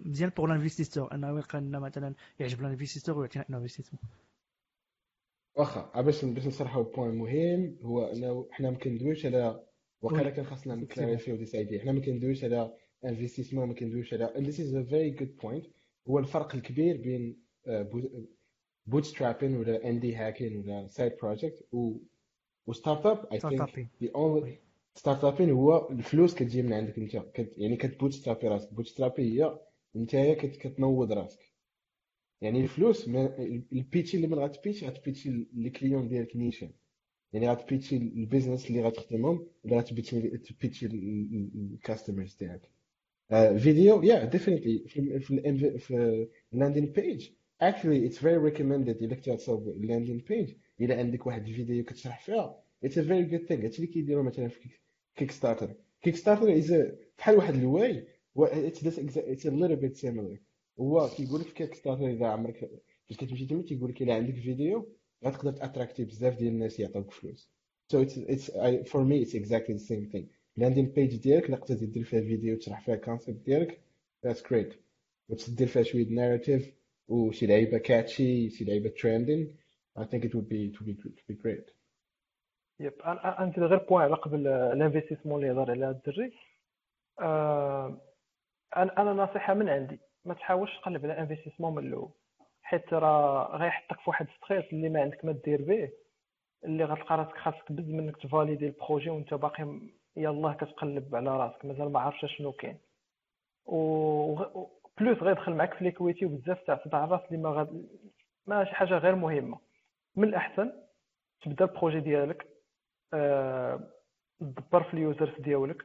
مزيان 0.00 0.30
pour 0.36 0.46
l'investisseur 0.46 1.14
انه 1.14 1.28
يلقى 1.28 1.60
لنا 1.60 1.78
مثلا 1.78 2.14
يعجب 2.40 2.62
l'investisseur 2.62 3.18
ويعطينا 3.18 3.44
investissement 3.50 4.02
واخا 5.56 6.00
باش 6.00 6.24
باش 6.24 6.46
نصرحوا 6.46 6.82
point 6.82 7.14
مهم 7.14 7.76
هو 7.82 8.04
أنه 8.04 8.48
حنا 8.50 8.70
ما 8.70 8.76
كندويوش 8.76 9.26
على 9.26 9.60
وقيلا. 10.02 10.30
كان 10.30 10.44
خاصنا. 10.44 10.74
ن 10.74 10.81
clarifيو 10.81 11.36
this 11.36 11.54
idea 11.54 11.80
حنا 11.80 11.92
ما 11.92 12.00
كندويوش 12.00 12.44
على 12.44 12.72
investissement 13.04 13.68
ما 13.68 13.74
كندويوش 13.74 14.14
على 14.14 14.32
and 14.36 14.46
this 14.46 14.58
is 14.58 14.74
a 14.74 14.82
very 14.90 15.20
good 15.20 15.46
point. 15.46 15.81
هو 16.08 16.18
الفرق 16.18 16.54
الكبير 16.54 16.96
بين 16.96 17.42
bootstrapping 18.86 19.56
ولا 19.56 19.88
indie 19.88 20.14
hacking 20.14 20.56
ولا 20.56 20.86
side 20.88 21.12
project 21.22 21.68
و 21.72 21.96
و 22.66 23.06
startup 23.06 23.32
I 23.32 23.40
think 23.40 23.88
only 24.02 24.16
oui. 24.16 24.58
startup 24.94 25.50
هو 25.50 25.90
الفلوس 25.90 26.34
كتجي 26.34 26.62
من 26.62 26.72
عندك 26.72 26.98
انت. 26.98 27.16
كت 27.16 27.54
يعني 27.56 27.76
كت 27.76 28.12
bootstrapي 28.12 28.48
راسك. 28.48 28.74
bootstrapي 28.74 29.22
هي 29.22 29.58
انت 29.96 30.16
كت 30.16 30.56
كتنوض 30.56 31.12
راسك. 31.12 31.52
يعني 32.40 32.60
الفلوس 32.60 33.08
ما 33.08 33.38
البيتشي 33.72 34.16
اللي 34.16 34.28
من 34.28 34.38
غتبيتشي 34.38 34.86
غتبيتشي 34.86 35.30
لل 35.52 35.66
client 35.66 36.08
ديالك 36.08 36.36
نيشان. 36.36 36.70
يعني 37.32 37.50
غتبيتشي 37.50 37.96
ال 37.96 38.04
business 38.04 38.70
اللي 38.70 38.82
غتخدمهم 38.82 39.46
ولا 39.64 39.78
غتبيتشي 39.78 40.86
ال 40.86 41.01
customers 41.01 42.34
ديالك 42.34 42.70
فيديو 43.30 44.02
yeah 44.02 44.24
definitely 44.24 44.88
في 45.78 46.28
ال 46.52 46.56
landing 46.56 46.86
page 46.86 47.30
actually 47.60 48.06
it's 48.06 48.18
very 48.18 48.36
recommended 48.36 49.02
الا 49.02 49.14
كنتي 49.14 49.32
غتصاوب 49.32 49.68
ال 49.68 49.74
landing 49.74 50.18
page 50.18 50.54
الا 50.80 50.98
عندك 50.98 51.26
واحد 51.26 51.48
الفيديو 51.48 51.84
كتشرح 51.84 52.20
فيها. 52.24 52.62
it's 52.84 52.98
a 52.98 53.02
very 53.02 53.24
good 53.24 53.46
thing 53.46 53.64
هادشي 53.64 53.82
اللي 53.82 53.92
كيديروا 53.92 54.22
مثلا 54.22 54.48
في 54.48 54.68
Kickstarter 55.16 55.74
Kickstarter 56.02 56.56
is 56.56 56.74
بحال 57.18 57.36
واحد 57.36 57.54
ال 57.54 57.64
way. 57.64 58.06
it's 58.36 58.98
a 58.98 59.50
little 59.50 59.76
bit 59.76 59.96
similar 59.96 60.38
هو 60.80 61.08
كيقول 61.16 61.40
لك 61.40 61.46
في 61.46 61.54
Kickstarter 61.54 62.10
إذا 62.10 62.26
عمرك 62.26 62.56
فاش 63.08 63.16
كتمشي 63.16 63.46
تما 63.46 63.62
تيقول 63.62 63.90
لك 63.90 64.02
إلا 64.02 64.14
عندك 64.14 64.34
فيديو 64.34 64.88
غتقدر 65.24 65.52
تأتراكتي 65.52 66.04
بزاف 66.04 66.38
ديال 66.38 66.48
الناس 66.48 66.80
يعطوك 66.80 67.10
فلوس. 67.10 67.52
So 67.92 67.96
it's 68.00 68.16
it's 68.16 68.46
I, 68.56 68.82
for 68.92 69.04
me 69.04 69.16
it's 69.24 69.34
exactly 69.34 69.74
the 69.74 69.86
same 69.92 70.06
thing. 70.12 70.26
ال 70.58 70.61
landing 70.61 70.86
page 70.86 71.16
ديالك 71.22 71.48
إلا 71.48 71.56
قدرتي 71.56 71.86
دير 71.86 72.04
فيها 72.04 72.20
فيديو 72.20 72.56
تشرح 72.56 72.84
فيها 72.84 72.94
ال 72.94 73.00
concept 73.00 73.44
ديالك 73.46 73.80
that's 74.26 74.40
great. 74.40 74.76
وتدير 75.28 75.66
فيها 75.66 75.82
شوية 75.82 76.08
narrative 76.08 76.74
وشي 77.08 77.46
لعيبة 77.46 77.78
catchy 77.78 78.50
شي 78.50 78.64
لعيبة 78.64 78.88
trending 78.88 79.56
I 79.98 80.02
think 80.02 80.24
it 80.24 80.34
would 80.34 80.48
be 80.48 80.72
it 80.72 80.80
would 80.80 80.86
be, 80.86 81.32
it 81.32 81.72
yep 82.80 82.92
أنا 83.04 83.44
نزيد 83.44 83.64
غير 83.64 83.78
point 83.78 84.02
على 84.02 84.14
قبل 84.14 84.46
ال 84.46 84.52
investissement 84.52 85.42
اللي 85.44 85.52
هضر 85.62 85.70
عليها 85.70 85.90
الدري. 85.90 86.32
أنا 88.76 89.02
أنا 89.02 89.12
نصيحة 89.12 89.54
من 89.54 89.68
عندي 89.68 90.00
ما 90.24 90.34
تحاولش 90.34 90.70
تقلب 90.80 91.06
على 91.06 91.18
investissement 91.18 91.74
من 91.74 91.86
الأول 91.86 92.10
حيت 92.62 92.92
راه 92.92 93.56
غيحطك 93.56 93.96
في 94.00 94.10
واحد 94.10 94.26
stress 94.36 94.64
اللي 94.72 94.88
ما 94.88 95.00
عندك 95.00 95.24
ما 95.24 95.32
دير 95.32 95.62
به 95.62 95.90
اللي 96.64 96.84
غتلقى 96.84 97.16
راسك 97.16 97.36
خاصك 97.36 97.72
بزز 97.72 97.88
منك 97.88 98.16
تفاليدي 98.16 98.66
ال 98.66 98.72
projet 98.72 99.10
وانت 99.10 99.34
باقي 99.34 99.80
يلاه 100.16 100.52
كتقلب 100.52 101.16
على 101.16 101.30
راسك 101.36 101.64
مازال 101.64 101.92
ما 101.92 102.00
عارفش 102.00 102.36
شنو 102.38 102.52
كاين. 102.52 102.78
و 103.66 104.34
plus 105.00 105.18
غيدخل 105.18 105.54
معاك 105.54 105.74
في 105.74 105.84
l'equity 105.84 106.26
وبزاف 106.26 106.60
تاع 106.66 107.04
ال 107.04 107.07
risk 107.07 107.20
اللي 107.30 107.42
ما 107.42 107.50
غاد 107.50 107.86
ما 108.46 108.64
شي 108.64 108.74
حاجة 108.74 108.98
غير 108.98 109.14
مهمة. 109.14 109.58
من 110.16 110.28
الأحسن 110.28 110.72
تبدأ 111.42 111.64
ال 111.64 111.69
projet 111.69 112.00
ديالك 112.00 112.46
تدبر 114.40 114.80
آه، 114.80 114.82
في 114.90 114.94
ال 114.94 115.02
users 115.02 115.40
ديالك 115.40 115.84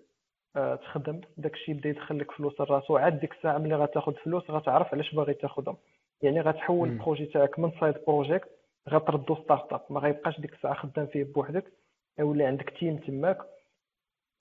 آه، 0.55 0.75
تخدم. 0.75 1.21
داكشي 1.37 1.71
يبدأ 1.71 1.89
يدخل 1.89 2.19
لك 2.19 2.31
فلوس 2.31 2.61
لراسو 2.61 2.97
عاد 2.97 3.19
ديك 3.19 3.33
الساعة 3.33 3.57
ملي 3.57 3.75
غتاخذ 3.75 4.13
فلوس 4.13 4.51
غتعرف 4.51 4.93
علاش 4.93 5.15
باغي 5.15 5.33
تاخذهم 5.33 5.77
يعني 6.21 6.41
غتحول 6.41 6.89
ال 6.89 6.95
projet 6.95 7.26
تاعك 7.25 7.59
من 7.59 7.71
side 7.80 7.95
project 8.07 8.49
غتردو 8.89 9.35
startup 9.35 9.81
ما 9.89 9.99
غيبقاش 9.99 10.39
ديك 10.39 10.53
الساعة 10.53 10.73
خدام 10.73 11.05
فيه 11.07 11.23
بوحدك 11.23 11.73
يولي 12.19 12.45
عندك 12.45 12.69
team 12.69 12.97
تماك. 12.97 13.37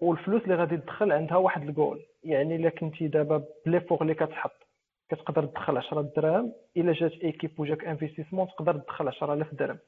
والفلوس 0.01 0.43
اللي 0.43 0.55
غادي 0.55 0.77
تدخل 0.77 1.13
عندها 1.13 1.37
واحد 1.37 1.63
الجول 1.63 2.07
يعني 2.25 2.57
إلا 2.57 2.71
كنتي 2.71 3.09
دابا 3.09 3.45
بلي 3.67 3.81
فوق 3.81 4.03
اللي 4.03 4.15
كتحط 4.15 4.67
كتقدر 5.11 5.47
تدخل 5.47 5.77
10 5.77 6.13
دراهم 6.17 6.53
إلا 6.77 6.93
جات 6.93 7.13
équipe 7.13 7.61
وجاك 7.61 7.85
investissement 7.85 8.47
تقدر 8.47 8.79
تدخل 8.79 9.09
10000 9.09 9.55
درهم. 9.55 9.79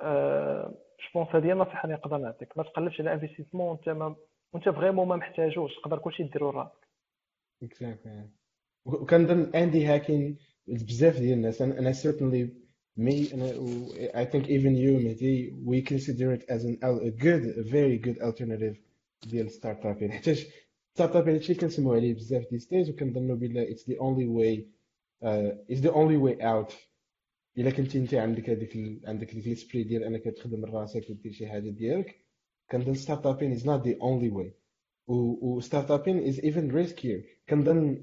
أه 0.00 0.74
جو 1.14 1.22
هذه 1.22 1.46
هي 1.46 1.52
النصيحة 1.52 1.84
اللي 1.84 1.94
نقدر 1.94 2.16
نعطيك. 2.16 2.58
ما 2.58 2.64
تقلبش 2.64 3.00
على 3.00 3.12
investissement 3.12 3.68
وانت 3.68 3.88
ما 3.88 4.16
وانت 4.52 4.68
vraiment 4.68 5.08
ما 5.08 5.16
محتاجوش. 5.16 5.74
تقدر 5.74 5.98
كلشي 5.98 6.22
ديرو 6.22 6.50
راسك 6.50 6.88
exactly 7.62 8.28
وكنظن 8.84 9.50
indie 9.54 9.86
hacking 9.86 10.38
بزاف 10.66 11.18
ديال 11.18 11.38
الناس. 11.38 11.62
أنا 11.62 11.92
certainly 11.92 12.48
me 12.96 13.32
and 13.32 13.42
I 14.14 14.24
think 14.24 14.44
even 14.56 14.74
you 14.84 14.92
Mehdi 15.06 15.34
we 15.70 15.82
consider 15.82 16.32
it 16.32 16.44
as 16.48 16.64
an, 16.64 16.78
a 16.82 17.10
good 17.10 17.42
a 17.58 17.64
very 17.76 17.98
ديال 19.26 19.50
startup 19.50 20.02
يعني 20.02 20.12
حيتاش 20.12 20.46
startup 20.94 21.28
هادشي 21.28 21.54
كنسمعوا 21.54 21.96
عليه 21.96 22.14
بزاف 22.14 22.50
ديال 22.50 22.60
ستيج 22.60 22.90
وكنظنوا 22.90 23.36
بلا 23.36 23.66
the 23.74 23.96
only 23.98 24.26
way 24.38 24.64
uh, 25.24 25.72
it's 25.74 25.80
the 25.80 25.92
only 25.92 26.16
way 26.16 26.42
out. 26.42 26.72
إلا 27.58 27.70
كنتي 27.70 27.98
انت 27.98 28.14
عندك 28.14 28.50
هذيك. 28.50 29.00
عندك 29.04 29.34
ديك 29.34 29.46
ال 29.46 29.51
esprit 29.51 29.84
ديال 29.84 30.04
أنك 30.04 30.24
تخدم 30.24 30.64
راسك 30.64 31.10
ودير 31.10 31.32
شي 31.32 31.46
حاجة 31.46 31.70
ديالك 31.70 32.14
كنظن 32.70 32.94
startuping 32.94 33.52
is 33.52 33.66
not 33.66 33.88
the 33.88 33.96
only 34.02 34.28
way 34.28 34.54
و 35.08 35.60
startuping 35.60 36.28
is 36.28 36.40
even 36.40 36.70
riskier 36.70 37.24
كنظن 37.48 38.00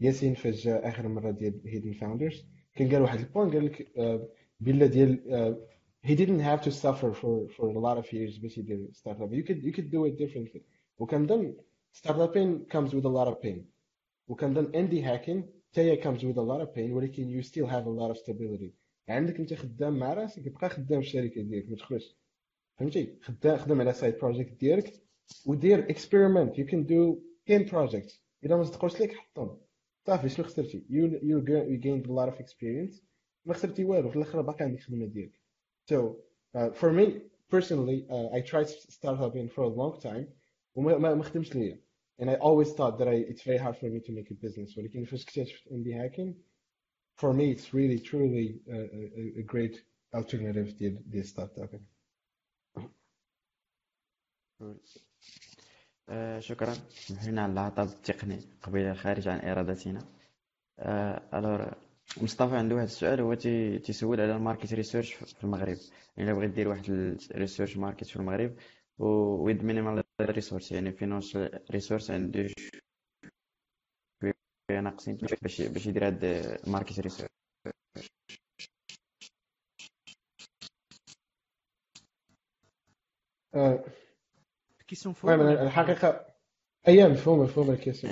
ياسين 0.00 0.34
فاش 0.34 0.66
آخر 0.68 1.08
مرة 1.08 1.30
ديال 1.30 1.60
Hidden 1.66 1.92
Founders 1.92 2.46
كان 2.74 2.90
قال 2.92 3.02
واحد 3.02 3.18
ال 3.18 3.24
point 3.24 3.54
قال 3.54 3.64
لك 3.66 3.88
بلا 4.60 4.86
ديال 4.86 5.20
he 6.06 6.14
didn't 6.14 6.40
have 6.50 6.62
to 6.66 6.70
suffer 6.70 7.10
for 7.20 7.48
for 7.56 7.66
a 7.68 7.80
lot 7.86 7.98
of 7.98 8.06
years 8.12 8.58
يدير 8.58 8.88
startup 8.92 9.34
you 9.34 9.44
could 9.46 9.62
you 9.64 9.72
could 9.76 9.90
do 9.90 10.04
it 10.04 10.16
differently. 10.18 10.60
وكنظن 10.98 11.56
startuping 11.92 12.66
comes 12.72 12.90
with 12.90 13.04
a 13.04 13.08
lot 13.08 13.28
of 13.32 13.42
pain. 13.42 13.64
وكنظن 14.28 14.74
indie 14.74 15.02
hacking 15.02 15.50
حتى 15.72 15.96
comes 15.96 16.20
with 16.20 16.36
a 16.36 16.42
lot 16.42 16.66
of 16.66 16.74
pain 16.74 16.90
ولكن 16.90 17.40
you 17.40 17.44
still 17.44 17.66
have 17.66 17.86
a 17.86 17.90
lot 18.00 18.16
of 18.16 18.18
stability. 18.18 18.70
عندك 19.08 19.40
أنت 19.40 19.54
خدام 19.54 19.98
مع 19.98 20.14
رأسك 20.14 20.48
بقى 20.48 20.68
خدام 20.68 21.00
في 21.00 21.06
الشركة 21.06 21.42
ديالك 21.42 21.70
ما 21.70 21.76
تخرجش 21.76 22.16
فهمتي؟ 22.78 23.18
خدام 23.22 23.56
خدام 23.56 23.80
على 23.80 23.92
side 23.92 24.18
project 24.18 24.60
ديالك 24.60 24.92
ودير 25.46 25.90
experiment 25.90 26.58
you 26.58 26.66
can 26.66 26.86
do 26.86 27.22
10 27.50 27.70
projects 27.70 28.20
إذا 28.44 28.56
ما 28.56 28.62
صدقوش 28.64 29.00
لك 29.00 29.12
حطهم. 29.12 29.58
صافي 30.06 30.28
شنو 30.28 30.46
خسرتي؟ 30.46 30.86
you 30.90 31.06
you 31.22 31.44
gained 31.80 32.06
a 32.06 32.10
lot 32.10 32.34
of 32.34 32.44
experience. 32.44 33.02
ما 33.44 33.54
خسرتي 33.54 33.84
والو 33.84 34.10
في 34.10 34.16
الآخر 34.16 34.40
باقي 34.42 34.64
عندك 34.64 34.78
الخدمه 34.78 35.06
ديالك 35.06 35.45
so 35.89 35.95
uh, 36.55 36.69
for 36.79 36.91
me 36.91 37.05
personally 37.49 37.99
uh, 38.09 38.27
I 38.37 38.41
tried 38.41 38.69
startup 38.69 39.33
for 39.55 39.63
a 39.63 39.73
long 39.81 39.99
time 39.99 40.27
وما 40.75 40.97
ما 40.97 41.23
خدمش 41.23 41.55
ليا 41.55 41.77
and 42.21 42.29
I 42.29 42.35
always 42.35 42.71
thought 42.73 42.97
that 42.99 43.07
I, 43.07 43.15
it's 43.31 43.43
very 43.43 43.57
hard 43.57 43.77
for 43.77 43.89
me 43.89 43.99
to 43.99 44.11
make 44.11 44.29
a 44.31 44.33
business 44.33 44.77
ولكن 44.77 45.05
فاش 45.05 45.23
اكتشفت 45.23 45.67
indie 45.69 45.93
hacking 46.03 46.33
for 47.21 47.33
me 47.33 47.51
it's 47.51 47.73
really 47.73 47.99
truly 47.99 48.59
a, 48.69 48.77
a, 48.77 49.39
a 49.39 49.43
great 49.43 49.81
alternative 50.15 50.77
ديال 50.79 51.09
ديال 51.11 51.25
ستارت 51.25 51.59
اب 51.59 51.81
آه 56.09 56.39
شكرا 56.39 56.73
سمحوا 56.89 57.39
على 57.39 57.51
العطب 57.53 57.83
التقني 57.83 58.39
قبيله 58.63 58.93
خارج 58.93 59.27
عن 59.27 59.39
ارادتنا 59.39 60.05
آه 60.79 61.21
الور 61.33 61.73
مصطفى 62.22 62.56
عنده 62.56 62.74
واحد 62.74 62.86
السؤال 62.86 63.20
هو 63.20 63.34
تيسول 63.34 64.20
على 64.20 64.36
الماركت 64.36 64.74
ريسيرش 64.74 65.14
في 65.14 65.44
المغرب. 65.44 65.76
يعني 66.16 66.34
بغيت 66.34 66.50
دير 66.50 66.68
واحد 66.68 66.90
الريسيرش 67.30 67.76
ماركت 67.76 68.06
في 68.06 68.16
المغرب 68.16 68.56
ويد 68.98 69.64
مينيمال 69.64 70.02
ريسورس 70.20 70.72
يعني 70.72 70.92
فينانس 70.92 71.36
ريسورس 71.70 72.10
عنده 72.10 72.48
شوية 74.22 74.80
ناقصين 74.80 75.16
باش 75.16 75.62
باش 75.62 75.86
يدير 75.86 76.06
هاد 76.06 76.24
ماركت 76.66 77.00
ريسيرش 77.00 77.30
كيسون 84.88 85.12
فوق 85.12 85.30
الحقيقة 85.32 86.26
اي 86.88 87.08
مفهوم 87.08 87.38
مفهوم 87.38 87.70
الكيسون 87.70 88.10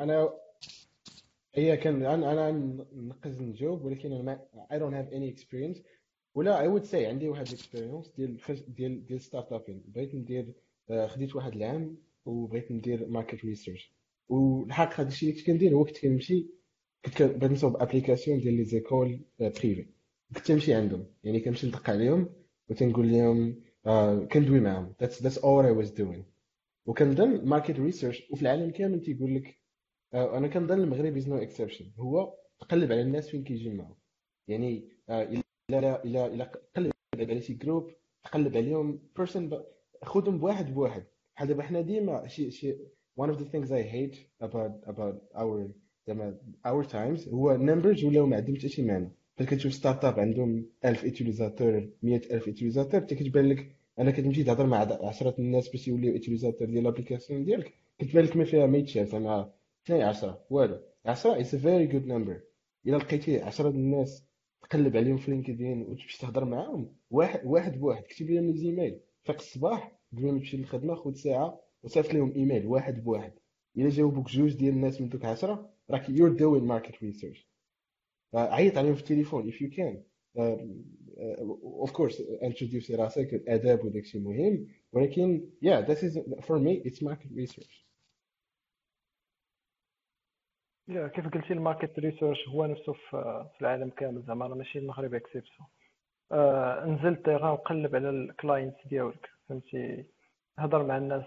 أنا 0.00 0.43
هي 1.54 1.76
كان 1.76 2.06
أنا 2.06 2.32
أنا 2.32 2.50
نقز 2.92 3.42
نجاوب 3.42 3.84
ولكن 3.84 4.12
أنا 4.12 4.46
I 4.70 4.74
don't 4.74 4.94
have 4.94 5.12
any 5.14 5.36
experience. 5.36 5.78
ولا 6.34 6.60
I 6.60 6.68
would 6.68 6.84
say 6.84 7.06
عندي 7.06 7.28
واحد 7.28 7.46
ال 7.46 7.52
expérience 7.52 8.08
ديال 8.16 8.38
ديال 8.68 9.06
ديال 9.06 9.20
startuping 9.20 9.84
بغيت 9.88 10.14
ندير 10.14 10.52
آه، 10.90 11.06
خديت 11.06 11.36
واحد 11.36 11.52
العام 11.52 11.96
وبغيت 12.26 12.72
ندير 12.72 13.06
market 13.08 13.44
research 13.44 13.92
والحق 14.28 15.00
هذا 15.00 15.08
الشيء 15.08 15.28
اللي 15.30 15.40
كنت 15.40 15.50
كندير 15.50 15.74
هو 15.74 15.84
كنت 15.84 15.98
كنمشي 15.98 16.46
كنت 17.04 17.22
بغيت 17.22 17.52
نصوب 17.52 17.76
application 17.76 18.40
ديال 18.40 18.54
les 18.54 18.64
écoles 18.64 19.20
privées 19.40 19.86
كنت 20.36 20.52
نمشي 20.52 20.74
عندهم. 20.74 21.06
يعني 21.24 21.40
كنمشي 21.40 21.66
ندق 21.66 21.90
عليهم 21.90 22.28
وتنقول 22.68 23.12
لهم 23.12 23.62
آه 23.86 24.24
كندوي 24.24 24.60
معاهم. 24.60 24.94
That's 25.02 25.14
that's 25.16 25.38
all 25.38 25.64
I 25.64 25.84
was 25.84 25.90
doing. 26.00 26.22
وكنظن 26.86 27.44
market 27.44 27.80
research 27.80 28.30
وفي 28.30 28.42
العالم 28.42 28.70
كامل 28.70 29.00
تيقول 29.00 29.34
لك 29.34 29.58
آه 30.14 30.38
أنا 30.38 30.48
كنظن 30.48 30.80
المغرب 30.80 31.16
is 31.16 31.28
no 31.28 31.36
exception 31.36 31.84
هو 31.98 32.34
تقلب 32.60 32.92
على 32.92 33.02
الناس 33.02 33.30
فين 33.30 33.44
كيجي 33.44 33.70
معاهم. 33.70 33.96
يعني 34.48 34.88
آه 35.08 35.22
الا 35.22 36.04
الا 36.04 36.26
الا 36.26 36.52
قلب 36.76 36.92
على 37.30 37.40
شي 37.40 37.54
groupe 37.54 37.90
تقلب 38.24 38.56
عليهم 38.56 39.00
personne 39.16 39.50
خذهم 40.02 40.38
بواحد 40.38 40.74
بواحد. 40.74 41.04
بحال 41.36 41.48
دابا 41.48 41.62
حنا 41.62 41.80
ديما 41.80 42.26
شي 42.28 42.50
شي 42.50 42.74
one 43.20 43.28
of 43.30 43.36
the 43.38 43.44
things 43.44 43.70
I 43.70 43.82
hate 43.94 44.16
about 44.46 44.90
about 44.90 45.16
our 45.36 45.70
زعما 46.06 46.38
our 46.66 46.84
times 46.84 47.28
هو 47.28 47.58
numbers 47.58 48.04
ولاو 48.04 48.26
ما 48.26 48.36
عندهم 48.36 48.56
حتى 48.56 48.68
شي 48.68 48.82
معنى. 48.82 49.12
فاش 49.36 49.46
كتشوف 49.46 49.72
startup 49.72 50.20
عندهم 50.20 50.66
1000 50.84 51.04
utilisateur 51.04 51.88
100000 52.02 52.48
utilisateur 52.48 53.00
انت 53.00 53.14
كتبان 53.14 53.48
لك 53.48 53.76
أنا 53.98 54.10
كتمشي 54.10 54.44
تهضر 54.44 54.66
مع 54.66 54.78
10 55.02 55.34
الناس 55.38 55.68
باش 55.68 55.88
يوليو 55.88 56.16
utilisateur 56.16 56.68
ديال 56.68 56.84
l'application 56.84 57.44
ديالك 57.44 57.74
كتبان 57.98 58.24
لك 58.24 58.36
ما 58.36 58.44
فيها 58.44 58.66
ما 58.66 58.78
يتشاف 58.78 59.08
زعما 59.08 59.52
2 59.86 60.02
10 60.02 60.44
والو. 60.50 60.80
10 61.06 61.42
is 61.42 61.48
a 61.48 61.58
very 61.58 61.92
good 61.92 62.06
number. 62.06 62.40
الا 62.86 62.96
لقيتي 62.96 63.40
10 63.40 63.68
الناس 63.68 64.26
تقلب 64.62 64.96
عليهم 64.96 65.16
في 65.16 65.30
LinkedIn 65.30 65.82
وتمشي 65.82 66.18
تهضر 66.18 66.44
معاهم. 66.44 66.96
واحد 67.10 67.46
واحد 67.46 67.80
بواحد. 67.80 68.02
كتب 68.02 68.30
لهم 68.30 68.56
des 68.56 68.71
emails 68.71 69.00
فيق 69.24 69.36
الصباح 69.36 69.98
قبل 70.12 70.26
ما 70.26 70.38
تمشي 70.38 70.56
للخدمة 70.56 70.94
خذ 70.94 71.14
ساعة 71.14 71.60
وصيفط 71.82 72.14
لهم 72.14 72.32
إيميل. 72.32 72.66
واحد 72.66 73.04
بواحد. 73.04 73.32
إلا 73.76 73.88
جاوبوك 73.88 74.30
جوج 74.30 74.56
ديال 74.56 74.74
الناس 74.74 75.00
من 75.00 75.08
دوك 75.08 75.24
10 75.24 75.70
راك 75.90 76.08
you're 76.08 76.32
doing 76.32 76.64
market 76.64 77.02
research 77.02 77.48
عيط 78.34 78.78
عليهم 78.78 78.94
في 78.94 79.00
التليفون 79.00 79.52
if 79.52 79.54
you 79.54 79.70
can. 79.76 79.96
of 81.62 81.92
course 81.92 82.22
introduce 82.42 82.90
راسك 82.90 83.34
الأداب 83.34 83.84
وداك 83.84 84.04
مهم. 84.14 84.66
ولكن 84.92 85.48
yeah 85.64 85.86
this 85.86 85.98
is 85.98 86.18
for 86.46 86.58
me 86.58 86.82
it's 86.88 87.02
market 87.02 87.30
research. 87.36 87.84
يا 87.84 87.93
كيف 90.88 91.28
قلتي 91.28 91.52
ال 91.52 91.59
market 91.59 91.98
research 91.98 92.48
هو 92.48 92.66
نفسه 92.66 92.92
في 92.92 93.48
العالم 93.60 93.90
كامل 93.90 94.22
زعما 94.22 94.46
راه 94.46 94.54
ماشي 94.54 94.78
المغرب 94.78 95.14
exception 95.14 95.68
آه 96.32 96.84
نزل 96.86 97.16
لتيران 97.16 97.50
وقلب 97.50 97.96
على 97.96 98.10
ال 98.10 98.20
clients 98.20 98.86
ديالك 98.86 99.30
فهمتي؟ 99.48 100.04
هضر 100.58 100.82
مع 100.86 100.96
الناس 100.96 101.24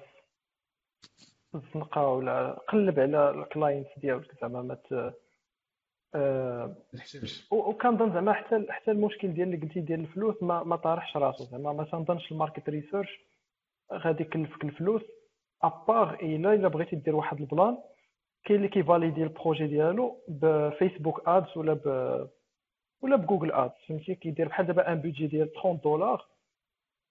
الزنقه 1.56 2.08
ولا 2.08 2.52
قلب 2.54 3.00
على 3.00 3.30
ال 3.30 3.39
clients 3.39 4.00
ديالك 4.00 4.42
زعما 4.42 4.62
ما 4.62 4.78
آه 6.16 6.76
وكنظن 7.52 8.14
زعما 8.14 8.34
حتى 8.34 8.66
حتى 8.70 8.92
المشكل 8.92 9.34
ديال 9.34 9.54
اللي 9.54 9.66
قلتي 9.68 9.80
ديال 9.82 10.00
الفلوس 10.00 10.44
ما 10.44 10.64
ما 10.64 10.76
طارحش 10.76 11.18
راسو 11.18 11.44
زعما 11.44 11.74
ما 11.74 11.84
تنظنش 11.84 12.32
ال 12.32 12.37
market 12.37 12.70
research 12.70 13.20
غادي 13.94 14.24
يكلفك 14.24 14.64
الفلوس. 14.64 15.02
à 15.64 15.74
part 15.74 16.14
إلا 16.14 16.54
إلا 16.54 16.68
بغيتي 16.68 16.96
دير 16.96 17.16
واحد 17.16 17.40
ال 17.40 17.47
plan 17.47 17.78
كاين 18.48 18.58
اللي 18.60 18.70
كيفاليدي 18.70 19.24
ال 19.24 19.30
projet 19.30 19.68
ديالو 19.68 20.18
ب 20.28 20.39
Facebook 20.39 21.28
Ads 21.30 21.58
ولا 21.58 21.74
ب 21.74 21.86
ولا 23.02 23.16
ب 23.16 23.21
Google 23.21 23.52
Ads 23.52 23.74
فهمتي؟ 23.88 24.16
كيدير 24.16 24.48
بحال 24.48 24.66
دابا 24.68 24.92
un 24.92 25.02
budget 25.02 25.28
ديال 25.28 25.54
30 25.54 25.80
دولار 25.84 26.26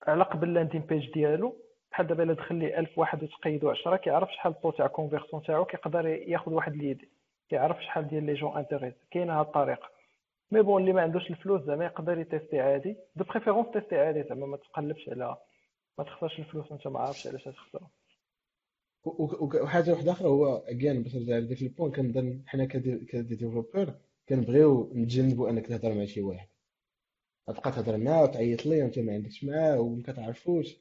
على 0.07 0.25
قبل 0.25 0.55
landing 0.55 0.81
page 0.81 1.13
ديالو. 1.13 1.57
بحال 1.91 2.07
دابا 2.07 2.23
الا 2.23 2.33
دخل 2.33 2.55
ليه 2.55 2.79
1000 2.79 2.99
واحد 2.99 3.23
وتقيدو 3.23 3.71
10 3.71 3.97
كيعرف 3.97 4.33
شحال 4.33 4.53
ال 4.53 4.56
taux 4.56 4.71
تاع 4.71 4.87
conversion 4.87 5.43
تاعو 5.43 5.65
كيقدر 5.65 6.07
ياخذ 6.07 6.53
واحد 6.53 6.77
l'idée 6.77 7.09
كيعرف 7.51 7.83
شحال 7.83 8.09
ديال 8.09 8.25
les 8.27 8.35
gens 8.35 8.57
intéressés 8.57 8.95
كاينة 9.11 9.41
هاد 9.41 9.47
الطريقة. 9.47 9.89
mais 10.51 10.63
bon 10.63 10.81
اللي 10.83 10.93
ما 10.93 11.03
عندوش 11.03 11.31
الفلوس 11.31 11.63
زعما 11.63 11.85
يقدر 11.85 12.19
يتيستي 12.19 12.61
عادي. 12.61 12.97
de 13.17 13.25
préférence 13.25 13.67
تيستي 13.73 13.99
عادي 13.99 14.23
زعما 14.23 14.47
ما 14.47 14.57
تقلبش 14.57 15.09
على 15.09 15.37
ما 15.99 16.05
تخسرش 16.05 16.39
الفلوس 16.39 16.73
وانت 16.73 16.87
ما 16.89 17.01
عارفش 17.01 17.27
علاش 17.27 17.45
تخسرهم 17.45 17.89
وحاجة 19.07 19.91
واحدة 19.93 20.13
أخرى 20.13 20.29
هو 20.29 20.57
again 20.57 21.03
باش 21.03 21.17
نرجع 21.17 21.39
لذاك 21.39 21.63
ال 21.63 21.68
point 21.68 21.93
كنظن 21.93 22.43
حنا 22.47 22.65
ك 22.65 22.78
developer 22.78 23.95
كنبغيو 24.29 24.93
نتجنبوا 24.95 25.51
أنك 25.51 25.67
تهضر 25.67 25.95
مع 25.95 26.05
شي 26.05 26.21
واحد. 26.21 26.49
تبقى 27.47 27.73
تهضر 27.73 27.97
معاه 27.97 28.23
وتعيط 28.23 28.67
ليه 28.67 28.83
وانت 28.83 28.99
ما 28.99 29.13
عندكش 29.13 29.45
معاه 29.45 29.81
وما 29.81 30.03
كتعرفوش. 30.03 30.77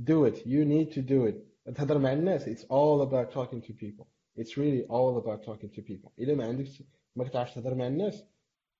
Do 0.00 0.26
it. 0.30 0.36
You 0.36 0.64
need 0.64 0.94
to 0.94 1.02
do 1.02 1.30
it. 1.30 1.70
تهضر 1.74 1.98
مع 1.98 2.12
الناس. 2.12 2.48
It's 2.48 2.64
all 2.64 3.02
about 3.08 3.34
talking 3.34 3.60
to 3.60 3.72
people. 3.72 4.06
It's 4.38 4.56
really 4.56 4.82
all 4.88 5.18
about 5.22 5.44
talking 5.44 5.70
to 5.76 5.82
people. 5.82 6.10
إلا 6.18 6.34
ما 6.34 6.44
عندكش 6.44 6.82
ما 7.16 7.24
كتعرفش 7.24 7.54
تهضر 7.54 7.74
مع 7.74 7.86
الناس 7.86 8.24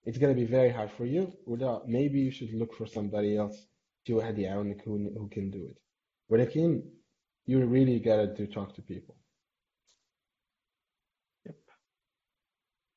it's 0.09 0.19
gonna 0.19 0.35
be 0.35 0.47
very 0.47 0.71
hard 0.71 0.91
for 0.99 1.05
you. 1.07 1.27
ولا 1.47 1.83
maybe 1.87 2.31
you 2.31 2.39
should 2.39 2.55
look 2.55 2.73
for 2.75 2.87
somebody 2.87 3.37
else. 3.37 3.67
شي 4.07 4.15
واحد 4.15 4.39
يعاونك 4.39 4.83
who 4.83 5.29
can 5.35 5.51
do 5.51 5.73
it. 5.73 5.79
ولكن 6.29 6.83
you 7.51 7.59
really 7.77 7.99
gotta 8.09 8.27
to 8.37 8.45
talk 8.57 8.69
to 8.77 8.83
people. 8.83 9.15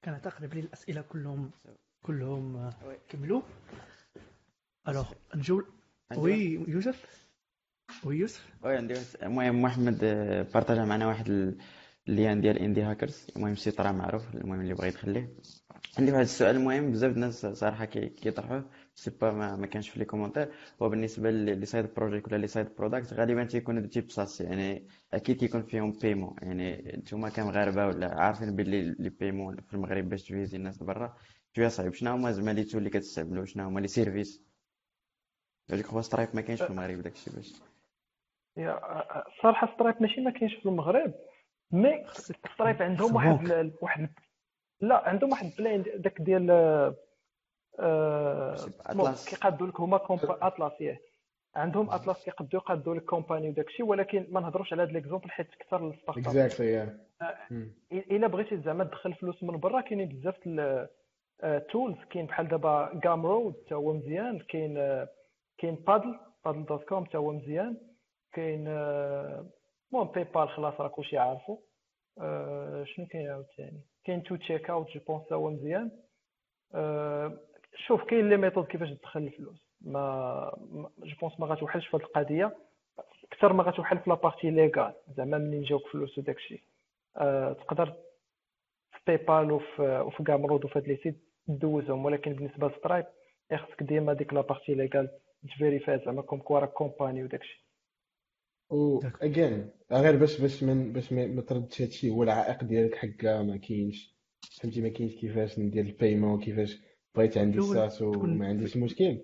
كان 0.06 0.22
تقريبا 0.22 0.60
الأسئلة 0.60 1.02
كلهم 1.02 1.52
كلهم 2.06 2.70
كملوا. 3.10 3.42
الوغ 4.88 5.14
نجول 5.36 5.66
وي 6.18 6.54
يوسف 6.68 7.28
وي 8.06 8.18
يوسف 8.18 8.66
وي 8.66 8.78
عندي 8.78 8.94
المهم 9.24 9.62
محمد 9.62 10.00
بارطاجا 10.54 10.86
معنا 10.86 11.08
واحد 11.08 11.58
ال 12.08 12.15
lien 12.15 12.42
ديال 12.42 12.60
Indie 12.60 12.82
Hackers. 12.82 13.28
المهم 13.36 13.56
site 13.56 13.82
راه 13.82 13.92
معروف 13.92 14.36
المهم 14.36 14.62
اللي 14.62 14.74
بغى 14.74 14.88
يدخل 14.88 15.28
عندي 15.98 16.12
واحد 16.12 16.24
السؤال 16.24 16.56
المهم 16.56 16.92
بزاف 16.92 17.12
الناس 17.12 17.46
صراحة 17.46 17.86
كيطرحوه. 17.86 18.70
c'est 18.96 19.12
pas 19.22 19.32
ما, 19.32 19.56
ما 19.56 19.68
كانش 19.68 19.90
في 19.90 20.00
les 20.00 20.06
commentaires. 20.06 20.52
هو 20.82 20.90
بالنسبة 20.90 21.32
لي 21.32 21.66
side 21.66 21.94
project 21.94 22.28
ولا 22.28 22.38
les 22.38 22.48
side 22.48 22.76
products 22.78 23.14
غالبا 23.14 23.44
تيكونوا 23.44 23.82
de 23.82 23.88
type 23.88 24.12
SaaS 24.12 24.42
يعني 24.42 24.88
أكيد 25.14 25.38
كيكون 25.38 25.64
فيهم 25.64 25.92
paiement 25.92 26.36
يعني 26.42 26.74
نتوما 26.98 27.30
كمغاربة 27.30 27.88
ولا 27.88 28.22
عارفين 28.22 28.56
بلي 28.56 28.96
les 29.00 29.10
paiements 29.10 29.56
في 29.56 29.74
المغرب 29.74 30.10
باش 30.10 30.24
تفيزي 30.24 30.58
الناس 30.58 30.84
برا 30.84 31.18
شوية 31.56 31.68
صعيب 31.68 31.94
شنو 31.94 32.12
هما 32.12 32.32
زعما 32.32 32.52
les 32.52 32.64
tools 32.64 32.78
اللي 32.80 32.90
كتستعملوا 32.90 33.46
شنو 33.46 33.64
هما 33.68 33.80
les 33.80 33.88
services 33.88 34.42
هذيك 35.72 35.86
هو 35.86 36.02
Stripe 36.02 36.30
ما 36.34 36.42
كاينش 36.42 36.62
في 36.62 36.70
المغرب 36.70 37.02
داكشي 37.02 37.32
باش. 37.32 37.54
يا 38.58 38.80
الصراحه 39.28 39.76
Stripe 39.76 40.02
ماشي 40.02 40.22
ما 40.22 40.32
كاينش 40.32 40.54
في 40.54 40.66
المغرب. 40.66 41.14
mais 41.74 42.04
Stripe 42.12 42.82
عندهم 42.82 43.16
واحد 43.16 43.72
واحد 43.82 44.10
لا 44.82 45.10
عندهم 45.10 45.32
واحد 45.32 45.46
البلان 45.46 45.84
داك 45.96 46.22
ديال 46.22 46.52
أطلس. 47.80 49.30
كيقادوا 49.30 49.68
لك 49.68 49.80
هما 49.80 50.00
Atlas 50.22 50.82
yeah. 50.82 50.98
عندهم 51.56 51.90
أطلس 51.90 52.24
كيقدوا 52.26 52.60
يقادوا 52.60 52.96
لك 52.96 53.06
company 53.06 53.50
وداك 53.50 53.68
الشيء 53.68 53.86
ولكن 53.86 54.28
ما 54.30 54.40
نهضروش 54.40 54.74
على 54.74 54.84
هذا 54.84 54.92
l'exemple 54.92 55.32
حيت 55.32 55.48
كثر 55.60 55.90
ال 55.90 56.18
startup. 56.18 56.28
exactly 56.28 56.98
إلا 57.92 58.28
بغيتي 58.28 58.58
زعما 58.58 58.84
تدخل 58.84 59.14
فلوس 59.14 59.44
من 59.44 59.58
برا 59.58 59.82
كاينين 59.82 60.10
بزاف 60.10 60.40
tools 61.72 61.98
كاين 62.10 62.26
بحال 62.26 62.48
دابا 62.48 63.00
Gumroad 63.04 63.56
حتى 63.66 63.76
هو 63.76 63.94
مزيان. 63.94 64.40
كاين 64.40 64.74
كاين 65.58 65.76
Paddle 65.76 66.20
Paddle 66.46 66.66
dot 66.66 66.84
com 66.84 67.06
حتى 67.06 67.18
هو 67.18 67.32
مزيان. 67.32 67.78
كاين 68.34 68.66
المهم 69.94 70.08
PayPal 70.08 70.50
خلاص 70.50 70.74
راه 70.82 70.88
كلشي 70.88 71.18
عارفو 71.18 71.58
شنو 72.84 73.06
كاين 73.12 73.30
عاوتاني 73.30 73.82
كاين 74.04 74.24
2Checkout 74.24 74.90
je 74.92 75.00
pense 75.08 75.34
هو 75.34 75.50
مزيان 75.50 75.92
شوف 77.76 78.04
كاين 78.04 78.30
les 78.30 78.38
méthodes 78.38 78.66
كيفاش 78.66 78.90
تدخل 78.90 79.20
الفلوس 79.20 79.70
ما 79.82 80.52
je 81.04 81.16
pense 81.22 81.40
ما 81.40 81.48
غاتوحلش 81.48 81.88
في 81.88 81.98
هذه 81.98 82.04
القضية 82.04 82.58
أكثر 83.32 83.54
ما 83.54 83.64
غاتوحل 83.64 84.00
في 84.00 84.10
la 84.10 84.20
partie 84.20 84.50
légale 84.52 84.94
زعما 85.18 85.38
منين 85.38 85.64
جاوك 85.64 85.88
فلوس 85.88 86.18
وداك 86.18 86.36
الشيء 86.36 86.62
أه 87.18 87.54
تقدر 87.54 87.94
في 88.92 89.00
PayPal 89.08 89.52
وفي 89.80 90.24
Gumroad 90.24 90.66
وفي 90.66 90.80
هاد 90.80 90.88
les 90.88 90.96
sites 90.98 91.24
دوزهم 91.48 92.06
ولكن 92.06 92.34
بالنسبة 92.34 92.68
ل 92.68 92.73
Stripe 92.73 93.06
خصك 93.54 93.84
ديما 93.84 94.14
ديك 94.14 94.34
la 94.34 94.44
partie 94.44 94.74
légale 94.74 95.10
تفيريفا 95.44 95.98
زعما 95.98 96.22
كوم 96.22 96.40
كوا 96.40 96.60
راك 96.60 96.70
كومباني 96.70 97.24
وداك 97.24 97.44
و 98.70 99.00
اجين 99.22 99.70
غير 99.92 100.16
باش 100.18 100.42
باش 100.42 100.64
من 100.64 100.94
باش 100.94 101.14
ما 101.14 101.42
تردش 101.42 101.82
هادشي 101.82 102.10
هو 102.10 102.24
العائق 102.24 102.64
ديالك 102.64 102.96
حكا 102.96 103.42
ما 103.42 103.58
كاينش. 103.58 104.14
فهمتي؟ 104.62 104.82
ما 104.82 104.90
كاينش 104.90 105.16
كيفاش 105.16 105.60
ندير 105.60 105.86
البايمون 105.86 106.40
كيفاش 106.40 106.80
بغيت 107.16 107.38
عندي 107.38 107.58
الساس 107.58 108.02
وما 108.02 108.48
عنديش 108.48 108.78
مشكل. 108.78 109.18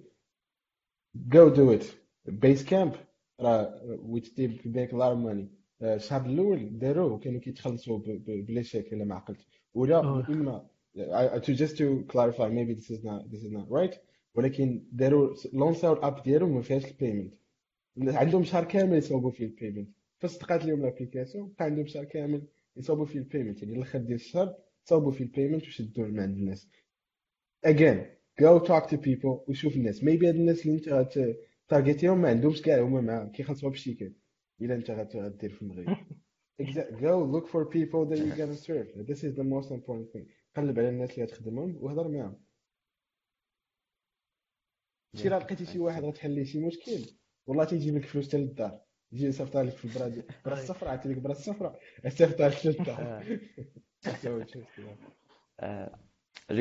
جو 1.15 1.49
دو 1.49 1.73
ات 1.73 1.85
بيس 2.25 2.65
كامب 2.65 2.93
راه 3.39 3.81
ويتش 3.85 4.33
دي 4.33 4.47
بيك 4.47 4.93
لار 4.93 5.15
ماني 5.15 5.49
الشهر 5.81 6.25
الأول 6.25 6.77
داروه 6.79 7.13
وكانوا 7.13 7.39
كيتخلصوا 7.39 7.99
بلا 8.27 8.61
شك 8.61 8.93
إلا 8.93 9.05
ما 9.05 9.15
عقلت. 9.15 9.39
ولا 9.73 9.99
إما 10.29 10.69
to 11.45 11.53
just 11.53 11.77
to 11.77 12.03
clarify 12.11 12.49
maybe 12.49 12.73
this 12.73 12.89
is 12.89 13.03
not 13.03 13.29
this 13.31 13.43
is 13.43 13.51
not 13.51 13.67
right. 13.69 13.95
ولكن 14.35 14.87
داروا 14.91 15.35
لونساو 15.53 15.93
ال 15.93 16.01
app 16.01 16.23
ديالهم 16.23 16.55
ما 16.55 16.61
فيهاش 16.61 16.85
ال 16.85 16.91
payment 16.91 17.33
عندهم 18.07 18.43
شهر 18.43 18.63
كامل 18.63 18.97
يصوبوا 18.97 19.31
فيه 19.31 19.45
ال 19.45 19.51
payment 19.51 19.89
فاستقات 20.17 20.65
لهم 20.65 20.81
l'application 20.81 21.53
بقى 21.59 21.65
عندهم 21.65 21.85
شهر 21.85 22.05
كامل 22.05 22.47
يصوبوا 22.77 23.05
فيه 23.05 23.19
ال 23.19 23.25
payment 23.25 23.63
يعني 23.63 23.75
الآخر 23.75 23.99
ديال 23.99 24.15
الشهر 24.15 24.55
صوبوا 24.83 25.11
فيه 25.11 25.23
ال 25.23 25.29
payment 25.29 25.67
وشدوه 25.67 26.07
من 26.07 26.19
عند 26.19 26.37
الناس. 26.37 26.67
Again 27.65 27.97
go 28.41 28.59
talk 28.59 28.89
to 28.89 28.97
people 28.97 29.49
وشوف 29.49 29.75
الناس. 29.75 29.99
Maybe 29.99 30.25
هاد 30.25 30.35
الناس 30.35 30.65
اللي 30.65 30.77
انت 30.77 31.35
تارجيتيهم 31.67 32.21
ما 32.21 32.29
عندهمش 32.29 32.61
كاع 32.61 32.81
هما 32.81 33.01
مع 33.01 33.25
كيخلصوا 33.25 33.69
بالشيك 33.69 34.13
إلا 34.61 34.75
انت 34.75 34.91
غادير 34.91 35.49
في 35.49 35.61
المغرب. 35.61 35.97
Go 37.05 37.23
look 37.33 37.47
for 37.47 37.65
people 37.65 38.05
that 38.05 38.17
you're 38.17 38.35
gonna 38.35 38.61
serve. 38.69 38.87
This 39.07 39.23
is 39.23 39.33
the 39.35 39.43
most 39.43 39.71
important 39.71 40.11
thing. 40.13 40.25
قلب 40.55 40.79
على 40.79 40.89
الناس 40.89 41.13
اللي 41.13 41.25
غتخدمهم 41.25 41.77
وهضر 41.81 42.07
معاهم. 42.07 42.41
شي 45.15 45.27
راه 45.27 45.39
لقيتي 45.39 45.65
شي 45.65 45.79
واحد 45.79 46.03
غتحل 46.03 46.31
ليه 46.31 46.43
شي 46.43 46.59
مشكل. 46.59 47.05
والله 47.49 47.63
تيجيب 47.63 47.95
لك 47.97 48.05
فلوس 48.05 48.27
حتى 48.27 48.37
للدار. 48.37 48.79
يجي 49.11 49.25
يصيفط 49.25 49.57
لك 49.57 49.73
في 49.73 49.85
البرا 49.85 50.05
البرا 50.05 50.53
الصفراء 50.61 50.91
عرفتي 50.91 51.07
ديك 51.07 51.17
البرا 51.17 51.31
الصفراء 51.31 51.79
يصيفط 52.05 52.41
لك 52.41 52.65
للدار 52.65 53.23
جو 54.23 54.43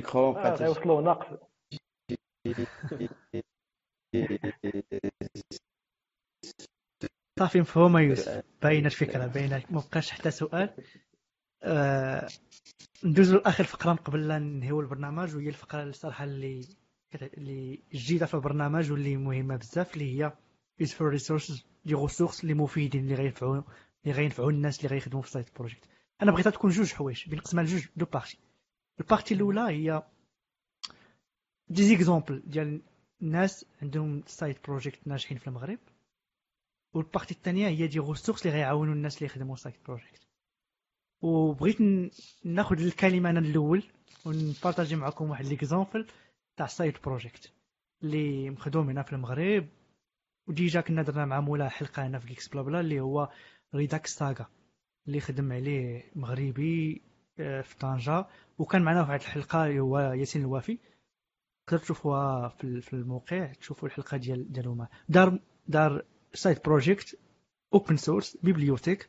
كرو 0.02 0.32
غيوصلوا 0.32 1.02
ناقص 1.02 1.38
صافي 7.38 7.60
مفهومة 7.60 8.00
يوسف. 8.00 8.42
باينة 8.62 8.86
الفكرة 8.86 9.26
باينة 9.26 9.62
ما 9.70 9.80
بقاش 9.80 10.10
حتى 10.10 10.30
سؤال. 10.30 10.70
آه 11.62 12.28
ندوزو 13.04 13.36
لآخر 13.36 13.64
فقرة 13.64 13.92
قبل 13.92 14.28
لا 14.28 14.38
ننهيو 14.38 14.80
البرنامج 14.80 15.36
وهي 15.36 15.48
الفقرة 15.48 15.82
الصراحة 15.82 16.24
اللي 16.24 16.64
اللي 17.22 17.78
جديدة 17.94 18.26
في 18.26 18.34
البرنامج 18.34 18.92
واللي 18.92 19.16
مهمة 19.16 19.56
بزاف 19.56 19.94
اللي 19.94 20.18
هي 20.24 20.32
useful 20.82 21.02
resources 21.02 21.64
les 21.84 21.94
ressources 21.94 22.42
اللي 22.42 22.54
مفيدين 22.54 23.00
اللي 23.04 23.14
غينفعوا 23.14 23.62
اللي 24.04 24.14
غينفعوا 24.16 24.50
الناس 24.50 24.78
اللي 24.78 24.88
غيخدموا 24.88 25.22
في 25.22 25.30
side 25.30 25.54
project 25.56 25.84
أنا 26.22 26.32
بغيتها 26.32 26.50
تكون 26.50 26.70
جوج 26.70 26.92
حوايج 26.92 27.28
بنقسمها 27.28 27.64
لجوج 27.64 27.86
deux 27.96 28.06
parties 28.06 28.38
ال 29.00 29.05
partie 29.05 29.34
الأولى 29.34 29.60
هي 29.60 30.02
des 31.68 31.82
exemples 31.82 32.42
ديال 32.46 32.82
الناس 33.22 33.64
عندهم 33.82 34.22
side 34.26 34.66
project 34.66 34.98
ناجحين 35.08 35.38
في 35.38 35.46
المغرب. 35.46 35.78
وال 36.94 37.04
partie 37.04 37.34
الثانية 37.34 37.68
هي 37.68 37.86
des 37.86 37.98
ressources 37.98 38.46
اللي 38.46 38.56
غيعاونوا 38.56 38.94
الناس 38.94 39.16
اللي 39.16 39.26
يخدموا 39.26 39.56
side 39.56 39.74
project 39.86 40.26
وبغيت 41.22 41.76
ناخذ 42.44 42.80
الكلمة 42.80 43.30
أنا 43.30 43.40
الأول 43.40 43.82
ونبارطاجي 44.26 44.96
معكم 44.96 45.30
واحد 45.30 45.46
l'exemple 45.46 46.06
تاع 46.56 46.66
side 46.66 47.04
project 47.04 47.52
اللي 48.02 48.50
مخدوم 48.50 48.90
هنا 48.90 49.02
في 49.02 49.12
المغرب. 49.12 49.68
و 50.48 50.55
déjà 50.55 50.80
كنا 50.80 51.02
درنا 51.02 51.24
مع 51.24 51.40
مولا 51.40 51.68
حلقة 51.68 52.06
هنا 52.06 52.18
في 52.18 52.26
GeeksBlabla 52.26 52.80
اللي 52.80 53.00
هو 53.00 53.28
Redux 53.74 54.14
Saga 54.14 54.46
اللي 55.08 55.20
خدم 55.20 55.52
عليه 55.52 56.12
مغربي 56.16 57.02
آه، 57.38 57.60
في 57.60 57.76
طنجة. 57.76 58.26
وكان 58.58 58.82
معنا 58.82 59.04
في 59.04 59.10
واحد 59.10 59.20
الحلقة 59.20 59.66
اللي 59.66 59.80
هو 59.80 59.98
ياسين 59.98 60.42
الوافي. 60.42 60.78
تقدر 61.66 61.78
تشوفوها 61.82 62.48
في 62.48 62.92
الموقع 62.92 63.52
تشوفوا 63.52 63.88
الحلقة 63.88 64.16
ديال 64.16 64.52
ديالهما 64.52 64.88
دار 65.08 65.38
دار 65.66 66.04
side 66.32 66.64
project 66.64 67.18
open 67.74 67.96
source 67.96 68.36
bibliothèque 68.42 69.08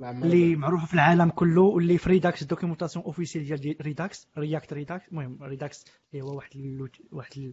اللي 0.00 0.56
معروفة 0.56 0.86
في 0.86 0.94
العالم 0.94 1.30
كله 1.30 1.62
واللي 1.62 1.98
في 1.98 2.08
Redux 2.08 2.44
documentation 2.44 3.04
officielle 3.04 3.60
ديال 3.60 3.76
Redux 3.80 4.28
React 4.38 4.72
Redux 4.72 5.08
المهم 5.08 5.42
Redux 5.42 5.84
اللي 6.12 6.24
هو 6.24 6.36
واحد 6.36 6.80
واحد 7.12 7.52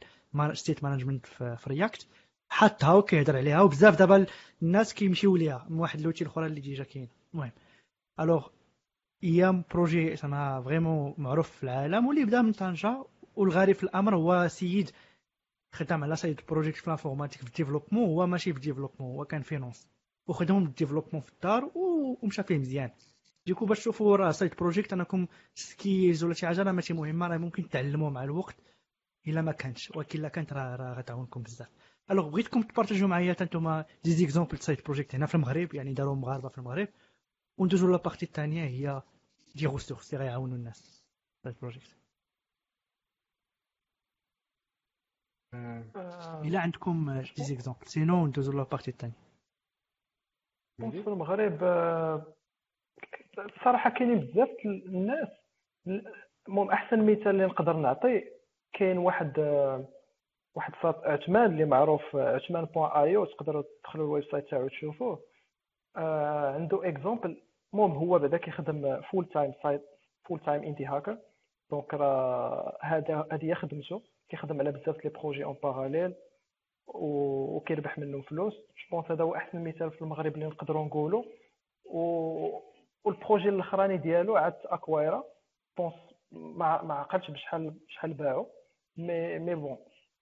state 0.53 0.83
management 0.83 1.25
في 1.25 1.57
React 1.67 2.07
حطها 2.51 2.93
وكيهضر 2.93 3.37
عليها 3.37 3.61
وبزاف 3.61 3.95
دابا 3.99 4.25
الناس 4.61 4.93
كيمشيو 4.93 5.35
ليها. 5.35 5.65
من 5.69 5.79
واحد 5.79 6.01
l'outil 6.01 6.23
الاخرى 6.23 6.45
اللي 6.45 6.61
déjà 6.61 6.83
كاين. 6.83 7.09
المهم. 7.33 7.51
alors 8.19 8.47
هي 9.23 9.63
projet 9.71 10.15
زعما 10.15 10.61
vraiment 10.61 11.13
معروف 11.17 11.49
في 11.51 11.63
العالم 11.63 12.07
واللي 12.07 12.25
بدا 12.25 12.41
من 12.41 12.51
طنجة 12.51 13.05
والغريب 13.35 13.75
في 13.75 13.83
الأمر 13.83 14.15
هو 14.15 14.47
سيد 14.47 14.91
خدام 15.73 16.03
على 16.03 16.15
side 16.15 16.41
project 16.49 16.77
في 16.77 16.89
l'informatique 16.89 17.41
في 17.41 17.47
ال 17.47 17.51
développement 17.51 18.05
هو 18.05 18.27
ماشي 18.27 18.51
في 18.51 18.57
ال 18.57 18.61
développement 18.61 19.15
هو 19.15 19.25
كان 19.25 19.41
finance 19.41 19.87
وخدمهم 20.27 20.65
ال 20.65 20.69
développement 20.69 21.21
في 21.21 21.31
الدار 21.31 21.71
ومشى 21.75 22.43
فيه 22.43 22.57
مزيان. 22.57 22.89
du 23.45 23.52
coup 23.52 23.65
باش 23.65 23.79
تشوفوا 23.79 24.17
راه 24.17 24.31
side 24.31 24.55
project 24.55 24.93
أنكم 24.93 25.27
skills 25.55 26.23
ولا 26.23 26.33
شي 26.33 26.47
حاجة 26.47 26.63
راه 26.63 26.71
ماشي 26.71 26.93
مهمة 26.93 27.27
راه 27.27 27.37
ممكن 27.37 27.69
تعلموا 27.69 28.09
مع 28.09 28.23
الوقت. 28.23 28.55
إلا 29.27 29.41
ما 29.41 29.51
كانتش 29.51 29.91
ولكن 29.95 30.19
إلا 30.19 30.29
كانت 30.29 30.53
راه 30.53 30.75
راه 30.75 30.93
غتعاونكم 30.93 31.41
بزاف. 31.43 31.69
alors 32.11 32.29
بغيتكم 32.29 32.61
تبارطاجيو 32.61 33.07
معايا 33.07 33.35
أنتم 33.41 33.81
des 34.03 34.11
exemples 34.11 34.57
side 34.57 34.85
project 34.85 35.15
هنا 35.15 35.25
في 35.25 35.35
المغرب 35.35 35.73
يعني 35.73 35.93
داروا 35.93 36.15
مغاربه 36.15 36.49
في 36.49 36.57
المغرب 36.57 36.87
وندوزو 37.57 37.91
la 37.91 38.00
partie 38.00 38.25
الثانية 38.25 38.63
هي 38.65 39.01
des 39.55 39.67
ressources 39.67 40.13
اللي 40.13 40.25
غيعاونوا 40.25 40.55
الناس 40.57 41.05
side 41.43 41.61
project 41.61 41.97
الا 46.45 46.59
عندكم 46.59 47.21
des 47.21 47.43
exemples 47.43 47.85
sinon 47.87 48.27
ندوزو 48.27 48.51
la 48.51 48.61
partie 48.61 48.91
الثانية 48.91 49.15
في 50.79 51.07
المغرب 51.07 51.63
الصراحه 53.39 53.89
كاينين 53.89 54.19
بزاف 54.19 54.49
الناس 54.65 55.27
المهم 56.47 56.71
احسن 56.71 57.11
مثال 57.11 57.27
اللي 57.27 57.45
نقدر 57.45 57.73
نعطي 57.73 58.21
كاين 58.73 58.97
واحد 58.97 59.33
واحد 60.55 60.73
ساط 60.81 61.03
عثمان 61.05 61.45
اللي 61.45 61.65
معروف 61.65 62.15
عثمان 62.15 62.65
point 62.65 62.91
io 62.91 63.25
تقدروا 63.25 63.63
تدخلوا 63.81 64.05
ال 64.05 64.23
website 64.23 64.49
تاعو 64.49 64.67
تشوفوه 64.67 65.19
آه 65.97 66.53
عنده 66.53 66.89
exemple 66.89 67.41
المهم 67.73 67.91
هو 67.91 68.19
بعدا 68.19 68.37
كيخدم 68.37 69.01
full 69.01 69.25
time 69.25 69.53
side 69.63 69.81
full 70.25 70.39
time 70.39 70.63
indie 70.63 70.85
hacker 70.85 71.17
donc 71.71 71.93
راه 71.93 72.77
هذا 72.81 73.27
هذه 73.31 73.45
هي 73.45 73.55
خدمته. 73.55 74.01
كيخدم 74.29 74.59
على 74.59 74.71
بزاف 74.71 75.05
les 75.05 75.11
projets 75.11 75.43
en 75.43 75.55
parallèle 75.63 76.13
وكيربح 76.87 77.97
منهم 77.99 78.21
فلوس. 78.21 78.53
je 78.91 78.97
pense 78.97 79.11
هذا 79.11 79.23
هو 79.23 79.35
أحسن 79.35 79.63
مثال 79.63 79.91
في 79.91 80.01
المغرب 80.01 80.35
اللي 80.35 80.45
نقدروا 80.45 80.85
نقولوا 80.85 81.23
و 81.85 82.01
وال 83.03 83.15
projet 83.15 83.49
الأخراني 83.49 83.97
ديالو 83.97 84.35
عاد 84.35 84.55
اكوايرا 84.65 85.23
pense 85.77 85.93
ما 86.31 86.81
ما 86.81 86.93
عقلتش 86.93 87.31
بشحال 87.31 87.73
شحال 87.87 88.13
باعوا 88.13 88.45
mais 88.97 89.39
mais 89.39 89.55
bon 89.55 89.77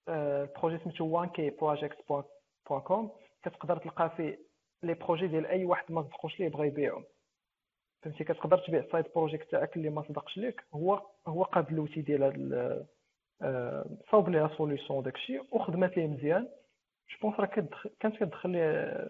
ال 0.10 0.19
projet 0.19 0.78
سميتو 0.84 1.26
1kprojects.com 1.26 3.08
كتقدر 3.44 3.78
تلقى 3.78 4.10
فيه 4.18 4.40
les 4.84 4.94
projets 4.94 5.28
ديال 5.28 5.46
أي 5.46 5.66
واحد 5.66 5.92
ما 5.92 6.04
صدقوش 6.04 6.40
ليه 6.40 6.50
بغا 6.50 6.66
يبيعهم. 6.66 7.04
فهمتي؟ 8.02 8.24
كتقدر 8.24 8.58
تبيع 8.58 8.84
side 8.92 9.16
project 9.16 9.52
تاعك 9.52 9.78
اللي 9.78 9.90
ما 9.90 10.04
صدقش 10.08 10.38
ليك 10.38 10.64
هو 10.74 11.02
هو 11.28 11.44
قاد 11.44 11.72
l'outil 11.72 12.02
ديال 12.02 12.24
هاد 12.24 12.88
صوب 14.12 14.30
ليها 14.30 14.48
solution 14.58 15.04
داكشي 15.04 15.40
وخدمات 15.52 15.98
ليه 15.98 16.08
مزيان. 16.08 16.50
je 17.10 17.18
pense 17.22 17.40
راه 17.40 17.46
كانت 17.46 17.74
كتدخل 18.00 18.50
لي 18.50 19.10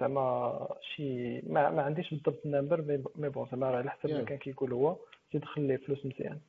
زعما 0.00 0.68
شي 0.80 1.40
ما, 1.40 1.70
ما 1.70 1.82
عنديش 1.82 2.10
بالضبط 2.10 2.46
ال 2.46 2.54
number 2.54 3.02
mais 3.16 3.28
bon 3.28 3.48
زعما 3.50 3.66
على 3.66 3.90
حسب 3.90 4.10
ما 4.10 4.24
كان 4.24 4.38
كيقول 4.38 4.72
هو 4.72 4.96
تيدخل 5.30 5.62
ليه 5.62 5.76
فلوس 5.76 6.06
مزيان. 6.06 6.40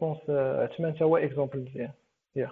pense 0.00 0.30
عثمان 0.30 0.94
تا 0.94 1.04
هو 1.04 1.16
exemple 1.16 1.58
مزيان. 1.58 1.92
يا 2.36 2.50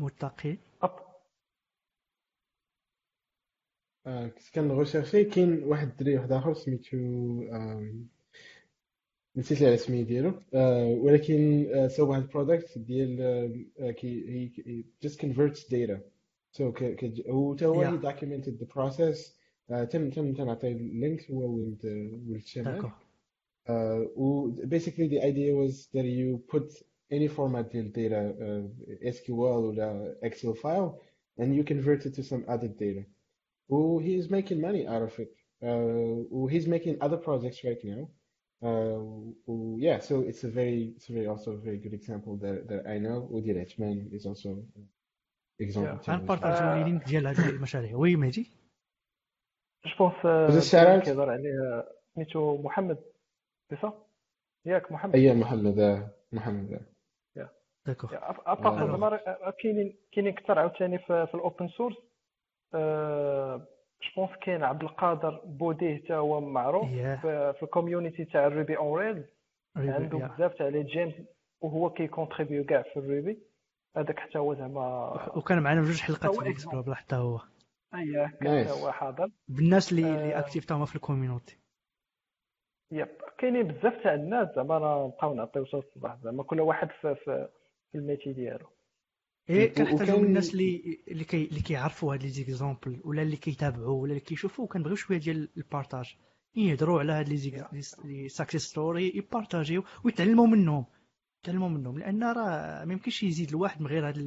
متقي. 0.00 0.58
آه 4.06 4.30
كان 4.52 4.70
غوشيرشي 4.70 5.24
كاين 5.24 5.62
واحد 5.62 5.88
الدري 5.88 6.16
واحد 6.16 6.32
آخر 6.32 6.54
سميتو 6.54 6.96
نسيت 9.36 9.58
على 9.58 9.68
الاسمي 9.68 10.04
ديالو. 10.04 10.42
آه 10.54 10.86
ولكن 10.86 11.66
آه 11.74 11.88
سوى 11.88 12.08
واحد 12.08 12.22
البرودكت 12.22 12.78
ديال 12.78 13.16
كي 13.92 14.28
هي 14.28 14.84
just 15.06 15.16
converts 15.16 15.60
data. 15.60 16.00
So 16.52 16.62
هو 17.28 17.54
تا 17.54 17.66
هو 17.66 18.00
the 18.00 18.66
process. 18.66 19.18
آه 19.70 19.84
تم 19.84 20.10
تم 20.10 20.34
تنعطي 20.34 20.72
اللينك 20.72 21.30
هو 21.30 21.56
ولد 21.56 21.86
ولد 22.28 22.46
شمال 22.46 22.92
basically 24.67 25.07
the 25.07 25.21
idea 25.21 25.53
was 25.53 25.87
that 25.93 26.05
you 26.05 26.43
put 26.49 26.71
any 27.11 27.27
format 27.27 27.71
ديال 27.71 27.91
data 27.91 28.33
uh, 28.41 29.11
SQL 29.11 29.61
ولا 29.63 30.15
Excel 30.23 30.53
file 30.53 30.99
and 31.37 31.55
you 31.55 31.63
convert 31.63 32.05
it 32.05 32.13
to 32.15 32.23
some 32.23 32.43
other 32.47 32.67
data 32.67 33.03
و 33.69 33.99
he 34.01 34.15
is 34.15 34.29
making 34.29 34.61
money 34.61 34.87
out 34.87 35.01
of 35.01 35.19
it 35.19 35.33
uh, 35.63 36.47
he's 36.47 36.67
making 36.67 36.97
other 37.01 37.17
projects 37.17 37.63
right 37.63 37.83
now 37.83 38.09
uh, 38.67 38.99
yeah 39.77 39.99
so 39.99 40.21
it's 40.21 40.43
a 40.43 40.49
very 40.49 40.93
it's 40.95 41.09
a 41.09 41.13
very 41.13 41.27
also 41.27 41.51
a 41.51 41.61
very 41.67 41.77
good 41.77 41.93
example 41.93 42.37
that, 42.37 42.67
that 42.69 42.87
I 42.87 42.97
know 42.97 43.27
وديال 43.31 43.57
عثمان 43.57 44.09
is 44.11 44.25
also 44.25 44.63
example 45.59 45.99
yeah. 46.03 46.09
غنبارطاجيو 46.09 46.81
اللينك 46.81 47.07
ديال 47.07 47.27
هذه 47.27 47.49
المشاريع 47.49 47.95
وي 47.95 48.15
مهدي 48.15 48.51
جو 49.85 50.11
بونس 50.23 50.75
كيهضر 50.75 51.29
عليه 51.29 51.85
سميتو 52.15 52.61
محمد 52.61 52.97
سي 53.70 53.76
سا 53.76 53.92
ياك 54.66 54.92
محمد. 54.92 55.14
اي 55.14 55.34
محمد 55.34 56.08
محمد. 56.32 56.80
d'accord 57.86 58.10
زعما 58.10 59.20
كاينين 59.62 59.98
كاينين 60.12 60.34
كثر 60.34 60.58
عاوتاني 60.58 60.98
في, 60.98 61.26
في 61.26 61.34
ال 61.34 61.41
open 61.41 61.68
source. 61.68 61.96
je 64.02 64.12
pense 64.16 64.30
كاين 64.42 64.62
عبد 64.64 64.82
القادر 64.82 65.40
بوديه 65.44 65.96
حتى 65.96 66.14
هو 66.14 66.40
معروف 66.40 66.88
في, 66.88 67.54
في 67.56 67.62
ال 67.62 67.68
community 67.68 68.24
تاع 68.24 68.46
ال 68.46 68.52
Ruby 68.52 68.76
on 68.76 68.98
Rails. 68.98 69.24
عنده 69.76 70.18
بزاف 70.18 70.54
تاع 70.54 70.68
les 70.68 70.82
gems 70.82 71.14
وهو 71.60 71.90
كيكونتريبيو 71.90 72.64
كاع 72.64 72.82
في 72.82 72.96
ال 72.96 73.04
Ruby 73.04 73.38
هذاك 73.96 74.18
حتى 74.18 74.38
هو 74.38 74.54
زعما 74.54 75.36
وكان 75.36 75.62
معنا 75.62 75.82
في 75.82 75.88
جوج 75.88 76.00
حلقات 76.00 76.34
في 76.34 76.50
Explore 76.50 76.94
حتى 76.94 77.16
هو. 77.16 77.40
اييه 77.94 78.38
كان 78.40 78.66
هو 78.66 78.92
حاضر. 78.92 79.30
بالناس 79.48 79.92
اللي 79.92 80.14
اللي 80.14 80.38
actif 80.38 80.72
هما 80.72 80.84
في 80.86 80.96
ال 80.96 81.02
community. 81.02 81.58
yep 82.92 83.08
كاينين 83.38 83.62
بزاف 83.62 84.02
تاع 84.02 84.14
الناس 84.14 84.48
زعما 84.56 84.78
راه 84.78 85.06
نبقاو 85.06 85.34
نعطيو 85.34 85.64
صوت 85.64 85.84
الصباح 85.84 86.16
زعما 86.22 86.42
كل 86.42 86.60
واحد 86.60 86.88
في, 86.90 87.14
في, 87.14 87.48
في 87.92 87.98
ال 87.98 88.03
métier 88.03 88.32
ديالو. 88.32 88.66
إيه 89.50 89.74
كنحتاجو 89.74 90.18
من 90.18 90.24
الناس 90.24 90.52
اللي 90.52 91.00
اللي 91.08 91.24
كي 91.24 91.44
اللي 91.44 91.60
كيعرفوا 91.60 92.14
هاد 92.14 92.22
les 92.22 92.28
exemples 92.28 93.00
ولا 93.04 93.22
اللي 93.22 93.36
كيتابعوا 93.36 94.02
ولا 94.02 94.10
اللي 94.10 94.20
كيشوفوا 94.20 94.66
كنبغيو 94.66 94.96
شوية 94.96 95.18
ديال 95.18 95.48
ال 95.56 95.64
partage 95.64 96.16
يهضروا 96.56 97.00
على 97.00 97.12
هاد 97.12 97.28
les 98.04 98.28
success 98.28 98.62
stories 98.62 99.12
يبارطاجيو 99.14 99.84
ويتعلموا 100.04 100.46
منهم. 100.46 100.86
يتعلموا 101.42 101.68
منهم 101.68 101.98
لأن 101.98 102.24
راه 102.24 102.84
ما 102.84 102.92
يمكنش 102.92 103.22
يزيد 103.22 103.48
الواحد 103.48 103.80
من 103.80 103.86
غير 103.86 104.08
هاد 104.08 104.18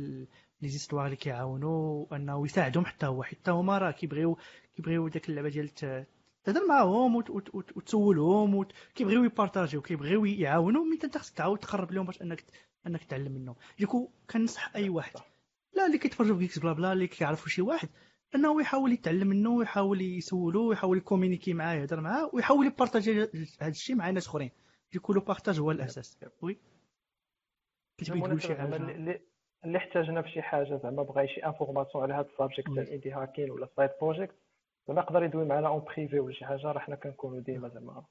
les 0.61 0.67
histoires 0.67 1.05
اللي 1.05 1.15
كيعاونوا 1.15 2.15
انه 2.15 2.45
يساعدهم 2.45 2.85
حتى 2.85 3.05
هو. 3.05 3.23
حتى 3.23 3.51
هما 3.51 3.77
راه 3.77 3.91
كيبغيو 3.91 4.37
كيبغيو 4.75 5.07
داك 5.07 5.29
اللعبة 5.29 5.49
ديال 5.49 5.69
تهضر 6.43 6.67
معاهم 6.67 7.15
وت- 7.15 7.29
وت- 7.29 7.55
وت- 7.55 7.77
وتسولهم 7.77 8.55
وت- 8.55 8.71
كيبغيو 8.95 9.23
يبارطاجيو 9.23 9.81
كيبغيو 9.81 10.25
يعاونوا 10.25 10.85
mais 10.85 10.99
انت 11.03 11.17
خصك 11.17 11.37
تعاود 11.37 11.59
تقرب 11.59 11.91
لهم 11.91 12.05
باش 12.05 12.21
أنك 12.21 12.43
أنك 12.87 13.03
تعلم 13.03 13.31
منهم. 13.31 13.55
du 13.79 13.90
coup 13.90 14.11
كنصح 14.31 14.75
أي 14.75 14.89
واحد. 14.89 15.13
لا 15.73 15.85
اللي 15.85 15.97
كيتفرجوا 15.97 16.47
في 16.47 16.59
بلا 16.59 16.73
بلا 16.73 16.93
اللي 16.93 17.07
كيعرفوا 17.07 17.47
شي 17.47 17.61
واحد 17.61 17.89
أنه 18.35 18.61
يحاول 18.61 18.91
يتعلم 18.93 19.27
منه 19.27 19.49
ويحاول 19.49 20.01
يسولو 20.01 20.69
ويحاول 20.69 20.97
يكومينيكي 20.97 21.53
معاه 21.53 21.75
يهضر 21.75 22.01
معاه 22.01 22.29
ويحاول 22.33 22.65
يبارطاجي 22.65 23.21
هذا 23.61 23.69
الشيء 23.69 23.95
مع 23.95 24.09
ناس 24.09 24.27
أخرين. 24.27 24.51
du 24.93 25.00
coup 25.00 25.13
le 25.13 25.21
partage 25.21 25.59
هو 25.59 25.71
الأساس. 25.71 26.19
oui. 26.41 26.57
تقول 27.97 28.41
شي 28.41 28.55
حاجة؟ 28.55 28.75
اللي 29.65 29.77
احتاجنا 29.77 30.21
في 30.21 30.29
شي 30.29 30.41
حاجة 30.41 30.79
زعما 30.83 31.03
بغى 31.03 31.27
شي 31.27 31.45
information 31.45 32.03
على 32.03 32.13
هذا 32.13 32.27
ال 32.29 32.34
subject. 32.34 32.69
ديال 32.69 32.79
ال 32.87 32.91
indie 32.91 33.11
hacking 33.11 33.51
ولا 33.51 33.67
side 33.75 33.89
project 34.01 34.35
زعما 34.87 35.01
يقدر 35.01 35.23
يدوي 35.23 35.45
معنا 35.45 35.67
en 35.67 35.79
privé 35.83 36.19
ولا 36.19 36.33
شي 36.33 36.45
حاجة 36.45 36.61
راه 36.71 36.79
حنا 36.79 36.95
كنكونوا 36.95 37.39
ديما 37.41 37.69
زعما. 37.69 38.05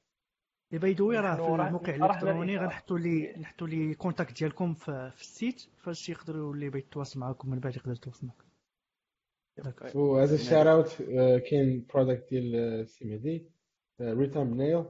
اللي 0.73 0.81
بيدوي 0.81 1.16
راه 1.19 1.35
نحن 1.35 1.36
في 1.36 1.51
راه- 1.53 1.66
الموقع 1.66 1.97
راه 1.97 2.07
الإلكتروني 2.07 2.57
غنحطوا 2.59 2.99
لي 2.99 3.32
نحطوا 3.39 3.66
les 3.69 3.95
contacts 3.95 4.39
ديالكم 4.39 4.74
في, 4.74 5.11
في 5.15 5.20
ال 5.20 5.29
site 5.29 5.62
فاش 5.77 6.09
يقدروا 6.09 6.55
اللي 6.55 6.69
بغى 6.70 6.78
يتواصل 6.78 7.20
معكم 7.20 7.51
من 7.51 7.59
بعد 7.61 7.77
يقدر 7.77 7.93
يتواصل 7.93 8.27
معكم 8.27 8.49
وهذا 9.95 10.35
الشار 10.35 10.73
اوت 10.73 11.03
كاين 11.51 11.86
product 11.95 12.31
ديال 12.31 12.89
سي 12.89 13.05
مهدي 13.05 13.51
Rethumbnail 14.01 14.85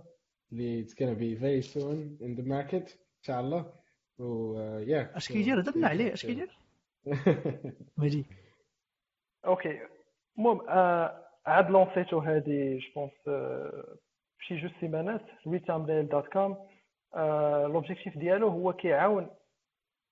اللي 0.53 0.85
it's 0.85 0.93
gonna 0.93 1.19
be 1.19 1.41
very 1.41 1.71
soon 1.75 2.23
in 2.25 2.41
the 2.41 2.45
market 2.49 2.93
ان 2.93 3.23
شاء 3.23 3.41
الله 3.41 3.73
و 4.19 4.59
يا 4.79 5.17
أش 5.17 5.29
كيدير؟ 5.29 5.61
هضرنا 5.61 5.89
عليه. 5.89 6.13
أش 6.13 6.27
كيدير؟ 6.27 6.59
مهدي 7.99 8.25
OK 9.47 9.81
المهم 10.39 10.69
آه 10.69 11.28
عاد 11.49 11.71
لونسيتو 11.71 12.19
هادي 12.19 12.79
je 12.79 12.87
pense 12.97 13.13
شي 14.41 14.57
جوج 14.57 14.71
سيمانات 14.81 15.23
Rethumbnail 15.47 16.09
dot 16.09 16.29
com 16.29 16.69
l'objectif 17.73 18.19
ديالو 18.19 18.49
هو 18.49 18.73
كيعاون 18.73 19.31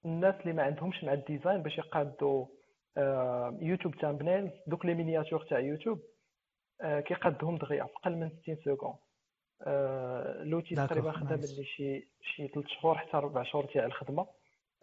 الناس 0.05 0.35
اللي 0.41 0.53
ما 0.53 0.63
عندهمش 0.63 1.05
مع 1.05 1.13
ال 1.13 1.20
design 1.20 1.63
باش 1.63 1.79
يقادوا 1.79 2.47
آه 2.97 3.59
YouTube 3.61 3.95
thumbnails 3.97 4.51
donc 4.67 4.87
les 4.87 4.95
miniatures 4.95 5.43
تاع 5.43 5.59
يوتيوب 5.59 6.01
آه 6.81 7.01
كيقادهم 7.01 7.57
دغيا 7.57 7.85
في 7.85 7.93
أقل 7.97 8.17
من 8.17 8.31
60 8.43 8.57
سكوند 8.65 8.95
آه 9.63 10.43
l'outil 10.43 10.75
تقريبا 10.75 11.13
خدام 11.13 11.29
nice. 11.39 11.59
لي 11.59 11.65
شي 11.65 12.09
شي 12.23 12.49
3 12.49 12.69
شهور 12.69 12.99
حتى 12.99 13.17
4 13.17 13.45
شهور 13.45 13.65
تاع 13.65 13.85
الخدمة. 13.85 14.27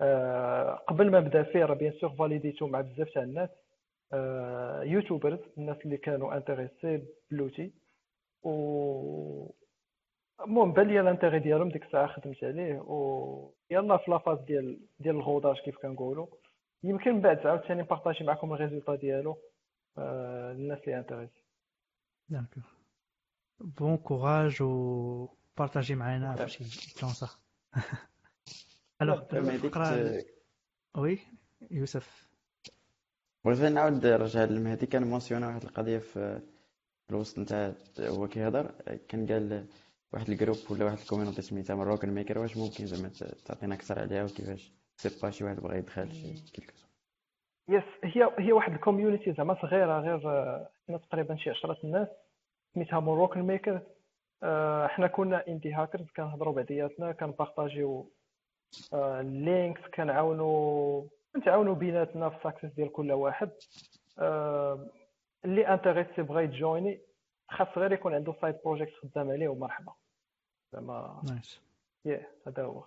آه 0.02 0.74
قبل 0.74 1.12
ما 1.12 1.20
بدا 1.20 1.44
فيه 1.44 1.66
راه 1.66 1.74
bien 1.76 1.94
sûr 1.94 2.10
فاليديتو 2.10 2.68
مع 2.68 2.82
بزاف 2.82 3.10
تاع 3.10 3.24
الناس. 3.24 3.50
آه، 3.50 3.63
YouTubers 4.84 5.40
الناس 5.58 5.78
اللي 5.86 5.98
كانوا 5.98 6.38
intéressés 6.38 7.04
ب 7.32 7.37
l'outil 7.37 7.74
و 8.44 9.52
المهم 10.42 10.74
بان 10.74 10.88
لي 10.88 11.00
ال 11.02 11.07
intérêt 11.07 11.40
ديالهم 11.40 11.70
ديك 11.70 11.84
الساعة 11.86 12.08
خدمت 12.08 12.44
عليه 12.44 12.80
و 12.80 13.52
يلا 13.72 13.98
في 13.98 14.12
la 14.12 14.20
phase 14.20 14.40
ديال 14.40 14.80
ديال 15.00 15.16
الغوداج 15.16 15.56
كيف 15.60 15.78
كنقولوا. 15.78 16.28
يمكن 16.84 17.12
من 17.14 17.22
بعد 17.22 17.48
عاوتاني 17.48 17.82
نبارطاجي 17.82 18.24
معكم 18.24 18.54
ال 18.54 18.59
résultat 18.59 18.96
ديالو 18.96 19.38
آه، 19.98 20.54
للناس 20.54 20.80
اللي 20.80 21.00
intéressés. 21.00 21.44
d'accord 22.30 22.64
bon 23.60 23.98
courage 23.98 24.62
و 24.62 25.28
بارطاجي 25.58 25.96
معنا 25.96 26.36
باش 26.36 26.62
يتلونسا 26.62 27.30
alors 29.02 29.20
كنت- 29.20 30.26
oui 30.98 31.20
يوسف 31.72 32.33
بغيت 33.46 33.60
نعاود 33.62 34.06
نرجع 34.06 34.44
للمهدي 34.44 34.86
كان 34.86 35.04
مونسيونا 35.04 35.48
واحد 35.48 35.64
القضية 35.64 35.98
في 35.98 36.40
في 37.08 37.10
الوسط 37.10 37.40
نتاع 37.40 37.74
هو 38.00 38.28
كيهضر. 38.28 38.72
كان 39.08 39.28
قال 39.28 39.66
واحد 40.14 40.30
ال 40.30 40.35
group 40.35 40.58
ولا 40.70 40.86
واحد 40.86 40.98
ال 40.98 41.02
community 41.02 41.42
سميتها 41.42 41.76
Moroccan 41.76 42.10
Maker. 42.10 42.40
واش 42.40 42.58
ممكن 42.58 42.86
زعما 42.86 43.12
تعطينا 43.46 43.76
أكثر 43.76 44.00
عليها 44.00 44.24
وكيفاش 44.24 44.72
sais 44.98 45.22
pas 45.22 45.30
شي 45.30 45.44
واحد 45.44 45.60
بغى 45.60 45.78
يدخل 45.78 46.12
شي 46.12 46.34
كيلكو 46.54 46.74
yes 47.70 47.84
هي 48.04 48.30
هي 48.40 48.52
واحد 48.52 48.74
ال 48.74 48.80
community 48.80 49.34
زعما 49.34 49.62
صغيرة 49.62 50.00
غير 50.00 50.30
آه، 50.30 50.70
حنا 50.88 50.98
تقريبا 50.98 51.36
شي 51.36 51.50
10 51.50 51.78
الناس 51.84 52.08
سميتها 52.74 53.00
Moroccan 53.00 53.42
Maker. 53.42 53.82
آه، 54.44 54.88
حنا 54.88 55.08
كنا 55.08 55.48
indie 55.48 55.74
hackers 55.74 56.06
كنهضروا 56.18 56.54
بعضياتنا 56.54 57.12
كنبارطاجيو 57.12 58.10
ال 58.94 59.09
links 59.09 59.82
كنعاونوا 59.94 61.04
كنتعاونوا 61.34 61.76
بيناتنا 61.76 62.30
في 62.30 62.38
ال 62.38 62.42
success 62.42 62.72
ديال 62.74 62.92
كل 62.92 63.12
واحد. 63.12 63.52
آه، 64.20 64.90
اللي 65.46 65.68
intéressé 65.68 66.22
بغا 66.22 66.42
يتجويني 66.42 67.02
خاص 67.50 67.68
غير 67.78 67.92
يكون 67.92 68.14
عنده 68.14 68.34
side 68.42 68.56
project 68.66 68.92
خدام 69.04 69.30
عليه 69.32 69.48
ومرحبا. 69.48 69.94
زعما 70.74 71.22
nice 71.30 71.60
yeah 72.06 72.28
هذا 72.48 72.64
هو. 72.64 72.84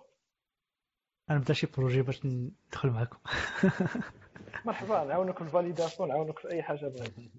أنا 1.29 1.37
نبدا 1.37 1.53
شي 1.53 1.67
projet 1.77 2.01
باش 2.01 2.25
ندخل 2.25 2.89
معكم 2.89 3.17
مرحبا 4.65 5.03
نعاونك 5.03 5.35
في 5.35 5.41
ال 5.41 5.47
validation 5.47 6.09
نعاونك 6.09 6.39
في 6.39 6.51
أي 6.51 6.63
حاجة 6.63 6.87
بغيتي 6.87 7.31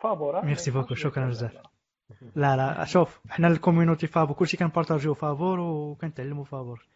فابور؟ 0.00 0.44
merci 0.44 0.70
beaucoup، 0.70 0.94
شكراً. 0.94 1.26
بزاف. 1.28 1.56
لا 2.36 2.56
لا 2.56 2.84
شوف 2.84 3.20
حنا 3.30 3.48
ال 3.48 3.54
community 3.54 4.06
فابور 4.06 4.36
كلشي 4.36 4.56
كنبارطاجيو 4.56 5.14
فابور 5.14 5.60
وكنتعلموا 5.60 6.44
فابور. 6.44 6.86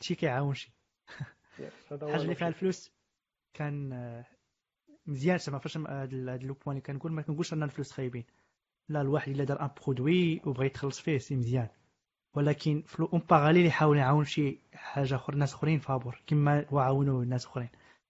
شي 0.00 0.14
كيعاون 0.14 0.54
شي 0.54 0.72
الحاجة 1.92 2.22
اللي 2.22 2.34
فيها. 2.34 2.48
الفلوس. 2.48 2.95
كان 3.56 3.92
آه، 3.92 4.24
مزيان 5.06 5.38
زعما 5.38 5.58
فاش 5.58 5.76
م- 5.76 5.86
هاد 5.86 6.14
le 6.14 6.54
point 6.54 6.76
اللي 6.76 6.80
كنقول 6.80 7.12
ما 7.12 7.22
كنقولش 7.22 7.52
أن 7.52 7.62
الفلوس 7.62 7.92
خايبين. 7.92 8.24
لا 8.88 9.00
الواحد 9.00 9.32
إلا 9.32 9.44
دار 9.44 9.62
un 9.62 9.70
produit 9.82 10.40
وبغى 10.46 10.66
يتخلص 10.66 11.00
فيه 11.00 11.18
c'est 11.18 11.36
مزيان. 11.36 11.68
ولكن 12.34 12.82
في 12.86 13.00
en 13.00 13.20
parallèle 13.30 13.66
يحاول 13.66 13.98
يعاون 13.98 14.24
شي 14.24 14.58
حاجة 14.74 15.14
أخرى 15.16 15.36
ناس 15.36 15.54
أخرين 15.54 15.78
فابور 15.78 16.22
كما 16.26 16.64
هو 16.68 16.78
عاونوا 16.78 17.24
ناس 17.24 17.46
أخرين. 17.46 17.68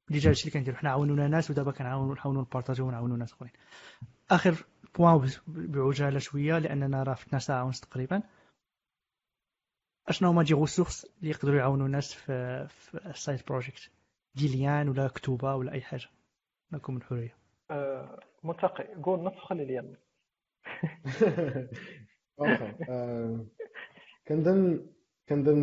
déjà 0.08 0.30
هادشي 0.30 0.42
اللي 0.48 0.58
كنديرو 0.58 0.76
حنا 0.76 0.90
عاونونا 0.90 1.28
ناس 1.28 1.50
ودابا 1.50 1.72
كنعاونوا 1.72 2.14
نحاولوا 2.14 2.42
نبارطاجيو 2.42 2.86
ونعاونوا 2.86 3.16
ناس 3.16 3.32
أخرين. 3.32 3.52
آخر 4.30 4.64
point 4.98 5.30
بعجالة 5.46 6.18
شوية 6.18 6.58
لأننا 6.58 7.02
راه 7.02 7.14
فتنا 7.14 7.38
ساعة 7.38 7.64
ونص 7.64 7.80
تقريبا. 7.80 8.22
أشنو 10.08 10.28
هما 10.28 10.42
des 10.42 10.54
ressources 10.54 11.04
اللي 11.18 11.30
يقدروا 11.30 11.56
يعاونوا 11.58 11.86
الناس 11.86 12.14
في 12.14 12.66
في 12.68 12.94
ال 13.10 13.16
side 13.16 13.40
project 13.48 13.90
des 14.36 14.56
liens 14.56 14.88
ولا 14.88 15.08
كتوبة 15.08 15.54
ولا 15.54 15.72
أي 15.72 15.80
حاجة. 15.80 16.08
لكم 16.72 16.96
الحريه 16.96 17.36
آه، 17.70 18.20
متقي 18.42 18.94
قول 19.02 19.20
نص 19.20 19.32
خلي 19.34 19.64
لي 19.64 19.96
واخا 22.38 22.74
آه، 22.90 23.46
كنظن 24.28 24.86
كنظن 25.28 25.56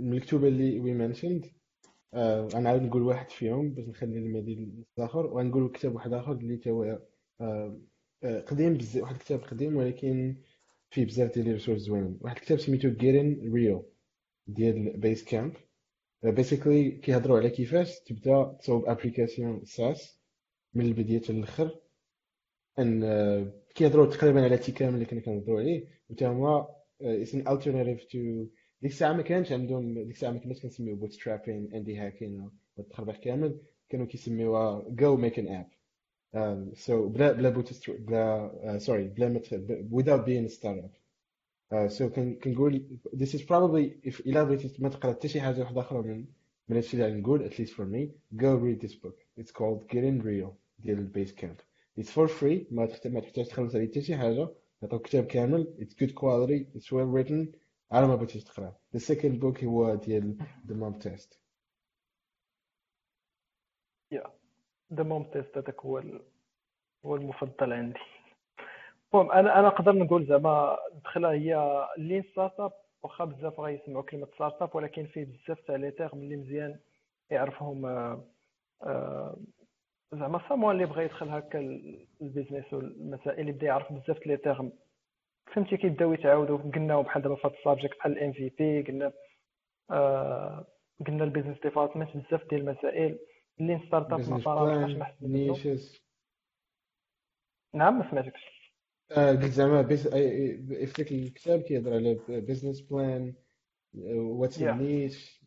من 0.00 0.12
الكتب 0.12 0.44
اللي 0.44 0.80
we 0.80 0.94
mentioned 0.94 1.52
غنعاود 2.54 2.82
نقول 2.82 3.02
واحد 3.02 3.30
فيهم 3.30 3.70
باش 3.74 3.88
نخلي 3.88 4.18
المهدي 4.18 4.54
النص 4.54 4.86
الآخر 4.98 5.26
وغنقول 5.26 5.72
كتاب 5.72 5.94
واحد 5.94 6.12
آخر 6.12 6.32
اللي 6.32 6.56
تا 6.56 6.70
هو 6.70 6.98
آه، 7.40 7.80
آه، 8.24 8.40
قديم 8.40 8.74
بزاف 8.74 9.02
واحد 9.02 9.14
الكتاب 9.14 9.40
قديم 9.40 9.76
ولكن 9.76 10.36
فيه 10.90 11.06
بزاف 11.06 11.34
ديال 11.34 11.44
les 11.44 11.52
ressources 11.52 11.80
زوينين. 11.80 12.18
واحد 12.20 12.36
الكتاب 12.36 12.58
سميتو 12.58 12.90
Getting 12.90 13.52
Real 13.54 13.82
ديال 14.46 14.96
Basecamp 14.96 15.52
بيسيكلي 16.24 16.90
كيهضروا 16.90 17.38
على 17.38 17.50
كيفاش 17.50 18.00
تبدا 18.00 18.56
تصوب 18.60 18.86
ابليكاسيون 18.88 19.64
ساس 19.64 20.20
من 20.74 20.84
البداية 20.84 21.18
حتى 21.20 21.32
الآخر. 21.32 21.78
أن 22.78 23.02
آه، 23.04 23.52
كيهضروا 23.74 24.06
تقريبا 24.06 24.44
على 24.44 24.58
تيكام 24.58 24.94
اللي 24.94 25.04
كنا 25.04 25.20
كنهضروا 25.20 25.60
عليه. 25.60 25.86
وتا 26.10 26.26
هما 26.28 26.68
اسم 27.02 27.38
الترناتيف 27.48 28.04
تو 28.04 28.18
ديك 28.82 28.90
الساعة 28.92 29.12
ما 29.12 29.22
كانش 29.22 29.52
عندهم 29.52 29.94
ديك 29.94 30.10
الساعة 30.14 30.30
ما 30.30 30.38
كناش 30.38 30.60
كنسميو 30.62 30.96
بوت 30.96 31.12
سترابين 31.12 31.74
اندي 31.74 31.96
هاكين 31.96 32.50
والتخربيق 32.76 33.20
كامل. 33.20 33.60
كانوا 33.88 34.06
كيسميوها 34.06 34.84
جو 34.88 35.16
ميك 35.16 35.38
ان 35.38 35.48
اب 36.34 36.74
سو 36.74 37.08
بلا 37.08 37.32
بلا 37.32 37.48
بوت 37.48 37.90
بلا 37.90 38.78
سوري 38.78 39.04
بلا 39.08 39.28
مت- 39.28 39.54
ب- 39.54 40.00
without 40.00 40.24
being 40.26 40.52
a 40.52 40.54
startup. 40.58 41.01
Uh, 41.72 41.88
so 41.88 42.02
كن- 42.02 42.34
كنقول 42.34 42.98
this 43.14 43.28
is 43.34 43.40
probably 43.42 44.08
if 44.10 44.20
إلا 44.26 44.42
بغيتي 44.44 44.82
ما 44.82 44.88
تقرا 44.88 45.12
حتى 45.12 45.28
شي 45.28 45.40
حاجة 45.40 45.60
واحدة 45.60 45.80
أخرى 45.80 46.02
من 46.02 46.26
من 46.68 46.76
هادشي 46.76 46.96
اللي 46.96 47.16
غنقول 47.16 47.50
at 47.50 47.52
least 47.52 47.70
for 47.72 47.84
me 47.84 48.08
go 48.36 48.56
read 48.56 48.86
this 48.86 48.94
book. 48.94 49.16
It's 49.40 49.50
called 49.52 49.88
Getting 49.88 50.22
Real 50.24 50.50
ديال 50.78 50.98
ال 50.98 51.34
Basecamp 51.34 51.56
it's 52.00 52.10
for 52.10 52.28
free 52.28 52.72
ما 52.72 52.86
تحتاج 52.86 53.12
ما 53.12 53.20
تحتاج 53.20 53.46
تخلص 53.46 53.74
عليه. 53.74 53.88
حتى 53.88 54.02
شي 54.02 54.16
حاجة 54.16 54.48
يعطوك 54.82 55.06
كتاب 55.06 55.24
كامل 55.24 55.74
it's 55.78 55.94
good 56.04 56.10
quality 56.14 56.78
it's 56.78 56.86
well 56.92 57.08
written 57.16 57.56
على 57.92 58.06
ما 58.06 58.14
بغيتيش 58.16 58.44
تقرا 58.44 58.76
the 58.96 59.00
second 59.00 59.40
book 59.42 59.64
هو 59.64 59.94
ديال 59.94 60.36
the 60.68 60.72
mom 60.74 61.02
test. 61.08 61.38
The 64.94 65.02
Mom 65.02 65.24
Test 65.24 65.58
هذاك 65.58 65.80
هو 65.80 65.98
ال- 65.98 66.22
هو 67.06 67.16
المفضل 67.16 67.72
عندي. 67.72 67.98
المهم 69.14 69.32
أنا 69.32 69.58
أنا 69.58 69.68
نقدر 69.68 69.92
نقول 69.92 70.26
زعما 70.26 70.78
الدخله 70.92 71.32
هي 71.32 71.78
Lean 71.98 72.22
Startup 72.32 72.72
واخا 73.02 73.24
بزاف 73.24 73.60
غيسمعوا 73.60 74.02
كلمة 74.02 74.26
startup 74.34 74.76
ولكن 74.76 75.06
فيه 75.06 75.24
بزاف 75.24 75.60
تاع 75.60 75.76
les 75.76 75.90
termes 75.90 76.18
اللي 76.18 76.36
مزيان 76.36 76.80
يعرفهم 77.30 77.86
آه، 77.86 78.24
آه، 78.82 79.36
زعما 80.12 80.48
someone 80.48 80.74
اللي 80.74 80.86
بغى 80.86 81.04
يدخل 81.04 81.28
هكا 81.28 81.58
ال- 81.58 82.06
ال 82.22 82.28
business 82.28 82.72
والمسائل 82.72 83.40
اللي 83.40 83.52
بدا 83.52 83.66
يعرف 83.66 83.92
بزاف 83.92 84.26
les 84.26 84.36
termes. 84.36 84.72
فهمتي 85.54 85.76
كيبداو 85.76 86.12
يتعاودوا 86.12 86.58
قلنا 86.58 87.00
بحال 87.00 87.22
دابا 87.22 87.34
في 87.34 87.46
هذا 87.46 87.54
ال 87.54 87.59
subject 87.59 87.96
بحال 87.98 88.12
ال 88.12 88.32
MVP 88.32 88.82
قلنا 88.82 89.12
آه 89.90 90.66
قلنا 91.06 91.24
ال 91.24 91.28
business 91.28 91.60
development 91.62 92.16
بزاف 92.16 92.48
ديال 92.50 92.60
المسائل 92.68 93.18
اللي 93.60 93.80
ستارت 93.86 94.06
اب 94.12 94.20
ما 94.30 94.38
نيشز 95.22 96.02
نعم 97.74 97.98
ما 97.98 98.10
سمعتكش. 98.10 98.61
قلت 99.16 99.44
زعما 99.44 99.82
بيس... 99.82 100.08
في 100.08 100.84
ذاك 100.98 101.12
الكتاب 101.12 101.60
كيهضر 101.60 101.94
على 101.94 102.18
بيزنس 102.28 102.80
بلان 102.80 103.34
واتس 103.94 104.58
Yeah. 104.58 104.62
نيش. 104.64 105.42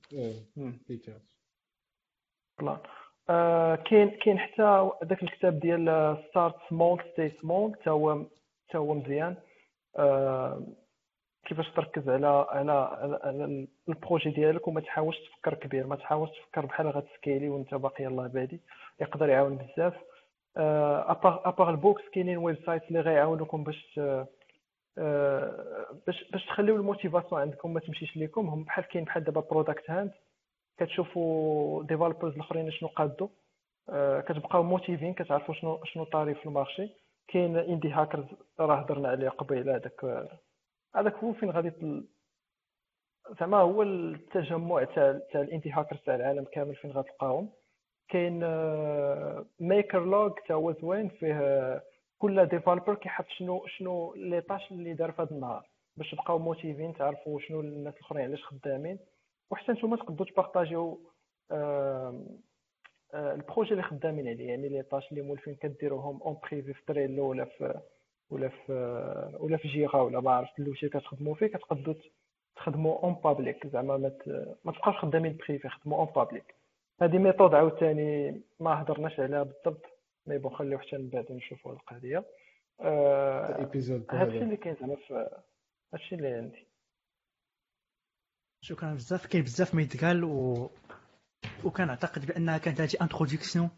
بلان 2.59 2.77
آه، 3.29 3.75
كاين 3.75 4.09
كاين 4.09 4.39
حتى 4.39 4.89
ذاك 5.05 5.23
الكتاب 5.23 5.59
ديال 5.59 6.17
ستارت 6.29 6.55
سمول 6.69 7.03
ستي 7.13 7.29
سمول 7.41 7.75
حتى 7.75 7.89
هو 7.89 8.25
حتى 8.69 8.77
هو 8.77 8.93
مزيان. 8.93 9.35
آه، 9.97 10.67
كيفاش 11.45 11.69
تركز 11.75 12.09
على 12.09 12.27
على 12.49 12.71
على, 12.71 13.19
على 13.23 13.67
البروجي 13.89 14.29
ديالك 14.29 14.67
وما 14.67 14.81
تحاولش 14.81 15.17
تفكر 15.29 15.53
كبير 15.53 15.87
ما 15.87 15.95
تحاولش 15.95 16.31
تفكر 16.31 16.65
بحال 16.65 16.87
غتسكيلي 16.87 17.49
وانت 17.49 17.73
باقي 17.73 18.03
يلاه 18.03 18.27
بادي. 18.27 18.59
يقدر 19.01 19.29
يعاون 19.29 19.57
بزاف. 19.57 19.93
à 20.57 20.74
part 20.74 21.41
à 21.45 21.50
part 21.50 21.69
ال 21.69 21.75
books 21.75 22.03
كاينين 22.13 22.37
website 22.37 22.83
اللي 22.87 22.99
غيعاونوكم 22.99 23.63
باش 23.63 23.99
آه، 24.97 25.87
باش 26.07 26.31
باش 26.31 26.45
تخليو 26.45 26.75
ال 26.75 26.81
motivation 26.81 27.41
عندكم 27.41 27.73
ما 27.73 27.79
تمشيش 27.79 28.17
ليكم. 28.17 28.47
هم 28.49 28.63
بحال 28.63 28.83
كاين 28.87 29.03
بحال 29.03 29.23
دابا 29.23 29.41
Product 29.41 29.89
Hunt 29.91 30.11
كتشوفوا 30.77 31.83
developers 31.83 32.33
الأخرين 32.33 32.71
شنو 32.71 32.89
قادوا 32.89 33.27
آه، 33.89 34.21
كتبقاو 34.21 34.63
موتيفين 34.63 35.13
كتعرفوا 35.13 35.53
شنو 35.55 35.83
شنو 35.85 36.03
طاري 36.03 36.35
في 36.35 36.45
ال 36.45 36.51
marché. 36.51 36.89
كاين 37.27 37.57
Indie 37.57 37.89
Hackers 37.91 38.25
راه 38.59 38.75
هضرنا 38.75 39.09
عليه 39.09 39.29
قبيله 39.29 39.75
هذاك 39.75 40.27
هذاك 40.95 41.15
هو 41.15 41.33
فين 41.33 41.51
غادي 41.51 41.71
زعما 43.39 43.57
هو 43.57 43.81
التجمع 43.83 44.83
تاع 44.83 45.19
تاع 45.31 45.41
ال 45.41 45.46
indie 45.46 45.71
hackers 45.71 45.99
تاع 46.05 46.15
العالم 46.15 46.45
كامل 46.53 46.75
فين 46.75 46.91
غتلقاهم. 46.91 47.49
كاين 48.09 48.39
Makerlog 49.59 50.31
تا 50.47 50.53
هو 50.53 50.71
زوين 50.73 51.09
فيه 51.09 51.83
كل 52.19 52.45
developer 52.45 52.95
كيحط 52.95 53.25
شنو 53.27 53.65
شنو 53.67 54.13
les 54.15 54.41
tâches 54.41 54.71
اللي 54.71 54.93
دار 54.93 55.11
في 55.11 55.21
هذا 55.21 55.31
النهار 55.31 55.69
باش 55.97 56.11
تبقاو 56.11 56.39
موتيفين 56.39 56.93
تعرفوا 56.93 57.39
شنو 57.39 57.59
الناس 57.59 57.93
الأخرين 57.95 58.23
علاش 58.25 58.43
خدامين. 58.43 58.99
وحتى 59.51 59.71
نتوما 59.71 59.95
تقدروا 59.97 60.27
تبارطاجيو 60.29 60.99
آم، 61.51 62.25
آه، 63.13 63.33
ال 63.33 63.39
projet 63.39 63.71
اللي 63.71 63.83
خدامين 63.83 64.27
عليه 64.27 64.47
يعني 64.49 64.69
les 64.69 64.81
tâches 64.81 65.11
اللي 65.11 65.21
مولفين 65.21 65.55
كديروهم 65.55 66.21
en 66.21 66.37
privé 66.43 66.73
في 66.73 66.81
Trello 66.87 67.29
ولا 67.29 67.45
في 67.45 67.81
ولا 68.29 68.49
في 68.49 68.73
ولا 69.39 69.57
في 69.57 69.67
Jira 69.67 70.01
ولا 70.01 70.19
ما 70.19 70.31
عرفت 70.31 70.59
l'outil 70.59 70.89
كتخدموا 70.89 71.35
فيه 71.35 71.47
كتقدروا 71.47 71.95
تخدموا 72.55 73.03
en 73.03 73.13
public 73.23 73.67
زعما 73.67 73.97
ما 74.65 74.71
تبقاوش 74.71 74.97
خدامين 74.97 75.37
privé 75.37 75.69
خدموا 75.69 75.97
en 75.97 76.07
public 76.15 76.55
هذه 77.01 77.17
méthode 77.17 77.53
عاوتاني 77.53 78.41
ما 78.59 78.81
هضرناش 78.81 79.19
عليها 79.19 79.43
بالضبط 79.43 79.85
mais 80.27 80.37
bon 80.37 80.55
خليو 80.55 80.79
حتى 80.79 80.97
من 80.97 81.09
بعد 81.09 81.31
نشوفوا 81.31 81.73
القضية. 81.73 82.25
آه، 82.79 83.59
épisode 83.59 84.05
هادشي 84.09 84.37
اللي 84.37 84.57
كاين 84.57 84.75
زعما 84.75 84.95
في 84.95 85.29
هادشي 85.93 86.15
اللي 86.15 86.27
عندي. 86.27 86.67
شكرا 88.61 88.93
بزاف. 88.93 89.25
كاين 89.25 89.43
بزاف 89.43 89.75
ما 89.75 89.81
يتقال 89.81 90.23
و 90.23 90.69
وكنعتقد 91.63 92.25
بأنها 92.25 92.57
كانت 92.57 92.81
هذه 92.81 92.95
introduction 93.01 93.69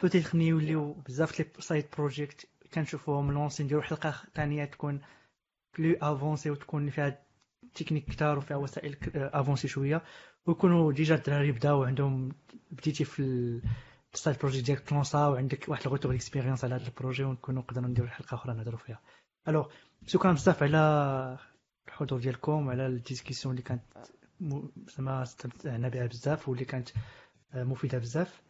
peut-être 0.00 0.28
خلينا 0.28 0.48
يوليو 0.48 0.92
بزاف 0.92 1.40
les 1.40 1.46
side 1.58 1.86
projects 1.98 2.48
كنشوفوهم 2.74 3.32
lancés 3.32 3.62
نديرو 3.62 3.82
حلقة 3.82 4.10
ثانية 4.34 4.64
تكون 4.64 5.00
plus 5.78 5.96
avancée 6.02 6.50
وتكون 6.50 6.90
فيها 6.90 7.25
تكنيك 7.76 8.04
كتار 8.10 8.38
وفيها 8.38 8.56
وسائل 8.56 8.96
avancés 9.14 9.68
شوية. 9.68 10.02
ويكونوا 10.46 10.92
déjà 10.92 11.14
الدراري 11.14 11.52
بداو 11.52 11.84
عندهم 11.84 12.32
بديتي 12.70 13.04
في 13.04 13.20
ال- 13.22 13.62
ال 14.14 14.19
side 14.19 14.38
project 14.38 14.66
ديالك 14.66 14.80
تلونسا 14.80 15.26
وعندك 15.26 15.68
واحد 15.68 15.82
ال 15.86 15.90
retour 15.90 16.14
d'expérience 16.14 16.64
على 16.64 16.74
هذا 16.74 16.86
ال 16.86 16.91
projet 16.91 17.24
ونكونوا 17.24 17.62
نقدروا 17.62 17.88
نديرو 17.88 18.08
حلقة 18.08 18.34
أخرى 18.34 18.54
نهضروا 18.54 18.78
فيها. 18.78 19.00
alors 19.48 19.68
شكرا 20.06 20.32
بزاف 20.32 20.62
على 20.62 21.38
الحضور 21.88 22.18
ديالكم 22.20 22.66
وعلى 22.66 22.86
ال 22.86 22.92
discussion 22.92 23.52
اللي 23.54 23.62
كانت 23.62 23.82
زعما 24.96 25.22
استمتعنا 25.22 25.88
بها 25.88 26.06
بزاف 26.06 26.48
واللي 26.48 26.64
كانت 26.64 26.88
آه، 27.54 27.64
مفيدة 27.64 27.98
بزاف. 27.98 28.40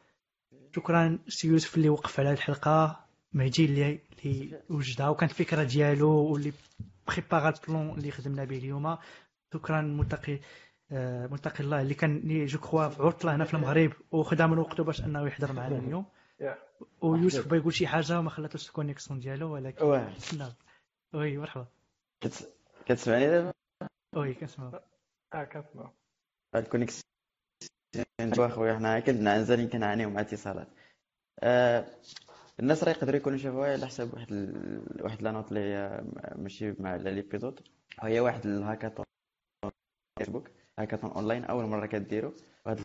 شكرا 0.77 1.19
سي 1.29 1.49
يوسف 1.49 1.77
اللي 1.77 1.89
وقف 1.89 2.21
على 2.21 2.33
الحلقة. 2.33 3.07
مهدي 3.33 3.65
اللي 3.65 4.01
اللي 4.25 4.61
وجدها 4.71 5.09
وكانت 5.09 5.33
الفكرة 5.33 5.63
ديالو 5.63 6.09
واللي 6.11 6.53
بريبارا 7.07 7.49
ال 7.49 7.57
plan 7.57 7.91
اللي 7.99 8.11
خدمنا 8.11 8.45
به 8.45 8.59
اليوم 8.59 8.99
شكرا 9.55 9.81
ملتقي 9.81 10.41
آه، 10.93 11.27
ملتقي 11.27 11.61
الله 11.65 11.81
اللي 11.83 11.95
كان 11.95 12.17
اللي 12.17 12.47
je 12.47 12.59
crois 12.59 12.89
في 12.89 13.03
عطله 13.03 13.35
هنا 13.37 13.45
في 13.45 13.55
المغرب 13.55 13.93
وخدا 14.11 14.47
من 14.47 14.59
وقته 14.59 14.85
باش 14.85 15.01
انه 15.01 15.27
يحضر 15.27 15.53
معنا 15.53 15.79
اليوم. 15.79 16.07
ويوسف 17.01 17.49
بغى 17.49 17.59
يقول 17.59 17.75
شي 17.75 17.87
حاجة 17.87 18.19
وما 18.19 18.31
خلاتوش 18.31 18.69
ال 18.69 18.74
connexion 18.74 19.21
ديالو 19.21 19.53
ولكن 19.55 19.85
نعم 20.39 20.53
oui 21.15 21.39
مرحبا 21.39 21.67
كتس- 22.25 22.47
كتسمعني 22.87 23.27
دابا 23.27 23.53
oui 24.17 24.35
كنسمع 24.35 24.81
آه 25.35 25.45
كنسمع 25.45 25.91
ال 26.55 26.60
connexion 26.60 27.03
اخويا 28.39 28.75
حنا 28.77 29.01
كنا 29.01 29.33
عزالين 29.33 29.69
كنعانيو 29.69 30.11
مع 30.11 30.21
اتصالات 30.21 30.69
آه، 31.41 31.87
الناس 32.61 32.85
راه 32.85 32.91
يقدروا 32.91 33.17
يكونوا 33.17 33.39
شافوها 33.39 33.73
على 33.73 33.87
حساب 33.87 34.15
واحد 34.15 34.33
ال... 34.33 35.03
واحد 35.03 35.23
لا 35.23 35.31
نوت 35.33 35.49
اللي 35.49 35.61
هي 35.61 36.05
ماشي 36.37 36.73
مع 36.83 36.97
ليبيزود. 36.97 37.61
هي 38.03 38.21
واحد 38.21 38.47
الهاكاثون 38.47 39.05
فيسبوك 40.19 40.51
هاكاثون 40.79 41.11
أونلاين 41.11 41.45
أول 41.45 41.65
مرة 41.65 41.87
كديرو. 41.87 42.33
وهاد 42.67 42.81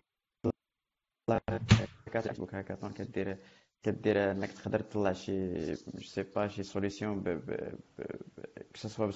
فيسبوك 2.12 2.56
هاكاثون 2.56 2.92
كدير 2.94 3.38
كدير 3.84 4.32
إنك 4.32 4.52
تقدر 4.52 4.80
تطلع 4.80 5.14
شي 5.14 5.76
سي 5.76 6.24
با 6.24 6.48
شي 6.48 6.64
سوليسيون 6.64 7.20
ب 7.24 7.30
ب 7.30 7.76
ب 8.74 8.78
سوا 8.78 9.12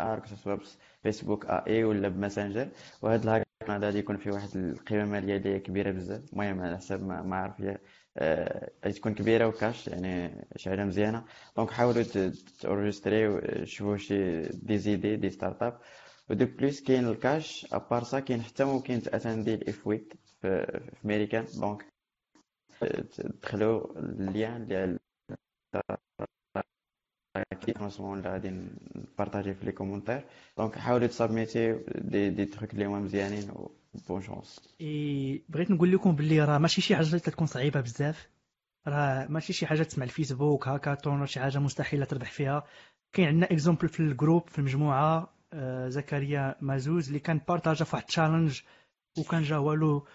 آر 0.00 0.18
كو 0.20 0.26
سوا 0.26 0.56
فيسبوك 1.02 1.46
إي 1.46 1.84
ولا 1.84 2.08
بماسنجر. 2.08 2.68
وهاد 3.02 3.22
الهاكاثون 3.22 3.48
هذا 3.74 3.86
غادي 3.86 3.98
يكون 3.98 4.16
فيه 4.16 4.30
واحد 4.30 4.56
القيمة 4.56 5.04
مالية 5.04 5.36
اللي 5.36 5.48
هي 5.54 5.60
كبيرة 5.60 5.90
بزاف. 5.90 6.32
المهم 6.32 6.60
على 6.60 6.76
حساب 6.76 7.02
ما, 7.02 7.22
ما 7.22 7.36
عرف 7.36 7.60
هي 8.20 8.70
آه، 8.84 8.90
تكون 8.90 9.14
كبيرة 9.14 9.46
وكاش 9.46 9.88
يعني 9.88 10.44
حاجة 10.64 10.84
مزيانة. 10.84 11.24
دونك 11.56 11.70
حاولوا 11.70 12.02
تورجستريو 12.60 13.40
شوفوا 13.64 13.96
شي 13.96 14.42
دي 14.42 14.78
زيدي 14.78 15.16
دي 15.16 15.30
ستارت 15.30 15.62
أب. 15.62 15.80
ودو 16.30 16.46
بليس 16.46 16.82
كاين 16.82 17.08
الكاش 17.08 17.66
ابار 17.72 18.04
سا 18.04 18.20
كاين 18.20 18.42
حتى 18.42 18.64
ممكن 18.64 19.02
تاتاندي 19.02 19.54
الاف 19.54 19.84
8 19.84 20.02
في 20.40 20.80
امريكان 21.04 21.44
دونك 21.60 21.84
تدخلوا 23.12 23.98
اللين 23.98 24.72
اللي 24.72 24.98
franchement 27.72 28.18
اللي 28.18 28.30
غادي 28.30 28.50
ن 28.96 29.02
partager 29.02 29.54
في 29.54 29.64
les 29.66 29.72
commentaires 29.72 30.24
donc 30.58 30.78
حاولوا 30.78 31.06
ت 31.06 31.13
submitter 31.13 31.78
des 31.94 32.30
des 32.30 32.44
trucs 32.44 32.72
اللي 32.74 32.86
هما 32.86 33.00
مزيانين 33.00 33.50
bonne 34.08 34.22
chance 34.22 34.60
إي 34.80 35.42
بغيت 35.48 35.70
نقول 35.70 35.92
لكم 35.92 36.16
باللي 36.16 36.44
راه 36.44 36.58
ماشي 36.58 36.80
شي 36.80 36.96
حاجة 36.96 37.16
تكون 37.16 37.46
صعيبة 37.46 37.80
بزاف. 37.80 38.28
راه 38.86 39.26
ماشي 39.26 39.52
شي 39.52 39.66
حاجة 39.66 39.82
تسمع 39.82 40.04
ال 40.04 40.11
Facebook 40.11 40.68
hackathon 40.68 41.16
ولا 41.16 41.26
شي 41.26 41.40
حاجة 41.40 41.58
مستحيلة 41.58 42.04
تربح 42.04 42.30
فيها. 42.32 42.64
كاين 43.12 43.28
عندنا 43.28 43.46
exemple 43.52 43.88
في 43.88 44.00
ال 44.00 44.07
groupe 44.07 44.48
في 44.48 44.58
المجموعة 44.58 45.32
آه، 45.52 45.88
زكريا 45.88 46.54
مازوز 46.60 47.06
اللي 47.06 47.18
كان 47.18 47.40
partagé 47.48 47.84
في 47.84 47.96
واحد 47.96 48.06
challenge 48.06 48.60
وكان 49.18 49.42
جا 49.42 49.56
والو 49.56 50.06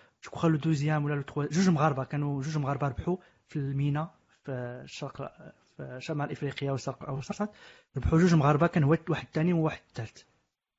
جو 0.44 0.48
le 0.48 0.56
deuxième 0.58 1.06
ولا 1.06 1.16
le 1.16 1.22
trois 1.22 1.46
جوج 1.46 1.70
مغاربة 1.70 2.04
كانوا 2.04 2.42
جوج 2.42 2.58
مغاربة 2.58 2.88
ربحوا 2.88 3.18
في 3.48 3.56
ال 3.56 3.67
MENA 3.67 4.12
في 4.44 4.52
الشرق 4.84 5.32
في 5.78 5.98
شمال 6.00 6.32
إفريقيا 6.32 6.72
والشرق 6.72 7.04
الاوسط 7.04 7.50
ربحوا 7.98 8.20
جوج 8.20 8.34
مغاربة 8.34 8.68
كان 8.68 8.84
هو 8.84 8.98
واحد 9.08 9.26
الثاني 9.26 9.54
وواحد 9.54 9.82
الثالث 9.88 10.22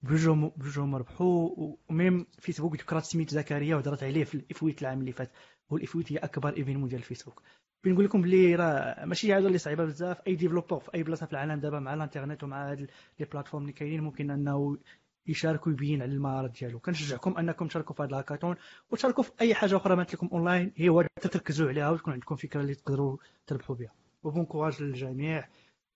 بجوجهم 0.02 0.52
بجوجهم 0.56 0.94
ربحوا 0.94 1.50
و 1.88 1.96
même 1.96 2.26
Facebook 2.38 2.76
ذكرت 2.76 3.04
سميت 3.04 3.30
زكريا 3.30 3.76
وهضرت 3.76 4.02
عليه 4.02 4.24
في 4.24 4.34
ال 4.34 4.50
F8 4.50 4.82
العام 4.82 5.00
اللي 5.00 5.12
فات 5.12 5.30
وال 5.70 5.91
F8 5.91 6.12
هي 6.12 6.16
أكبر 6.16 6.56
événement 6.56 6.88
ديال 6.88 7.00
الفيسبوك 7.00 7.42
بنقول 7.84 8.04
لكم 8.04 8.22
بلي 8.22 8.54
راه 8.54 9.04
ماشي 9.04 9.34
حاجة 9.34 9.46
اللي 9.46 9.58
صعيبة 9.58 9.84
بزاف. 9.84 10.20
أي 10.26 10.34
développeur 10.34 10.80
في 10.80 10.94
أي 10.94 11.02
بلاصة 11.02 11.26
في 11.26 11.32
العالم 11.32 11.60
دابا 11.60 11.78
مع 11.80 11.94
الإنترنت 11.94 12.44
ومع 12.44 12.70
هاد 12.70 12.80
les 13.20 13.26
plateformes 13.32 13.62
اللي 13.62 13.72
كاينين 13.72 14.00
ممكن 14.00 14.30
أنه 14.30 14.78
يشارك 15.26 15.66
ويبين 15.66 16.02
على 16.02 16.12
المهارات 16.12 16.50
ديالو. 16.60 16.78
كنشجعكم 16.78 17.38
أنكم 17.38 17.68
تشاركوا 17.68 17.94
في 17.94 18.02
هذا 18.02 18.10
الهاكاثون 18.10 18.56
وتشاركوا 18.90 19.24
في 19.24 19.32
أي 19.40 19.54
حاجة 19.54 19.76
أخرى 19.76 19.96
بانت 19.96 20.14
لكم 20.14 20.28
اونلاين 20.32 20.72
هي 20.76 21.08
تركزوا 21.20 21.68
عليها 21.68 21.90
وتكون 21.90 22.12
عندكم 22.12 22.36
فكرة 22.36 22.60
اللي 22.60 22.74
تقدروا 22.74 23.16
تربحوا 23.46 23.76
بها. 23.76 24.03
و 24.24 24.29
bon 24.29 24.44
courage 24.44 24.82
للجميع. 24.82 25.48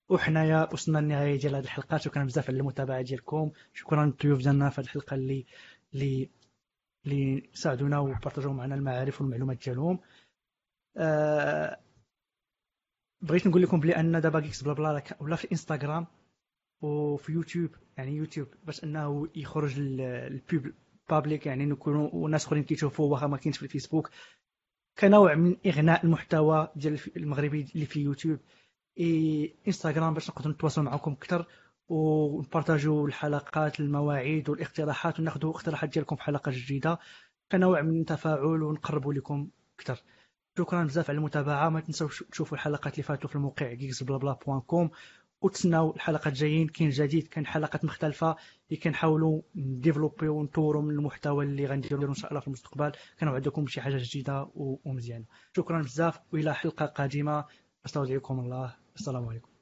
وحنايا 0.09 0.73
وصلنا 0.73 0.97
للنهاية 0.99 1.39
ديال 1.39 1.55
هذه 1.55 1.63
الحلقة 1.63 1.97
شكرا 1.97 2.23
بزاف 2.23 2.49
على 2.49 2.59
المتابعة 2.59 3.01
ديالكم. 3.01 3.51
شكرا 3.73 4.05
للضيوف 4.05 4.39
ديالنا 4.41 4.69
في 4.69 4.81
هذه 4.81 4.85
الحلقة 4.85 5.15
اللي 5.15 5.45
اللي 5.93 6.29
اللي 7.05 7.49
ساعدونا 7.53 7.99
و 7.99 8.04
partager 8.04 8.48
وا 8.48 8.53
معنا 8.53 8.75
المعارف 8.75 9.21
والمعلومات 9.21 9.63
ديالهم. 9.65 9.99
آه 10.97 11.79
بغيت 13.21 13.47
نقول 13.47 13.61
لكم 13.61 13.79
بلي 13.79 13.95
أن 13.95 14.21
دابا 14.21 14.39
كيكس 14.39 14.63
بلا 14.63 14.73
بلا 14.73 15.03
ولا 15.19 15.35
في 15.35 15.45
الانستغرام 15.45 16.07
وفي 16.81 17.31
يوتيوب 17.31 17.75
يعني 17.97 18.15
يوتيوب 18.15 18.47
باش 18.63 18.83
أنه 18.83 19.27
يخرج 19.35 19.79
البوب 19.79 20.73
بابليك 21.09 21.45
يعني 21.45 21.65
نكونوا 21.65 22.09
وناس 22.13 22.45
اخرين 22.45 22.63
كيشوفوا 22.63 23.11
واخا 23.11 23.27
ما 23.27 23.37
كاينش 23.37 23.57
في 23.57 23.63
الفيسبوك. 23.63 24.09
كنوع 24.99 25.35
من 25.35 25.57
إغناء 25.65 26.05
المحتوى 26.05 26.67
ديال 26.75 26.99
المغربي 27.17 27.67
اللي 27.75 27.85
في 27.85 27.99
يوتيوب 27.99 28.39
إي 28.99 29.55
إنستغرام 29.67 30.13
باش 30.13 30.29
نقدروا 30.29 30.53
نتواصلوا 30.53 30.85
معكم 30.85 31.11
أكثر 31.11 31.45
ونبارطاجوا 31.89 33.07
الحلقات 33.07 33.79
المواعيد 33.79 34.49
والاقتراحات 34.49 35.19
وناخذوا 35.19 35.51
اقتراحات 35.51 35.89
ديالكم 35.89 36.15
في 36.15 36.23
حلقة 36.23 36.51
جديدة. 36.51 36.99
كنوع 37.51 37.81
من 37.81 37.99
التفاعل 37.99 38.63
ونقربوا 38.63 39.13
لكم 39.13 39.49
أكثر 39.79 40.03
شكرا 40.57 40.83
بزاف 40.83 41.09
على 41.09 41.17
المتابعة. 41.17 41.69
ما 41.69 41.79
تنساوش 41.79 42.23
تشوفوا 42.23 42.57
الحلقات 42.57 42.93
اللي 42.93 43.03
فاتوا 43.03 43.29
في 43.29 43.35
الموقع 43.35 43.75
geeksblabla.com 43.75 44.89
وتسناو 45.41 45.95
الحلقات 45.95 46.27
الجايين 46.27 46.67
كاين 46.67 46.89
جديد 46.89 47.27
كاين 47.27 47.45
حلقات 47.45 47.85
مختلفة. 47.85 48.35
اللي 48.69 48.81
كنحاولوا 48.81 49.41
نديفلوبيو 49.55 50.37
ونطوروا 50.37 50.81
من 50.81 50.89
المحتوى 50.89 51.45
اللي 51.45 51.65
غنديروا 51.65 52.09
إن 52.09 52.13
شاء 52.13 52.29
الله 52.29 52.39
في 52.39 52.47
المستقبل. 52.47 52.91
كنوعدكم 53.19 53.63
بشي 53.63 53.81
حاجة 53.81 53.97
جديدة 53.97 54.49
ومزيانة. 54.55 55.25
شكرا 55.55 55.81
بزاف 55.81 56.19
وإلى 56.33 56.55
حلقة 56.55 56.85
قادمة. 56.85 57.45
استودعكم 57.85 58.39
الله. 58.39 58.75
السلام 58.95 59.25
عليكم. 59.25 59.58